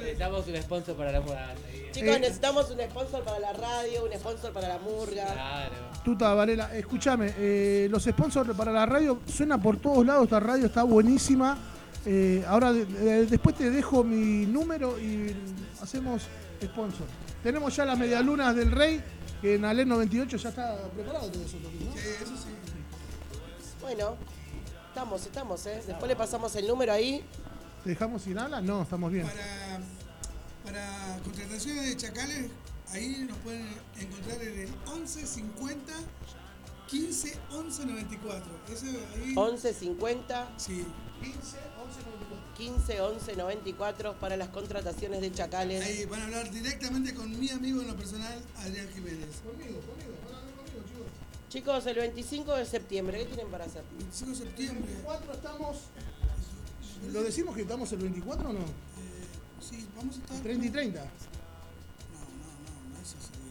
Necesitamos 0.00 0.46
un 0.48 0.56
sponsor 0.62 0.96
para 0.96 1.12
la 1.12 1.20
moda. 1.20 1.54
Chicos, 1.92 2.16
Eh, 2.16 2.20
necesitamos 2.20 2.70
un 2.70 2.80
sponsor 2.80 3.22
para 3.22 3.38
la 3.38 3.52
radio, 3.52 4.04
un 4.06 4.12
sponsor 4.18 4.50
para 4.52 4.68
la 4.68 4.78
murga. 4.78 5.26
Claro. 5.26 5.74
Tuta 6.02 6.32
Varela, 6.32 6.74
escúchame, 6.74 7.34
eh, 7.36 7.88
los 7.90 8.04
sponsors 8.04 8.56
para 8.56 8.72
la 8.72 8.86
radio 8.86 9.20
suena 9.30 9.60
por 9.60 9.76
todos 9.76 10.06
lados, 10.06 10.24
esta 10.24 10.40
radio 10.40 10.64
está 10.66 10.84
buenísima. 10.84 11.58
Eh, 12.06 12.42
ahora 12.48 12.72
de- 12.72 12.86
de- 12.86 13.26
después 13.26 13.54
te 13.56 13.68
dejo 13.70 14.02
mi 14.02 14.46
número 14.46 14.98
y 14.98 15.36
hacemos 15.82 16.22
sponsor. 16.64 17.06
Tenemos 17.42 17.76
ya 17.76 17.84
las 17.84 17.98
medialunas 17.98 18.56
del 18.56 18.70
Rey, 18.70 19.02
que 19.42 19.56
en 19.56 19.66
Alén 19.66 19.86
98 19.86 20.38
ya 20.38 20.48
está 20.48 20.78
preparado 20.94 21.28
todo 21.30 21.44
eso, 21.44 21.58
¿no? 21.62 21.68
Sí, 21.92 22.08
eso 22.22 22.36
sí. 22.38 22.48
Bueno, 23.82 24.16
estamos, 24.90 25.24
estamos, 25.24 25.66
¿eh? 25.66 25.82
Después 25.86 26.08
le 26.08 26.16
pasamos 26.16 26.54
el 26.56 26.66
número 26.66 26.92
ahí. 26.92 27.24
¿Te 27.84 27.90
dejamos 27.90 28.22
sin 28.22 28.38
ala? 28.38 28.60
No, 28.60 28.82
estamos 28.82 29.10
bien. 29.10 29.26
Para, 29.26 29.80
para 30.64 31.18
contrataciones 31.22 31.86
de 31.86 31.96
chacales, 31.96 32.50
ahí 32.92 33.26
nos 33.28 33.38
pueden 33.38 33.66
encontrar 33.98 34.42
en 34.42 34.60
el 34.60 34.68
11 34.86 35.26
50 35.26 35.92
15 36.88 37.38
11 37.52 37.86
94. 37.86 38.44
Ese 38.72 38.86
ahí. 39.16 39.34
11 39.36 39.74
50 39.74 40.48
Sí. 40.56 40.84
15 42.56 43.00
11 43.00 43.36
94 43.36 44.14
para 44.20 44.36
las 44.36 44.48
contrataciones 44.48 45.20
de 45.20 45.32
Chacales. 45.32 45.82
Ahí 45.84 46.04
van 46.06 46.20
a 46.20 46.24
hablar 46.24 46.50
directamente 46.50 47.14
con 47.14 47.38
mi 47.38 47.48
amigo 47.50 47.80
en 47.80 47.88
lo 47.88 47.96
personal, 47.96 48.38
Adrián 48.58 48.88
Jiménez. 48.92 49.28
Chicos, 51.50 51.84
el 51.86 51.96
25 51.96 52.54
de 52.54 52.64
septiembre, 52.64 53.18
¿qué 53.18 53.24
tienen 53.26 53.48
para 53.48 53.64
hacer? 53.64 53.82
25 53.98 54.30
de 54.30 54.36
septiembre. 54.36 54.84
24 54.86 55.32
estamos. 55.32 55.76
¿Lo 57.12 57.22
decimos 57.24 57.56
que 57.56 57.62
estamos 57.62 57.90
el 57.90 57.98
24 57.98 58.50
o 58.50 58.52
no? 58.52 58.60
Eh, 58.60 58.62
sí, 59.60 59.84
vamos 59.96 60.16
a 60.16 60.20
estar. 60.20 60.38
30 60.42 60.66
y 60.66 60.70
30. 60.70 61.00
No, 61.00 61.06
no, 61.08 61.10
no, 61.10 62.94
no 62.94 63.02
es 63.02 63.14
día. 63.42 63.50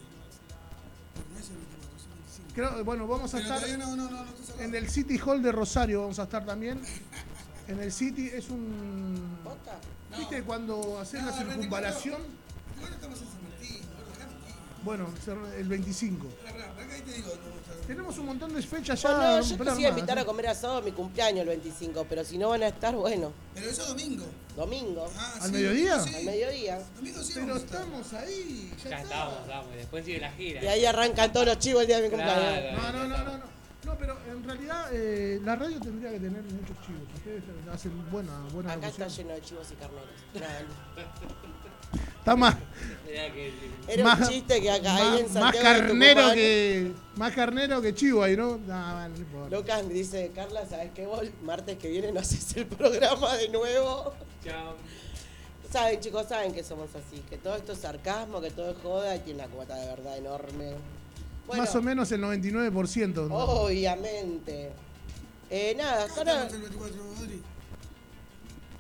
No 1.34 1.40
es 1.40 1.50
el 1.50 1.58
24, 1.58 1.98
es 1.98 2.04
el 2.06 2.10
25. 2.48 2.54
Creo, 2.56 2.86
bueno, 2.86 3.06
vamos 3.06 3.34
a 3.34 3.38
Pero 3.40 3.54
estar 3.54 3.80
no, 3.80 3.96
no, 3.98 4.10
no, 4.10 4.26
en 4.60 4.76
el 4.76 4.90
City 4.90 5.20
Hall 5.20 5.44
de 5.44 5.52
Rosario, 5.52 6.02
vamos 6.04 6.20
a 6.20 6.24
estar 6.24 6.46
también. 6.46 6.80
En 7.68 7.82
el 7.82 7.92
City 7.92 8.30
es 8.34 8.50
un. 8.50 9.38
¿Viste 10.18 10.42
cuando 10.44 11.00
hacer 11.00 11.22
la 11.22 11.32
No, 11.32 11.38
circunvalación? 11.38 12.22
Bueno, 14.86 15.10
el 15.58 15.68
25. 15.68 16.28
Pará, 16.28 16.52
pará, 16.54 16.74
pará 16.74 16.88
que 16.88 16.94
ahí 16.94 17.02
te 17.02 17.12
digo 17.12 17.30
Tenemos 17.90 18.16
un 18.20 18.28
montón 18.28 18.54
de 18.54 18.62
fechas 18.62 19.02
ya. 19.02 19.10
No, 19.12 19.18
no, 19.38 19.42
yo 19.42 19.58
pero 19.58 19.72
quisiera 19.72 19.90
invitar 19.90 20.20
a 20.20 20.24
comer 20.24 20.46
asado 20.50 20.78
a 20.78 20.82
mi 20.82 20.92
cumpleaños 20.92 21.42
el 21.42 21.48
25, 21.48 22.06
pero 22.08 22.24
si 22.24 22.38
no 22.38 22.50
van 22.50 22.62
a 22.62 22.68
estar, 22.68 22.96
bueno, 22.96 23.34
Pero 23.56 23.68
eso 23.68 23.84
domingo. 23.88 24.26
domingo, 24.56 25.08
Ah, 25.18 25.34
¿Al 25.42 25.48
sí, 25.48 25.52
mediodía? 25.54 26.00
sí. 26.00 26.14
al 26.14 26.24
mediodía. 26.24 26.80
Domingo 26.96 27.24
sí 27.24 27.34
Pero 27.34 27.56
estamos 27.56 28.14
ahí. 28.14 28.72
Ya, 28.88 29.02
estamos, 29.02 29.40
estamos. 29.42 29.74
Y 29.74 29.78
después 29.78 30.06
sigue 30.06 30.20
la 30.20 30.32
gira. 30.34 30.64
Y 30.64 30.68
ahí 30.68 30.86
arrancan 30.86 31.34
todos 31.34 31.48
los 31.48 31.58
chivos 31.58 31.82
el 31.82 31.88
día 31.88 31.98
de 31.98 32.04
mi 32.04 32.10
cumpleaños. 32.10 32.44
Claro. 32.80 32.92
No, 32.92 32.92
no, 32.92 33.08
no, 33.08 33.24
no. 33.24 33.38
no. 33.40 33.60
No, 33.86 33.98
pero 33.98 34.18
en 34.30 34.44
realidad 34.44 34.88
eh, 34.92 35.40
la 35.44 35.56
radio 35.56 35.80
tendría 35.80 36.12
que 36.12 36.20
tener 36.20 36.44
muchos 36.44 36.78
chivos. 36.86 37.02
Ustedes 37.16 37.42
hacen 37.74 38.12
buena, 38.12 38.32
buena 38.54 38.74
Acá 38.74 38.90
está 38.90 39.08
lleno 39.08 39.34
de 39.34 39.42
chivos 39.42 39.68
y 39.72 39.76
carneros. 39.76 40.10
Está 42.20 42.36
más, 42.36 42.56
Era 43.88 44.04
más, 44.04 44.20
un 44.22 44.28
chiste 44.28 44.62
que 44.62 44.70
acá 44.70 44.94
más- 44.94 45.02
ahí 45.02 45.20
en 45.20 45.24
más 45.26 45.34
Santiago 45.34 45.68
de 45.70 45.80
carnero 45.80 46.34
que 46.34 46.92
más 47.16 47.34
carnero 47.34 47.82
que 47.82 47.94
chivo 47.96 48.24
ahí, 48.24 48.38
¿no? 48.38 48.58
No, 48.58 48.94
bueno, 48.94 49.16
no. 49.50 49.58
Lucas 49.58 49.84
me 49.86 49.94
dice, 49.94 50.32
Carla, 50.36 50.66
¿sabes 50.70 50.92
qué? 50.94 51.06
Vos 51.06 51.22
martes 51.44 51.78
que 51.78 51.90
viene 51.90 52.12
no 52.12 52.20
haces 52.20 52.56
el 52.58 52.68
programa 52.68 53.36
de 53.38 53.50
nuevo. 53.50 54.14
Chao. 54.44 54.76
Saben, 55.72 56.00
chicos, 56.00 56.28
saben 56.28 56.52
que 56.54 56.64
somos 56.64 56.90
así, 56.96 57.22
que 57.30 57.38
todo 57.38 57.56
esto 57.56 57.74
es 57.74 57.80
sarcasmo, 57.80 58.42
que 58.42 58.52
todo 58.52 58.72
es 58.72 58.78
joda 58.82 59.16
y 59.16 59.20
tiene 59.20 59.40
la 59.44 59.48
cuota 59.48 59.76
de 59.76 59.88
verdad 59.88 60.18
enorme. 60.18 60.74
Bueno, 61.48 61.64
Más 61.64 61.76
o 61.76 61.82
menos 61.82 62.12
el 62.12 62.22
99%. 62.22 63.28
¿no? 63.28 63.36
Obviamente. 63.36 64.72
Eh, 65.50 65.74
nada, 65.78 66.04
Acá 66.06 66.14
ahora 66.18 66.34
estamos 66.44 66.54
el 66.54 66.62
24, 66.62 67.04
Adri. 67.20 67.42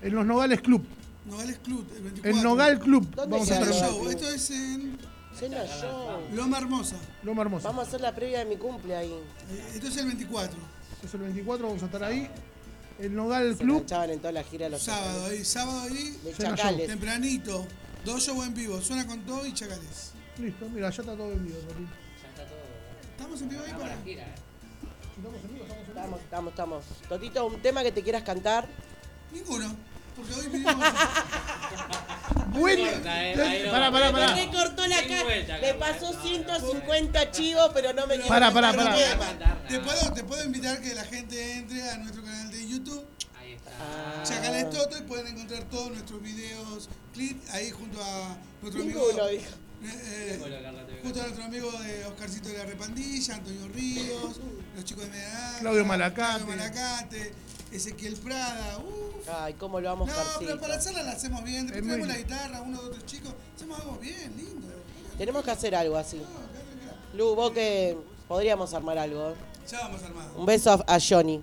En 0.02 0.16
los 0.16 0.26
Nogales 0.26 0.61
Club. 0.61 0.86
Nogales 1.30 1.60
Club, 1.60 1.88
el 1.95 2.01
24. 2.03 2.31
En 2.38 2.43
Nogal 2.43 2.80
Club. 2.80 3.15
¿Dónde 3.15 3.38
Vamos 3.38 3.51
a 3.51 3.60
queda 3.60 3.65
Cena 3.65 3.69
Nogal 3.72 3.76
estar. 3.76 3.89
Show. 3.91 3.99
Club? 4.01 4.11
Esto 4.11 4.30
es 4.30 4.49
en 4.51 4.97
cena 5.38 5.65
show. 5.65 6.22
Loma 6.35 6.57
Hermosa. 6.57 6.95
Loma 7.23 7.41
Hermosa. 7.43 7.68
Vamos 7.69 7.85
a 7.85 7.88
hacer 7.88 8.01
la 8.01 8.14
previa 8.15 8.39
de 8.39 8.45
mi 8.45 8.57
cumple 8.57 8.95
ahí. 8.95 9.11
Eh, 9.11 9.72
Esto 9.76 9.88
es 9.88 9.97
el 9.97 10.06
24. 10.07 10.57
Es 11.03 11.14
el 11.14 11.19
24, 11.22 11.68
vamos 11.68 11.81
a 11.84 11.85
estar 11.85 12.03
ahí. 12.03 12.30
El 12.99 13.15
Nogal 13.15 13.53
Se 13.53 13.64
Club. 13.64 13.76
enganchaban 13.77 14.10
en 14.10 14.19
toda 14.19 14.31
la 14.34 14.43
gira 14.43 14.68
los 14.68 14.81
Sábado 14.81 15.26
ahí, 15.27 15.45
sábado 15.45 15.81
ahí, 15.84 16.19
de 16.23 16.34
Cena 16.34 16.56
Chacales. 16.56 16.88
tempranito. 16.88 17.65
Dos 18.03 18.23
shows 18.23 18.45
en 18.47 18.53
vivo, 18.53 18.81
suena 18.81 19.06
con 19.07 19.22
todo 19.22 19.45
y 19.45 19.53
chacales. 19.53 20.11
Listo, 20.38 20.68
mira, 20.69 20.89
ya 20.89 21.01
está 21.01 21.15
todo 21.15 21.30
vendido. 21.30 21.57
Martín. 21.68 21.89
¿Estamos 23.11 23.41
en 23.41 23.49
vivo 23.49 23.61
ahí 23.65 23.72
para? 23.73 23.93
Estamos 23.93 23.99
en 23.99 24.06
vivo, 24.06 24.23
estamos 25.18 25.43
en 25.43 25.53
vivo. 25.53 25.65
Estamos, 25.89 26.19
estamos, 26.22 26.51
estamos. 26.51 26.85
Totito, 27.10 27.45
un 27.45 27.61
tema 27.61 27.84
que 27.84 27.91
te 27.91 28.01
quieras 28.03 28.23
cantar. 28.23 28.68
Ninguno. 29.34 29.76
Porque 30.20 30.34
hoy. 30.36 30.66
Bueno, 32.52 32.84
pará, 33.72 33.91
pará, 33.91 34.12
pará. 34.12 34.36
Le 34.36 34.50
cortó 34.50 34.86
la 34.88 35.02
cara. 35.08 35.60
Le 35.62 35.74
pasó 35.76 36.14
150 36.22 37.32
chivos, 37.32 37.72
pero 37.74 37.94
no 37.94 38.08
me 38.08 38.16
quiero 38.16 38.28
pará. 38.28 38.50
un 38.50 38.56
tema. 38.76 39.58
Te 39.68 39.80
puedo, 39.80 40.14
te 40.14 40.24
puedo 40.24 40.44
invitar 40.44 40.82
que 40.82 40.94
la 40.96 41.04
gente 41.06 41.54
entre 41.58 41.90
a 41.90 41.98
nuestro 41.98 42.24
canal 42.24 42.52
de 42.52 42.68
YouTube, 42.68 43.06
Ahí 43.40 43.54
está. 43.54 43.72
Ah, 43.80 44.24
Chacales 44.24 44.70
Toto, 44.72 44.98
y 44.98 45.02
pueden 45.02 45.28
encontrar 45.28 45.64
todos 45.66 45.91
nuestros 45.91 46.22
videos, 46.22 46.90
clips, 47.14 47.50
ahí 47.52 47.70
junto 47.70 48.04
a 48.04 48.38
nuestro 48.62 48.82
amigo. 48.84 49.02
Eh, 49.82 50.38
veo. 50.41 51.02
junto 51.04 51.20
a 51.22 51.24
nuestro 51.24 51.46
amigo 51.46 51.72
de 51.72 52.06
Oscarcito 52.06 52.50
de 52.50 52.58
la 52.58 52.66
Repandilla, 52.66 53.36
Antonio 53.36 53.68
Ríos, 53.74 54.40
los 54.76 54.84
chicos 54.84 55.06
de 55.06 55.10
Medellín, 55.12 55.60
Claudio 55.62 55.86
Malacate. 55.86 56.44
Claudio 56.44 56.48
Malacate, 56.48 57.34
Ezequiel 57.72 58.16
Prada, 58.18 58.78
uf. 58.80 59.30
Ay, 59.30 59.54
cómo 59.54 59.80
lo 59.80 59.90
vamos 59.90 60.08
No, 60.10 60.16
Carcito. 60.16 60.40
pero 60.40 60.60
para 60.60 60.76
hacerla 60.76 61.04
la 61.04 61.12
hacemos 61.12 61.44
bien, 61.44 61.68
después 61.68 61.86
traemos 61.86 62.08
la 62.08 62.18
guitarra, 62.18 62.62
uno, 62.62 62.82
dos, 62.82 62.91
tres 62.91 63.06
chicos, 63.06 63.34
hacemos 63.56 63.80
algo 63.80 63.98
bien, 63.98 64.36
lindo. 64.36 64.68
Tenemos 65.18 65.44
que 65.44 65.52
hacer 65.52 65.76
algo 65.76 65.98
así. 65.98 66.18
No. 66.18 67.18
Lu, 67.18 67.36
vos 67.36 67.52
que 67.52 67.98
podríamos 68.28 68.74
armar 68.74 68.98
algo. 68.98 69.36
Ya 69.70 69.82
vamos 69.82 70.02
armados. 70.04 70.32
Un 70.36 70.46
beso 70.46 70.72
a, 70.72 70.96
a 70.96 71.00
Johnny. 71.00 71.41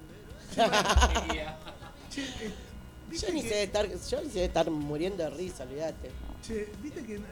Che, 2.10 2.22
eh, 2.22 2.54
viste 3.10 3.26
Johnny 3.26 3.42
se, 3.42 3.48
que- 3.48 3.54
debe 3.54 3.62
estar, 3.64 3.86
Johnny 4.10 4.28
se 4.28 4.34
debe 4.34 4.44
estar 4.46 4.70
muriendo 4.70 5.22
de 5.22 5.30
risa, 5.30 5.64
olvídate. 5.64 6.10
Che, 6.42 6.72
viste 6.82 7.04
que 7.04 7.18
no- 7.18 7.24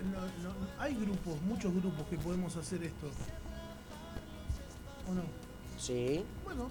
no- 0.43 0.55
hay 0.79 0.95
grupos, 0.95 1.41
muchos 1.43 1.73
grupos 1.75 2.07
que 2.09 2.17
podemos 2.19 2.55
hacer 2.57 2.83
esto. 2.85 3.07
¿O 5.09 5.15
no? 5.15 5.23
Sí. 5.79 6.23
Bueno, 6.45 6.69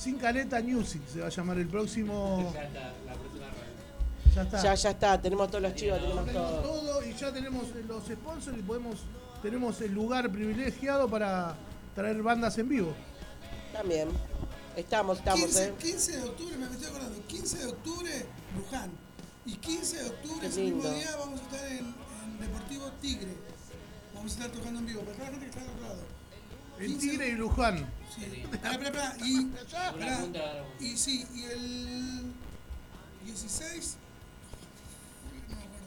Sin 0.00 0.16
Caleta 0.16 0.62
Music 0.62 1.02
se 1.12 1.20
va 1.20 1.26
a 1.26 1.28
llamar 1.28 1.58
el 1.58 1.68
próximo. 1.68 2.50
Ya 2.54 2.62
está, 2.64 2.92
la 3.04 3.12
próxima 3.12 3.46
radio. 3.48 4.34
Ya 4.34 4.42
está. 4.42 4.62
Ya, 4.62 4.74
ya 4.74 4.90
está, 4.90 5.20
tenemos 5.20 5.48
todos 5.48 5.62
los 5.62 5.74
chivos, 5.74 6.00
tenemos 6.00 6.24
Tenemos 6.24 6.50
todo. 6.50 6.62
todo 6.62 7.04
y 7.04 7.12
ya 7.12 7.32
tenemos 7.32 7.64
los 7.86 8.04
sponsors 8.06 8.58
y 8.58 8.62
podemos 8.62 9.00
tenemos 9.42 9.78
el 9.82 9.92
lugar 9.92 10.32
privilegiado 10.32 11.06
para 11.06 11.54
traer 11.94 12.22
bandas 12.22 12.56
en 12.56 12.70
vivo. 12.70 12.94
También. 13.74 14.08
Estamos, 14.74 15.18
estamos, 15.18 15.40
15, 15.42 15.64
eh. 15.66 15.74
15 15.78 16.16
de 16.16 16.22
octubre, 16.22 16.56
me 16.56 16.64
estoy 16.64 16.86
acordando, 16.86 17.26
15 17.26 17.58
de 17.58 17.66
octubre, 17.66 18.26
Luján. 18.56 18.90
Y 19.44 19.54
15 19.56 20.02
de 20.02 20.08
octubre, 20.08 20.46
ese 20.46 20.62
mismo 20.62 20.82
día, 20.82 21.14
vamos 21.18 21.40
a 21.40 21.42
estar 21.42 21.66
en, 21.72 21.78
en 21.78 22.40
Deportivo 22.40 22.90
Tigre. 23.02 23.34
Vamos 24.14 24.32
a 24.32 24.34
estar 24.34 24.50
tocando 24.50 24.80
en 24.80 24.86
vivo, 24.86 25.02
para 25.02 25.12
toda 25.16 25.26
la 25.26 25.30
gente 25.32 25.44
que 25.46 25.50
está 25.50 25.60
al 25.60 25.76
otro 25.76 25.88
lado. 25.88 26.19
15 26.86 27.08
Tigre 27.08 27.28
y 27.28 27.32
Luján. 27.32 27.86
Sí. 28.14 28.44
Pará, 28.62 28.78
pará, 28.78 28.92
pará. 28.92 29.14
Y, 29.24 29.44
pará. 29.44 30.64
y 30.80 30.96
sí, 30.96 31.26
y 31.34 31.44
el 31.44 32.32
16. 33.24 33.96
No 35.48 35.56
me 35.56 35.62
acuerdo. 35.62 35.86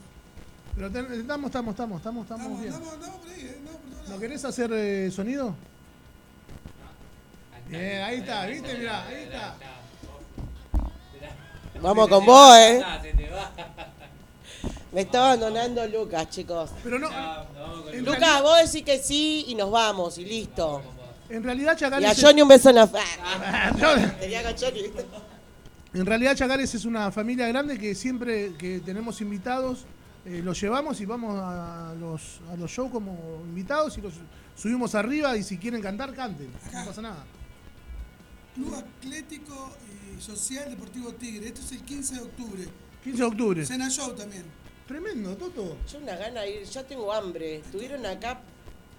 Pero 0.75 0.91
ten- 0.91 1.19
estamos, 1.21 1.47
estamos, 1.49 1.71
estamos, 1.73 1.97
estamos, 1.97 2.23
estamos 2.23 2.41
Estamos, 2.45 2.61
bien. 2.61 2.73
estamos, 2.73 2.93
estamos 2.93 3.17
por 3.19 3.29
ahí, 3.29 3.41
¿eh? 3.41 3.49
Estamos 3.49 3.71
por 3.81 3.89
todos 3.89 4.01
¿No 4.03 4.03
lados. 4.07 4.21
querés 4.21 4.45
hacer 4.45 4.71
eh, 4.73 5.11
sonido? 5.11 5.55
Ahí 7.53 7.59
está. 7.65 7.77
Bien, 7.77 8.01
ahí 8.03 8.19
está, 8.19 8.45
viste, 8.45 8.77
mirá, 8.77 9.03
ahí 9.07 9.23
está. 9.23 9.55
Vamos 11.81 12.07
con 12.07 12.25
vos, 12.25 12.55
eh. 12.57 12.81
Se 13.01 13.13
te 13.13 13.29
va. 13.29 13.51
Me 14.93 15.01
está 15.01 15.25
abandonando 15.25 15.85
Lucas, 15.87 16.29
chicos. 16.29 16.69
Pero 16.83 16.99
no, 16.99 17.09
En 17.91 18.05
Lucas, 18.05 18.41
vos 18.43 18.57
decís 18.63 18.83
que 18.85 18.99
sí 18.99 19.45
y 19.47 19.55
nos 19.55 19.71
vamos 19.71 20.17
y 20.19 20.25
listo. 20.25 20.81
en 21.29 21.43
realidad 21.43 21.73
Y 21.75 21.79
Chacales. 21.79 22.09
a 22.09 22.11
es- 22.11 22.21
Johnny 22.23 22.41
un 22.43 22.47
beso 22.47 22.69
en 22.69 22.75
la. 22.75 22.89
Ah, 22.93 23.71
Tenía 24.19 24.43
con 24.43 24.55
Johnny, 24.55 24.83
¿viste? 24.83 25.05
En 25.95 26.05
realidad 26.05 26.35
Chacales 26.35 26.73
es 26.75 26.85
una 26.85 27.11
familia 27.11 27.47
grande 27.47 27.77
que 27.79 27.95
siempre 27.95 28.53
que 28.57 28.79
tenemos 28.79 29.19
invitados 29.21 29.85
eh, 30.25 30.41
los 30.43 30.59
llevamos 30.61 30.99
y 31.01 31.05
vamos 31.05 31.37
a 31.39 31.93
los, 31.99 32.39
a 32.51 32.55
los 32.55 32.69
shows 32.71 32.91
como 32.91 33.41
invitados 33.45 33.97
y 33.97 34.01
los 34.01 34.13
subimos 34.55 34.95
arriba 34.95 35.35
y 35.37 35.43
si 35.43 35.57
quieren 35.57 35.81
cantar, 35.81 36.13
canten. 36.13 36.49
No 36.71 36.85
pasa 36.85 37.01
nada. 37.01 37.23
Club 38.55 38.73
Atlético 38.75 39.71
y 40.17 40.21
Social 40.21 40.69
Deportivo 40.69 41.11
Tigre. 41.13 41.47
Esto 41.47 41.61
es 41.61 41.71
el 41.73 41.81
15 41.81 42.15
de 42.15 42.21
octubre. 42.21 42.63
15 43.03 43.17
de 43.17 43.23
octubre. 43.25 43.65
Cena 43.65 43.89
Show 43.89 44.13
también. 44.13 44.43
Tremendo, 44.87 45.35
Toto. 45.35 45.77
Yo 45.91 45.99
una 45.99 46.15
gana 46.15 46.41
de 46.41 46.61
ir, 46.61 46.63
ya 46.63 46.83
tengo 46.83 47.11
hambre. 47.13 47.57
Estuvieron 47.57 48.05
acá, 48.05 48.39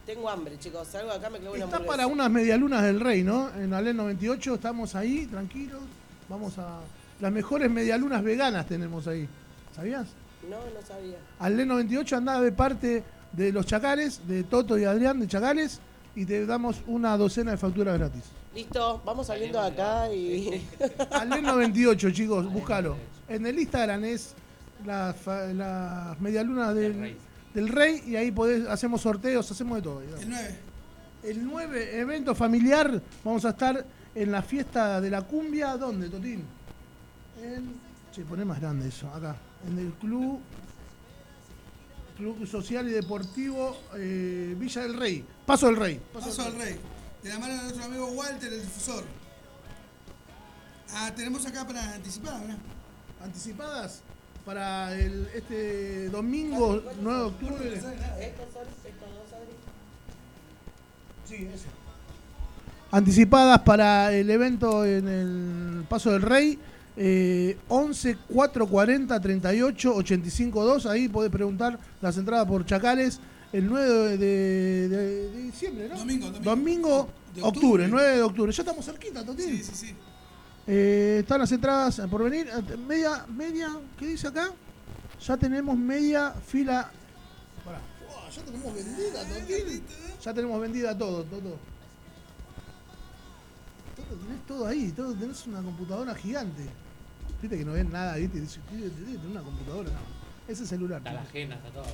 tengo 0.07 0.29
hambre, 0.29 0.59
chicos. 0.59 0.89
Salgo 0.89 1.11
acá, 1.13 1.29
me 1.31 1.39
clavo 1.39 1.55
una 1.55 1.65
Está 1.65 1.77
hamburguesa. 1.77 1.97
para 1.97 2.07
unas 2.07 2.31
medialunas 2.31 2.83
del 2.83 3.01
rey, 3.01 3.23
¿no? 3.23 3.51
En 3.55 3.73
Alén 3.75 3.97
98 3.97 4.55
estamos 4.55 4.95
ahí, 4.95 5.27
tranquilos. 5.27 5.83
Vamos 6.29 6.59
a... 6.59 6.81
Las 7.21 7.31
mejores 7.33 7.71
medialunas 7.71 8.23
veganas 8.23 8.67
tenemos 8.67 9.07
ahí. 9.07 9.29
¿Sabías? 9.77 10.09
No, 10.49 10.57
no 10.57 10.87
sabía. 10.87 11.19
Alén 11.39 11.69
98 11.69 12.17
andaba 12.17 12.41
de 12.41 12.53
parte 12.53 13.05
de 13.33 13.53
los 13.53 13.67
Chacales, 13.67 14.27
de 14.27 14.43
Toto 14.45 14.79
y 14.79 14.85
Adrián 14.85 15.21
de 15.21 15.27
Chacales, 15.29 15.81
y 16.17 16.25
te 16.25 16.47
damos 16.47 16.77
una 16.87 17.17
docena 17.17 17.51
de 17.53 17.57
facturas 17.57 17.99
gratis. 17.99 18.23
Listo, 18.55 19.03
vamos 19.05 19.27
saliendo 19.27 19.61
de 19.61 19.67
acá 19.69 20.13
y. 20.13 20.67
Alén 21.11 21.43
98, 21.45 22.11
chicos, 22.11 22.51
búscalo. 22.53 22.97
En 23.29 23.47
el 23.47 23.59
Instagram 23.59 24.05
es 24.05 24.35
las 24.85 25.17
fa- 25.17 25.47
las 25.47 26.21
medialunas 26.21 26.75
del, 26.75 26.93
Del 26.93 27.01
Rey. 27.01 27.17
del 27.55 27.69
rey 27.69 28.03
y 28.07 28.17
ahí 28.17 28.31
podés, 28.31 28.67
hacemos 28.69 29.01
sorteos, 29.01 29.51
hacemos 29.51 29.77
de 29.77 29.83
todo. 29.83 30.01
digamos. 30.01 30.23
El 30.23 30.31
9. 30.31 30.59
El 31.25 31.45
9, 31.45 32.01
evento 32.01 32.35
familiar, 32.35 33.01
vamos 33.25 33.45
a 33.47 33.51
estar 33.51 33.85
en 34.15 34.31
la 34.31 34.43
fiesta 34.43 35.01
de 35.01 35.11
la 35.11 35.23
cumbia, 35.23 35.77
¿dónde, 35.77 36.09
Totín? 36.11 36.45
En, 37.43 37.73
che, 38.13 38.23
poné 38.25 38.45
más 38.45 38.61
grande 38.61 38.89
eso, 38.89 39.09
acá, 39.09 39.35
en 39.67 39.79
el 39.79 39.93
club, 39.95 40.39
club 42.19 42.47
social 42.47 42.87
y 42.89 42.93
deportivo 42.93 43.77
eh, 43.97 44.55
Villa 44.59 44.83
del 44.83 44.95
Rey, 44.99 45.25
Paso 45.47 45.67
del 45.67 45.77
Rey. 45.77 46.01
Paso 46.13 46.43
al 46.43 46.55
Rey. 46.57 46.77
De 47.23 47.29
la 47.31 47.39
mano 47.39 47.55
de 47.55 47.63
nuestro 47.63 47.85
amigo 47.85 48.07
Walter, 48.13 48.53
el 48.53 48.61
difusor. 48.61 49.05
Ah, 50.93 51.11
tenemos 51.17 51.45
acá 51.47 51.67
para 51.67 51.95
anticipar, 51.95 52.39
¿verdad? 52.41 52.59
Anticipadas 53.23 54.03
para 54.45 54.95
el, 54.99 55.29
este 55.35 56.09
domingo 56.11 56.83
9 57.01 57.19
de 57.19 57.25
octubre. 57.25 57.69
¿Estos 57.75 57.85
son 58.53 58.63
estos 58.85 59.09
dos? 59.15 59.39
Sí, 61.29 61.49
ese. 61.53 61.67
Anticipadas 62.91 63.61
para 63.61 64.13
el 64.13 64.31
evento 64.31 64.85
en 64.85 65.09
el 65.09 65.85
Paso 65.89 66.13
del 66.13 66.23
Rey. 66.23 66.59
Eh, 66.97 67.57
11 67.69 68.17
440 68.33 69.21
38 69.21 69.95
85 69.97 70.65
2. 70.65 70.87
Ahí 70.87 71.09
podés 71.09 71.31
preguntar 71.31 71.79
las 72.01 72.17
entradas 72.19 72.47
por 72.47 72.65
Chacales. 72.67 73.19
El 73.53 73.67
9 73.67 73.89
de, 73.89 74.19
de- 74.19 74.89
de- 74.89 75.29
de 75.31 75.43
diciembre, 75.43 75.89
¿no? 75.89 75.97
Domingo, 75.99 76.27
domingo. 76.27 76.45
Domingo, 76.51 77.09
De 77.35 77.43
octubre, 77.43 77.85
octubre. 77.85 77.89
9 77.89 78.17
de 78.17 78.23
octubre. 78.23 78.53
Ya 78.53 78.63
estamos 78.63 78.85
cerquita, 78.85 79.25
Totín. 79.25 79.47
Sí, 79.49 79.63
sí, 79.63 79.73
sí. 79.75 79.95
Eh, 80.67 81.19
están 81.21 81.41
las 81.41 81.53
entradas 81.53 82.01
por 82.11 82.25
venir. 82.25 82.49
Eh, 82.49 82.77
Media, 82.77 83.27
media, 83.29 83.69
¿qué 83.99 84.07
dice 84.07 84.29
acá? 84.29 84.51
Ya 85.27 85.37
tenemos 85.37 85.77
media 85.77 86.31
fila. 86.33 86.91
Pará. 87.65 87.81
Ya 88.35 88.43
tenemos 88.43 88.75
vendida, 88.75 89.25
Totín. 89.29 89.83
Ya 90.23 90.35
tenemos 90.35 90.61
vendida 90.61 90.99
todo, 90.99 91.23
todo. 91.25 91.41
todo, 93.97 94.17
tenés 94.27 94.47
todo 94.47 94.67
ahí, 94.67 94.91
todo, 94.93 95.15
tenés 95.15 95.47
una 95.47 95.63
computadora 95.63 96.15
gigante. 96.15 96.67
Viste 97.41 97.59
que 97.59 97.65
no 97.65 97.73
ven 97.73 97.93
nada, 97.93 98.17
viste, 98.17 98.39
y 98.39 98.41
dices, 98.41 98.61
"Tío, 98.71 98.91
tenés 98.91 99.25
una 99.31 99.41
computadora, 99.43 99.91
no. 99.91 100.53
Ese 100.53 100.67
celular. 100.67 100.99
Está 100.99 101.13
la 101.13 101.21
agenda, 101.23 101.57
está 101.57 101.71
todo. 101.71 101.85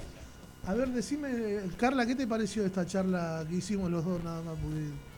A 0.67 0.75
ver, 0.75 0.89
decime, 0.91 1.61
Carla, 1.77 2.07
¿qué 2.07 2.15
te 2.15 2.27
pareció 2.27 2.65
esta 2.65 2.87
charla 2.87 3.45
que 3.49 3.57
hicimos 3.57 3.91
los 3.91 4.05
dos 4.05 4.23
nada 4.25 4.43
más? 4.43 4.55
Porque- 4.61 5.10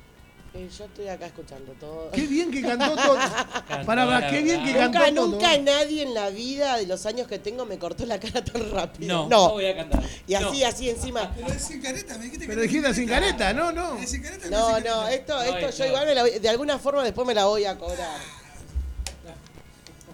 Eh, 0.55 0.69
yo 0.77 0.85
estoy 0.85 1.09
acá 1.09 1.27
escuchando 1.27 1.73
todo. 1.81 2.11
Qué 2.11 2.27
bien 2.27 2.51
que 2.51 2.61
cantó 2.61 2.95
todo. 2.95 3.16
Pará, 3.87 4.29
qué 4.31 4.43
bien 4.43 4.62
que 4.62 4.74
cantó 4.74 4.99
Nunca, 4.99 5.15
todo. 5.15 5.29
nunca 5.29 5.59
nadie 5.59 6.03
en 6.03 6.12
la 6.12 6.29
vida 6.29 6.77
de 6.77 6.87
los 6.87 7.07
años 7.07 7.27
que 7.27 7.39
tengo 7.39 7.65
me 7.65 7.79
cortó 7.79 8.05
la 8.05 8.20
cara 8.20 8.45
tan 8.45 8.70
rápido. 8.70 9.09
No, 9.09 9.29
No. 9.31 9.47
no 9.49 9.53
voy 9.55 9.65
a 9.65 9.74
cantar. 9.77 10.03
Y 10.27 10.35
así, 10.35 10.61
No. 10.61 10.66
así 10.69 10.91
encima. 10.91 11.33
Pero 11.35 11.49
es 11.49 11.62
sin 11.62 11.81
careta, 11.81 12.19
me 12.19 12.24
dijiste 12.24 12.45
que 12.45 12.49
Pero 12.51 12.61
dijiste 12.62 12.93
sin 12.95 13.09
careta, 13.09 13.55
no, 13.55 13.73
no. 13.73 13.97
Es 13.97 14.11
sin 14.11 14.23
careta, 14.23 14.51
No, 14.51 14.74
sin 14.77 14.85
no, 14.85 15.09
esto, 15.09 15.35
No, 15.35 15.43
esto 15.43 15.59
esto- 15.69 15.79
yo 15.85 15.87
igual 15.89 16.07
me 16.07 16.15
la 16.15 16.23
voy- 16.23 16.39
de 16.39 16.49
alguna 16.51 16.79
forma 16.79 17.03
después 17.03 17.27
me 17.27 17.35
la 17.35 17.47
voy 17.47 17.65
a 17.65 17.79
cobrar. 17.79 18.20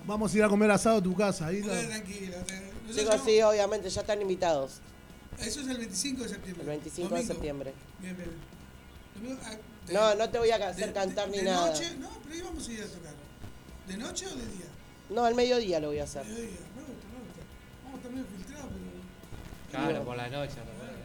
Vamos 0.06 0.32
a 0.32 0.36
ir 0.39 0.44
a 0.44 0.48
comer 0.48 0.70
asado 0.70 0.98
a 0.98 1.02
tu 1.02 1.15
casa. 1.16 1.48
Ahí 1.48 1.62
tranquilo. 1.62 2.36
no- 2.86 3.24
sí, 3.24 3.43
obviamente, 3.43 3.90
ya 3.90 4.01
están 4.02 4.23
invitados. 4.23 4.74
Eso 5.40 5.60
es 5.60 5.69
el 5.69 5.78
25 5.78 6.23
de 6.23 6.28
septiembre. 6.28 6.62
El 6.62 6.69
25 6.69 7.09
Domingo. 7.09 7.28
de 7.28 7.35
septiembre. 7.35 7.74
Bien, 8.01 8.16
bien. 8.16 8.31
De- 9.89 9.94
No, 9.94 10.15
no 10.15 10.31
te 10.31 10.39
voy 10.39 10.51
a 10.51 10.59
de- 10.59 10.65
hacer 10.65 10.89
de- 10.89 10.93
cantar 10.93 11.28
ni 11.28 11.39
de 11.39 11.44
nada. 11.44 11.66
noche, 11.66 11.97
no, 11.98 12.09
pero 12.23 12.35
ahí 12.35 12.40
vamos 12.43 12.69
a 12.69 12.73
ir 12.73 12.82
a 12.82 12.86
tocar. 12.86 13.12
¿De 13.89 13.97
noche 13.97 14.27
o 14.27 14.31
de 14.36 14.47
día? 14.47 14.66
No, 15.10 15.24
al 15.24 15.35
mediodía 15.35 15.81
lo 15.81 15.89
voy 15.89 15.98
a 15.98 16.05
hacer. 16.05 16.24
De 16.27 16.35
día. 16.35 16.43
Me 16.77 16.82
gusta, 16.82 17.06
me 17.09 17.19
gusta. 17.24 17.43
Vamos 17.85 17.94
a 17.94 17.97
estar 17.97 18.12
medio 18.12 18.27
filtrados, 18.36 18.70
pero. 18.70 19.85
Claro, 19.85 20.05
por 20.05 20.16
la 20.16 20.28
noche. 20.28 20.55
por 20.56 20.66
la 20.66 20.73
noche. 20.73 20.98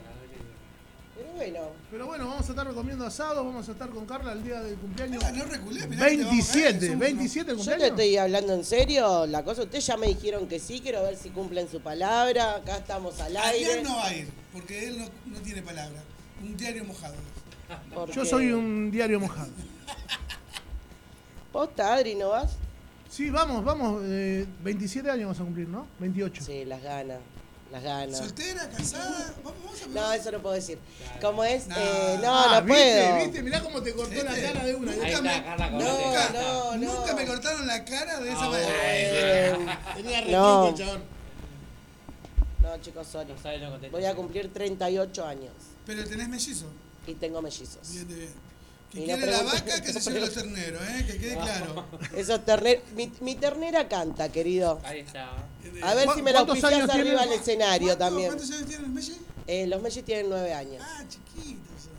Pero 1.15 1.31
bueno, 1.33 1.59
Pero 1.91 2.07
bueno, 2.07 2.27
vamos 2.27 2.47
a 2.47 2.49
estar 2.51 2.73
comiendo 2.73 3.05
asado, 3.05 3.45
vamos 3.45 3.69
a 3.69 3.71
estar 3.71 3.89
con 3.89 4.05
Carla 4.07 4.31
el 4.33 4.43
día 4.43 4.61
del 4.61 4.75
cumpleaños. 4.77 5.23
Ah, 5.23 5.31
no 5.31 5.45
reculé, 5.45 5.87
mirá 5.87 6.09
que 6.09 6.17
te 6.17 6.23
vamos 6.23 6.49
a 6.49 6.53
caer, 6.53 6.63
27, 6.63 6.85
somos 6.87 6.99
27 6.99 7.51
el 7.51 7.57
yo 7.57 7.63
te 7.63 7.69
cumpleaños. 7.69 7.99
estoy 7.99 8.17
hablando 8.17 8.53
en 8.55 8.65
serio. 8.65 9.25
La 9.27 9.43
cosa, 9.43 9.61
ustedes 9.63 9.85
ya 9.85 9.95
me 9.97 10.07
dijeron 10.07 10.47
que 10.47 10.59
sí, 10.59 10.79
quiero 10.81 11.03
ver 11.03 11.15
si 11.15 11.29
cumplen 11.29 11.69
su 11.69 11.81
palabra. 11.81 12.55
Acá 12.55 12.77
estamos 12.77 13.19
al 13.21 13.37
aire. 13.37 13.65
Adrián 13.65 13.83
no 13.83 13.95
va 13.97 14.07
a 14.07 14.13
ir, 14.15 14.27
porque 14.51 14.87
él 14.87 14.97
no, 14.97 15.05
no 15.33 15.39
tiene 15.41 15.61
palabra. 15.61 16.01
Un 16.41 16.57
diario 16.57 16.83
mojado. 16.83 17.13
Porque- 17.93 18.13
Yo 18.13 18.25
soy 18.25 18.51
un 18.51 18.91
diario 18.91 19.19
mojado. 19.19 19.49
¿Posta, 21.51 21.93
Adri, 21.93 22.15
no 22.15 22.29
vas? 22.29 22.53
Sí, 23.09 23.29
vamos, 23.29 23.63
vamos. 23.63 24.01
eh, 24.05 24.47
27 24.63 25.09
años 25.09 25.25
vamos 25.25 25.39
a 25.39 25.43
cumplir, 25.43 25.67
¿no? 25.67 25.85
28. 25.99 26.43
Sí, 26.43 26.65
las 26.65 26.81
ganas. 26.81 27.19
Las 27.71 27.83
ganas. 27.83 28.17
¿Soltera, 28.17 28.69
casada? 28.69 29.33
Vamos, 29.43 29.59
vamos 29.63 29.81
a 29.83 29.87
No, 29.87 30.13
eso 30.13 30.31
no 30.31 30.39
puedo 30.41 30.55
decir. 30.55 30.77
¿Cómo 31.21 31.43
es? 31.43 31.67
No. 31.67 31.75
Eh, 31.75 32.19
no, 32.21 32.31
Ah, 32.39 32.59
no 32.59 32.65
¿viste? 32.65 32.81
puedo. 33.03 33.23
¿Viste? 33.25 33.43
Mirá 33.43 33.61
cómo 33.63 33.81
te 33.81 33.93
cortó 33.93 34.23
la 34.23 34.35
cara 34.35 34.63
de 34.65 34.75
una. 34.75 34.91
nunca 34.95 35.21
me- 35.21 35.41
No, 35.71 35.79
no, 35.79 36.77
no. 36.77 36.93
Nunca 36.93 37.15
me 37.15 37.25
cortaron 37.25 37.65
la 37.67 37.83
cara 37.85 38.19
de 38.19 38.29
esa 38.31 38.49
manera. 38.49 38.69
Eh, 38.83 39.55
Tenía 39.95 40.19
el 40.19 40.31
chabón. 40.31 41.03
no, 42.61 42.77
chicos, 42.81 43.07
sorry. 43.07 43.33
Voy 43.91 44.05
a 44.05 44.15
cumplir 44.15 44.51
38 44.53 45.25
años 45.25 45.51
Pero 45.85 46.03
tenés 46.05 46.29
mellizo. 46.29 46.65
Y 47.11 47.15
tengo 47.15 47.41
mellizos. 47.41 47.91
Bien, 47.91 48.07
bien. 48.07 48.29
Que 48.91 48.99
Y 49.05 49.07
no 49.07 49.15
quiere 49.17 49.31
la 49.31 49.41
vaca, 49.43 49.81
que 49.81 49.91
se 49.93 49.99
lleve 50.01 50.19
los 50.21 50.33
terneros, 50.33 50.81
¿eh? 50.83 51.05
Que 51.07 51.17
quede 51.17 51.33
claro. 51.35 51.85
Esos 52.15 52.45
terneros. 52.45 52.83
Mi, 52.95 53.11
mi 53.21 53.35
ternera 53.35 53.87
canta, 53.89 54.29
querido. 54.31 54.79
Ahí 54.83 54.99
está. 54.99 55.31
A 55.81 55.93
ver 55.95 56.05
¿Cu- 56.07 56.13
si 56.13 56.21
me 56.21 56.31
la 56.31 56.39
auspicias 56.41 56.73
arriba 56.73 56.93
tiene? 56.93 57.19
al 57.19 57.33
escenario 57.33 57.87
¿Cuánto- 57.87 58.05
también. 58.05 58.27
¿Cuántos 58.29 58.51
años 58.51 58.67
tiene 58.67 58.85
el 58.85 58.91
Messi? 58.91 59.17
Eh, 59.47 59.65
los 59.67 59.81
mellis 59.81 60.05
tienen 60.05 60.29
9 60.29 60.53
años. 60.53 60.81
Ah, 60.85 61.03
chiquitos. 61.09 61.81
son. 61.81 61.93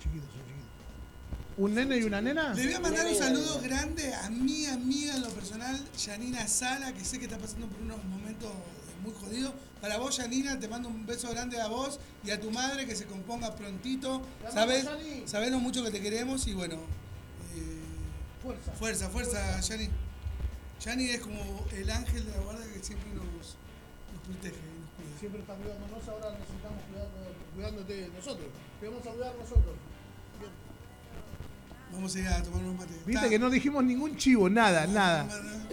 Chiquitos, 0.00 0.28
son 0.34 0.42
chiquitos. 0.44 1.56
¿Un 1.56 1.74
nene 1.74 1.96
y 1.96 2.02
una 2.02 2.20
nena? 2.20 2.52
Le 2.52 2.64
voy 2.66 2.74
a 2.74 2.80
mandar 2.80 3.06
un 3.06 3.12
Nene. 3.12 3.24
saludo 3.26 3.60
grande 3.62 4.12
a 4.14 4.28
mi 4.28 4.66
amiga 4.66 5.14
en 5.16 5.22
lo 5.22 5.30
personal, 5.30 5.82
Yanina 5.98 6.46
Sala, 6.46 6.92
que 6.92 7.04
sé 7.04 7.18
que 7.18 7.24
está 7.24 7.38
pasando 7.38 7.66
por 7.68 7.80
unos 7.80 8.04
momentos 8.04 8.52
muy 9.02 9.14
jodidos. 9.14 9.54
Para 9.80 9.98
vos, 9.98 10.16
Yanina, 10.16 10.58
te 10.58 10.68
mando 10.68 10.88
un 10.88 11.04
beso 11.06 11.28
grande 11.30 11.60
a 11.60 11.68
vos 11.68 12.00
y 12.24 12.30
a 12.30 12.40
tu 12.40 12.50
madre, 12.50 12.86
que 12.86 12.96
se 12.96 13.04
componga 13.06 13.54
prontito. 13.54 14.22
Sabes, 14.52 14.86
sabés 15.26 15.50
lo 15.50 15.58
mucho 15.60 15.84
que 15.84 15.90
te 15.90 16.00
queremos 16.00 16.46
y 16.46 16.54
bueno, 16.54 16.76
eh, 17.54 17.80
Fuerza. 18.42 18.72
fuerza, 18.72 19.08
fuerza, 19.10 19.60
Yani. 19.60 19.90
Yani 20.84 21.10
es 21.10 21.20
como 21.20 21.40
el 21.72 21.88
ángel 21.90 22.24
de 22.26 22.32
la 22.32 22.38
guarda 22.42 22.64
que 22.72 22.82
siempre 22.84 23.08
nos, 23.14 23.24
nos 23.24 24.22
protege 24.26 24.56
nos 24.56 24.90
cuida. 24.96 25.18
Siempre 25.18 25.40
está 25.40 25.54
cuidándonos, 25.54 26.08
ahora 26.08 26.32
necesitamos 26.38 26.82
cuidarnos, 26.84 27.26
cuidándote 27.54 27.92
de 27.96 28.08
nosotros. 28.08 28.46
Te 28.80 28.88
vamos 28.88 29.06
a 29.06 29.10
cuidar 29.10 29.34
nosotros. 29.36 29.74
Vamos 31.96 32.14
a 32.14 32.18
ir 32.20 32.28
a 32.28 32.42
tomar 32.42 32.62
un 32.62 32.76
mate. 32.76 32.92
Viste 33.06 33.12
Está- 33.12 33.28
que 33.30 33.38
no 33.38 33.48
dijimos 33.50 33.82
ningún 33.82 34.16
chivo, 34.16 34.48
nada, 34.50 34.86
nada. 34.86 35.26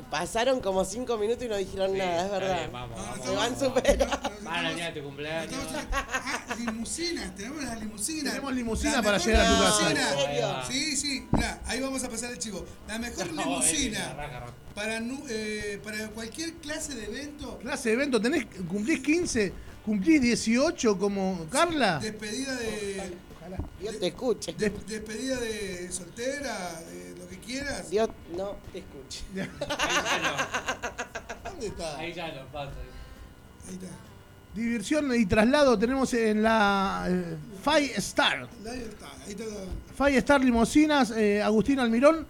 Pasaron 0.10 0.62
como 0.62 0.86
5 0.86 1.18
minutos 1.18 1.44
y 1.44 1.50
no 1.50 1.58
dijeron 1.58 1.92
Sí, 1.92 1.98
nada, 1.98 2.18
es 2.20 2.24
está 2.26 2.38
verdad. 2.40 2.58
bien, 2.60 2.72
vamos, 2.72 2.98
No, 2.98 3.04
no 3.04 3.10
vamos. 3.12 3.26
Se 3.28 3.36
van 3.36 3.54
estamos- 3.54 3.76
súper. 3.78 4.00
no, 4.00 4.06
no, 4.06 4.12
Van 4.12 4.22
a 4.22 4.38
estamos- 4.70 4.76
día 4.76 4.86
de 4.92 5.00
tu 5.02 5.06
cumpleaños. 5.08 5.54
Estamos- 5.54 5.86
Ah, 5.92 6.56
limusinas, 6.60 7.36
tenemos 7.36 7.64
las 7.64 7.80
limusinas. 7.80 8.34
Tenemos 8.34 8.54
limusina 8.54 8.92
La 8.96 9.02
para 9.02 9.18
mejor 9.18 9.32
llegar 9.32 9.46
a 9.46 9.50
tu 9.58 9.64
casa. 9.64 9.90
¿en 9.92 9.98
limusina. 9.98 10.26
serio? 10.26 10.56
Sí, 10.72 10.96
sí, 10.98 11.28
mirá, 11.32 11.62
ahí 11.66 11.80
vamos 11.82 12.04
a 12.04 12.10
pasar 12.10 12.32
el 12.32 12.40
chivo. 12.40 12.66
La 12.88 13.00
mejor 13.00 13.34
No, 13.34 13.42
eh, 13.42 13.46
limusina 13.46 14.10
arranca, 14.12 14.38
arranca. 14.38 14.54
para, 14.76 15.00
nu- 15.02 15.26
eh, 15.30 15.80
para 15.84 16.08
cualquier 16.10 16.54
clase 16.56 16.96
de 16.96 17.06
evento, 17.06 17.58
Clase 17.60 17.90
de 17.90 17.96
evento, 17.96 18.22
tenés, 18.22 18.46
cumplís 18.70 19.00
15, 19.02 19.52
cumplís 19.86 20.22
18 20.22 20.98
como 20.98 21.46
Carla. 21.52 22.00
despedida 22.00 22.56
de. 22.56 23.14
Dios 23.80 24.00
te 24.00 24.08
escuche. 24.08 24.54
de- 24.54 24.70
despedida 24.88 25.40
de 25.40 25.92
soltera, 25.92 26.82
de 26.82 27.16
lo 27.20 27.28
que 27.28 27.38
quieras. 27.40 27.90
Dios 27.90 28.10
no 28.36 28.56
te 28.72 28.80
escuche. 28.80 29.24
Ahí 29.36 29.44
ya 30.24 31.50
¿Dónde 31.50 31.68
está? 31.68 31.92
no, 31.94 31.98
ahí 32.00 32.14
ya 32.14 32.28
no 32.34 32.46
pasa. 32.52 32.72
Ahí 33.68 33.74
está. 33.76 33.88
Diversión 34.56 35.16
y 35.16 35.26
traslado 35.26 35.78
tenemos 35.80 36.14
en 36.14 36.44
la 36.44 37.06
eh, 37.10 37.38
Five 37.64 37.94
Star. 37.98 38.48
Ahí 38.66 38.80
está, 38.82 39.12
ahí 39.26 39.32
está. 39.32 39.44
Five 39.98 40.18
Star 40.18 40.44
Limosinas, 40.44 41.12
eh, 41.12 41.42
Agustín 41.42 41.80
Almirón. 41.80 42.26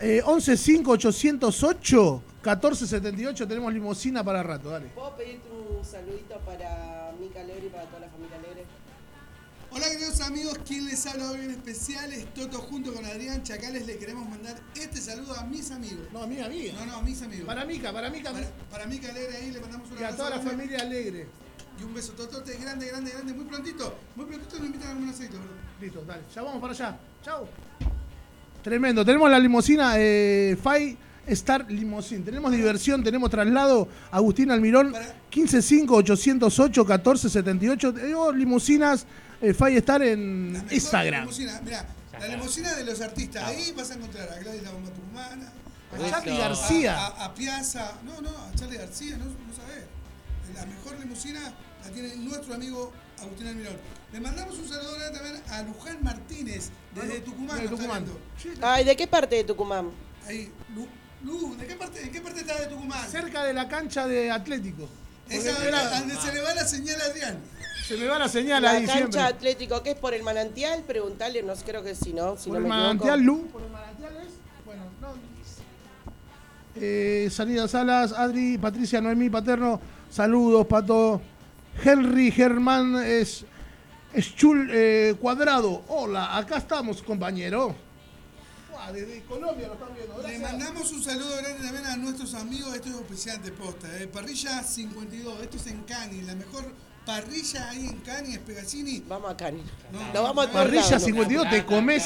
Eh, 0.00 0.20
115808 0.26 2.22
1478 2.44 3.46
tenemos 3.48 3.72
limosina 3.72 4.22
para 4.24 4.42
rato, 4.42 4.70
dale. 4.70 4.88
¿Puedo 4.88 5.14
pedirte 5.16 5.48
un 5.50 5.84
saludito 5.84 6.38
para 6.40 7.12
Mica 7.20 7.40
Alegre 7.40 7.66
y 7.66 7.70
para 7.70 7.84
toda 7.86 8.00
la 8.00 8.08
familia 8.08 8.36
Alegre? 8.38 8.53
Hola 9.74 9.90
queridos 9.90 10.20
amigos, 10.20 10.58
quien 10.66 10.86
les 10.86 11.04
habla 11.06 11.30
hoy 11.32 11.40
en 11.40 11.50
especial 11.50 12.12
es 12.12 12.32
Toto 12.32 12.58
junto 12.58 12.94
con 12.94 13.04
Adrián 13.04 13.42
Chacales. 13.42 13.84
Le 13.86 13.96
queremos 13.98 14.28
mandar 14.28 14.54
este 14.76 15.00
saludo 15.00 15.34
a 15.36 15.42
mis 15.44 15.70
amigos. 15.72 16.06
No, 16.12 16.22
amiga, 16.22 16.46
amiga. 16.46 16.74
No, 16.78 16.86
no, 16.86 16.96
a 16.98 17.02
mis 17.02 17.20
amigos. 17.22 17.44
Para 17.46 17.64
Mica, 17.64 17.92
para 17.92 18.08
Mica. 18.08 18.30
Para, 18.30 18.46
para 18.70 18.86
Mica 18.86 19.08
Alegre 19.10 19.36
ahí 19.36 19.50
le 19.50 19.58
mandamos 19.60 19.90
un 19.90 19.98
Y 19.98 20.02
a 20.04 20.08
abrazo 20.08 20.16
toda 20.18 20.30
la 20.30 20.36
grande. 20.36 20.50
familia 20.52 20.78
alegre. 20.80 21.26
Y 21.80 21.82
un 21.82 21.92
beso 21.92 22.12
totote 22.12 22.56
grande, 22.56 22.86
grande, 22.86 23.10
grande, 23.10 23.32
muy 23.34 23.46
prontito. 23.46 23.98
Muy 24.14 24.26
prontito 24.26 24.56
nos 24.58 24.66
invitan 24.66 24.88
a 24.88 24.92
algún 24.92 25.08
aceite, 25.08 25.36
bro. 25.36 25.48
Listo, 25.80 26.04
dale. 26.06 26.22
Ya 26.32 26.42
vamos 26.42 26.60
para 26.60 26.72
allá. 26.72 26.96
Chau. 27.24 27.48
Tremendo. 28.62 29.04
Tenemos 29.04 29.28
la 29.28 29.40
limusina 29.40 29.94
eh, 29.96 30.56
Five 30.62 30.96
Star 31.26 31.68
Limousine. 31.68 32.22
Tenemos 32.24 32.52
diversión, 32.52 33.02
tenemos 33.02 33.28
traslado. 33.28 33.88
Agustín 34.12 34.52
Almirón, 34.52 34.92
Para- 34.92 35.16
155-808-1478. 35.32 37.92
Tenemos 37.94 38.36
limusinas 38.36 39.04
eh, 39.44 39.54
Five 39.54 39.76
Star 39.78 40.02
en 40.02 40.66
Instagram. 40.70 41.20
limusina, 41.22 41.60
mirá, 41.64 41.86
la 42.18 42.26
limusina 42.28 42.74
de 42.74 42.84
los 42.84 43.00
artistas. 43.00 43.42
Ahí 43.44 43.72
vas 43.76 43.90
a 43.90 43.94
encontrar 43.94 44.28
a 44.30 44.38
Gladys 44.38 44.62
la 44.62 44.70
bomba 44.70 44.90
tucumana. 44.90 45.52
A 45.92 46.10
Charlie 46.10 46.32
Eso. 46.32 46.40
García. 46.40 46.98
A, 46.98 47.06
a- 47.06 47.24
a 47.26 47.34
Piazza. 47.34 47.92
No, 48.04 48.20
no, 48.20 48.30
a 48.30 48.52
Charlie 48.56 48.78
García, 48.78 49.16
no, 49.16 49.26
no 49.26 49.54
sabés. 49.54 49.84
La 50.54 50.66
mejor 50.66 50.98
limusina 50.98 51.40
la 51.84 51.90
tiene 51.90 52.16
nuestro 52.16 52.54
amigo 52.54 52.92
Agustín 53.20 53.46
Almirón. 53.48 53.76
Le 54.12 54.20
mandamos 54.20 54.58
un 54.58 54.68
saludo 54.68 54.96
también 55.12 55.42
a 55.48 55.62
Luján 55.62 55.98
Martínez, 56.02 56.70
desde 56.94 57.20
Tucumán. 57.20 57.60
De 57.62 57.68
Tucumán. 57.68 58.04
Ay, 58.62 58.84
¿de 58.84 58.96
qué 58.96 59.06
parte 59.06 59.36
de 59.36 59.44
Tucumán? 59.44 59.90
Ahí, 60.26 60.52
Lu, 60.74 60.86
Lu, 61.24 61.56
¿de 61.56 61.66
qué 61.66 61.74
parte, 61.74 62.02
¿en 62.02 62.10
qué 62.12 62.20
parte 62.20 62.40
está 62.40 62.60
de 62.60 62.66
Tucumán? 62.66 63.08
Cerca 63.10 63.42
de 63.44 63.52
la 63.52 63.68
cancha 63.68 64.06
de 64.06 64.30
Atlético. 64.30 64.88
Esa 65.28 65.52
donde 65.98 66.16
se 66.16 66.32
le 66.32 66.40
va 66.42 66.54
la 66.54 66.66
señal 66.66 67.00
a 67.00 67.04
Adrián. 67.06 67.38
Se 67.86 67.96
me 67.98 68.06
va 68.06 68.18
la 68.18 68.28
señal 68.28 68.62
La 68.62 68.70
ahí 68.70 68.86
cancha 68.86 68.96
siempre. 68.96 69.20
Atlético, 69.20 69.82
que 69.82 69.90
es 69.90 69.96
por 69.96 70.14
el 70.14 70.22
manantial, 70.22 70.82
preguntarle, 70.84 71.42
no 71.42 71.54
sé, 71.54 71.64
creo 71.64 71.82
que 71.82 71.94
sí, 71.94 72.12
¿no? 72.14 72.36
Si 72.36 72.48
por 72.48 72.54
no 72.54 72.56
el 72.58 72.62
me 72.62 72.68
manantial 72.70 73.20
equivoco. 73.20 73.42
Lu. 73.42 73.48
Por 73.48 73.62
el 73.62 73.70
manantial 73.70 74.16
es. 74.16 74.32
Bueno, 74.64 74.82
no. 75.00 75.14
Eh, 76.76 77.28
Sanida 77.30 77.68
Salas, 77.68 78.12
Adri, 78.12 78.58
Patricia 78.58 79.00
Noemí 79.00 79.30
Paterno, 79.30 79.80
saludos, 80.10 80.66
Pato. 80.66 81.20
Henry 81.84 82.30
Germán 82.30 82.96
es, 83.04 83.44
Schul 84.16 84.68
eh, 84.72 85.14
Cuadrado. 85.20 85.82
Hola, 85.88 86.36
acá 86.36 86.58
estamos, 86.58 87.02
compañero. 87.02 87.74
Buah, 88.70 88.92
desde 88.92 89.22
Colombia 89.22 89.68
lo 89.68 89.74
están 89.74 89.94
viendo. 89.94 90.26
Le 90.26 90.38
mandamos 90.38 90.90
un 90.92 91.02
saludo 91.02 91.36
grande 91.36 91.62
también 91.62 91.86
a 91.86 91.96
nuestros 91.96 92.34
amigos, 92.34 92.74
esto 92.74 92.88
es 92.88 92.94
auspiciante 92.94 93.52
posta, 93.52 93.88
eh. 94.00 94.06
Parrilla 94.08 94.62
52, 94.62 95.42
esto 95.42 95.56
es 95.56 95.66
en 95.66 95.82
Cani, 95.82 96.22
la 96.22 96.34
mejor 96.34 96.72
parrilla 97.06 97.68
ahí 97.70 97.86
en 97.86 97.98
Cani, 98.00 98.34
Espegacini. 98.34 99.04
Vamos 99.08 99.30
a 99.30 99.36
Cani. 99.36 99.62
No, 100.12 100.22
vamos 100.22 100.46
a 100.46 100.52
Parrilla 100.52 100.82
lados. 100.82 101.02
52, 101.02 101.50
te 101.50 101.64
comes. 101.64 102.04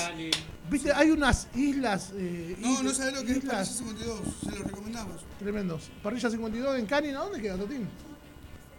Viste, 0.70 0.92
hay 0.92 1.10
unas 1.10 1.48
islas. 1.54 2.10
eh, 2.14 2.56
No, 2.58 2.68
no 2.68 2.90
islas- 2.90 2.96
sabés 2.98 3.14
lo 3.14 3.20
que 3.24 3.32
es 3.32 3.38
Parrilla 3.38 3.62
islas 3.62 3.76
52, 3.78 4.20
se 4.44 4.50
lo 4.58 4.64
recomendamos. 4.64 5.16
Tremendos. 5.38 5.90
Parrilla 6.02 6.30
52 6.30 6.78
en 6.78 6.86
Canina, 6.86 7.18
¿dónde 7.20 7.40
queda, 7.40 7.56
Totín? 7.56 7.88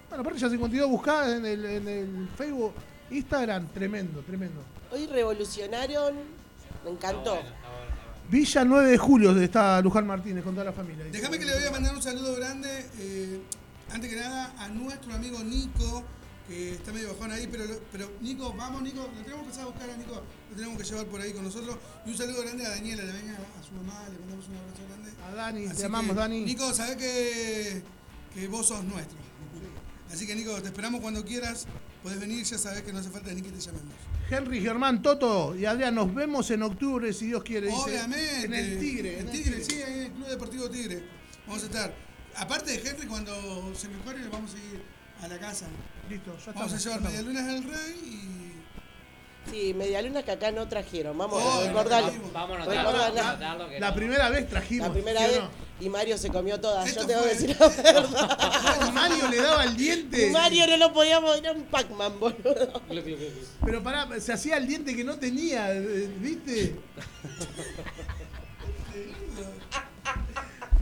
Bueno, 0.08 0.24
Parrilla 0.24 0.48
52, 0.50 0.88
buscá 0.90 1.34
en 1.36 1.46
el, 1.46 1.64
en 1.64 1.88
el 1.88 2.28
Facebook, 2.36 2.72
Instagram, 3.10 3.66
tremendo, 3.68 4.20
tremendo. 4.20 4.62
Hoy 4.92 5.06
revolucionaron, 5.06 6.14
me 6.84 6.90
encantó. 6.90 7.34
Está 7.34 7.42
bueno, 7.42 7.54
está 7.56 7.68
bueno, 7.68 7.84
está 7.84 7.96
bueno. 7.96 8.30
Villa 8.30 8.64
9 8.64 8.90
de 8.92 8.98
julio 8.98 9.40
está 9.40 9.80
Luján 9.80 10.06
Martínez 10.06 10.44
con 10.44 10.54
toda 10.54 10.64
la 10.66 10.72
familia. 10.72 11.04
Déjame 11.10 11.38
que 11.38 11.44
le 11.44 11.54
voy 11.58 11.64
a 11.66 11.70
mandar 11.72 11.94
un 11.96 12.02
saludo 12.02 12.36
grande, 12.36 12.86
eh, 12.98 13.40
antes 13.92 14.10
que 14.10 14.16
nada, 14.16 14.54
a 14.58 14.68
nuestro 14.68 15.14
amigo 15.14 15.42
Nico, 15.42 16.04
que 16.48 16.72
está 16.72 16.92
medio 16.92 17.12
bajón 17.12 17.32
ahí, 17.32 17.48
pero, 17.50 17.64
pero 17.92 18.10
Nico, 18.20 18.52
vamos 18.56 18.82
Nico, 18.82 19.02
lo 19.02 19.22
tenemos 19.22 19.34
que 19.34 19.40
empezar 19.40 19.62
a 19.62 19.66
buscar 19.66 19.90
a 19.90 19.96
Nico, 19.96 20.22
lo 20.50 20.56
tenemos 20.56 20.78
que 20.78 20.84
llevar 20.84 21.06
por 21.06 21.20
ahí 21.20 21.32
con 21.32 21.44
nosotros. 21.44 21.76
Y 22.06 22.10
un 22.10 22.16
saludo 22.16 22.42
grande 22.42 22.66
a 22.66 22.70
Daniela, 22.70 23.04
le 23.04 23.12
venga 23.12 23.34
a 23.34 23.62
su 23.62 23.72
mamá, 23.74 24.08
le 24.12 24.18
mandamos 24.18 24.48
un 24.48 24.56
abrazo 24.56 24.82
grande. 24.88 25.10
A 25.22 25.34
Dani, 25.34 25.66
Así 25.66 25.76
te 25.76 25.84
amamos, 25.84 26.10
que, 26.10 26.20
Dani. 26.20 26.40
Nico, 26.44 26.74
sabés 26.74 26.96
que, 26.96 27.82
que 28.34 28.48
vos 28.48 28.66
sos 28.66 28.84
nuestro. 28.84 29.18
Así 30.12 30.26
que 30.26 30.34
Nico, 30.34 30.60
te 30.60 30.66
esperamos 30.68 31.00
cuando 31.00 31.24
quieras, 31.24 31.66
podés 32.02 32.18
venir, 32.18 32.44
ya 32.44 32.58
sabés 32.58 32.82
que 32.82 32.92
no 32.92 32.98
hace 32.98 33.10
falta 33.10 33.32
ni 33.32 33.42
que 33.42 33.50
te 33.50 33.60
llamemos. 33.60 33.94
Henry, 34.28 34.60
Germán, 34.60 35.02
Toto 35.02 35.56
y 35.56 35.64
Adrián, 35.66 35.94
nos 35.94 36.12
vemos 36.14 36.50
en 36.50 36.62
octubre, 36.62 37.12
si 37.12 37.26
Dios 37.26 37.42
quiere. 37.42 37.66
dice. 37.68 37.80
Obviamente. 37.80 38.44
En 38.44 38.54
el 38.54 38.78
Tigre. 38.78 39.18
En 39.20 39.28
el 39.28 39.32
Tigre, 39.32 39.64
sí, 39.64 39.80
en 39.80 40.02
el 40.02 40.10
Club 40.12 40.28
Deportivo 40.28 40.70
Tigre. 40.70 41.04
Vamos 41.46 41.62
a 41.62 41.66
estar. 41.66 42.09
Aparte 42.36 42.72
de 42.78 42.88
Henry, 42.88 43.06
cuando 43.06 43.34
se 43.74 43.88
mejore, 43.88 44.18
le 44.18 44.28
vamos 44.28 44.52
a 44.54 44.56
ir 44.56 44.82
a 45.22 45.28
la 45.28 45.38
casa. 45.38 45.66
Listo, 46.08 46.36
ya 46.44 46.52
Vamos 46.52 46.72
a 46.72 46.76
llevar 46.78 47.00
medialunas 47.02 47.46
del 47.46 47.64
rey 47.64 48.36
Sí, 49.50 49.74
medialunas 49.74 50.22
que 50.24 50.30
acá 50.32 50.50
no 50.52 50.68
trajeron. 50.68 51.16
Vamos 51.16 51.42
Oh, 51.42 51.60
a 51.60 51.66
recordar. 51.66 52.04
a 52.04 52.06
anotarlo, 52.08 53.68
la- 53.78 53.94
primera 53.94 54.28
vez 54.30 54.48
trajimos. 54.48 54.88
La 54.88 54.92
primera 54.92 55.20
¿sí 55.20 55.26
o 55.26 55.28
vez 55.32 55.40
no? 55.40 55.50
y 55.80 55.88
Mario 55.88 56.18
se 56.18 56.28
comió 56.28 56.60
todas. 56.60 56.86
Esto 56.88 57.00
Yo 57.02 57.06
tengo 57.06 57.22
que 57.22 57.28
fue- 57.30 57.34
decir 57.48 57.56
la 57.58 57.68
verdad. 57.68 58.92
Mario 58.92 59.28
le 59.28 59.36
daba 59.38 59.64
el 59.64 59.76
diente. 59.76 60.26
Y 60.28 60.30
Mario 60.30 60.66
no 60.66 60.76
lo 60.76 60.92
podíamos, 60.92 61.38
era 61.38 61.52
un 61.52 61.62
Pac-Man, 61.64 62.20
boludo. 62.20 62.82
Pero 63.64 63.82
pará, 63.82 64.08
se 64.20 64.32
hacía 64.32 64.56
el 64.58 64.66
diente 64.68 64.94
que 64.94 65.04
no 65.04 65.16
tenía, 65.18 65.72
eh, 65.74 66.10
¿viste? 66.20 66.76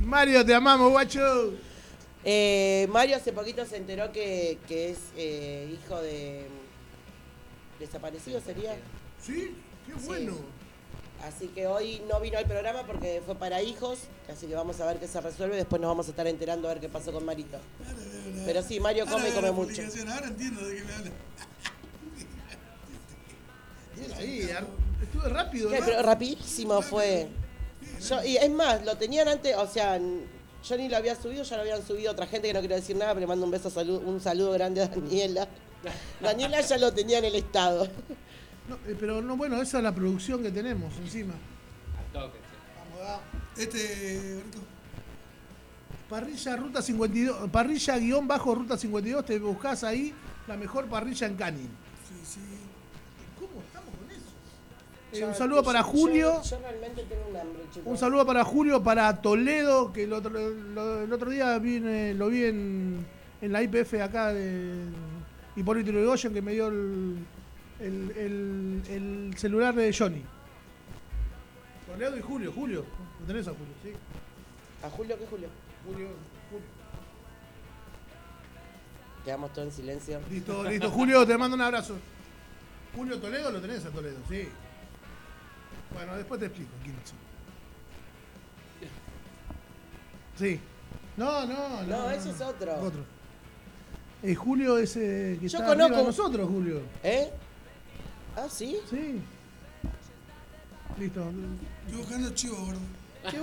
Mario, 0.08 0.44
te 0.44 0.54
amamos, 0.54 0.90
guacho. 0.90 1.52
Eh, 2.24 2.88
Mario 2.90 3.16
hace 3.16 3.32
poquito 3.32 3.64
se 3.66 3.76
enteró 3.76 4.10
que, 4.10 4.58
que 4.66 4.90
es 4.90 4.98
eh, 5.16 5.72
hijo 5.72 6.00
de 6.00 6.46
desaparecido 7.78 8.40
sería. 8.40 8.74
¿Sí? 9.22 9.54
Qué 9.86 9.92
Sí. 10.00 10.06
bueno. 10.06 10.34
Así 11.24 11.48
que 11.48 11.66
hoy 11.66 12.00
no 12.08 12.20
vino 12.20 12.38
al 12.38 12.46
programa 12.46 12.84
porque 12.86 13.20
fue 13.26 13.34
para 13.34 13.60
hijos, 13.60 13.98
así 14.32 14.46
que 14.46 14.54
vamos 14.54 14.80
a 14.80 14.86
ver 14.86 14.98
qué 14.98 15.08
se 15.08 15.20
resuelve, 15.20 15.56
después 15.56 15.82
nos 15.82 15.88
vamos 15.90 16.06
a 16.06 16.10
estar 16.10 16.26
enterando 16.28 16.68
a 16.68 16.74
ver 16.74 16.80
qué 16.80 16.88
pasó 16.88 17.12
con 17.12 17.24
Marito. 17.24 17.58
Pero 18.46 18.62
sí, 18.62 18.78
Mario 18.80 19.04
come 19.06 19.28
y 19.28 19.32
come 19.32 19.50
mucho. 19.50 19.82
Ahora 20.08 20.28
entiendo 20.28 20.64
de 20.64 20.76
qué 20.76 20.84
me 20.84 20.92
habla. 20.94 21.10
Ar- 24.56 24.66
estuve 25.02 25.28
rápido. 25.28 25.70
¿no? 25.70 25.76
Pero 25.84 26.02
rapidísimo 26.02 26.80
fue. 26.82 27.26
Yo, 28.00 28.24
y 28.24 28.36
es 28.36 28.50
más, 28.50 28.84
lo 28.84 28.96
tenían 28.96 29.28
antes, 29.28 29.56
o 29.56 29.66
sea, 29.66 29.98
yo 29.98 30.76
ni 30.76 30.88
lo 30.88 30.96
había 30.96 31.14
subido, 31.14 31.42
ya 31.42 31.56
lo 31.56 31.62
habían 31.62 31.86
subido 31.86 32.12
otra 32.12 32.26
gente 32.26 32.48
que 32.48 32.54
no 32.54 32.60
quiero 32.60 32.74
decir 32.74 32.96
nada, 32.96 33.12
pero 33.12 33.20
le 33.20 33.26
mando 33.26 33.44
un 33.44 33.50
beso, 33.50 33.70
salud, 33.70 34.02
un 34.04 34.20
saludo 34.20 34.52
grande 34.52 34.82
a 34.82 34.88
Daniela. 34.88 35.48
Daniela 36.20 36.60
ya 36.60 36.78
lo 36.78 36.92
tenía 36.92 37.18
en 37.18 37.26
el 37.26 37.34
estado. 37.36 37.88
No, 38.68 38.76
eh, 38.86 38.96
pero 38.98 39.22
no, 39.22 39.36
bueno, 39.36 39.60
esa 39.62 39.78
es 39.78 39.84
la 39.84 39.94
producción 39.94 40.42
que 40.42 40.50
tenemos 40.50 40.94
encima. 40.98 41.34
Al 41.98 42.12
toque, 42.12 42.38
che. 42.38 42.98
Vamos, 42.98 43.00
va. 43.00 43.20
Este, 43.56 44.42
Parrilla 46.08 46.56
Ruta 46.56 46.80
52, 46.80 47.50
parrilla 47.50 47.98
guion 47.98 48.26
bajo 48.26 48.54
Ruta 48.54 48.78
52, 48.78 49.24
te 49.24 49.38
buscas 49.38 49.84
ahí 49.84 50.14
la 50.46 50.56
mejor 50.56 50.86
parrilla 50.86 51.26
en 51.26 51.36
Canin. 51.36 51.68
sí, 52.08 52.14
sí. 52.24 52.40
Eh, 55.12 55.24
un 55.24 55.34
saludo 55.34 55.62
para 55.62 55.82
Julio. 55.82 56.42
Yo, 56.42 56.50
yo 56.50 56.58
realmente 56.60 57.02
tengo 57.04 57.28
un 57.30 57.36
hambre, 57.36 57.62
chicos. 57.72 57.82
Un 57.86 57.96
saludo 57.98 58.26
para 58.26 58.44
Julio, 58.44 58.82
para 58.82 59.20
Toledo, 59.22 59.92
que 59.92 60.04
el 60.04 60.12
otro, 60.12 60.30
lo- 60.30 61.02
el 61.02 61.12
otro 61.12 61.30
día 61.30 61.58
vine- 61.58 62.12
lo 62.14 62.28
vi 62.28 62.44
en, 62.44 63.06
en 63.40 63.52
la 63.52 63.62
IPF 63.62 63.94
acá 64.02 64.34
de 64.34 64.84
Hipólito 65.56 65.90
Yrigoyen, 65.90 66.34
que 66.34 66.42
me 66.42 66.52
dio 66.52 66.68
el, 66.68 67.16
el- 67.80 68.10
el- 68.16 68.82
el 68.90 69.34
celular 69.38 69.74
de 69.74 69.94
Johnny. 69.96 70.22
Toledo 71.86 72.16
y 72.16 72.20
Julio, 72.20 72.52
Julio. 72.52 72.84
¿Lo 73.20 73.26
tenés 73.26 73.48
a 73.48 73.52
Julio? 73.52 73.74
Sí. 73.82 73.92
¿A 74.84 74.90
Julio 74.90 75.18
qué 75.18 75.26
Julio? 75.26 75.48
Julio, 75.86 76.08
Julio. 76.50 76.66
Quedamos 79.24 79.52
todos 79.52 79.68
en 79.68 79.72
silencio. 79.74 80.20
Listo, 80.30 80.64
listo. 80.64 80.90
Julio, 80.90 81.26
te 81.26 81.36
mando 81.36 81.54
un 81.56 81.62
abrazo. 81.62 81.96
Julio 82.94 83.18
Toledo 83.18 83.50
lo 83.50 83.60
tenés 83.60 83.84
a 83.84 83.90
Toledo, 83.90 84.16
sí. 84.28 84.48
Bueno, 85.94 86.16
después 86.16 86.38
te 86.40 86.46
explico 86.46 86.70
quiénes 86.82 87.08
son. 87.08 87.18
Sí. 90.38 90.60
No, 91.16 91.44
no, 91.46 91.68
no. 91.68 91.82
No, 91.82 92.10
ese 92.10 92.30
es 92.30 92.40
otro. 92.40 92.74
Otro. 92.80 93.04
Eh, 94.22 94.34
Julio 94.34 94.78
es 94.78 94.96
eh, 94.96 95.36
que 95.40 95.48
Yo 95.48 95.58
está 95.58 95.68
conozco- 95.70 95.96
de 95.96 96.04
nosotros, 96.04 96.48
Julio. 96.48 96.82
¿Eh? 97.02 97.28
¿Ah, 98.36 98.46
sí? 98.48 98.78
Sí. 98.88 99.20
Listo. 100.98 101.24
Estoy 101.86 101.98
buscando 101.98 102.30
chivo, 102.34 102.56
gordo. 102.64 102.80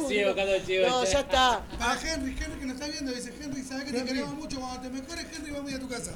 Sí, 0.07 0.23
buscando 0.23 0.53
el 0.55 0.65
chivo. 0.65 0.87
No, 0.87 1.03
ya 1.03 1.19
está. 1.19 1.61
Para 1.77 2.01
Henry, 2.01 2.31
Henry 2.39 2.59
que 2.59 2.65
nos 2.65 2.75
está 2.75 2.87
viendo, 2.87 3.11
dice 3.11 3.33
Henry, 3.41 3.61
sabes 3.63 3.83
que 3.85 3.91
te 3.91 3.97
Henry. 3.99 4.13
queremos 4.13 4.35
mucho. 4.35 4.59
Cuando 4.59 4.81
te 4.81 4.89
mejores, 4.89 5.27
Henry, 5.35 5.51
vamos 5.51 5.67
a 5.67 5.71
ir 5.71 5.77
a 5.77 5.79
tu 5.81 5.89
casa. 5.89 6.11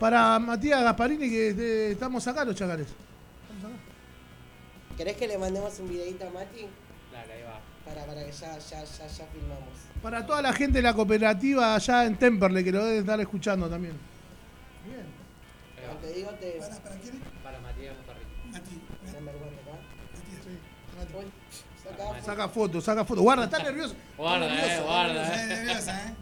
Para 0.00 0.38
Matías 0.40 0.82
Gasparini, 0.82 1.28
que 1.30 1.48
eh, 1.50 1.90
estamos 1.92 2.26
acá 2.26 2.44
los 2.44 2.56
chacales. 2.56 2.88
¿Querés 4.96 5.16
que 5.16 5.26
le 5.28 5.38
mandemos 5.38 5.78
un 5.80 5.88
videito 5.88 6.26
a 6.26 6.30
Mati? 6.30 6.66
Dale, 7.12 7.32
ahí 7.32 7.42
va. 7.42 7.60
Para, 7.84 8.04
para 8.06 8.24
que 8.24 8.32
ya, 8.32 8.58
ya, 8.58 8.84
ya, 8.84 9.06
ya 9.06 9.26
filmamos. 9.26 9.74
Para 10.02 10.24
toda 10.26 10.40
la 10.42 10.52
gente 10.52 10.78
de 10.78 10.82
la 10.82 10.94
cooperativa 10.94 11.74
allá 11.74 12.04
en 12.04 12.16
Temperley, 12.16 12.64
que 12.64 12.72
lo 12.72 12.84
deben 12.84 13.00
estar 13.00 13.20
escuchando 13.20 13.68
también. 13.68 13.94
Bien. 14.86 15.06
Cuando 15.84 16.00
te 16.06 16.12
digo 16.14 16.30
te... 16.32 16.52
¿Para, 16.60 16.76
para 16.76 16.96
quién? 16.96 17.20
Para 17.42 17.60
Matías 17.60 17.94
Motarrito. 17.96 18.28
Mati. 18.52 18.80
Uy, 21.16 21.26
saca 21.82 22.04
Mati. 22.12 22.24
Saca 22.26 22.48
fotos, 22.48 22.84
saca 22.84 23.04
fotos. 23.04 23.22
Guarda, 23.22 23.44
está 23.44 23.62
nervioso. 23.62 23.94
Guarda, 24.16 24.46
Está 24.46 24.58
eh, 24.64 24.68
nervioso. 24.68 24.86
guarda, 24.86 25.26
Eh, 25.34 25.42
eh. 25.42 25.46
nerviosa, 25.46 26.08
¿eh? 26.08 26.14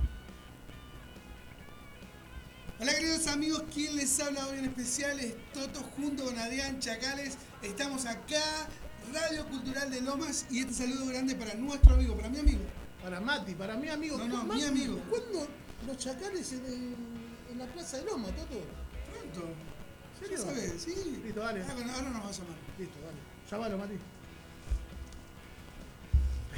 Hola 2.82 2.94
queridos 2.94 3.28
amigos, 3.28 3.62
¿quién 3.72 3.96
les 3.96 4.18
habla 4.18 4.46
hoy 4.48 4.58
en 4.58 4.64
especial? 4.64 5.18
Es 5.20 5.34
Toto 5.54 5.80
junto 5.96 6.24
con 6.24 6.36
Adrián 6.36 6.80
Chacales. 6.80 7.36
Estamos 7.62 8.06
acá, 8.06 8.42
Radio 9.12 9.46
Cultural 9.46 9.88
de 9.90 10.00
Lomas, 10.00 10.46
y 10.50 10.60
este 10.60 10.74
saludo 10.74 11.06
grande 11.06 11.36
para 11.36 11.54
nuestro 11.54 11.94
amigo, 11.94 12.16
para 12.16 12.28
mi 12.28 12.38
amigo. 12.40 12.60
Para 13.02 13.20
Mati, 13.20 13.54
para 13.54 13.76
mi 13.76 13.88
amigo. 13.88 14.18
No, 14.18 14.26
no, 14.26 14.46
¿Cu- 14.48 14.54
mi 14.54 14.64
amigo. 14.64 14.98
¿Cuándo 15.08 15.46
los 15.86 15.96
chacales 15.96 16.52
en, 16.52 16.64
el- 16.66 16.94
en 17.52 17.58
la 17.58 17.66
Plaza 17.66 17.98
de 17.98 18.04
Loma, 18.04 18.26
Toto? 18.28 18.60
Pronto. 19.12 19.48
¿En 19.48 20.30
Ya 20.30 20.36
serio? 20.38 20.38
sabes, 20.44 20.82
sí. 20.82 21.20
Listo, 21.24 21.40
dale. 21.40 21.62
Ah, 21.62 21.72
bueno, 21.74 21.92
ahora 21.92 22.10
nos 22.10 22.24
va 22.24 22.28
a 22.28 22.32
llamar. 22.32 22.56
Listo, 22.78 22.98
dale. 23.04 23.18
Llámalo, 23.50 23.78
Mati. 23.78 23.94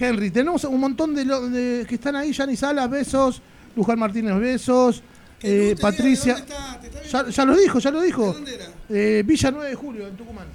Henry, 0.00 0.30
tenemos 0.30 0.64
un 0.64 0.80
montón 0.80 1.14
de, 1.14 1.24
lo- 1.26 1.48
de- 1.50 1.84
que 1.86 1.96
están 1.96 2.16
ahí. 2.16 2.32
Yani 2.32 2.56
Salas, 2.56 2.88
besos. 2.88 3.42
Luján 3.76 3.98
Martínez, 3.98 4.38
besos. 4.38 5.02
Eh, 5.46 5.76
Patricia. 5.80 6.34
dónde 6.34 6.52
está, 6.54 6.80
¿te 6.80 6.86
está 6.86 7.30
Ya, 7.30 7.44
lo 7.44 7.56
dijo, 7.56 7.78
ya 7.78 7.90
lo 7.90 8.00
¿De 8.00 8.06
dijo. 8.06 8.32
dónde 8.32 8.54
era? 8.54 8.66
Eh, 8.88 9.22
Villa 9.24 9.50
9 9.50 9.68
de 9.70 9.74
Julio, 9.74 10.08
en 10.08 10.16
Tucumán. 10.16 10.46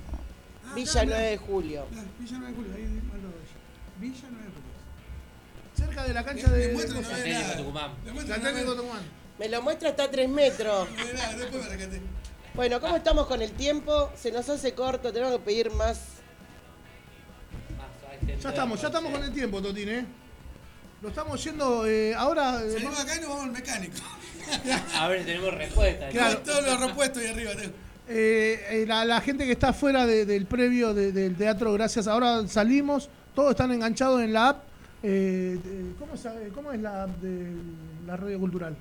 Ah, 0.66 0.74
Villa 0.76 0.92
acá, 1.02 1.06
9 1.06 1.24
de 1.24 1.38
julio. 1.38 1.86
Villa 2.20 2.38
9 2.40 2.48
de 2.48 2.54
Julio, 2.56 2.72
ahí 2.76 2.84
al 2.84 3.22
lado 3.22 3.34
de 3.34 3.44
ella. 3.44 3.58
Villa 4.00 4.28
9 4.32 4.46
de 4.46 4.52
Julio. 4.52 5.86
Cerca 5.88 6.04
de 6.04 6.14
la 6.14 6.24
cancha 6.26 6.48
Le- 6.52 6.58
de. 6.58 6.74
nada. 7.34 7.58
Tucumán. 7.58 9.02
Me 9.40 9.48
lo 9.50 9.62
muestra 9.62 9.90
hasta 9.90 10.04
a 10.04 10.12
3 10.12 10.30
metros. 10.30 10.88
me. 10.92 12.02
Bueno, 12.56 12.82
¿cómo 12.82 12.98
estamos 12.98 13.26
con 13.28 13.42
el 13.42 13.52
tiempo? 13.54 14.12
Se 14.16 14.32
nos 14.32 14.50
hace 14.50 14.74
corto, 14.74 15.14
tenemos 15.14 15.34
que 15.38 15.46
pedir 15.46 15.72
más. 15.72 16.00
Ya 18.42 18.50
estamos, 18.50 18.82
ya 18.82 18.88
estamos 18.88 19.12
con 19.12 19.24
el 19.24 19.32
tiempo, 19.34 19.62
Totín, 19.62 19.90
¿eh? 19.90 20.06
Lo 21.02 21.10
estamos 21.10 21.42
yendo 21.44 21.86
eh, 21.88 22.14
ahora. 22.16 22.62
eh, 22.64 22.72
Salimos 22.72 23.00
acá 23.00 23.16
y 23.16 23.20
nos 23.22 23.30
vamos 23.30 23.44
al 23.46 23.52
mecánico. 23.52 23.96
A 25.00 25.08
ver 25.08 25.20
si 25.20 25.26
tenemos 25.26 25.54
respuesta. 25.54 26.10
Claro. 26.10 26.40
Todos 26.40 26.66
los 26.66 26.80
repuestos 26.80 27.22
ahí 27.24 27.30
arriba 27.30 27.52
tengo. 27.56 27.74
Eh, 28.12 28.66
eh, 28.72 28.86
la, 28.88 29.06
la 29.06 29.22
gente 29.22 29.46
que 29.46 29.52
está 29.52 29.72
fuera 29.72 30.06
de- 30.06 30.26
del 30.26 30.46
previo 30.48 30.94
de- 30.94 31.12
del 31.12 31.36
teatro, 31.36 31.72
gracias. 31.74 32.08
Ahora 32.08 32.46
salimos, 32.48 33.08
todos 33.36 33.52
están 33.52 33.72
enganchados 33.72 34.22
en 34.22 34.34
la 34.34 34.50
app. 34.50 34.64
Eh, 35.04 35.58
¿cómo, 36.00 36.16
es, 36.16 36.28
cómo 36.54 36.72
es 36.74 36.82
la 36.82 37.04
app 37.04 37.10
de 37.22 37.52
la 38.08 38.18
radio 38.18 38.40
cultural? 38.40 38.76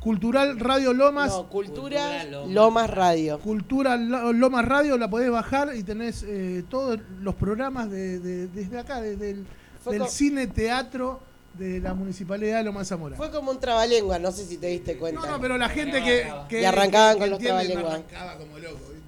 Cultural 0.00 0.60
Radio 0.60 0.92
Lomas. 0.92 1.30
No, 1.30 1.48
Cultura, 1.48 2.00
Cultura 2.00 2.24
Lomas. 2.24 2.50
Lomas 2.54 2.90
Radio. 2.90 3.38
Cultura 3.40 3.96
Lo- 3.96 4.32
Lomas 4.32 4.64
Radio 4.64 4.96
la 4.98 5.10
podés 5.10 5.30
bajar 5.30 5.74
y 5.74 5.82
tenés 5.82 6.22
eh, 6.28 6.62
todos 6.70 7.00
los 7.20 7.34
programas 7.34 7.90
de, 7.90 8.20
de- 8.20 8.46
desde 8.48 8.78
acá, 8.78 9.00
desde 9.00 9.30
el 9.30 9.46
del 9.86 10.08
cine 10.08 10.46
teatro 10.46 11.20
de 11.54 11.80
la 11.80 11.94
Municipalidad 11.94 12.58
de 12.58 12.64
Lomas 12.64 12.88
Zamora. 12.88 13.16
Fue 13.16 13.30
como 13.30 13.50
un 13.50 13.58
trabalengua, 13.60 14.18
no 14.18 14.30
sé 14.30 14.46
si 14.46 14.58
te 14.58 14.68
diste 14.68 14.96
cuenta. 14.96 15.20
No, 15.22 15.26
no, 15.32 15.40
pero 15.40 15.58
la 15.58 15.68
gente 15.68 16.02
que, 16.02 16.30
que- 16.48 16.60
Y 16.62 16.64
arrancaban 16.64 17.14
que 17.14 17.20
con 17.20 17.30
los 17.30 17.38
trabalenguas. 17.40 17.94
arrancaba 17.94 18.36
como 18.38 18.58
loco, 18.58 18.78
¿viste? 18.78 18.98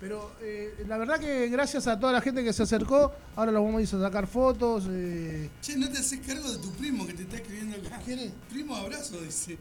Pero 0.00 0.30
eh, 0.40 0.84
la 0.86 0.96
verdad 0.96 1.18
que 1.18 1.48
gracias 1.48 1.86
a 1.88 1.98
toda 1.98 2.12
la 2.12 2.20
gente 2.20 2.44
que 2.44 2.52
se 2.52 2.62
acercó, 2.62 3.12
ahora 3.36 3.50
los 3.52 3.62
vamos 3.62 3.80
a 3.80 3.82
ir 3.82 3.88
a 4.02 4.06
sacar 4.06 4.26
fotos. 4.28 4.84
eh, 4.88 5.50
Che, 5.60 5.76
no 5.76 5.90
te 5.90 5.98
haces 5.98 6.20
cargo 6.26 6.50
de 6.52 6.58
tu 6.58 6.70
primo 6.72 7.06
que 7.06 7.14
te 7.14 7.22
está 7.24 7.36
escribiendo 7.36 7.76
acá. 7.76 8.00
¿Quién 8.04 8.20
es? 8.20 8.30
Primo 8.48 8.76
abrazo, 8.76 9.20
dice. 9.20 9.58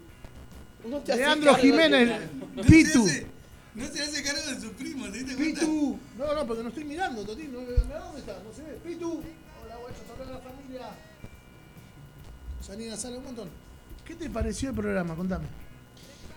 No 0.88 1.00
te 1.00 1.16
Leandro 1.16 1.52
cargo 1.54 1.64
de- 1.66 1.72
Jiménez, 1.72 2.22
No 2.56 2.62
Pitu. 2.64 3.08
No 3.74 3.86
se 3.88 4.02
hace 4.02 4.24
cargo 4.24 4.42
de 4.52 4.62
su 4.62 4.72
primo, 4.74 5.06
¿te 5.08 5.18
diste 5.24 5.36
cuenta? 5.36 5.60
Pitu. 5.62 6.00
No, 6.18 6.34
no, 6.36 6.48
porque 6.48 6.64
no 6.64 6.70
estoy 6.70 6.84
mirando, 6.86 7.24
Totín. 7.24 7.52
No, 7.52 7.60
¿Dónde 7.60 8.20
está? 8.20 8.40
No 8.44 8.54
se 8.56 8.62
ve. 8.64 8.80
Pitu. 8.84 9.22
Hola, 9.88 9.96
guachos, 9.96 10.20
hola 10.20 10.32
la 10.34 10.40
familia. 10.40 10.90
Sanina, 12.62 12.98
sale 12.98 13.18
un 13.18 13.24
montón. 13.24 13.50
¿Qué 14.06 14.16
te 14.16 14.30
pareció 14.30 14.70
el 14.70 14.76
programa? 14.76 15.16
Contame. 15.16 15.46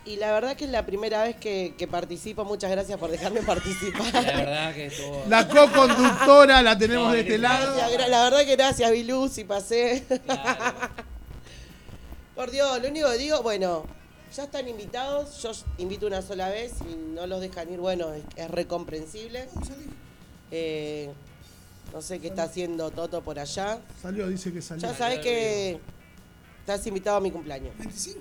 Y 0.05 0.15
la 0.15 0.31
verdad 0.31 0.55
que 0.55 0.65
es 0.65 0.71
la 0.71 0.85
primera 0.85 1.23
vez 1.23 1.35
que, 1.35 1.75
que 1.77 1.87
participo. 1.87 2.45
Muchas 2.45 2.71
gracias 2.71 2.97
por 2.97 3.11
dejarme 3.11 3.41
participar. 3.45 4.13
La 4.13 4.21
verdad 4.21 4.73
que 4.73 4.85
estuvo. 4.87 5.23
La 5.27 5.47
co-conductora 5.47 6.61
la 6.61 6.77
tenemos 6.77 7.07
No, 7.07 7.13
de 7.13 7.19
este 7.21 7.37
lado. 7.37 7.75
La 8.07 8.23
verdad 8.23 8.45
que 8.45 8.55
gracias, 8.55 8.89
Bilú, 8.91 9.27
si 9.27 9.43
pasé. 9.43 10.05
Claro. 10.25 10.73
Por 12.35 12.49
Dios, 12.51 12.81
lo 12.81 12.87
único 12.87 13.11
que 13.11 13.17
digo, 13.17 13.43
bueno, 13.43 13.83
ya 14.35 14.43
están 14.45 14.67
invitados. 14.67 15.41
Yo 15.43 15.51
invito 15.77 16.07
una 16.07 16.21
sola 16.21 16.49
vez 16.49 16.73
y 16.89 16.95
no 17.13 17.27
los 17.27 17.41
dejan 17.41 17.71
ir. 17.71 17.79
Bueno, 17.79 18.13
es, 18.13 18.23
es 18.37 18.49
recomprensible. 18.49 19.47
Eh, 20.51 21.11
no 21.93 22.01
sé 22.01 22.19
qué 22.19 22.27
está 22.27 22.43
haciendo 22.43 22.89
Toto 22.91 23.21
por 23.23 23.37
allá. 23.39 23.79
Salió, 24.01 24.27
dice 24.27 24.51
que 24.53 24.61
salió. 24.61 24.87
Ya 24.89 24.95
sabes 24.97 25.19
que 25.19 25.79
estás 26.59 26.85
invitado 26.87 27.17
a 27.17 27.21
mi 27.21 27.31
cumpleaños. 27.31 27.77
25. 27.77 28.19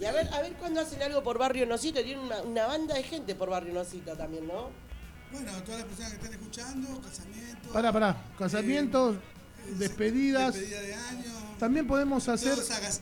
Y 0.00 0.04
a 0.06 0.12
ver, 0.12 0.28
a 0.32 0.40
ver 0.40 0.52
cuándo 0.54 0.80
hacen 0.80 1.00
algo 1.02 1.22
por 1.22 1.38
Barrio 1.38 1.66
Nosito. 1.66 2.02
Tiene 2.02 2.20
una, 2.20 2.42
una 2.42 2.66
banda 2.66 2.94
de 2.96 3.02
gente 3.04 3.34
por 3.34 3.50
Barrio 3.50 3.72
Nosito 3.74 4.16
también, 4.16 4.46
¿no? 4.46 4.70
Bueno, 5.32 5.52
todas 5.64 5.80
las 5.80 5.88
personas 5.88 6.10
que 6.12 6.16
están 6.16 6.32
escuchando, 6.32 7.00
casamientos. 7.00 7.72
Pará, 7.72 7.92
pará. 7.92 8.16
Casamientos, 8.38 9.16
despedidas. 9.78 10.54
Despedida 10.54 10.80
de 10.80 10.94
año. 10.94 11.32
También 11.58 11.86
podemos 11.86 12.28
hacer 12.28 12.54
Todos 12.54 12.70
agas- 12.70 13.00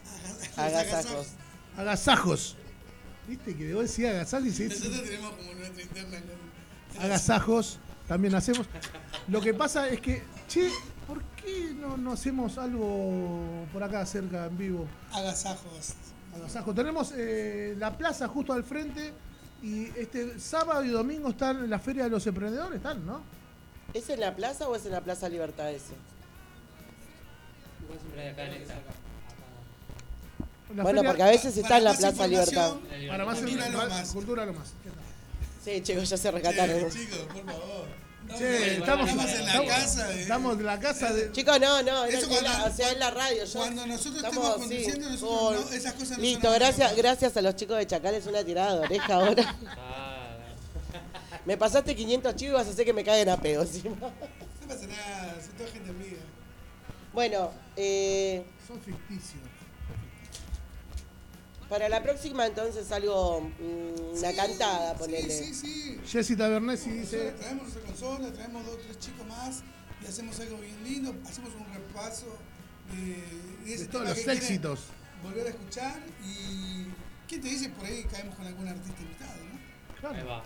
agas- 0.56 0.74
Agasajos. 0.86 1.26
agasajos. 1.76 2.56
¿Viste 3.28 3.56
que 3.56 3.72
vos 3.74 3.84
decías 3.84 4.14
agasajos 4.14 4.46
y 4.48 4.52
se 4.52 4.68
Nosotros 4.68 5.02
tenemos 5.04 5.30
como 5.34 5.54
nuestra 5.54 5.82
interna. 5.82 6.18
con- 6.20 7.02
agasajos? 7.02 7.78
También 8.12 8.34
hacemos. 8.34 8.66
Lo 9.28 9.40
que 9.40 9.54
pasa 9.54 9.88
es 9.88 9.98
que, 10.02 10.22
che, 10.46 10.68
¿por 11.06 11.22
qué 11.42 11.72
no, 11.74 11.96
no 11.96 12.12
hacemos 12.12 12.58
algo 12.58 13.64
por 13.72 13.82
acá 13.82 14.04
cerca 14.04 14.44
en 14.44 14.58
vivo? 14.58 14.86
Agasajos. 15.12 15.94
Agasajos. 16.36 16.74
Tenemos 16.74 17.14
eh, 17.16 17.74
la 17.78 17.96
plaza 17.96 18.28
justo 18.28 18.52
al 18.52 18.64
frente 18.64 19.14
y 19.62 19.84
este 19.98 20.38
sábado 20.38 20.84
y 20.84 20.88
domingo 20.88 21.30
están 21.30 21.64
en 21.64 21.70
la 21.70 21.78
Feria 21.78 22.04
de 22.04 22.10
los 22.10 22.26
Emprendedores, 22.26 22.76
están, 22.76 23.06
¿no? 23.06 23.22
¿Es 23.94 24.10
en 24.10 24.20
la 24.20 24.36
plaza 24.36 24.68
o 24.68 24.76
es 24.76 24.84
en 24.84 24.92
la 24.92 25.00
Plaza 25.00 25.30
Libertad 25.30 25.70
ese? 25.70 25.94
La 30.76 30.82
Bueno, 30.82 30.98
feria- 31.00 31.10
porque 31.10 31.22
a 31.22 31.30
veces 31.30 31.56
está 31.56 31.78
en 31.78 31.84
la 31.84 31.94
Plaza 31.94 32.26
Libertad. 32.26 32.74
Para 33.08 33.24
más 33.24 33.38
Cultura 33.38 33.68
Lomas. 33.70 34.10
Cultura 34.12 34.44
Lomas. 34.44 34.72
Sí, 35.64 35.80
chicos, 35.80 36.10
ya 36.10 36.16
se 36.18 36.30
rescataron. 36.30 36.90
Che, 36.90 36.98
chicos, 36.98 37.18
por 37.32 37.44
favor. 37.46 38.01
Che, 38.38 38.76
estamos, 38.78 39.08
estamos 39.08 39.30
en 39.32 39.44
la 39.44 39.50
estamos- 39.52 39.70
casa. 39.70 40.08
de- 40.08 40.22
estamos 40.22 40.58
en 40.58 40.66
la 40.66 40.78
casa 40.80 41.12
de. 41.12 41.32
Chicos, 41.32 41.60
no, 41.60 41.82
no, 41.82 42.04
Eso 42.04 42.28
cuando- 42.28 42.50
o 42.66 42.72
sea, 42.72 42.90
es 42.92 42.98
la 42.98 43.10
radio. 43.10 43.44
yo- 43.44 43.58
cuando 43.58 43.86
nosotros 43.86 44.16
estamos, 44.16 44.36
estemos 44.36 44.56
conduciendo, 44.58 45.06
sí, 45.06 45.12
nosotros 45.12 45.70
no- 45.70 45.76
esas 45.76 45.92
cosas 45.94 46.18
no 46.18 46.22
Listo, 46.24 46.50
gracias, 46.52 46.96
gracias 46.96 47.36
a 47.36 47.42
los 47.42 47.56
chicos 47.56 47.76
de 47.78 47.86
Chacal, 47.86 48.14
es 48.14 48.26
una 48.26 48.44
tirada 48.44 48.74
de 48.74 48.80
oreja 48.86 49.14
ahora. 49.14 49.56
Ah, 49.76 50.08
Me 51.44 51.56
pasaste 51.56 51.96
500 51.96 52.36
chivos 52.36 52.52
y 52.52 52.56
vas 52.58 52.66
a 52.68 52.70
hacer 52.70 52.84
que 52.84 52.92
me 52.92 53.02
caigan 53.02 53.28
a 53.36 53.40
pedo 53.40 53.62
encima. 53.62 53.96
No 53.96 54.68
pasa 54.68 54.86
nada, 54.86 55.36
son 55.44 55.52
toda 55.56 55.70
gente 55.70 55.90
amiga. 55.90 56.18
Bueno, 57.12 57.50
eh, 57.76 58.44
Son 58.66 58.80
ficticios. 58.80 59.42
Para 61.72 61.88
la 61.88 62.02
próxima 62.02 62.46
entonces 62.46 62.92
algo, 62.92 63.40
mm, 63.40 64.18
una 64.18 64.30
Sí, 64.30 64.36
cantada, 64.36 64.92
sí, 64.92 64.98
ponele. 64.98 65.30
Sí, 65.30 65.54
sí, 65.54 66.00
Jessy 66.06 66.36
Tabernesi 66.36 66.90
dice. 66.90 67.30
traemos 67.38 67.62
nuestra 67.62 67.82
consola, 67.82 68.30
traemos 68.30 68.66
dos 68.66 68.74
o 68.74 68.78
tres 68.78 68.98
chicos 68.98 69.26
más 69.26 69.62
y 70.02 70.06
hacemos 70.06 70.38
algo 70.40 70.58
bien 70.58 70.84
lindo, 70.84 71.14
hacemos 71.26 71.50
un 71.54 71.72
repaso 71.72 72.26
de, 72.92 73.64
de 73.64 73.74
ese 73.74 73.84
De 73.84 73.88
todos 73.90 74.06
los 74.06 74.18
éxitos. 74.28 74.80
Volver 75.22 75.46
a 75.46 75.48
escuchar 75.48 75.98
y 76.22 76.88
¿quién 77.26 77.40
te 77.40 77.48
dice 77.48 77.70
por 77.70 77.86
ahí 77.86 78.04
caemos 78.04 78.34
con 78.36 78.46
algún 78.46 78.68
artista 78.68 79.00
invitado, 79.00 79.36
no? 79.42 79.54
ahí 79.54 79.98
Claro. 79.98 80.28
va. 80.28 80.42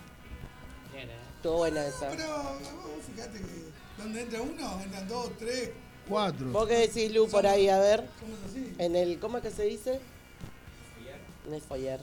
Bien, 0.93 1.11
eh. 1.11 1.17
Estuvo 1.35 1.57
buena 1.57 1.87
esa. 1.89 2.09
Pero 2.09 2.29
vos 2.29 3.05
fíjate 3.13 3.39
que 3.41 4.01
donde 4.01 4.21
entra 4.23 4.43
uno, 4.43 4.81
entran 4.81 5.09
dos, 5.09 5.31
tres, 5.41 5.71
Cuatro. 6.09 6.47
¿Vos 6.53 6.69
qué 6.69 6.75
decís, 6.87 7.13
Lu, 7.13 7.27
por 7.29 7.45
ahí? 7.49 7.69
A 7.69 7.81
ver, 7.81 8.09
somos 8.21 8.39
así. 8.49 8.73
en 8.79 8.95
el, 8.95 9.19
¿cómo 9.19 9.39
es 9.39 9.43
que 9.43 9.51
se 9.51 9.65
dice? 9.65 9.99
En 11.47 11.55
el 11.55 11.61
foyer. 11.61 12.01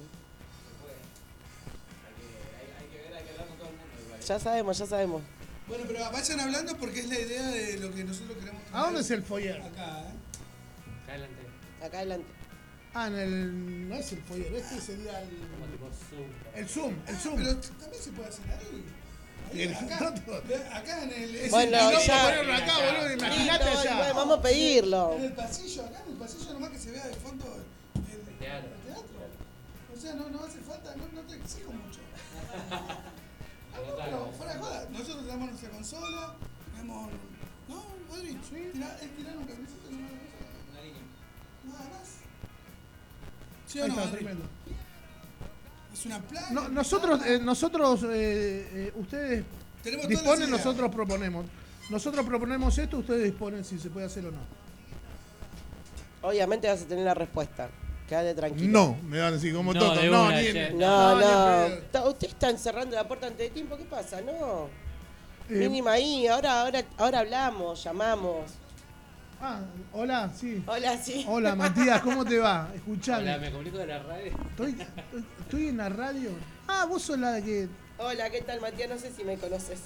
Ya 4.28 4.40
sabemos, 4.40 4.78
ya 4.78 4.86
sabemos. 4.86 5.22
Bueno, 5.68 5.84
pero 5.88 5.99
vayan 6.11 6.40
hablando 6.40 6.78
porque 6.78 7.02
es 7.02 7.07
la 7.10 7.20
idea 7.20 7.48
de 7.48 7.78
lo 7.80 7.94
que 7.94 8.03
nosotros 8.03 8.38
queremos 8.38 8.61
¿A 8.72 8.82
dónde 8.84 9.02
es 9.02 9.11
el 9.11 9.24
foyer? 9.24 9.61
Acá, 9.61 10.02
¿eh? 10.02 10.14
Acá 11.03 11.11
adelante. 11.11 11.41
Acá 11.84 11.98
adelante. 11.99 12.28
Ah, 12.94 13.07
en 13.07 13.15
el. 13.18 13.90
No 13.90 13.95
es 13.95 14.11
el 14.14 14.22
foyer, 14.24 14.53
este 14.53 14.80
sería 14.80 15.20
el. 15.22 15.30
Como 15.30 15.65
tipo 15.65 15.90
Zoom. 16.10 16.30
El 16.56 16.70
Zoom, 16.70 16.95
el 17.07 17.18
Zoom. 17.18 17.36
Pero 17.38 17.56
también 17.57 18.03
se 18.03 18.11
puede 18.11 18.30
hacer 18.30 18.45
ahí. 18.52 18.84
Y 19.53 19.57
Ahí, 19.61 19.68
el- 19.68 19.74
acá, 19.76 20.14
acá 20.78 21.03
en 21.03 21.11
el... 21.11 21.36
es 21.36 21.52
Bueno, 21.52 21.78
el- 21.78 21.94
No, 21.94 22.02
ya- 22.02 22.24
ponerlo 22.24 22.53
acá, 22.53 22.74
boludo, 22.80 23.14
imagínate 23.14 23.64
allá. 23.70 24.14
vamos 24.14 24.40
a 24.40 24.41
pedirlo. 24.41 25.14
En 25.18 25.24
el 25.26 25.34
pasillo, 25.34 25.84
acá 25.86 26.02
en 26.06 26.11
el 26.14 26.18
pasillo 26.18 26.53
nomás 26.53 26.70
que 26.72 26.80
se 26.80 26.91
vea 26.91 27.06
de 27.07 27.14
fondo 27.15 27.45
el, 27.95 28.32
el 28.32 28.38
teatro. 28.40 28.70
Sea, 30.03 30.13
no, 30.15 30.30
no 30.30 30.43
hace 30.43 30.59
falta, 30.59 30.95
no, 30.95 31.03
no 31.13 31.21
te 31.27 31.35
exijo 31.35 31.71
mucho. 31.71 31.99
Ah, 33.75 33.80
no, 33.89 33.95
pero 34.05 34.31
fuera 34.38 34.53
de 34.53 34.59
joda, 34.59 34.88
nosotros 34.91 35.25
tenemos 35.25 35.49
nuestra 35.49 35.69
consola, 35.71 36.35
tenemos. 36.75 37.09
No, 37.67 37.84
Rodri, 38.07 38.35
tira, 38.35 38.97
es 39.01 39.15
tirar 39.17 39.35
un 39.35 39.45
camiseta 39.45 39.89
y 39.89 39.95
una 39.95 41.73
Nada 41.73 41.89
más. 41.89 42.09
¿Sí 43.65 43.80
o 43.80 43.84
Ahí 43.85 43.89
no, 43.89 43.95
está, 43.95 44.07
Adri? 44.09 44.17
tremendo. 44.17 44.45
Es 45.91 46.05
una 46.05 46.19
playa. 46.21 46.49
No, 46.51 46.69
nosotros, 46.69 47.25
eh, 47.25 47.39
nosotros, 47.41 48.03
eh, 48.03 48.09
eh, 48.73 48.93
ustedes 48.95 49.43
Tenemos 49.81 50.03
todas 50.05 50.11
las 50.13 50.21
disponen, 50.21 50.49
ideas. 50.49 50.65
nosotros 50.65 50.91
proponemos. 50.91 51.45
Nosotros 51.89 52.25
proponemos 52.27 52.77
esto, 52.77 52.97
ustedes 52.99 53.23
disponen 53.23 53.65
si 53.65 53.80
se 53.80 53.89
puede 53.89 54.05
hacer 54.05 54.27
o 54.27 54.31
no. 54.31 54.38
Obviamente 56.21 56.67
vas 56.67 56.84
a 56.84 56.85
tener 56.85 57.05
la 57.05 57.15
respuesta. 57.15 57.71
Quédate 58.14 58.35
tranquilo. 58.35 58.72
No, 58.72 58.98
me 59.10 59.18
van 59.18 59.30
a 59.30 59.31
decir 59.31 59.53
como 59.56 59.73
No, 59.73 59.80
todo. 59.80 59.95
de 59.95 60.07
No, 60.07 60.26
una, 60.27 60.40
ni-. 60.41 60.53
No, 60.76 61.15
no. 61.15 61.19
pedo. 61.19 61.77
Ta- 61.91 62.07
Usted 62.07 62.27
está 62.27 62.56
cerrando 62.57 62.95
la 62.95 63.07
puerta 63.07 63.26
antes 63.26 63.40
de 63.48 63.49
tiempo, 63.49 63.76
¿qué 63.76 63.85
pasa? 63.85 64.22
No. 64.22 64.68
Eh, 65.49 65.56
Mínima 65.56 65.94
ahí, 65.94 66.27
ahora, 66.27 66.61
ahora, 66.61 66.84
ahora 66.98 67.19
hablamos, 67.19 67.84
llamamos. 67.84 68.52
ah, 69.41 69.61
hola, 69.94 70.31
sí. 70.40 70.64
Hola, 70.68 70.95
sí. 70.98 71.26
Hola, 71.27 71.56
Matías, 71.56 72.02
¿cómo 72.02 72.23
te 72.23 72.38
va? 72.38 72.68
Hola, 72.68 72.76
Escuchame. 72.76 73.38
me 73.40 73.52
comunico 73.52 73.77
de 73.80 73.88
la 73.88 73.99
radio. 74.03 74.31
Estoy, 74.52 74.77
estoy 75.41 75.68
en 75.69 75.77
la 75.77 75.90
radio. 75.90 76.30
Ah, 76.68 76.85
vos 76.88 77.02
sos 77.02 77.18
la 77.18 77.41
que. 77.41 77.68
Hola, 77.98 78.30
¿qué 78.30 78.41
tal, 78.41 78.61
Matías? 78.61 78.90
No 78.91 78.98
sé 78.99 79.11
si 79.11 79.23
me 79.23 79.38
conoces. 79.38 79.80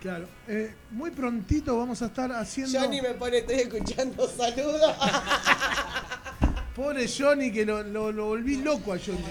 Claro. 0.00 0.28
Eh, 0.46 0.74
muy 0.90 1.10
prontito 1.10 1.76
vamos 1.78 2.00
a 2.02 2.06
estar 2.06 2.30
haciendo. 2.32 2.78
Johnny 2.78 3.00
me 3.02 3.14
pone, 3.14 3.38
estoy 3.38 3.56
escuchando, 3.56 4.28
saludos. 4.28 4.94
Pobre 6.74 7.06
Johnny, 7.08 7.52
que 7.52 7.64
lo, 7.64 7.82
lo, 7.84 8.10
lo 8.10 8.26
volví 8.26 8.56
loco 8.56 8.92
a 8.92 8.98
Johnny. 8.98 9.22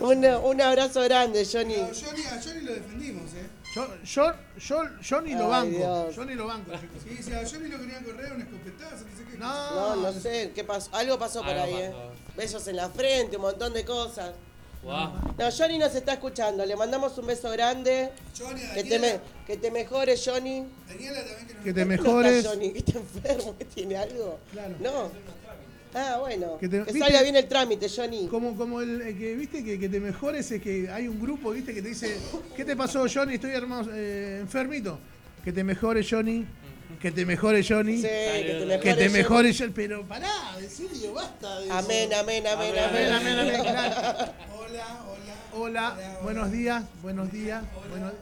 un, 0.00 0.24
un 0.24 0.60
abrazo 0.60 1.00
grande, 1.02 1.46
Johnny. 1.50 1.74
Pero 1.74 1.86
Johnny, 1.94 2.22
a 2.24 2.42
Johnny 2.42 2.60
lo 2.62 2.74
defendimos, 2.74 3.32
¿eh? 3.34 3.46
Yo, 3.74 3.86
yo, 4.04 4.32
yo, 4.58 4.82
Johnny 5.08 5.34
lo 5.34 5.48
banco. 5.48 5.76
Dios. 5.76 6.16
Johnny 6.16 6.34
lo 6.34 6.46
banco, 6.48 6.72
chicos. 6.72 7.02
Sí, 7.06 7.22
si 7.22 7.32
a 7.32 7.46
Johnny 7.48 7.68
lo 7.68 7.78
querían 7.78 8.02
correr, 8.02 8.32
un 8.32 8.40
escopetazo, 8.40 9.04
no 9.04 9.16
sé 9.16 9.24
qué. 9.30 9.38
No, 9.38 9.96
No, 9.96 9.96
no 9.96 10.12
sé, 10.12 10.52
¿qué 10.54 10.64
pasó? 10.64 10.90
Algo 10.92 11.18
pasó 11.18 11.40
por 11.40 11.50
Algo 11.50 11.76
ahí, 11.76 11.82
¿eh? 11.82 11.92
Besos 12.36 12.66
en 12.66 12.76
la 12.76 12.88
frente, 12.88 13.36
un 13.36 13.42
montón 13.42 13.72
de 13.74 13.84
cosas. 13.84 14.32
No, 14.82 15.12
Johnny 15.56 15.78
nos 15.78 15.94
está 15.94 16.14
escuchando, 16.14 16.64
le 16.64 16.74
mandamos 16.74 17.16
un 17.18 17.26
beso 17.26 17.50
grande. 17.50 18.10
Johnny, 18.36 18.60
Que 18.74 18.82
te, 18.84 18.98
Daniela, 18.98 19.18
me, 19.18 19.44
que 19.46 19.56
te 19.56 19.70
mejores, 19.70 20.22
Johnny. 20.24 20.64
Daniela 20.88 21.18
también 21.24 21.46
que 21.46 21.54
nos 21.54 21.64
Que 21.64 21.72
te 21.72 21.84
¿No 21.84 21.92
está 21.94 22.02
mejores. 22.02 22.46
Johnny, 22.46 22.72
que 22.72 22.78
está 22.78 22.98
enfermo, 22.98 23.56
que 23.58 23.64
tiene 23.66 23.96
algo. 23.96 24.38
Claro. 24.52 24.74
No. 24.80 25.10
Ah, 25.94 26.18
bueno. 26.20 26.58
Que 26.58 26.68
Que, 26.68 26.76
te- 26.78 26.84
¿viste? 26.84 26.98
salga 26.98 27.22
bien 27.22 27.36
el 27.36 27.48
trámite, 27.48 27.88
Johnny. 27.88 28.26
Como, 28.28 28.54
como 28.56 28.80
el 28.80 29.00
eh, 29.02 29.16
que, 29.16 29.34
viste, 29.34 29.64
que, 29.64 29.78
que 29.78 29.88
te 29.88 30.00
mejores 30.00 30.50
es 30.50 30.60
que 30.62 30.88
hay 30.90 31.08
un 31.08 31.20
grupo, 31.20 31.50
viste, 31.52 31.72
que 31.74 31.82
te 31.82 31.88
dice, 31.88 32.16
¿qué 32.56 32.64
te 32.64 32.76
pasó, 32.76 33.06
Johnny? 33.12 33.34
Estoy 33.34 33.52
hermoso, 33.52 33.90
eh, 33.94 34.38
enfermito. 34.40 34.98
Que 35.44 35.52
te 35.52 35.64
mejore, 35.64 36.04
Johnny. 36.08 36.44
Que 37.00 37.10
te 37.12 37.24
mejore, 37.24 37.64
Johnny. 37.66 37.96
Sí, 37.98 38.02
que 38.02 38.56
te 38.58 38.66
mejore. 38.66 38.80
Que 38.80 38.94
te 38.94 39.04
Johnny. 39.04 39.18
mejore, 39.18 39.54
Johnny. 39.56 39.72
Pero 39.74 40.02
pará, 40.06 40.30
en 40.58 40.68
serio, 40.70 41.12
basta 41.14 41.58
de 41.60 41.64
eso. 41.66 41.74
Amén, 41.74 42.10
amén, 42.14 42.46
amén, 42.46 42.72
Amén, 42.76 42.84
amén. 42.88 43.12
amén, 43.12 43.38
amén, 43.38 43.60
claro. 43.62 44.32
Hola, 44.58 45.04
hola. 45.06 45.94
Hola, 45.94 46.18
buenos 46.22 46.50
días, 46.52 46.84
buenos 47.02 47.32
días. 47.32 47.62
buenos- 47.90 48.12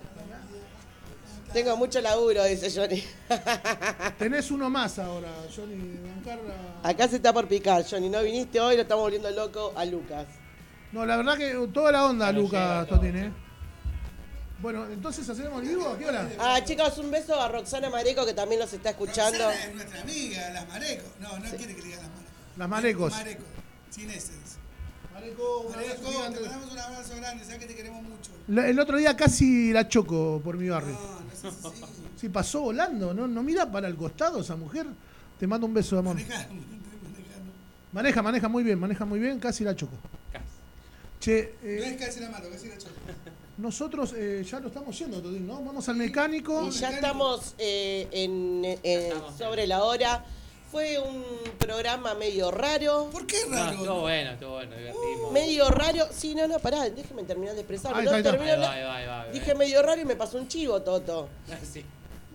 Tengo 1.52 1.76
mucho 1.76 2.00
laburo, 2.00 2.44
dice 2.44 2.70
Johnny. 2.74 3.02
Tenés 4.18 4.50
uno 4.50 4.68
más 4.68 4.98
ahora, 4.98 5.28
Johnny, 5.54 5.98
a- 6.82 6.88
Acá 6.88 7.08
se 7.08 7.16
está 7.16 7.32
por 7.32 7.48
picar, 7.48 7.84
Johnny. 7.88 8.08
No 8.10 8.22
viniste 8.22 8.60
hoy, 8.60 8.76
lo 8.76 8.82
estamos 8.82 9.02
volviendo 9.04 9.30
loco 9.30 9.72
a 9.76 9.84
Lucas. 9.84 10.26
No, 10.92 11.04
la 11.06 11.16
verdad 11.16 11.36
que 11.38 11.54
toda 11.72 11.92
la 11.92 12.04
onda, 12.06 12.30
Lucas 12.32 12.86
Totín, 12.88 13.16
¿eh? 13.16 13.32
Bueno, 14.60 14.86
entonces 14.86 15.28
hacemos 15.28 15.62
el 15.62 15.68
vivo, 15.68 15.88
¿a 15.88 15.98
qué 15.98 16.06
hora? 16.06 16.28
Ah, 16.38 16.60
chicos, 16.64 16.96
un 16.98 17.10
beso 17.10 17.38
a 17.40 17.48
Roxana 17.48 17.90
Mareco 17.90 18.24
que 18.24 18.32
también 18.34 18.60
nos 18.60 18.72
está 18.72 18.90
escuchando. 18.90 19.38
Roxana 19.44 19.64
es 19.66 19.74
nuestra 19.74 20.00
amiga, 20.02 20.50
las 20.50 20.68
Mareco. 20.68 21.04
No, 21.20 21.38
no 21.38 21.50
quiere 21.56 21.74
que 21.74 21.82
le 21.82 21.88
diga 21.88 21.96
las 21.98 22.08
Mareco. 22.10 22.30
Las 22.56 22.68
Marecos. 22.68 23.12
Mareco, 23.12 23.44
sin 23.90 24.10
ese. 24.10 24.32
dice. 24.32 24.56
Mareco, 25.12 25.60
un 25.60 25.74
abrazo 25.74 25.88
Mareco, 26.02 26.10
gigante. 26.10 26.38
te 26.38 26.44
mandamos 26.48 26.72
un 26.72 26.78
abrazo 26.78 27.16
grande, 27.16 27.44
sabes 27.44 27.58
que 27.60 27.66
te 27.66 27.74
queremos 27.74 28.02
mucho. 28.02 28.30
La- 28.48 28.66
El 28.68 28.78
otro 28.80 28.96
día 28.96 29.14
casi 29.16 29.72
la 29.72 29.88
choco 29.88 30.40
por 30.42 30.56
mi 30.56 30.68
barrio. 30.70 30.92
No, 30.92 31.25
si 31.36 31.48
sí. 31.50 31.84
Sí, 32.20 32.28
pasó 32.28 32.60
volando, 32.62 33.12
¿no? 33.14 33.26
No 33.28 33.42
mira 33.42 33.70
para 33.70 33.88
el 33.88 33.96
costado 33.96 34.40
esa 34.40 34.56
mujer. 34.56 34.86
Te 35.38 35.46
mando 35.46 35.66
un 35.66 35.74
beso, 35.74 35.98
amor. 35.98 36.16
Maneja, 37.92 38.22
maneja, 38.22 38.48
muy 38.48 38.62
bien, 38.62 38.78
maneja 38.78 39.04
muy 39.04 39.18
bien, 39.18 39.38
casi 39.38 39.64
la 39.64 39.74
choco. 39.74 39.94
Che, 41.20 41.54
No 41.62 41.68
eh, 41.68 41.88
es 41.94 41.96
casi 41.96 42.20
la 42.20 42.28
mano, 42.30 42.46
casi 42.50 42.68
la 42.68 42.76
choca. 42.76 42.92
nosotros 43.56 44.12
eh, 44.16 44.44
ya 44.48 44.60
lo 44.60 44.68
estamos 44.68 44.98
yendo, 44.98 45.22
¿no? 45.22 45.62
Vamos 45.64 45.88
al 45.88 45.96
mecánico. 45.96 46.66
Y 46.66 46.70
ya 46.72 46.90
estamos 46.90 47.54
eh, 47.58 48.06
en, 48.12 48.62
en- 48.82 49.12
sobre 49.38 49.66
la 49.66 49.82
hora. 49.84 50.24
Fue 50.76 50.98
un 50.98 51.24
programa 51.58 52.12
medio 52.12 52.50
raro. 52.50 53.08
¿Por 53.10 53.26
qué 53.26 53.38
No, 53.48 53.56
raro? 53.56 53.70
estuvo 53.78 54.00
bueno, 54.02 54.30
estuvo 54.32 54.50
bueno, 54.50 54.76
divertimos. 54.76 55.32
Medio 55.32 55.68
raro. 55.70 56.06
Sí, 56.12 56.34
no, 56.34 56.46
no, 56.46 56.58
pará, 56.58 56.90
déjeme 56.90 57.22
terminar 57.22 57.54
de 57.54 57.62
expresarme. 57.62 58.00
Ahí 58.00 58.04
No 58.04 58.14
está, 58.14 58.28
ahí 58.30 58.36
está. 58.36 58.44
termino 58.44 58.52
Ahí 58.52 58.60
va, 58.60 58.66
la- 58.68 58.72
ahí 58.74 58.82
va, 58.84 58.96
ahí 58.98 59.06
va, 59.06 59.20
ahí 59.22 59.26
va. 59.28 59.32
Dije 59.32 59.54
medio 59.54 59.80
raro 59.82 60.02
y 60.02 60.04
me 60.04 60.16
pasó 60.16 60.36
un 60.36 60.48
chivo, 60.48 60.82
Toto. 60.82 61.30
Sí, 61.72 61.82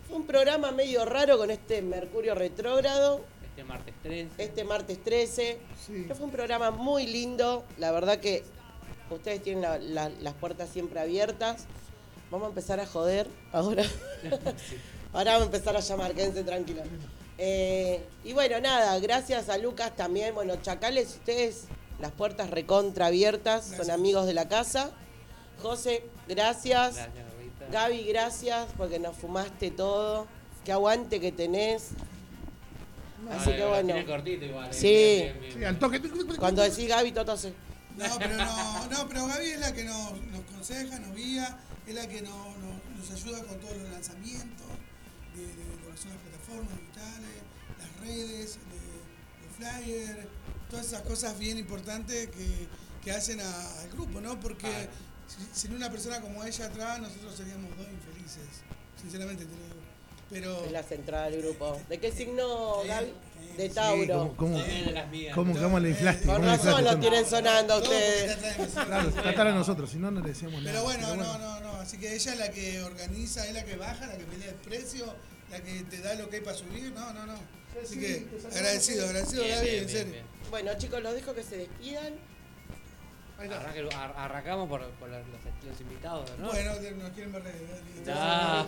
Fue 0.08 0.18
un 0.18 0.26
programa 0.26 0.72
medio 0.72 1.06
raro 1.06 1.38
con 1.38 1.52
este 1.52 1.84
Mercurio 1.84 2.34
retrógrado, 2.34 3.22
este 3.46 3.64
martes 3.64 3.94
13. 4.02 4.30
este 4.44 4.64
martes 4.64 5.04
13. 5.04 5.60
Sí. 5.86 6.06
que 6.08 6.16
Fue 6.16 6.26
un 6.26 6.32
programa 6.32 6.72
muy 6.72 7.06
lindo. 7.06 7.64
La 7.78 7.92
verdad 7.92 8.18
que 8.18 8.44
ustedes 9.12 9.44
tienen 9.44 9.62
la- 9.62 9.78
la- 9.78 10.10
las 10.20 10.34
puertas 10.34 10.68
siempre 10.68 11.00
abiertas. 11.00 11.66
Vamos 12.32 12.48
a 12.48 12.50
empezar 12.50 12.80
a 12.80 12.88
joder 12.88 13.28
ahora. 13.52 13.84
Ahora 15.14 15.34
vamos 15.34 15.50
a 15.50 15.52
empezar 15.58 15.76
a 15.76 15.82
llamar, 15.82 16.14
quédense 16.14 16.44
tranquilos. 16.44 16.88
Eh, 17.44 18.06
y 18.24 18.34
bueno, 18.34 18.60
nada, 18.60 19.00
gracias 19.00 19.50
a 19.50 19.58
Lucas 19.58 19.96
también. 19.96 20.36
Bueno, 20.36 20.58
Chacales, 20.62 21.08
ustedes, 21.16 21.64
las 22.00 22.12
puertas 22.12 22.52
recontra 22.52 23.08
abiertas, 23.08 23.66
son 23.76 23.90
amigos 23.90 24.28
de 24.28 24.36
la 24.36 24.48
casa. 24.48 24.92
José, 25.60 26.04
gracias. 26.28 26.96
Gracias, 26.96 27.26
Rita. 27.40 27.66
Gaby, 27.72 28.04
gracias 28.04 28.68
porque 28.78 29.00
nos 29.00 29.18
fumaste 29.18 29.72
todo. 29.72 30.28
Qué 30.64 30.72
aguante 30.72 31.20
que 31.20 31.32
tenés. 31.32 31.90
Así 33.32 33.52
que 33.52 33.66
bueno. 33.66 33.86
tiene 33.94 34.06
cortito 34.06 34.46
igual. 34.46 34.70
eh, 34.70 34.74
Sí. 34.74 34.88
bien, 34.88 35.40
bien, 35.40 35.52
Sí, 35.54 35.58
bien. 35.58 35.70
al 35.70 35.80
toque. 35.80 36.02
Cuando 36.38 36.62
decís 36.62 36.88
Gaby, 36.88 37.12
Toto 37.12 37.38
se. 37.38 37.50
No, 37.98 38.06
pero 38.20 38.36
no, 38.38 38.88
no, 38.88 39.08
pero 39.08 39.26
Gaby 39.28 39.46
es 39.48 39.60
la 39.60 39.74
que 39.74 39.84
nos, 39.84 40.12
nos 40.28 40.40
aconseja, 40.42 41.00
nos 41.00 41.16
guía, 41.16 41.58
es 41.88 41.96
la 41.96 42.08
que 42.08 42.22
nos, 42.22 42.36
nos- 42.58 42.82
nos 42.98 43.12
ayuda 43.12 43.44
con 43.44 43.60
todos 43.60 43.78
los 43.78 43.90
lanzamientos 43.90 44.68
de, 45.36 45.42
de 45.46 45.71
son 46.02 46.12
las 46.12 46.20
plataformas 46.22 46.80
digitales, 46.80 47.36
las 47.80 48.00
redes, 48.08 48.56
de- 48.56 49.42
los 49.46 49.56
flyers, 49.58 50.28
todas 50.70 50.86
esas 50.88 51.02
cosas 51.02 51.38
bien 51.38 51.58
importantes 51.58 52.28
que, 52.28 52.68
que 53.04 53.12
hacen 53.12 53.40
a- 53.42 53.82
al 53.82 53.90
grupo, 53.90 54.22
¿no? 54.22 54.40
Porque 54.40 54.68
si- 55.28 55.60
sin 55.62 55.76
una 55.76 55.90
persona 55.92 56.20
como 56.22 56.44
ella 56.44 56.66
atrás, 56.66 57.00
nosotros 57.00 57.36
seríamos 57.36 57.70
dos 57.78 57.88
infelices, 57.88 58.62
sinceramente 59.02 59.46
te 59.46 59.52
lo 59.52 59.58
digo. 59.58 59.82
Pero 60.30 60.64
Es 60.64 60.72
la 60.72 60.84
central 60.84 61.30
del 61.34 61.42
grupo. 61.42 61.82
¿De 61.90 62.00
qué 62.00 62.10
signo, 62.10 62.82
Sí, 62.84 62.88
Gaby? 62.88 63.06
sí, 63.52 63.58
De 63.58 63.68
sí, 63.68 63.76
Tauro. 63.76 64.34
¿Cómo, 64.38 64.54
cómo, 64.54 64.58
mías. 65.12 65.36
cómo, 65.36 65.54
cómo 65.60 65.78
le 65.82 65.90
inflaste? 65.90 66.26
Con 66.26 66.36
¿Cómo 66.38 66.48
razón 66.48 66.84
lo 66.86 67.00
tienen 67.00 67.26
sonando 67.26 67.78
ustedes. 67.80 68.38
Claro, 68.74 69.12
tratar 69.12 69.48
a 69.48 69.54
nosotros, 69.54 69.90
si 69.90 69.98
no, 69.98 70.10
no 70.10 70.22
le 70.22 70.30
decíamos 70.30 70.62
nada. 70.64 70.72
Pero 70.72 70.84
bueno, 70.86 71.16
no, 71.18 71.38
no, 71.38 71.60
no. 71.60 71.72
Así 71.82 71.98
que 71.98 72.16
ella 72.16 72.32
es 72.32 72.40
la 72.40 72.50
que 72.50 72.82
organiza, 72.82 73.46
es 73.46 73.54
la 73.54 73.66
que 73.66 73.76
baja, 73.76 74.08
la 74.08 74.18
que 74.18 74.24
pelea 74.24 74.50
el 74.52 74.56
precio, 74.56 75.14
la 75.52 75.62
que 75.62 75.84
te 75.90 75.98
da 76.00 76.14
lo 76.16 76.30
que 76.30 76.38
hay 76.38 76.42
para 76.42 76.58
subir. 76.58 76.92
No, 76.94 77.14
no, 77.14 77.26
no. 77.26 77.34
Así 77.82 77.94
sí, 77.96 78.00
que 78.00 78.28
agradecido, 78.56 79.06
agradecido, 79.06 79.44
Bien, 79.44 79.56
Gaby, 79.56 79.70
bien, 79.70 79.84
en 79.84 79.90
serio. 79.90 80.12
bien. 80.14 80.26
Bueno, 80.50 80.72
chicos, 80.78 81.02
los 81.02 81.14
dejo 81.14 81.34
que 81.34 81.44
se 81.44 81.58
despidan. 81.58 82.14
Arranque- 83.40 83.96
ar- 83.96 84.14
arrancamos 84.18 84.70
por, 84.70 84.88
por 84.92 85.10
los, 85.10 85.82
invitados, 85.82 86.30
¿no? 86.38 86.50
Bueno, 86.52 86.74
nos 86.76 87.10
quieren 87.12 87.32
ver. 87.32 87.44
No, 88.06 88.68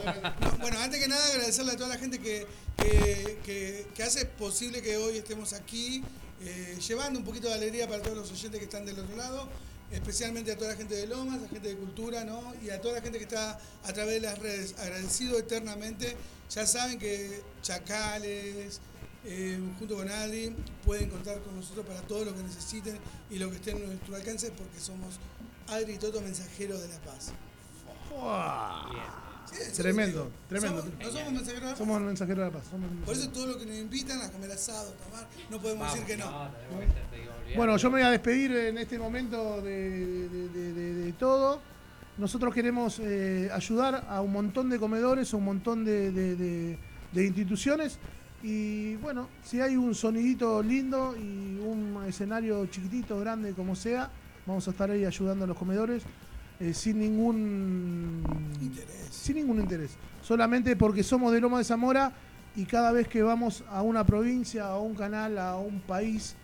bueno, 0.60 0.80
antes 0.80 0.99
que 0.99 1.07
nada 1.07 1.23
agradecerle 1.27 1.73
a 1.73 1.77
toda 1.77 1.89
la 1.89 1.97
gente 1.99 2.18
que, 2.19 2.47
que, 2.77 3.38
que- 3.45 3.85
que 3.93 4.03
hace 4.03 4.26
posible 4.26 4.81
que 4.81 4.97
hoy 4.97 5.18
estemos 5.18 5.53
aquí, 5.53 6.03
eh, 6.41 6.76
llevando 6.88 7.19
un 7.19 7.26
poquito 7.26 7.49
de 7.49 7.53
alegría 7.53 7.88
para 7.88 8.01
todos 8.01 8.18
los 8.18 8.31
oyentes 8.31 8.57
que 8.57 8.65
están 8.65 8.84
del 8.85 8.97
otro 8.99 9.15
lado, 9.15 9.47
especialmente 9.91 10.51
a 10.51 10.57
toda 10.57 10.72
la 10.72 10.76
gente 10.77 10.95
de 10.95 11.05
Lomas, 11.05 11.38
a 11.38 11.41
la 11.43 11.49
gente 11.49 11.68
de 11.69 11.76
Cultura, 11.76 12.23
¿no? 12.23 12.55
Y 12.64 12.72
a 12.72 12.81
toda 12.81 12.95
la 12.95 13.01
gente 13.01 13.19
que 13.19 13.26
está 13.26 13.60
a 13.84 13.93
través 13.93 14.15
de 14.15 14.22
las 14.22 14.39
redes. 14.39 14.73
Agradecido 14.80 15.38
eternamente. 15.38 16.15
Ya 16.54 16.66
saben 16.68 17.00
que 17.00 17.42
Chacales, 17.62 18.80
eh, 19.26 19.60
junto 19.80 19.96
con 19.96 20.10
Adri, 20.10 20.56
pueden 20.86 21.10
contar 21.10 21.40
con 21.42 21.56
nosotros 21.56 21.86
para 21.86 22.02
todo 22.02 22.26
lo 22.26 22.36
que 22.36 22.44
necesiten 22.44 22.98
y 23.30 23.40
lo 23.40 23.50
que 23.50 23.56
esté 23.56 23.72
en 23.72 23.86
nuestro 23.88 24.16
alcance, 24.16 24.52
porque 24.52 24.80
somos 24.80 25.20
Adri 25.68 25.94
y 25.94 25.98
Toto, 25.98 26.22
mensajeros 26.22 26.82
de 26.82 26.88
la 26.90 27.00
paz. 27.00 27.32
Sí, 29.50 29.56
sí, 29.72 29.82
Tremendo, 29.82 30.26
sí. 30.26 30.32
tremendo. 30.50 30.82
Somos- 30.82 31.00
no 31.00 31.12
somos 31.12 31.32
mensajeros 31.34 31.60
de 31.62 31.66
la 31.66 31.70
paz. 31.72 31.78
Somos 31.78 31.98
el 31.98 32.04
mensajero 32.06 32.40
de 32.44 32.48
la 32.52 32.54
paz. 32.58 32.64
somos 32.70 32.90
Por 33.06 33.14
eso 33.16 33.30
todo 33.30 33.48
lo 33.48 33.58
que 33.60 33.66
nos 33.66 33.76
invitan 33.78 34.22
a 34.22 34.32
comer 34.32 34.52
asado, 34.52 34.90
a 34.92 35.06
tomar, 35.06 35.28
no 35.50 35.60
podemos 35.62 35.88
Vamos, 35.88 36.00
decir 36.00 36.08
que 36.08 36.24
no. 36.24 36.50
te. 37.50 37.56
Bueno, 37.58 37.78
yo 37.78 37.90
me 37.92 38.00
voy 38.00 38.08
a 38.08 38.12
despedir 38.12 38.52
en 38.56 38.78
este 38.78 38.98
momento 38.98 39.62
de, 39.62 40.28
de- 40.30 40.50
de- 40.50 40.74
de- 40.74 40.94
de 41.06 41.14
todo. 41.14 41.62
Nosotros 42.18 42.53
queremos 42.53 42.99
eh, 42.99 43.49
ayudar 43.52 44.06
a 44.07 44.22
un 44.22 44.31
montón 44.31 44.69
de 44.69 44.77
comedores, 44.80 45.34
a 45.34 45.38
un 45.38 45.45
montón 45.45 45.84
de, 45.84 46.11
de- 46.11 46.35
de- 46.35 46.77
de 47.11 47.26
instituciones. 47.26 47.98
Y 48.44 48.95
bueno, 48.98 49.30
si 49.44 49.61
hay 49.61 49.76
un 49.77 49.95
sonidito 49.95 50.61
lindo 50.61 51.15
y 51.18 51.57
un 51.60 52.03
escenario 52.07 52.65
chiquitito, 52.68 53.19
grande, 53.19 53.53
como 53.53 53.76
sea, 53.76 54.10
vamos 54.45 54.68
a 54.68 54.72
estar 54.72 54.91
ahí 54.91 55.06
ayudando 55.06 55.45
a 55.45 55.48
los 55.48 55.57
comedores 55.57 56.03
eh, 56.60 56.73
sin 56.73 56.99
ningún 56.99 58.23
Interés. 58.61 59.07
sin 59.11 59.35
ningún 59.38 59.60
interés. 59.60 59.91
Solamente 60.22 60.76
porque 60.76 61.02
somos 61.03 61.31
de 61.34 61.40
Loma 61.41 61.57
de 61.60 61.64
Zamora 61.64 62.11
y 62.56 62.65
cada 62.65 62.91
vez 62.91 63.07
que 63.07 63.23
vamos 63.23 63.64
a 63.69 63.81
una 63.81 64.06
provincia, 64.06 64.65
a 64.68 64.77
un 64.77 64.94
canal, 64.94 65.38
a 65.40 65.56
un 65.57 65.80
país, 65.81 66.35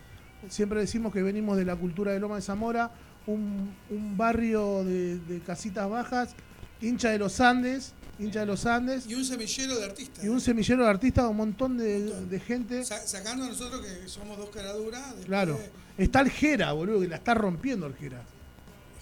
siempre 0.48 0.80
decimos 0.80 1.14
que 1.14 1.22
venimos 1.22 1.58
de 1.58 1.66
la 1.66 1.76
cultura 1.76 2.12
de 2.12 2.20
Loma 2.20 2.36
de 2.38 2.42
Zamora, 2.42 2.92
un, 3.28 3.76
un 3.90 4.18
barrio 4.18 4.84
de, 4.84 5.20
de 5.20 5.40
casitas 5.42 5.90
bajas, 5.90 6.36
hincha 6.82 7.10
de 7.10 7.20
los 7.20 7.40
Andes, 7.40 7.94
hincha 8.18 8.42
de 8.42 8.46
los 8.48 8.66
Andes, 8.66 9.06
Y 9.08 9.16
un 9.16 9.24
semillero 9.26 9.78
de 9.78 9.86
artistas. 9.86 10.24
y 10.24 10.28
un 10.30 10.42
semillero 10.42 10.84
de 10.84 10.90
artistas, 10.90 11.26
un 11.30 11.38
montón 11.38 11.78
de, 11.78 12.02
de 12.26 12.40
gente. 12.40 12.84
Sa- 12.86 13.06
sacando 13.06 13.46
a 13.46 13.50
nosotros 13.50 13.86
que 13.86 14.08
somos 14.08 14.38
dos 14.38 14.50
caraduras. 14.50 15.14
Claro. 15.26 15.60
Está 15.98 16.22
el 16.22 16.30
Jera, 16.32 16.72
boludo, 16.72 17.02
que 17.02 17.08
la 17.08 17.18
está 17.18 17.34
rompiendo 17.34 17.86
el 17.86 17.96
Jera. 17.96 18.24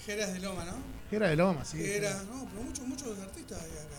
Jeras 0.06 0.34
de 0.34 0.40
Loma, 0.40 0.64
¿no? 0.66 0.74
Jera 1.10 1.30
de 1.30 1.36
Loma, 1.36 1.64
sí. 1.64 1.78
Jeras, 1.78 2.26
no, 2.26 2.46
pero 2.52 2.64
muchos, 2.64 2.88
muchos 2.88 3.20
artistas 3.20 3.60
hay 3.62 3.70
acá. 3.72 3.96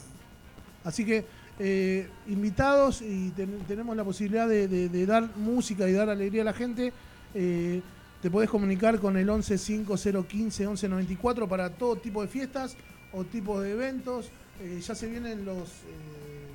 Así 0.84 1.04
que 1.04 1.24
eh, 1.58 2.08
invitados 2.28 3.02
y 3.02 3.30
ten- 3.30 3.64
tenemos 3.66 3.96
la 3.96 4.04
posibilidad 4.04 4.48
de, 4.48 4.68
de- 4.68 4.88
de 4.88 5.06
dar 5.06 5.36
música 5.36 5.88
y 5.88 5.92
dar 5.92 6.08
alegría 6.08 6.42
a 6.42 6.44
la 6.46 6.52
gente. 6.52 6.92
eh, 7.34 7.82
te 8.22 8.30
podés 8.30 8.50
comunicar 8.50 8.98
con 8.98 9.16
el 9.16 9.28
11 9.28 9.56
5015 9.58 10.66
1194 10.66 11.48
para 11.48 11.70
todo 11.70 11.96
tipo 11.96 12.22
de 12.22 12.28
fiestas 12.28 12.76
o 13.12 13.24
tipo 13.24 13.60
de 13.60 13.72
eventos. 13.72 14.30
Eh, 14.60 14.80
ya 14.84 14.94
se 14.94 15.06
vienen 15.06 15.44
los. 15.44 15.68
eh, 15.68 16.48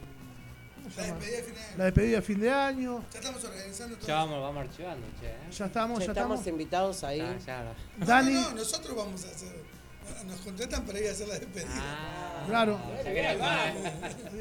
¿cómo 0.75 0.89
se 0.91 1.01
La 1.01 1.05
despedida 1.15 1.37
de 1.37 1.41
fin 1.41 1.53
de 1.55 1.61
año. 1.61 1.77
La 1.77 1.83
despedida 1.85 2.15
de 2.17 2.21
fin 2.21 2.39
de 2.41 2.51
año. 2.51 3.03
Ya 3.13 3.19
estamos 3.19 3.43
organizando 3.45 3.95
todo. 3.97 4.07
Ya 4.07 4.15
vamos, 4.15 4.41
vamos 4.41 4.61
archivando, 4.63 5.07
che. 5.21 5.27
¿eh? 5.27 5.35
Ya 5.57 5.65
estamos, 5.65 5.99
Ya 5.99 6.05
ya 6.07 6.11
estamos 6.11 6.39
estamos. 6.39 6.47
invitados 6.59 7.03
ahí. 7.03 7.37
Ya. 7.47 7.73
No, 7.97 8.05
Dani, 8.05 8.33
No, 8.33 8.41
no, 8.49 8.55
nosotros 8.55 8.95
vamos 8.97 9.23
a 9.25 9.27
hacer. 9.29 9.73
Nos 10.27 10.41
contratan 10.41 10.83
para 10.85 10.99
ir 10.99 11.07
a 11.07 11.11
hacer 11.11 11.27
la 11.29 11.35
despedida. 11.39 11.69
Ah, 11.77 12.43
Claro. 12.45 12.77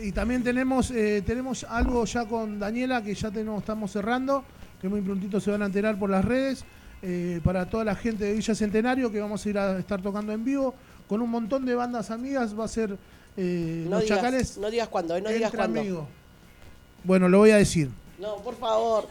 y 0.02 0.10
también 0.10 0.42
tenemos, 0.42 0.90
eh, 0.90 1.22
tenemos 1.24 1.62
algo 1.64 2.04
ya 2.04 2.24
con 2.26 2.58
Daniela 2.58 3.00
que 3.02 3.14
ya 3.14 3.30
tenemos, 3.30 3.60
estamos 3.62 3.92
cerrando, 3.92 4.44
que 4.80 4.88
muy 4.88 5.00
prontito 5.02 5.40
se 5.40 5.52
van 5.52 5.62
a 5.62 5.66
enterar 5.66 5.96
por 5.98 6.10
las 6.10 6.24
redes. 6.24 6.64
Eh, 7.04 7.40
para 7.42 7.68
toda 7.68 7.84
la 7.84 7.96
gente 7.96 8.24
de 8.24 8.34
Villa 8.34 8.54
Centenario, 8.54 9.10
que 9.10 9.20
vamos 9.20 9.44
a 9.44 9.48
ir 9.48 9.58
a 9.58 9.78
estar 9.78 10.00
tocando 10.00 10.32
en 10.32 10.44
vivo 10.44 10.72
con 11.08 11.20
un 11.20 11.28
montón 11.30 11.64
de 11.66 11.74
bandas 11.74 12.10
amigas. 12.12 12.56
Va 12.58 12.64
a 12.64 12.68
ser 12.68 12.96
eh, 13.36 13.82
No 13.84 13.90
Los 13.96 14.02
digas, 14.04 14.18
Chacales 14.18 14.58
no 14.58 14.70
digas 14.70 14.88
cuándo, 14.88 15.16
eh, 15.16 15.20
no 15.22 15.30
digas 15.30 15.50
cuándo. 15.52 15.80
amigos. 15.80 16.06
Bueno, 17.02 17.28
lo 17.28 17.38
voy 17.38 17.50
a 17.50 17.56
decir. 17.56 17.90
No, 18.20 18.36
por 18.36 18.56
favor. 18.56 19.08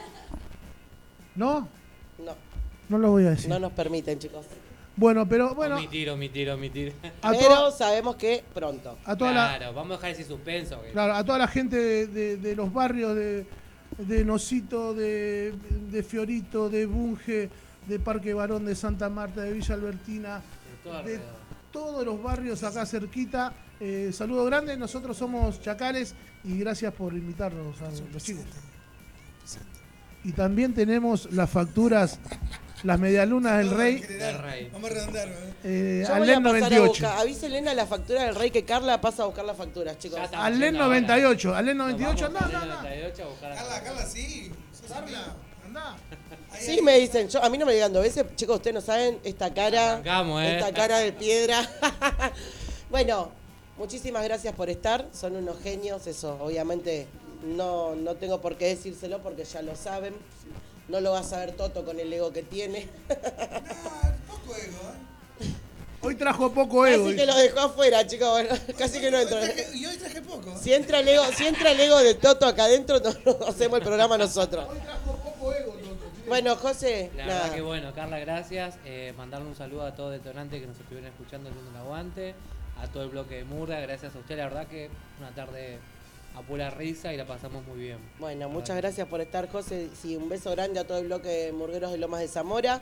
¿No? 1.35 1.68
No, 2.18 2.35
No 2.88 2.97
lo 2.97 3.11
voy 3.11 3.26
a 3.26 3.31
decir. 3.31 3.49
no 3.49 3.59
nos 3.59 3.73
permiten, 3.73 4.19
chicos. 4.19 4.45
Bueno, 4.95 5.27
pero 5.27 5.55
bueno, 5.55 5.76
Omitir, 5.77 6.09
omitir, 6.09 6.49
omitir. 6.49 6.93
a, 7.22 7.31
Pero 7.31 7.72
sabemos 7.72 8.15
que 8.18 8.43
pronto. 8.53 8.97
a 9.05 9.15
toda 9.18 9.31
la, 9.31 9.57
Claro, 9.57 9.73
vamos 9.73 9.91
a 9.91 9.95
dejar 9.95 10.11
ese 10.11 10.23
suspenso. 10.26 10.81
que- 10.81 10.91
Claro, 10.91 11.13
a 11.15 11.23
toda 11.26 11.38
la 11.39 11.47
gente 11.47 11.76
de, 11.77 12.07
de- 12.07 12.38
de 12.38 12.55
los 12.55 12.72
barrios 12.72 13.15
de, 13.15 13.45
de 13.97 14.26
Nosito, 14.26 14.93
de, 14.93 15.53
de 15.89 16.03
Fiorito, 16.03 16.69
de 16.69 16.85
Bunge, 16.85 17.49
de 17.87 17.99
Parque 17.99 18.33
Barón, 18.33 18.65
de 18.65 18.75
Santa 18.75 19.09
Marta, 19.09 19.41
de 19.41 19.53
Villa 19.53 19.75
Albertina, 19.75 20.41
de 21.05 21.19
todos 21.71 22.05
los 22.05 22.21
barrios 22.21 22.63
acá 22.63 22.85
cerquita. 22.85 23.53
Eh, 23.79 24.11
saludo 24.13 24.45
grande, 24.45 24.77
nosotros 24.77 25.17
somos 25.17 25.59
Chacales 25.61 26.13
y 26.43 26.59
gracias 26.59 26.93
por 26.93 27.13
invitarnos 27.13 27.81
a 27.81 27.89
los 28.13 28.23
chicos. 28.23 28.43
Y 30.23 30.33
también 30.33 30.73
tenemos 30.75 31.31
las 31.31 31.49
facturas, 31.49 32.19
las 32.83 32.99
medialunas 32.99 33.57
del 33.57 33.71
Rey. 33.71 34.69
Vamos 34.71 34.91
a 34.91 34.93
redondear, 34.93 35.27
¿eh? 35.63 36.03
Yo 36.07 36.13
voy 36.15 36.29
a 36.29 36.35
Alén 36.35 36.43
pasar 36.43 36.55
a 36.57 36.59
98. 36.69 36.87
buscar. 36.89 37.17
Avísenle 37.19 37.69
a 37.69 37.73
la 37.73 37.85
factura 37.87 38.23
del 38.25 38.35
rey 38.35 38.51
que 38.51 38.63
Carla 38.63 39.01
pasa 39.01 39.23
a 39.23 39.25
buscar 39.25 39.45
las 39.45 39.57
facturas, 39.57 39.97
chicos. 39.97 40.19
Alén 40.33 40.73
Yendo 40.73 40.85
98, 40.85 41.55
Alén 41.55 41.77
Nos 41.77 41.87
98, 41.93 42.25
vamos 42.25 42.41
anda, 42.43 42.57
al 42.57 42.63
anda, 42.63 42.77
anda. 42.77 42.89
98 42.89 43.23
a 43.23 43.27
buscar 43.29 43.51
a- 43.51 43.55
Carla, 43.55 43.83
Carla, 43.83 44.05
sí. 44.05 44.51
Sos 44.71 44.91
Sí, 46.60 46.81
me 46.81 46.99
dicen, 46.99 47.27
yo, 47.30 47.43
a 47.43 47.49
mí 47.49 47.57
no 47.57 47.65
me 47.65 47.73
digan 47.73 47.91
dos 47.91 48.03
veces, 48.03 48.26
chicos, 48.35 48.57
ustedes 48.57 48.76
no 48.76 48.81
saben 48.81 49.19
esta 49.23 49.53
cara, 49.53 49.93
Arrancamos, 49.93 50.43
¿eh? 50.43 50.57
esta 50.57 50.73
cara 50.73 50.99
de 50.99 51.11
piedra. 51.11 51.68
bueno, 52.89 53.31
muchísimas 53.77 54.23
gracias 54.23 54.53
por 54.53 54.69
estar, 54.69 55.07
son 55.14 55.35
unos 55.35 55.60
genios, 55.61 56.06
eso 56.07 56.38
obviamente 56.41 57.07
no, 57.43 57.95
no 57.95 58.15
tengo 58.15 58.41
por 58.41 58.57
qué 58.57 58.68
decírselo 58.68 59.19
porque 59.23 59.45
ya 59.45 59.61
lo 59.61 59.76
saben, 59.76 60.14
no 60.88 61.02
lo 61.02 61.11
va 61.11 61.19
a 61.19 61.23
saber 61.23 61.53
Toto 61.53 61.84
con 61.84 61.99
el 61.99 62.11
ego 62.11 62.31
que 62.31 62.43
tiene, 62.43 62.88
poco 64.27 64.56
ego, 64.56 64.77
¿eh? 64.91 65.11
Hoy 66.03 66.15
trajo 66.15 66.52
poco 66.52 66.85
ego. 66.88 67.06
casi 67.06 67.15
que 67.15 67.26
lo 67.27 67.35
dejó 67.35 67.60
afuera, 67.60 68.07
chicos, 68.07 68.30
bueno, 68.30 68.49
casi 68.77 68.99
que 68.99 69.11
no 69.11 69.18
Hoy 69.18 69.23
entró. 69.23 69.39
Y 69.73 69.85
hoy 69.85 69.98
traje 69.98 70.22
poco. 70.22 70.57
Si 70.60 70.73
entra 70.73 70.99
el 70.99 71.07
ego, 71.07 71.23
si 71.35 71.45
entra 71.45 71.72
el 71.72 71.80
ego 71.80 71.99
de 71.99 72.15
Toto 72.15 72.48
acá 72.48 72.65
adentro, 72.65 72.99
no, 72.99 73.11
no 73.26 73.45
hacemos 73.48 73.77
el 73.77 73.85
programa 73.85 74.18
nosotros. 74.18 74.65
Bueno, 76.27 76.55
José, 76.55 77.11
La 77.15 77.26
nada. 77.26 77.39
verdad 77.41 77.55
que 77.55 77.61
bueno, 77.61 77.93
Carla, 77.93 78.19
gracias. 78.19 78.76
Eh, 78.85 79.13
mandarle 79.18 79.47
un 79.47 79.55
saludo 79.55 79.84
a 79.85 79.95
todo 79.95 80.09
detonante 80.11 80.59
que 80.59 80.68
nos 80.68 80.77
estuvieron 80.80 81.09
escuchando 81.09 81.49
haciendo 81.49 81.72
un 81.72 81.77
aguante. 81.77 82.35
A 82.81 82.88
todo 82.88 83.03
el 83.03 83.09
bloque 83.09 83.35
de 83.35 83.43
Murga, 83.43 83.80
gracias 83.80 84.15
a 84.15 84.19
usted. 84.19 84.38
La 84.38 84.45
verdad 84.45 84.68
que 84.68 84.89
una 85.19 85.30
tarde 85.31 85.77
a 86.35 86.41
pura 86.41 86.69
risa 86.69 87.13
y 87.13 87.18
la 87.18 87.26
pasamos 87.27 87.65
muy 87.68 87.77
bien. 87.80 87.97
Bueno, 88.19 88.49
muchas 88.49 88.77
gracias 88.77 89.07
por 89.07 89.22
estar, 89.22 89.49
José. 89.51 89.89
Sí, 89.99 90.15
un 90.15 90.30
beso 90.30 90.51
grande 90.51 90.80
a 90.80 90.88
todo 90.88 90.97
el 90.99 91.05
bloque 91.07 91.27
de 91.27 91.51
Murgueros 91.51 91.91
de 91.91 91.97
Lomas 91.97 92.22
de 92.22 92.27
Zamora, 92.27 92.81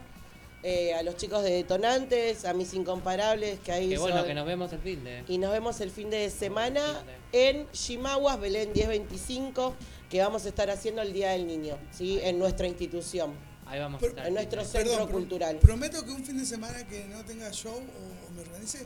eh, 0.64 0.94
a 0.94 1.02
los 1.04 1.18
chicos 1.18 1.44
de 1.44 1.52
Detonantes, 1.52 2.46
a 2.46 2.54
mis 2.54 2.74
incomparables 2.74 3.60
que 3.62 3.72
ahí 3.72 3.90
Que 3.90 3.98
bueno, 3.98 4.18
son- 4.20 4.28
que 4.28 4.34
nos 4.36 4.46
vemos 4.46 4.72
el 4.72 4.80
fin 4.80 5.04
de. 5.04 5.24
Y 5.28 5.38
nos 5.38 5.52
vemos 5.52 5.82
el 5.82 5.90
fin 5.92 6.10
de 6.10 6.30
semana 6.30 7.04
en 7.32 7.70
Chimaguas, 7.72 8.40
Belén 8.40 8.72
1025, 8.74 9.74
que 10.10 10.20
vamos 10.22 10.46
a 10.46 10.50
estar 10.50 10.70
haciendo 10.70 11.02
el 11.02 11.14
Día 11.14 11.32
del 11.32 11.46
Niño, 11.48 11.78
¿sí? 11.92 12.20
En 12.24 12.40
nuestra 12.40 12.68
institución, 12.68 13.34
Ahí 13.66 13.80
vamos 13.80 14.02
a 14.02 14.06
estar. 14.08 14.28
en 14.28 14.34
nuestro 14.34 14.66
centro 14.66 15.08
cultural. 15.10 15.58
Prometo 15.58 16.04
que 16.04 16.12
un 16.12 16.26
fin 16.26 16.38
de 16.38 16.46
semana 16.46 16.86
que 16.88 17.06
no 17.06 17.24
tenga 17.24 17.52
show 17.52 17.74
o, 17.76 17.78
o 17.78 18.32
me 18.36 18.42
organice, 18.42 18.86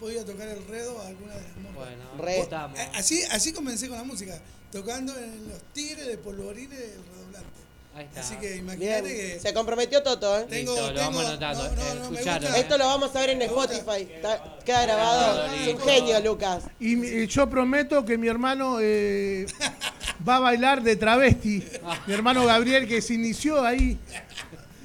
podía 0.00 0.24
tocar 0.24 0.48
el 0.48 0.64
redo 0.66 0.98
a 1.00 1.06
alguna 1.08 1.34
de 1.34 1.42
las 1.42 1.56
monjas. 1.58 1.88
Bueno, 2.16 2.42
estamos. 2.42 2.78
Así, 2.94 3.22
así 3.30 3.52
comencé 3.52 3.88
con 3.88 3.98
la 3.98 4.04
música, 4.04 4.40
tocando 4.70 5.16
en 5.18 5.48
los 5.48 5.60
tigres 5.74 6.06
de 6.06 6.16
polvorines 6.18 6.78
redoblante. 7.12 7.61
Ahí 7.94 8.04
está. 8.06 8.20
Así 8.20 8.36
que 8.36 8.46
Bien, 8.52 8.58
imagínate 8.60 9.02
que 9.14 9.38
se 9.40 9.52
comprometió 9.52 10.02
Toto, 10.02 10.38
¿eh? 10.40 10.46
tengo, 10.48 10.72
Listo, 10.72 10.86
lo 10.92 10.94
tengo- 10.98 11.10
vamos 11.10 11.26
anotando. 11.26 11.62
no, 11.62 11.70
no, 11.70 11.76
no, 11.76 12.10
me 12.10 12.16
Escucharon, 12.16 12.42
gusta- 12.42 12.56
¿eh? 12.56 12.60
Esto 12.62 12.78
lo 12.78 12.86
vamos 12.86 13.14
a 13.16 13.20
ver 13.20 13.30
en 13.30 13.42
Spotify. 13.42 14.08
Está- 14.14 14.58
queda 14.64 14.82
grabado. 14.86 15.46
Es 15.54 15.74
un 15.74 15.80
genio, 15.80 16.20
Lucas. 16.20 16.64
Y 16.80 16.96
mi- 16.96 17.26
yo 17.26 17.50
prometo 17.50 18.04
que 18.04 18.16
mi 18.16 18.28
hermano 18.28 18.78
eh, 18.80 19.46
va 20.26 20.36
a 20.36 20.40
bailar 20.40 20.82
de 20.82 20.96
travesti. 20.96 21.62
Mi 22.06 22.14
hermano 22.14 22.46
Gabriel, 22.46 22.88
que 22.88 23.02
se 23.02 23.12
inició 23.14 23.62
ahí 23.62 23.98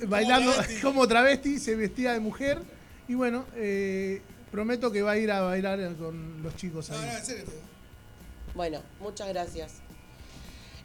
bailando 0.05 0.51
travesti. 0.51 0.81
como 0.81 1.07
travesti, 1.07 1.59
se 1.59 1.75
vestía 1.75 2.11
de 2.13 2.19
mujer. 2.19 2.59
Y 3.07 3.13
bueno, 3.13 3.45
eh, 3.55 4.21
prometo 4.51 4.91
que 4.91 5.01
va 5.01 5.11
a 5.11 5.17
ir 5.17 5.31
a 5.31 5.39
bailar 5.41 5.79
con 5.95 6.43
los 6.43 6.55
chicos 6.57 6.89
No, 6.89 6.97
no, 6.97 7.03
ahí. 7.03 7.15
en 7.15 7.25
serio. 7.25 7.45
te 7.45 7.51
digo. 7.51 7.63
Bueno, 8.53 8.81
muchas 8.99 9.29
gracias. 9.29 9.71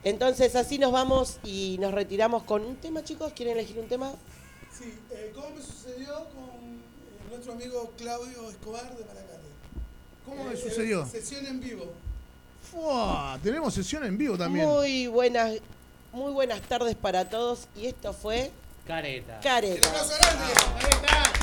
Entonces 0.04 0.56
así 0.56 0.78
nos 0.78 0.92
vamos 0.92 1.38
y 1.44 1.78
nos 1.80 1.92
retiramos 1.92 2.42
con 2.42 2.64
un 2.64 2.76
tema, 2.76 3.04
chicos. 3.04 3.32
¿Quieren 3.34 3.56
elegir 3.56 3.78
un 3.78 3.88
tema? 3.88 4.12
Sí, 4.76 4.98
eh, 5.10 5.32
¿cómo 5.34 5.50
me 5.50 5.62
sucedió 5.62 6.12
con 6.30 6.44
eh, 6.44 7.30
nuestro 7.30 7.52
amigo 7.52 7.92
Claudio 7.96 8.50
Escobar 8.50 8.96
de 8.96 9.04
Maracate? 9.04 9.38
¿Cómo 10.24 10.44
me 10.44 10.54
Eh, 10.54 10.56
sucedió? 10.56 11.06
Sesión 11.06 11.46
en 11.46 11.60
vivo. 11.60 11.92
Fua, 12.70 13.38
tenemos 13.42 13.74
sesión 13.74 14.04
en 14.04 14.16
vivo 14.18 14.36
también. 14.38 14.66
Muy 14.66 15.06
buenas, 15.06 15.54
muy 16.12 16.32
buenas 16.32 16.60
tardes 16.62 16.96
para 16.96 17.28
todos. 17.28 17.68
Y 17.76 17.86
esto 17.86 18.12
fue 18.12 18.50
Careta. 18.86 19.38
Careta. 19.40 19.88
¡Un 19.88 21.41